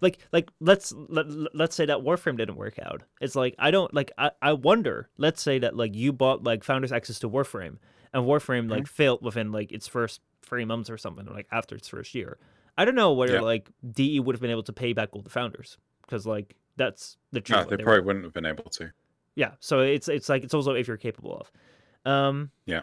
like 0.00 0.18
like 0.32 0.48
let's 0.60 0.92
let, 1.08 1.26
let's 1.54 1.76
say 1.76 1.84
that 1.86 1.98
warframe 1.98 2.36
didn't 2.38 2.56
work 2.56 2.78
out 2.82 3.02
it's 3.20 3.34
like 3.36 3.54
i 3.58 3.70
don't 3.70 3.92
like 3.92 4.10
I, 4.16 4.30
I 4.40 4.54
wonder 4.54 5.10
let's 5.18 5.42
say 5.42 5.58
that 5.58 5.76
like 5.76 5.94
you 5.94 6.12
bought 6.12 6.42
like 6.42 6.64
founders 6.64 6.90
access 6.90 7.18
to 7.18 7.28
warframe 7.28 7.76
and 8.14 8.24
warframe 8.24 8.70
like 8.70 8.86
failed 8.86 9.20
within 9.22 9.52
like 9.52 9.70
its 9.72 9.86
first 9.86 10.20
three 10.42 10.64
months 10.64 10.88
or 10.88 10.96
something 10.96 11.28
or 11.28 11.34
like 11.34 11.46
after 11.52 11.76
its 11.76 11.86
first 11.88 12.14
year 12.14 12.38
i 12.78 12.84
don't 12.86 12.94
know 12.94 13.12
whether 13.12 13.34
Yeah. 13.34 13.40
like 13.42 13.70
de 13.92 14.18
would 14.20 14.34
have 14.34 14.40
been 14.40 14.50
able 14.50 14.62
to 14.64 14.72
pay 14.72 14.94
back 14.94 15.10
all 15.12 15.20
the 15.20 15.28
founders 15.28 15.76
because 16.02 16.26
like 16.26 16.56
that's 16.76 17.18
the 17.32 17.42
truth 17.42 17.64
No, 17.64 17.70
they 17.70 17.76
they 17.76 17.82
probably 17.84 18.00
were- 18.00 18.06
wouldn't 18.06 18.24
have 18.24 18.32
been 18.32 18.46
able 18.46 18.64
to. 18.70 18.90
yeah 19.34 19.50
so 19.60 19.80
it's 19.80 20.08
it's 20.08 20.30
like 20.30 20.44
it's 20.44 20.54
also 20.54 20.72
if 20.72 20.88
you're 20.88 20.96
capable 20.96 21.36
of 21.44 22.10
um 22.10 22.50
Yeah. 22.64 22.80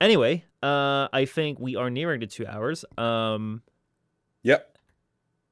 Anyway 0.00 0.44
uh 0.62 1.08
i 1.12 1.24
think 1.24 1.58
we 1.58 1.76
are 1.76 1.90
nearing 1.90 2.20
the 2.20 2.26
two 2.26 2.46
hours 2.46 2.84
um 2.98 3.62
Yep. 4.42 4.78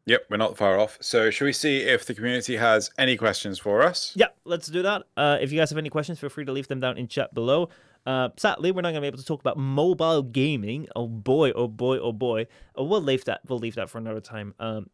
Yep, 0.07 0.25
we're 0.31 0.39
not 0.39 0.57
far 0.57 0.79
off. 0.79 0.97
So, 1.03 1.29
should 1.29 1.45
we 1.45 1.53
see 1.53 1.81
if 1.81 2.07
the 2.07 2.15
community 2.15 2.57
has 2.57 2.91
any 2.97 3.19
questions 3.19 3.59
for 3.59 3.83
us? 3.83 4.13
Yeah, 4.17 4.29
let's 4.47 4.69
do 4.69 4.81
that. 4.81 5.03
Uh, 5.19 5.37
if 5.39 5.53
you 5.53 5.59
guys 5.59 5.69
have 5.69 5.77
any 5.77 5.91
questions, 5.91 6.19
feel 6.19 6.31
free 6.31 6.47
to 6.47 6.53
leave 6.53 6.67
them 6.69 6.81
down 6.81 6.97
in 6.97 7.09
chat 7.09 7.35
below. 7.35 7.69
Uh, 8.07 8.31
sadly, 8.39 8.73
we're 8.73 8.81
not 8.81 8.89
gonna 8.91 9.03
be 9.03 9.07
able 9.07 9.19
to 9.19 9.25
talk 9.25 9.41
about 9.41 9.59
mobile 9.59 10.23
gaming. 10.23 10.89
Oh 10.97 11.07
boy, 11.07 11.51
oh 11.51 11.69
boy, 11.69 11.99
oh 11.99 12.13
boy. 12.13 12.47
Uh, 12.79 12.85
we'll 12.85 13.03
leave 13.03 13.27
that. 13.27 13.41
We'll 13.47 13.59
leave 13.59 13.75
that 13.75 13.91
for 13.91 13.99
another 13.99 14.23
time. 14.23 14.55
Um, 14.59 14.89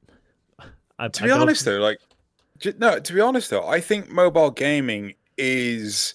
I, 0.98 1.06
To 1.06 1.22
be 1.22 1.30
honest, 1.30 1.64
though, 1.64 1.78
like, 1.78 2.00
no, 2.78 2.98
to 2.98 3.12
be 3.12 3.20
honest, 3.20 3.50
though, 3.50 3.64
I 3.64 3.80
think 3.80 4.10
mobile 4.10 4.50
gaming 4.50 5.14
is 5.38 6.14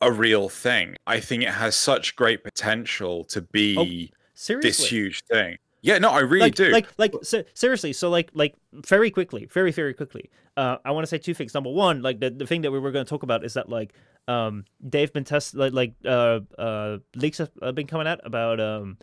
a 0.00 0.12
real 0.12 0.48
thing. 0.48 0.96
I 1.06 1.20
think 1.20 1.42
it 1.42 1.50
has 1.50 1.76
such 1.76 2.16
great 2.16 2.44
potential 2.44 3.24
to 3.24 3.40
be 3.40 4.12
seriously, 4.34 4.68
this 4.68 4.86
huge 4.88 5.22
thing. 5.24 5.56
Yeah, 5.82 5.98
no, 5.98 6.10
I 6.10 6.20
really 6.20 6.40
like, 6.46 6.54
do. 6.56 6.70
like, 6.70 6.88
like, 6.98 7.14
se- 7.22 7.44
seriously. 7.54 7.92
So, 7.92 8.10
like, 8.10 8.30
like, 8.34 8.54
very 8.72 9.10
quickly, 9.10 9.46
very, 9.46 9.70
very 9.70 9.94
quickly. 9.94 10.30
Uh, 10.56 10.78
I 10.84 10.90
want 10.90 11.04
to 11.04 11.06
say 11.06 11.18
two 11.18 11.32
things. 11.34 11.54
Number 11.54 11.70
one, 11.70 12.02
like, 12.02 12.18
the, 12.18 12.30
the 12.30 12.46
thing 12.46 12.62
that 12.62 12.72
we 12.72 12.78
were 12.80 12.90
going 12.90 13.04
to 13.04 13.08
talk 13.08 13.22
about 13.22 13.44
is 13.44 13.54
that, 13.54 13.68
like, 13.68 13.92
um, 14.26 14.64
they've 14.80 15.12
been 15.12 15.22
test 15.24 15.54
like, 15.54 15.72
like, 15.72 15.94
uh, 16.04 16.40
uh, 16.58 16.98
leaks 17.14 17.38
have 17.38 17.50
uh, 17.62 17.70
been 17.72 17.86
coming 17.86 18.08
out 18.08 18.20
about, 18.24 18.58
um, 18.58 18.98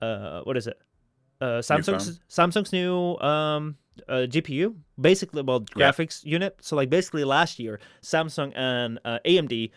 uh, 0.00 0.40
what 0.42 0.56
is 0.56 0.66
it? 0.66 0.78
Uh, 1.40 1.58
Samsung's 1.58 2.20
Samsung's 2.30 2.72
new 2.72 3.16
um 3.18 3.76
uh, 4.08 4.26
GPU, 4.28 4.74
basically, 4.98 5.42
well, 5.42 5.64
Yeah. 5.76 5.90
graphics 5.90 6.24
unit. 6.24 6.56
So, 6.62 6.76
like, 6.76 6.88
basically, 6.88 7.24
last 7.24 7.58
year, 7.58 7.78
Samsung 8.02 8.52
and 8.56 8.98
uh, 9.04 9.18
AMD 9.26 9.70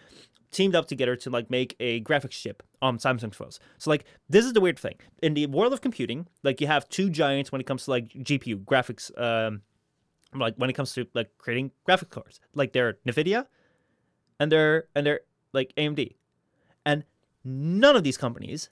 teamed 0.56 0.74
up 0.74 0.88
together 0.88 1.18
to 1.18 1.30
like 1.30 1.50
make 1.52 1.76
a 1.82 2.02
graphics 2.02 2.32
chip 2.32 2.64
on 2.82 2.98
Samsung's 2.98 3.36
phones. 3.36 3.60
So 3.78 3.90
like 3.90 4.06
this 4.30 4.46
is 4.46 4.54
the 4.54 4.62
weird 4.62 4.80
thing. 4.80 4.96
In 5.22 5.34
the 5.34 5.48
world 5.48 5.74
of 5.74 5.82
computing, 5.82 6.28
like 6.44 6.62
you 6.62 6.68
have 6.68 6.88
two 6.88 7.10
giants 7.10 7.52
when 7.52 7.60
it 7.60 7.68
comes 7.68 7.86
to 7.86 7.92
like 7.92 8.08
GPU 8.10 8.64
graphics 8.64 9.12
um 9.22 9.62
like 10.34 10.56
when 10.56 10.70
it 10.70 10.74
comes 10.74 10.94
to 10.94 11.06
like 11.14 11.30
creating 11.38 11.72
graphic 11.84 12.10
cards. 12.10 12.40
Like 12.54 12.72
they're 12.72 12.98
Nvidia 13.06 13.48
and 14.40 14.50
they're 14.52 14.86
and 14.96 15.06
they're 15.06 15.22
like 15.52 15.74
AMD. 15.76 16.16
And 16.86 17.04
none 17.44 17.98
of 17.98 18.04
these 18.04 18.18
companies 18.18 18.70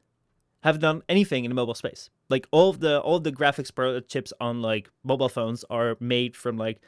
have 0.62 0.80
done 0.80 1.04
anything 1.10 1.44
in 1.44 1.50
the 1.50 1.56
mobile 1.56 1.76
space. 1.76 2.10
Like 2.30 2.48
all 2.52 2.70
of 2.70 2.80
the 2.80 3.02
all 3.02 3.18
of 3.18 3.26
the 3.26 3.32
graphics 3.34 3.76
pro 3.76 4.00
chips 4.00 4.32
on 4.40 4.62
like 4.62 4.90
mobile 5.04 5.30
phones 5.30 5.66
are 5.70 5.98
made 6.00 6.38
from 6.38 6.56
like 6.56 6.80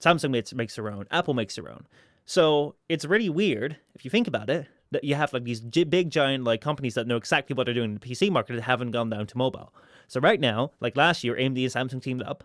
Samsung 0.00 0.30
makes 0.32 0.52
makes 0.52 0.74
their 0.74 0.90
own, 0.90 1.06
Apple 1.12 1.34
makes 1.34 1.54
their 1.54 1.70
own. 1.70 1.86
So 2.24 2.74
it's 2.88 3.04
really 3.04 3.28
weird 3.28 3.76
if 3.94 4.04
you 4.04 4.10
think 4.10 4.26
about 4.26 4.50
it 4.50 4.66
that 4.90 5.04
you 5.04 5.14
have 5.14 5.32
like 5.32 5.44
these 5.44 5.60
big 5.60 6.10
giant 6.10 6.44
like 6.44 6.60
companies 6.60 6.94
that 6.94 7.06
know 7.06 7.16
exactly 7.16 7.54
what 7.54 7.64
they're 7.64 7.74
doing 7.74 7.90
in 7.90 7.94
the 7.94 8.00
PC 8.00 8.30
market 8.30 8.54
that 8.54 8.62
haven't 8.62 8.92
gone 8.92 9.10
down 9.10 9.26
to 9.26 9.36
mobile. 9.36 9.74
So 10.06 10.20
right 10.20 10.40
now, 10.40 10.70
like 10.80 10.96
last 10.96 11.24
year, 11.24 11.34
AMD 11.34 11.76
and 11.76 11.90
Samsung 11.90 12.02
teamed 12.02 12.22
up. 12.22 12.44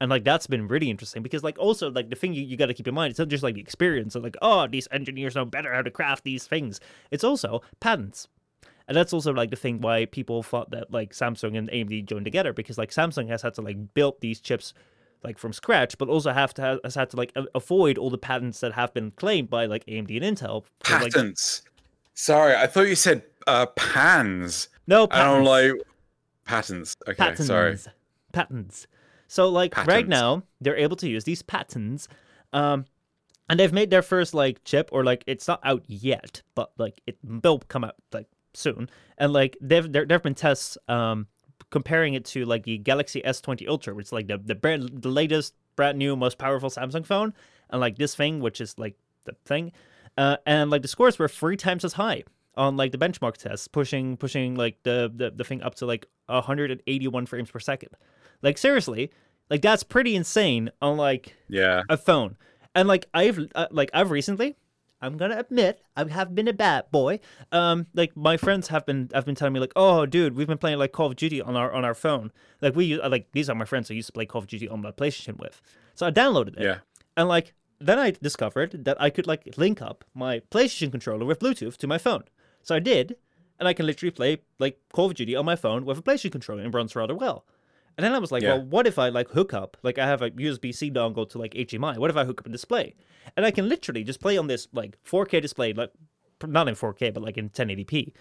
And 0.00 0.08
like 0.08 0.24
that's 0.24 0.46
been 0.46 0.66
really 0.66 0.88
interesting 0.88 1.22
because 1.22 1.44
like 1.44 1.58
also 1.58 1.90
like 1.90 2.08
the 2.08 2.16
thing 2.16 2.32
you, 2.32 2.42
you 2.42 2.56
got 2.56 2.66
to 2.66 2.74
keep 2.74 2.88
in 2.88 2.94
mind 2.94 3.10
it's 3.10 3.18
not 3.18 3.28
just 3.28 3.42
like 3.42 3.54
the 3.54 3.60
experience 3.60 4.14
of 4.14 4.22
like 4.22 4.36
oh 4.40 4.66
these 4.66 4.88
engineers 4.90 5.34
know 5.34 5.44
better 5.44 5.74
how 5.74 5.82
to 5.82 5.90
craft 5.90 6.24
these 6.24 6.46
things 6.46 6.80
it's 7.10 7.22
also 7.22 7.60
patents 7.80 8.26
and 8.88 8.96
that's 8.96 9.12
also 9.12 9.30
like 9.34 9.50
the 9.50 9.56
thing 9.56 9.82
why 9.82 10.06
people 10.06 10.42
thought 10.42 10.70
that 10.70 10.90
like 10.90 11.12
Samsung 11.12 11.54
and 11.56 11.70
AMD 11.70 12.06
joined 12.06 12.24
together 12.24 12.54
because 12.54 12.78
like 12.78 12.92
Samsung 12.92 13.28
has 13.28 13.42
had 13.42 13.52
to 13.54 13.60
like 13.60 13.92
build 13.92 14.22
these 14.22 14.40
chips 14.40 14.72
like 15.22 15.38
from 15.38 15.52
scratch, 15.52 15.98
but 15.98 16.08
also 16.08 16.32
have 16.32 16.54
to 16.54 16.62
have, 16.62 16.78
has 16.84 16.94
had 16.94 17.10
to 17.10 17.16
like 17.16 17.32
a- 17.36 17.46
avoid 17.54 17.98
all 17.98 18.10
the 18.10 18.18
patents 18.18 18.60
that 18.60 18.72
have 18.72 18.92
been 18.94 19.10
claimed 19.12 19.50
by 19.50 19.66
like 19.66 19.84
AMD 19.86 20.22
and 20.22 20.36
Intel. 20.36 20.64
for, 20.82 20.94
like- 20.94 21.12
Patents. 21.12 21.62
Sorry, 22.14 22.54
I 22.54 22.66
thought 22.66 22.88
you 22.88 22.94
said 22.96 23.22
uh, 23.46 23.66
pans. 23.66 24.68
no 24.86 25.04
I 25.04 25.06
patents. 25.06 25.24
don't 25.34 25.44
like 25.44 25.72
patents. 26.44 26.96
Okay, 27.06 27.14
patents. 27.16 27.46
sorry. 27.46 27.78
Patents. 28.32 28.86
So 29.28 29.48
like 29.48 29.76
right 29.86 30.06
now 30.08 30.42
they're 30.60 30.76
able 30.76 30.96
to 30.96 31.08
use 31.08 31.24
these 31.24 31.40
patents, 31.42 32.08
um, 32.52 32.84
and 33.48 33.58
they've 33.58 33.72
made 33.72 33.90
their 33.90 34.02
first 34.02 34.34
like 34.34 34.62
chip 34.64 34.88
or 34.92 35.04
like 35.04 35.24
it's 35.26 35.46
not 35.48 35.60
out 35.64 35.82
yet, 35.86 36.42
but 36.54 36.72
like 36.78 37.00
it 37.06 37.16
will 37.24 37.60
come 37.68 37.84
out 37.84 37.94
like 38.12 38.26
soon. 38.54 38.90
And 39.18 39.32
like 39.32 39.56
they've 39.60 39.90
there 39.90 40.04
there've 40.04 40.22
been 40.22 40.34
tests 40.34 40.76
um 40.88 41.26
comparing 41.70 42.14
it 42.14 42.24
to 42.26 42.44
like 42.44 42.64
the 42.64 42.78
Galaxy 42.78 43.22
S20 43.22 43.66
Ultra, 43.68 43.94
which 43.94 44.06
is 44.06 44.12
like 44.12 44.26
the 44.28 44.38
the 44.38 44.54
brand, 44.54 45.02
the 45.02 45.08
latest 45.08 45.54
brand 45.76 45.98
new 45.98 46.16
most 46.16 46.36
powerful 46.38 46.70
Samsung 46.70 47.06
phone, 47.06 47.32
and 47.70 47.80
like 47.80 47.96
this 47.98 48.14
thing, 48.14 48.40
which 48.40 48.60
is 48.60 48.78
like 48.78 48.96
the 49.24 49.34
thing, 49.44 49.72
uh, 50.18 50.36
and 50.46 50.70
like 50.70 50.82
the 50.82 50.88
scores 50.88 51.18
were 51.18 51.28
three 51.28 51.56
times 51.56 51.84
as 51.84 51.94
high 51.94 52.24
on 52.56 52.76
like 52.76 52.92
the 52.92 52.98
benchmark 52.98 53.36
tests, 53.36 53.68
pushing 53.68 54.16
pushing 54.16 54.54
like 54.56 54.76
the 54.82 55.10
the, 55.14 55.30
the 55.30 55.44
thing 55.44 55.62
up 55.62 55.74
to 55.76 55.86
like 55.86 56.06
181 56.26 57.26
frames 57.26 57.50
per 57.50 57.58
second. 57.60 57.90
Like 58.42 58.58
seriously, 58.58 59.10
like 59.48 59.62
that's 59.62 59.82
pretty 59.82 60.16
insane 60.16 60.70
on 60.82 60.96
like 60.96 61.36
Yeah. 61.48 61.82
a 61.88 61.96
phone. 61.96 62.36
And 62.74 62.88
like 62.88 63.06
I've 63.14 63.38
uh, 63.54 63.66
like 63.70 63.90
I've 63.94 64.10
recently, 64.10 64.56
I'm 65.02 65.16
gonna 65.16 65.38
admit 65.38 65.80
I 65.96 66.06
have 66.08 66.34
been 66.34 66.48
a 66.48 66.52
bad 66.52 66.90
boy. 66.90 67.20
Um, 67.52 67.86
like 67.94 68.16
my 68.16 68.36
friends 68.36 68.68
have 68.68 68.84
been 68.84 69.08
have 69.14 69.24
been 69.24 69.34
telling 69.34 69.54
me 69.54 69.60
like, 69.60 69.72
oh 69.76 70.06
dude, 70.06 70.36
we've 70.36 70.46
been 70.46 70.58
playing 70.58 70.78
like 70.78 70.92
Call 70.92 71.06
of 71.06 71.16
Duty 71.16 71.40
on 71.40 71.56
our 71.56 71.72
on 71.72 71.84
our 71.84 71.94
phone. 71.94 72.32
Like 72.60 72.76
we 72.76 73.00
like 73.00 73.28
these 73.32 73.48
are 73.48 73.54
my 73.54 73.64
friends 73.64 73.90
I 73.90 73.94
used 73.94 74.08
to 74.08 74.12
play 74.12 74.26
Call 74.26 74.40
of 74.40 74.46
Duty 74.46 74.68
on 74.68 74.82
my 74.82 74.90
PlayStation 74.90 75.38
with. 75.38 75.60
So 75.94 76.06
I 76.06 76.10
downloaded 76.10 76.58
it. 76.58 76.62
Yeah. 76.62 76.78
And 77.16 77.28
like 77.28 77.54
then 77.80 77.98
I 77.98 78.10
discovered 78.10 78.84
that 78.84 79.00
I 79.00 79.10
could 79.10 79.26
like 79.26 79.56
link 79.56 79.80
up 79.80 80.04
my 80.14 80.40
PlayStation 80.50 80.90
controller 80.90 81.24
with 81.24 81.38
Bluetooth 81.38 81.76
to 81.78 81.86
my 81.86 81.98
phone. 81.98 82.24
So 82.62 82.74
I 82.74 82.78
did, 82.78 83.16
and 83.58 83.66
I 83.66 83.72
can 83.72 83.86
literally 83.86 84.10
play 84.10 84.38
like 84.58 84.78
Call 84.92 85.06
of 85.06 85.14
Duty 85.14 85.34
on 85.34 85.46
my 85.46 85.56
phone 85.56 85.86
with 85.86 85.98
a 85.98 86.02
PlayStation 86.02 86.32
controller 86.32 86.62
and 86.62 86.74
runs 86.74 86.94
rather 86.94 87.14
well. 87.14 87.46
And 88.00 88.04
then 88.06 88.14
I 88.14 88.18
was 88.18 88.32
like, 88.32 88.42
Yeah. 88.42 88.54
well, 88.54 88.62
what 88.64 88.86
if 88.86 88.98
I 88.98 89.10
like 89.10 89.28
hook 89.28 89.52
up, 89.52 89.76
like 89.82 89.98
I 89.98 90.06
have 90.06 90.22
a 90.22 90.30
USB 90.30 90.74
C 90.74 90.90
dongle 90.90 91.28
to 91.28 91.38
like 91.38 91.52
HDMI. 91.52 91.98
What 91.98 92.08
if 92.08 92.16
I 92.16 92.24
hook 92.24 92.40
up 92.40 92.46
a 92.46 92.50
display? 92.50 92.94
And 93.36 93.44
I 93.44 93.50
can 93.50 93.68
literally 93.68 94.04
just 94.04 94.20
play 94.20 94.38
on 94.38 94.46
this 94.46 94.68
like 94.72 94.96
4K 95.04 95.42
display, 95.42 95.74
like 95.74 95.90
not 96.46 96.66
in 96.66 96.74
4K, 96.74 97.12
but 97.12 97.22
like 97.22 97.36
in 97.36 97.50
1080p. 97.50 98.12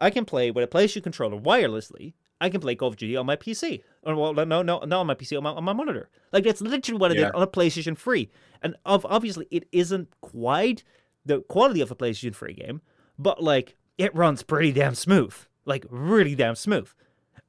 I 0.00 0.08
can 0.08 0.24
play 0.24 0.50
with 0.50 0.64
a 0.64 0.66
PlayStation 0.66 1.02
controller 1.02 1.38
wirelessly. 1.38 2.14
I 2.40 2.48
can 2.48 2.62
play 2.62 2.74
Call 2.74 2.88
of 2.88 2.96
Duty 2.96 3.14
on 3.16 3.26
my 3.26 3.36
PC. 3.36 3.82
Or 4.02 4.14
well, 4.14 4.32
no, 4.32 4.62
no, 4.62 4.62
not 4.62 4.92
on 4.92 5.06
my 5.06 5.14
PC, 5.14 5.36
on 5.36 5.42
my, 5.44 5.50
on 5.50 5.64
my 5.64 5.74
monitor. 5.74 6.08
Like 6.32 6.44
that's 6.44 6.62
literally 6.62 6.98
what 6.98 7.10
I 7.10 7.14
Yeah. 7.14 7.26
did 7.26 7.34
on 7.34 7.42
a 7.42 7.46
PlayStation 7.46 7.96
3. 7.98 8.30
And 8.62 8.74
of, 8.86 9.04
obviously, 9.04 9.46
it 9.50 9.68
isn't 9.72 10.08
quite 10.22 10.82
the 11.26 11.40
quality 11.42 11.82
of 11.82 11.90
a 11.90 11.94
PlayStation 11.94 12.34
3 12.34 12.54
game, 12.54 12.80
but 13.18 13.42
like 13.42 13.76
it 13.98 14.14
runs 14.14 14.42
pretty 14.42 14.72
damn 14.72 14.94
smooth, 14.94 15.34
like 15.66 15.84
really 15.90 16.34
damn 16.34 16.54
smooth. 16.54 16.90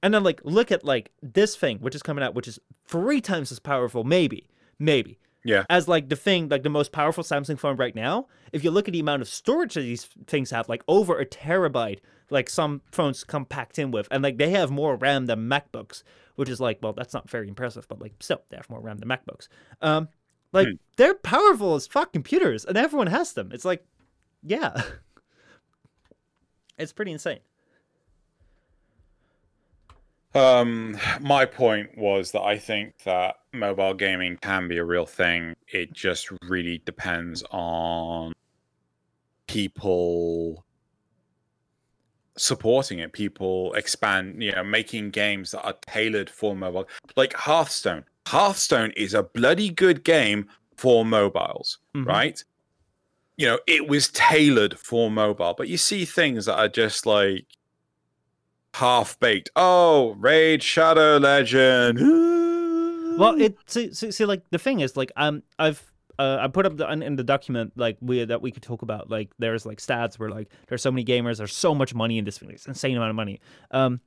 And 0.07 0.13
then 0.13 0.23
like 0.23 0.39
look 0.45 0.71
at 0.71 0.85
like 0.85 1.11
this 1.21 1.57
thing 1.57 1.79
which 1.79 1.93
is 1.93 2.01
coming 2.01 2.23
out, 2.23 2.33
which 2.33 2.47
is 2.47 2.59
three 2.87 3.19
times 3.19 3.51
as 3.51 3.59
powerful, 3.59 4.05
maybe, 4.05 4.47
maybe 4.79 5.19
Yeah. 5.43 5.65
as 5.69 5.89
like 5.89 6.07
the 6.07 6.15
thing, 6.15 6.47
like 6.47 6.63
the 6.63 6.69
most 6.69 6.93
powerful 6.93 7.25
Samsung 7.25 7.59
phone 7.59 7.75
right 7.75 7.93
now. 7.93 8.27
If 8.53 8.63
you 8.63 8.71
look 8.71 8.87
at 8.87 8.93
the 8.93 9.01
amount 9.01 9.21
of 9.21 9.27
storage 9.27 9.73
that 9.73 9.81
these 9.81 10.05
things 10.25 10.51
have, 10.51 10.69
like 10.69 10.81
over 10.87 11.19
a 11.19 11.25
terabyte, 11.25 11.99
like 12.29 12.49
some 12.49 12.83
phones 12.89 13.25
come 13.25 13.43
packed 13.43 13.77
in 13.77 13.91
with, 13.91 14.07
and 14.09 14.23
like 14.23 14.37
they 14.37 14.51
have 14.51 14.71
more 14.71 14.95
RAM 14.95 15.25
than 15.25 15.49
MacBooks, 15.49 16.03
which 16.35 16.47
is 16.47 16.61
like, 16.61 16.79
well, 16.81 16.93
that's 16.93 17.13
not 17.13 17.29
very 17.29 17.49
impressive, 17.49 17.85
but 17.89 17.99
like 17.99 18.13
still, 18.21 18.43
they 18.47 18.55
have 18.55 18.69
more 18.69 18.79
RAM 18.79 18.99
than 18.99 19.09
MacBooks. 19.09 19.49
Um, 19.81 20.07
like 20.53 20.69
they're 20.95 21.15
powerful 21.15 21.75
as 21.75 21.85
fuck 21.85 22.13
computers, 22.13 22.63
and 22.63 22.77
everyone 22.77 23.07
has 23.07 23.33
them. 23.33 23.51
It's 23.51 23.65
like, 23.65 23.85
yeah, 24.41 24.83
it's 26.77 26.93
pretty 26.93 27.11
insane. 27.11 27.39
Um, 30.37 30.97
my 31.19 31.45
point 31.45 31.97
was 31.97 32.31
that 32.31 32.41
I 32.41 32.57
think 32.57 32.99
that 33.03 33.37
mobile 33.53 33.93
gaming 33.93 34.37
can 34.41 34.67
be 34.67 34.77
a 34.77 34.83
real 34.83 35.05
thing. 35.05 35.55
It 35.67 35.93
just 35.93 36.29
really 36.43 36.81
depends 36.85 37.43
on 37.51 38.33
people 39.47 40.63
supporting 42.37 42.99
it, 42.99 43.13
people 43.13 43.73
expand, 43.73 44.43
you 44.43 44.51
know, 44.51 44.63
making 44.63 45.09
games 45.09 45.51
that 45.51 45.63
are 45.63 45.75
tailored 45.87 46.29
for 46.29 46.55
mobile. 46.55 46.87
Like 47.15 47.33
Hearthstone. 47.33 48.05
Hearthstone 48.27 48.91
is 48.91 49.13
a 49.13 49.23
bloody 49.23 49.69
good 49.69 50.03
game 50.03 50.47
for 50.75 51.03
mobiles, 51.03 51.79
Mhm. 51.95 52.05
right? 52.05 52.43
You 53.37 53.47
know, 53.47 53.59
it 53.65 53.87
was 53.87 54.09
tailored 54.09 54.77
for 54.77 55.09
mobile, 55.09 55.55
but 55.57 55.67
you 55.67 55.77
see 55.77 56.05
things 56.05 56.45
that 56.45 56.59
are 56.59 56.67
just 56.67 57.05
like 57.07 57.45
half 58.77 59.19
baked. 59.19 59.49
Oh, 59.55 60.15
Raid 60.19 60.63
Shadow 60.63 61.17
Legend. 61.17 61.99
Well, 63.17 63.41
it 63.41 63.57
see, 63.65 63.91
see, 63.95 64.11
see 64.11 64.25
like 64.25 64.43
the 64.51 64.59
thing 64.59 64.81
is 64.81 64.95
like 64.95 65.11
um 65.15 65.41
I've 65.57 65.91
uh, 66.19 66.37
I 66.39 66.47
put 66.49 66.67
up 66.67 66.77
the, 66.77 66.87
in, 66.87 67.15
the 67.15 67.23
document 67.23 67.73
like 67.75 67.97
we 67.99 68.23
that 68.23 68.43
we 68.43 68.51
could 68.51 68.61
talk 68.61 68.83
about 68.83 69.09
like 69.09 69.31
there's 69.39 69.65
like 69.65 69.79
stats 69.79 70.19
where 70.19 70.29
like 70.29 70.51
there's 70.67 70.83
so 70.83 70.91
many 70.91 71.03
gamers 71.03 71.37
there's 71.37 71.55
so 71.55 71.73
much 71.73 71.95
money 71.95 72.19
in 72.19 72.25
this 72.25 72.37
thing 72.37 72.51
it's 72.51 72.67
insane 72.67 72.95
amount 72.95 73.09
of 73.09 73.15
money 73.15 73.39
um 73.71 74.01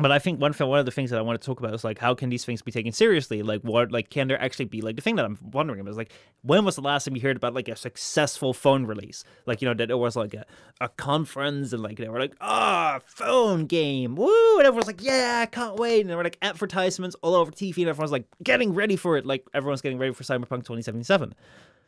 but 0.00 0.12
I 0.12 0.18
think 0.20 0.40
one 0.40 0.52
thing, 0.52 0.68
one 0.68 0.78
of 0.78 0.86
the 0.86 0.92
things 0.92 1.10
that 1.10 1.18
I 1.18 1.22
want 1.22 1.40
to 1.40 1.44
talk 1.44 1.58
about 1.58 1.74
is 1.74 1.82
like 1.82 1.98
how 1.98 2.14
can 2.14 2.28
these 2.28 2.44
things 2.44 2.62
be 2.62 2.70
taken 2.70 2.92
seriously? 2.92 3.42
Like 3.42 3.62
what 3.62 3.90
like 3.90 4.10
can 4.10 4.28
there 4.28 4.40
actually 4.40 4.66
be 4.66 4.80
like 4.80 4.96
the 4.96 5.02
thing 5.02 5.16
that 5.16 5.24
I'm 5.24 5.38
wondering 5.52 5.80
about 5.80 5.90
is 5.90 5.96
like 5.96 6.12
when 6.42 6.64
was 6.64 6.76
the 6.76 6.82
last 6.82 7.04
time 7.04 7.16
you 7.16 7.22
heard 7.22 7.36
about 7.36 7.52
like 7.52 7.68
a 7.68 7.74
successful 7.74 8.54
phone 8.54 8.86
release? 8.86 9.24
Like 9.46 9.60
you 9.60 9.66
know 9.66 9.74
that 9.74 9.90
it 9.90 9.98
was 9.98 10.14
like 10.14 10.34
a, 10.34 10.46
a 10.80 10.88
conference 10.88 11.72
and 11.72 11.82
like 11.82 11.98
they 11.98 12.08
were 12.08 12.20
like 12.20 12.34
ah 12.40 13.00
phone 13.06 13.66
game 13.66 14.14
woo 14.14 14.58
and 14.58 14.66
everyone's 14.66 14.86
like 14.86 15.02
yeah 15.02 15.40
I 15.42 15.46
can't 15.46 15.76
wait 15.76 16.02
and 16.02 16.10
there 16.10 16.16
were 16.16 16.24
like 16.24 16.38
advertisements 16.42 17.16
all 17.22 17.34
over 17.34 17.50
TV 17.50 17.78
and 17.78 17.88
everyone's 17.88 18.12
like 18.12 18.26
getting 18.42 18.74
ready 18.74 18.94
for 18.94 19.16
it 19.16 19.26
like 19.26 19.46
everyone's 19.52 19.82
getting 19.82 19.98
ready 19.98 20.12
for 20.12 20.22
Cyberpunk 20.22 20.64
2077 20.64 21.34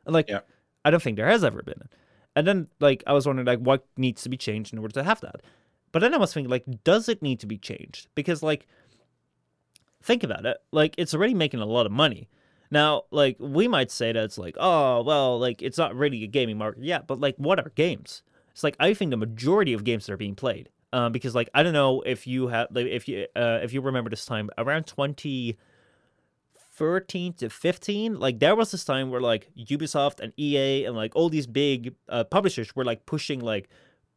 and 0.06 0.14
like 0.14 0.28
Yeah. 0.28 0.40
I 0.84 0.90
don't 0.90 1.02
think 1.02 1.16
there 1.16 1.28
has 1.28 1.44
ever 1.44 1.62
been. 1.62 1.88
And 2.34 2.46
then 2.46 2.68
like 2.80 3.04
I 3.06 3.12
was 3.12 3.26
wondering 3.26 3.46
like 3.46 3.60
what 3.60 3.86
needs 3.96 4.22
to 4.22 4.28
be 4.28 4.36
changed 4.36 4.72
in 4.72 4.78
order 4.78 4.94
to 4.94 5.04
have 5.04 5.20
that. 5.20 5.42
But 5.92 6.00
then 6.00 6.14
I 6.14 6.18
was 6.18 6.32
thinking 6.32 6.50
like 6.50 6.64
does 6.84 7.08
it 7.08 7.22
need 7.22 7.40
to 7.40 7.46
be 7.46 7.58
changed? 7.58 8.08
Because 8.14 8.42
like 8.42 8.66
think 10.02 10.22
about 10.22 10.46
it, 10.46 10.58
like 10.72 10.94
it's 10.98 11.14
already 11.14 11.34
making 11.34 11.60
a 11.60 11.66
lot 11.66 11.86
of 11.86 11.92
money. 11.92 12.28
Now, 12.70 13.02
like 13.10 13.36
we 13.40 13.66
might 13.66 13.90
say 13.90 14.12
that 14.12 14.24
it's 14.24 14.38
like, 14.38 14.56
oh 14.58 15.02
well, 15.02 15.38
like 15.38 15.62
it's 15.62 15.78
not 15.78 15.94
really 15.94 16.24
a 16.24 16.28
gaming 16.28 16.58
market 16.58 16.84
yet, 16.84 17.06
but 17.06 17.20
like 17.20 17.36
what 17.36 17.58
are 17.58 17.72
games? 17.74 18.22
It's 18.52 18.62
like 18.62 18.76
I 18.78 18.94
think 18.94 19.10
the 19.10 19.16
majority 19.16 19.72
of 19.72 19.84
games 19.84 20.06
that 20.06 20.12
are 20.12 20.18
being 20.18 20.36
played. 20.36 20.68
Um, 20.92 21.12
because 21.12 21.36
like 21.36 21.48
I 21.54 21.62
don't 21.62 21.72
know 21.72 22.02
if 22.02 22.26
you 22.26 22.48
have 22.48 22.66
like, 22.72 22.86
if 22.86 23.06
you 23.08 23.26
uh, 23.36 23.60
if 23.62 23.72
you 23.72 23.80
remember 23.80 24.10
this 24.10 24.26
time 24.26 24.50
around 24.58 24.88
2013 24.88 27.32
to 27.34 27.48
15 27.48 28.18
like 28.18 28.40
there 28.40 28.56
was 28.56 28.72
this 28.72 28.84
time 28.84 29.10
where 29.10 29.20
like 29.20 29.50
Ubisoft 29.56 30.18
and 30.18 30.32
EA 30.36 30.86
and 30.86 30.96
like 30.96 31.14
all 31.14 31.28
these 31.28 31.46
big 31.46 31.94
uh, 32.08 32.24
publishers 32.24 32.74
were 32.74 32.84
like 32.84 33.06
pushing 33.06 33.38
like 33.38 33.68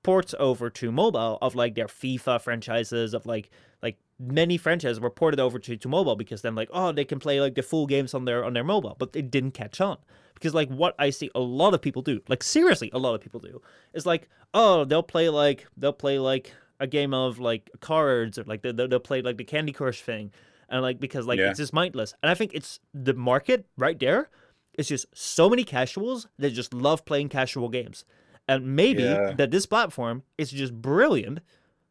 ports 0.03 0.35
over 0.37 0.69
to 0.69 0.91
mobile 0.91 1.37
of 1.41 1.55
like 1.55 1.75
their 1.75 1.87
FIFA 1.87 2.41
franchises 2.41 3.13
of 3.13 3.25
like 3.25 3.49
like 3.81 3.97
many 4.19 4.57
franchises 4.57 4.99
were 4.99 5.09
ported 5.09 5.39
over 5.39 5.57
to, 5.59 5.75
to 5.75 5.87
mobile 5.87 6.15
because 6.15 6.41
then 6.41 6.55
like 6.55 6.69
oh 6.71 6.91
they 6.91 7.05
can 7.05 7.19
play 7.19 7.39
like 7.41 7.55
the 7.55 7.63
full 7.63 7.87
games 7.87 8.13
on 8.13 8.25
their 8.25 8.43
on 8.45 8.53
their 8.53 8.63
mobile 8.63 8.95
but 8.99 9.15
it 9.15 9.31
didn't 9.31 9.51
catch 9.51 9.81
on. 9.81 9.97
Because 10.35 10.53
like 10.53 10.69
what 10.69 10.93
I 10.99 11.09
see 11.09 11.29
a 11.33 11.39
lot 11.39 11.73
of 11.73 11.81
people 11.81 12.01
do 12.01 12.21
like 12.27 12.43
seriously 12.43 12.89
a 12.93 12.99
lot 12.99 13.15
of 13.15 13.21
people 13.21 13.39
do 13.39 13.61
is 13.93 14.05
like 14.05 14.29
oh 14.53 14.83
they'll 14.85 15.03
play 15.03 15.29
like 15.29 15.65
they'll 15.77 15.93
play 15.93 16.19
like 16.19 16.53
a 16.79 16.87
game 16.87 17.13
of 17.13 17.39
like 17.39 17.69
cards 17.79 18.37
or 18.37 18.43
like 18.43 18.61
they'll, 18.61 18.73
they'll 18.73 18.99
play 18.99 19.21
like 19.21 19.37
the 19.37 19.43
Candy 19.45 19.71
Crush 19.71 20.01
thing 20.01 20.31
and 20.69 20.81
like 20.81 20.99
because 20.99 21.25
like 21.25 21.39
Yeah. 21.39 21.49
it's 21.49 21.59
just 21.59 21.71
mindless. 21.73 22.13
And 22.21 22.29
I 22.29 22.33
think 22.33 22.51
it's 22.53 22.79
the 22.93 23.13
market 23.13 23.65
right 23.77 23.97
there 23.97 24.29
it's 24.75 24.89
just 24.89 25.05
so 25.13 25.49
many 25.49 25.63
casuals 25.63 26.27
that 26.39 26.49
just 26.49 26.73
love 26.73 27.05
playing 27.05 27.29
casual 27.29 27.69
games 27.69 28.05
And 28.47 28.75
maybe 28.75 29.03
Yeah. 29.03 29.33
that 29.37 29.51
this 29.51 29.65
platform 29.65 30.23
is 30.37 30.51
just 30.51 30.73
brilliant 30.81 31.39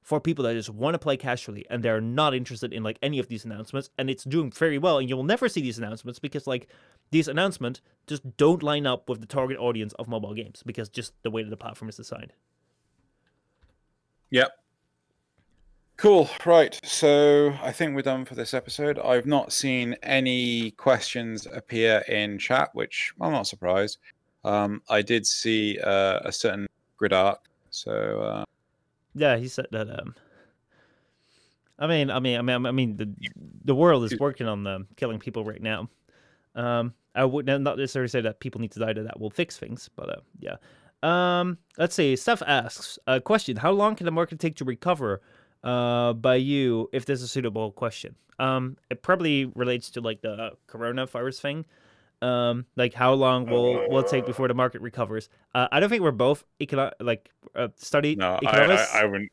for 0.02 0.20
people 0.20 0.44
that 0.44 0.54
just 0.54 0.68
want 0.68 0.94
to 0.94 0.98
play 0.98 1.16
casually 1.16 1.64
and 1.70 1.82
they're 1.82 2.00
not 2.00 2.34
interested 2.34 2.72
in 2.72 2.82
like 2.82 2.98
any 3.02 3.18
of 3.20 3.28
these 3.28 3.44
announcements 3.44 3.88
and 3.96 4.10
it's 4.10 4.24
doing 4.24 4.50
very 4.50 4.76
well 4.76 4.98
and 4.98 5.08
you'll 5.08 5.22
never 5.22 5.48
see 5.48 5.60
these 5.62 5.78
announcements 5.78 6.18
because 6.18 6.46
like 6.46 6.66
these 7.12 7.28
announcements 7.28 7.80
just 8.08 8.36
don't 8.36 8.62
line 8.64 8.84
up 8.84 9.08
with 9.08 9.20
the 9.20 9.26
target 9.26 9.56
audience 9.58 9.92
of 9.94 10.08
mobile 10.08 10.34
games 10.34 10.62
because 10.66 10.88
just 10.88 11.12
the 11.22 11.30
way 11.30 11.42
that 11.44 11.50
the 11.50 11.56
platform 11.56 11.88
is 11.88 11.96
designed. 11.96 12.32
Yep. 14.30 14.50
Cool. 15.96 16.28
Right. 16.44 16.80
So 16.82 17.54
I 17.62 17.70
think 17.70 17.94
we're 17.94 18.02
done 18.02 18.24
for 18.24 18.34
this 18.34 18.54
episode. 18.54 18.98
I've 18.98 19.26
not 19.26 19.52
seen 19.52 19.94
any 20.02 20.72
questions 20.72 21.46
appear 21.46 21.98
in 22.08 22.38
chat, 22.38 22.70
which 22.72 23.12
I'm 23.20 23.30
not 23.32 23.46
surprised. 23.46 23.98
Um, 24.44 24.82
I 24.88 25.02
did 25.02 25.26
see 25.26 25.78
uh, 25.78 26.20
a 26.24 26.32
certain 26.32 26.66
grid 26.96 27.12
arc. 27.12 27.40
So 27.70 27.92
uh, 28.20 28.44
Yeah, 29.14 29.36
he 29.36 29.48
said 29.48 29.66
that. 29.70 29.88
Um, 30.00 30.14
I 31.78 31.86
mean, 31.86 32.10
I 32.10 32.20
mean, 32.20 32.38
I 32.38 32.42
mean, 32.42 32.66
I 32.66 32.70
mean, 32.70 32.96
the 32.96 33.12
the 33.64 33.74
world 33.74 34.04
is 34.04 34.18
working 34.18 34.46
on 34.46 34.66
um, 34.66 34.86
killing 34.96 35.18
people 35.18 35.44
right 35.44 35.62
now. 35.62 35.88
Um, 36.54 36.94
I 37.14 37.24
would 37.24 37.46
not 37.46 37.76
necessarily 37.76 38.08
say 38.08 38.20
that 38.20 38.40
people 38.40 38.60
need 38.60 38.72
to 38.72 38.78
die 38.80 38.92
to 38.92 39.02
that 39.02 39.18
will 39.18 39.30
fix 39.30 39.56
things, 39.56 39.90
but 39.96 40.08
uh, 40.08 40.20
yeah. 40.38 40.56
Um, 41.02 41.58
let's 41.78 41.94
see. 41.94 42.14
Steph 42.16 42.42
asks 42.42 42.98
a 43.06 43.20
question: 43.20 43.56
How 43.56 43.72
long 43.72 43.96
can 43.96 44.04
the 44.04 44.12
market 44.12 44.38
take 44.38 44.56
to 44.56 44.64
recover? 44.64 45.20
Uh, 45.64 46.12
by 46.12 46.34
you, 46.34 46.90
if 46.92 47.06
this 47.06 47.20
is 47.20 47.26
a 47.26 47.28
suitable 47.28 47.70
question. 47.70 48.16
Um, 48.40 48.76
it 48.90 49.02
probably 49.02 49.44
relates 49.44 49.90
to 49.92 50.00
like 50.00 50.20
the 50.20 50.50
coronavirus 50.68 51.40
thing. 51.40 51.64
Um, 52.22 52.66
like 52.76 52.94
how 52.94 53.14
long 53.14 53.46
will 53.46 53.88
will 53.90 53.98
it 53.98 54.08
take 54.08 54.24
before 54.24 54.46
the 54.46 54.54
market 54.54 54.80
recovers? 54.80 55.28
Uh, 55.54 55.66
I 55.72 55.80
don't 55.80 55.90
think 55.90 56.02
we're 56.02 56.12
both 56.12 56.44
econo- 56.60 56.92
like 57.00 57.30
uh, 57.56 57.68
study 57.76 58.14
no, 58.14 58.34
I, 58.34 58.38
economists. 58.42 58.94
I, 58.94 59.02
I 59.02 59.04
wouldn't. 59.06 59.32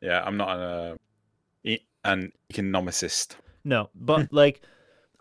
Yeah, 0.00 0.22
I'm 0.24 0.38
not 0.38 0.56
an, 0.56 0.62
uh, 0.62 1.76
an 2.04 2.32
economicist. 2.52 3.36
No, 3.64 3.90
but 3.94 4.32
like, 4.32 4.62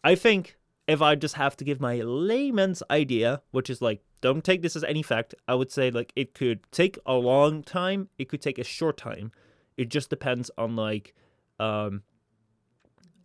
I 0.06 0.16
think 0.16 0.58
if 0.88 1.02
I 1.02 1.16
just 1.16 1.36
have 1.36 1.58
to 1.58 1.66
give 1.66 1.82
my 1.82 2.02
layman's 2.02 2.82
idea, 2.90 3.42
which 3.52 3.70
is 3.70 3.82
like, 3.82 4.02
don't 4.22 4.44
take 4.44 4.62
this 4.62 4.76
as 4.76 4.84
any 4.84 5.04
fact, 5.04 5.36
I 5.48 5.56
would 5.56 5.72
say 5.72 5.92
like 5.92 6.14
it 6.16 6.34
could 6.34 6.60
take 6.72 6.98
a 7.06 7.14
long 7.14 7.62
time, 7.64 8.10
it 8.18 8.30
could 8.30 8.42
take 8.42 8.58
a 8.58 8.64
short 8.64 8.98
time. 8.98 9.32
It 9.78 9.90
just 9.90 10.10
depends 10.10 10.50
on 10.58 10.76
like, 10.76 11.14
um, 11.60 12.04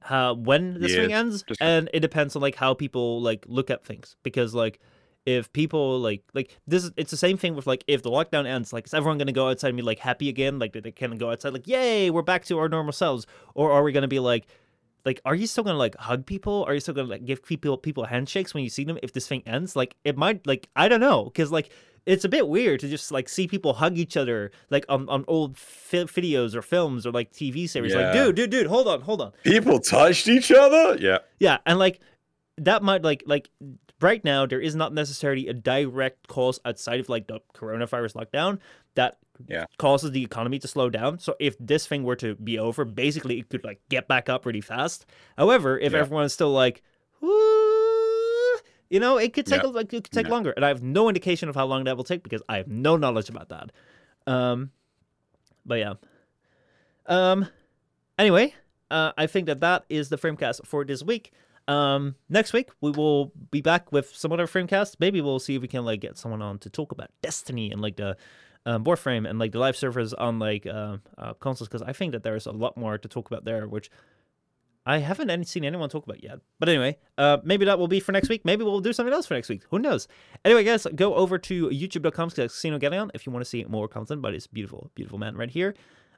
how 0.03 0.35
when 0.35 0.81
this 0.81 0.93
Yeah, 0.93 1.03
thing 1.03 1.13
ends, 1.13 1.43
just- 1.43 1.61
and 1.63 1.89
it 1.93 2.01
depends 2.01 2.35
on 2.37 2.43
like 2.43 2.55
how 2.57 2.75
people 2.75 3.21
like 3.21 3.45
look 3.49 3.71
at 3.71 3.85
things. 3.85 4.17
Because 4.23 4.55
like. 4.55 4.79
If 5.27 5.53
people 5.53 6.01
like 6.01 6.23
like 6.33 6.57
this, 6.67 6.91
it's 6.97 7.11
the 7.11 7.17
same 7.17 7.37
thing 7.37 7.55
with 7.55 7.67
like 7.67 7.85
if 7.87 8.03
the 8.03 8.11
lockdown 8.11 8.47
ends, 8.47 8.73
like 8.73 8.87
is 8.87 8.95
everyone 8.95 9.19
gonna 9.19 9.33
go 9.33 9.51
outside 9.51 9.69
and 9.69 9.77
be 9.77 9.83
like 9.83 9.99
happy 9.99 10.31
again, 10.31 10.59
like 10.59 10.73
they 10.73 10.91
can 10.93 11.19
go 11.19 11.31
outside, 11.31 11.53
like 11.53 11.69
yay, 11.69 12.09
we're 12.09 12.23
back 12.23 12.47
to 12.47 12.59
our 12.59 12.71
normal 12.71 12.95
selves, 12.95 13.27
or 13.55 13.71
are 13.71 13.83
we 13.83 13.93
gonna 13.93 14.09
be 14.09 14.19
like, 14.19 14.47
like 15.05 15.21
are 15.25 15.35
you 15.35 15.47
still 15.47 15.65
gonna 15.65 15.79
like 15.79 15.97
hug 15.97 16.27
people? 16.27 16.65
Are 16.67 16.75
you 16.75 16.81
still 16.81 16.95
gonna 16.95 17.09
like 17.09 17.25
give 17.25 17.45
people 17.45 17.77
people 17.79 18.05
handshakes 18.05 18.55
when 18.55 18.65
you 18.65 18.71
see 18.71 18.85
them 18.85 18.99
if 19.03 19.13
this 19.13 19.27
thing 19.27 19.43
ends? 19.47 19.77
Like 19.77 19.97
it 20.05 20.17
might 20.17 20.47
like 20.47 20.69
i 20.77 20.89
don't 20.89 21.01
know 21.01 21.25
because 21.25 21.51
like 21.53 21.71
it's 22.07 22.25
a 22.25 22.29
bit 22.29 22.49
weird 22.49 22.81
to 22.81 22.89
just 22.89 23.13
like 23.13 23.29
see 23.29 23.47
people 23.47 23.75
hug 23.75 23.99
each 23.99 24.17
other 24.17 24.51
like 24.71 24.85
on, 24.89 25.09
on 25.09 25.25
old 25.29 25.57
fi- 25.57 26.05
videos 26.05 26.55
or 26.55 26.63
films 26.63 27.07
or 27.07 27.13
like 27.13 27.33
tv 27.33 27.69
series. 27.69 27.95
Like 27.95 28.13
dude 28.13 28.35
dude 28.35 28.51
dude 28.51 28.67
hold 28.67 28.89
on 28.89 29.01
hold 29.01 29.21
on. 29.21 29.33
People 29.45 29.79
touched 29.81 30.29
each 30.29 30.51
other. 30.51 30.97
Yeah. 30.99 31.19
yeah 31.39 31.59
and 31.67 31.79
like 31.79 32.01
that 32.59 32.83
might 32.83 33.03
like 33.03 33.23
like 33.27 33.49
right 34.01 34.25
now 34.25 34.47
there 34.47 34.61
is 34.61 34.75
not 34.75 34.95
necessarily 34.95 35.49
a 35.49 35.55
direct 35.55 36.27
cause 36.29 36.59
outside 36.65 37.01
of 37.01 37.09
like 37.09 37.27
the 37.27 37.41
coronavirus 37.55 38.15
lockdown 38.15 38.59
that 38.95 39.19
Yeah. 39.49 39.65
causes 39.79 40.11
the 40.13 40.23
economy 40.23 40.59
to 40.59 40.69
slow 40.69 40.91
down 40.91 41.19
so 41.19 41.35
if 41.41 41.57
this 41.59 41.87
thing 41.87 42.05
were 42.05 42.17
to 42.17 42.35
be 42.37 42.59
over 42.59 42.85
basically 42.85 43.39
it 43.39 43.49
could 43.49 43.65
like 43.65 43.81
get 43.89 44.07
back 44.09 44.29
up 44.29 44.45
really 44.47 44.61
fast 44.61 45.07
however 45.39 45.79
if 45.79 45.93
Yeah. 45.93 45.99
everyone 46.01 46.25
is 46.25 46.33
still 46.35 46.51
like 46.53 46.83
you 48.91 48.99
know 49.01 49.17
it 49.19 49.33
could 49.33 49.47
take 49.47 49.63
Yeah. 49.63 49.69
like 49.69 49.93
it 49.93 50.05
could 50.05 50.13
take 50.13 50.27
Yeah. 50.27 50.33
longer 50.33 50.51
and 50.51 50.65
i 50.65 50.69
have 50.69 50.83
no 50.83 51.09
indication 51.09 51.49
of 51.49 51.55
how 51.55 51.67
long 51.67 51.85
that 51.85 51.97
will 51.97 52.05
take 52.05 52.23
because 52.23 52.43
i 52.49 52.57
have 52.57 52.69
no 52.69 52.97
knowledge 52.97 53.29
about 53.29 53.49
that 53.51 53.71
um 54.27 54.71
but 55.65 55.77
yeah 55.79 55.95
um 57.07 57.47
anyway 58.19 58.55
uh, 58.93 59.13
I 59.17 59.29
think 59.29 59.47
that 59.47 59.61
that 59.61 59.85
is 59.89 60.09
the 60.09 60.19
FrameCast 60.19 60.67
for 60.67 60.85
this 60.85 61.01
week. 61.01 61.31
Um, 61.69 62.17
next 62.29 62.53
week 62.53 62.71
we 62.81 62.91
will 62.91 63.31
be 63.53 63.61
back 63.61 63.93
with 63.93 64.13
some 64.17 64.33
other 64.33 64.49
FrameCast. 64.49 64.97
Maybe 64.99 65.21
we'll 65.21 65.39
see 65.39 65.55
if 65.55 65.63
we 65.63 65.69
can 65.69 65.85
like 65.85 66.01
get 66.01 66.19
someone 66.19 66.43
on 66.43 66.59
to 66.59 66.69
talk 66.71 66.91
about 66.91 67.09
Destiny 67.23 67.71
and 67.71 67.81
like 67.81 67.95
the 67.95 68.17
um, 68.67 68.85
Warframe 68.85 69.29
and 69.29 69.39
like 69.39 69.53
the 69.53 69.59
live 69.59 69.77
servers 69.77 70.13
on 70.15 70.39
like 70.39 70.67
uh, 70.67 70.99
uh, 71.19 71.35
consoles 71.35 71.69
because 71.69 71.83
I 71.83 71.93
think 71.93 72.13
that 72.13 72.23
there's 72.23 72.47
a 72.47 72.53
lot 72.53 72.77
more 72.77 72.99
to 72.99 73.09
talk 73.09 73.31
about 73.31 73.45
there, 73.45 73.67
which 73.67 73.91
I 74.87 74.99
haven't 74.99 75.47
seen 75.47 75.65
anyone 75.65 75.89
talk 75.89 76.05
about 76.05 76.23
yet. 76.23 76.41
But 76.59 76.69
anyway, 76.69 76.99
uh, 77.19 77.39
maybe 77.45 77.65
that 77.67 77.79
will 77.79 77.89
be 77.89 78.01
for 78.01 78.13
next 78.13 78.29
week. 78.29 78.45
Maybe 78.45 78.65
we'll 78.65 78.81
do 78.81 78.93
something 78.93 79.13
else 79.13 79.27
for 79.27 79.35
next 79.35 79.49
week. 79.49 79.63
Who 79.71 79.79
knows? 79.79 80.09
Anyway, 80.45 80.65
guys, 80.65 80.87
go 80.95 81.15
over 81.15 81.39
to 81.39 81.69
youtube.com 81.69 82.31
Xenogelion 82.31 83.11
if 83.15 83.27
you 83.27 83.33
want 83.33 83.45
to 83.45 83.49
see 83.49 83.65
more 83.69 83.89
content 83.89 84.23
by 84.23 84.31
this 84.31 84.47
beautiful, 84.47 84.91
beautiful 84.95 85.19
man 85.19 85.37
right 85.37 85.51
here. 85.51 85.75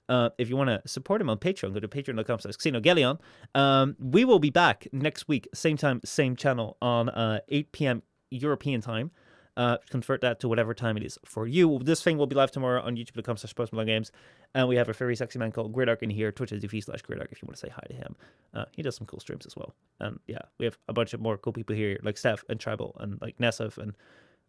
Uh, 0.08 0.30
if 0.38 0.48
you 0.48 0.56
want 0.56 0.68
to 0.68 0.80
support 0.86 1.20
him 1.20 1.30
on 1.30 1.38
Patreon, 1.38 1.72
go 1.72 1.80
to 1.80 1.88
patreon.com 1.88 2.40
slash 2.40 2.54
Xenogelion. 2.54 3.18
Um, 3.54 3.96
we 3.98 4.24
will 4.24 4.38
be 4.38 4.50
back 4.50 4.86
next 4.92 5.28
week, 5.28 5.48
same 5.54 5.76
time, 5.76 6.00
same 6.04 6.36
channel 6.36 6.76
on 6.82 7.08
uh, 7.08 7.40
8 7.48 7.72
p.m. 7.72 8.02
European 8.30 8.80
time. 8.80 9.10
Uh, 9.54 9.76
convert 9.90 10.22
that 10.22 10.40
to 10.40 10.48
whatever 10.48 10.72
time 10.72 10.96
it 10.96 11.02
is 11.02 11.18
for 11.26 11.46
you. 11.46 11.78
This 11.82 12.02
thing 12.02 12.16
will 12.16 12.26
be 12.26 12.34
live 12.34 12.50
tomorrow 12.50 12.80
on 12.80 12.96
youtube.com 12.96 13.36
slash 13.36 13.54
postmalone 13.54 13.86
games. 13.86 14.10
And 14.54 14.66
we 14.66 14.76
have 14.76 14.88
a 14.88 14.94
very 14.94 15.14
sexy 15.14 15.38
man 15.38 15.52
called 15.52 15.74
Gridark 15.74 16.02
in 16.02 16.08
here, 16.08 16.32
twitch.tv 16.32 16.84
slash 16.84 17.02
Gridark 17.02 17.30
if 17.32 17.42
you 17.42 17.46
want 17.46 17.56
to 17.56 17.66
say 17.66 17.70
hi 17.70 17.82
to 17.88 17.94
him. 17.94 18.16
Uh, 18.54 18.64
he 18.72 18.80
does 18.80 18.96
some 18.96 19.06
cool 19.06 19.20
streams 19.20 19.44
as 19.44 19.54
well. 19.54 19.74
And 20.00 20.18
yeah, 20.26 20.40
we 20.58 20.64
have 20.64 20.78
a 20.88 20.94
bunch 20.94 21.12
of 21.12 21.20
more 21.20 21.36
cool 21.36 21.52
people 21.52 21.76
here, 21.76 21.98
like 22.02 22.16
Steph 22.16 22.44
and 22.48 22.58
Tribal 22.58 22.96
and 22.98 23.20
like 23.20 23.36
Nesif 23.36 23.76
and 23.76 23.94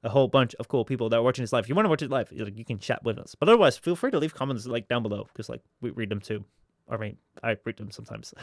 a 0.03 0.09
whole 0.09 0.27
bunch 0.27 0.53
of 0.55 0.67
cool 0.67 0.85
people 0.85 1.09
that 1.09 1.17
are 1.17 1.23
watching 1.23 1.43
this 1.43 1.53
live. 1.53 1.65
If 1.65 1.69
you 1.69 1.75
want 1.75 1.85
to 1.85 1.89
watch 1.89 2.01
it 2.01 2.09
live, 2.09 2.31
you 2.31 2.45
you 2.53 2.65
can 2.65 2.79
chat 2.79 3.03
with 3.03 3.17
us. 3.17 3.35
But 3.35 3.49
otherwise, 3.49 3.77
feel 3.77 3.95
free 3.95 4.11
to 4.11 4.19
leave 4.19 4.33
comments 4.33 4.65
like 4.65 4.87
down 4.87 5.03
below 5.03 5.27
because 5.31 5.49
like 5.49 5.61
we 5.81 5.89
read 5.91 6.09
them 6.09 6.19
too. 6.19 6.43
I 6.89 6.97
mean, 6.97 7.17
I 7.41 7.57
read 7.65 7.77
them 7.77 7.91
sometimes. 7.91 8.33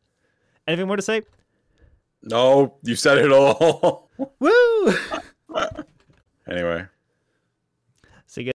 Anything 0.66 0.86
more 0.86 0.96
to 0.96 1.02
say? 1.02 1.22
No, 2.22 2.74
you 2.82 2.96
said 2.96 3.18
it 3.18 3.32
all. 3.32 4.10
Woo! 4.38 4.94
anyway. 6.50 6.84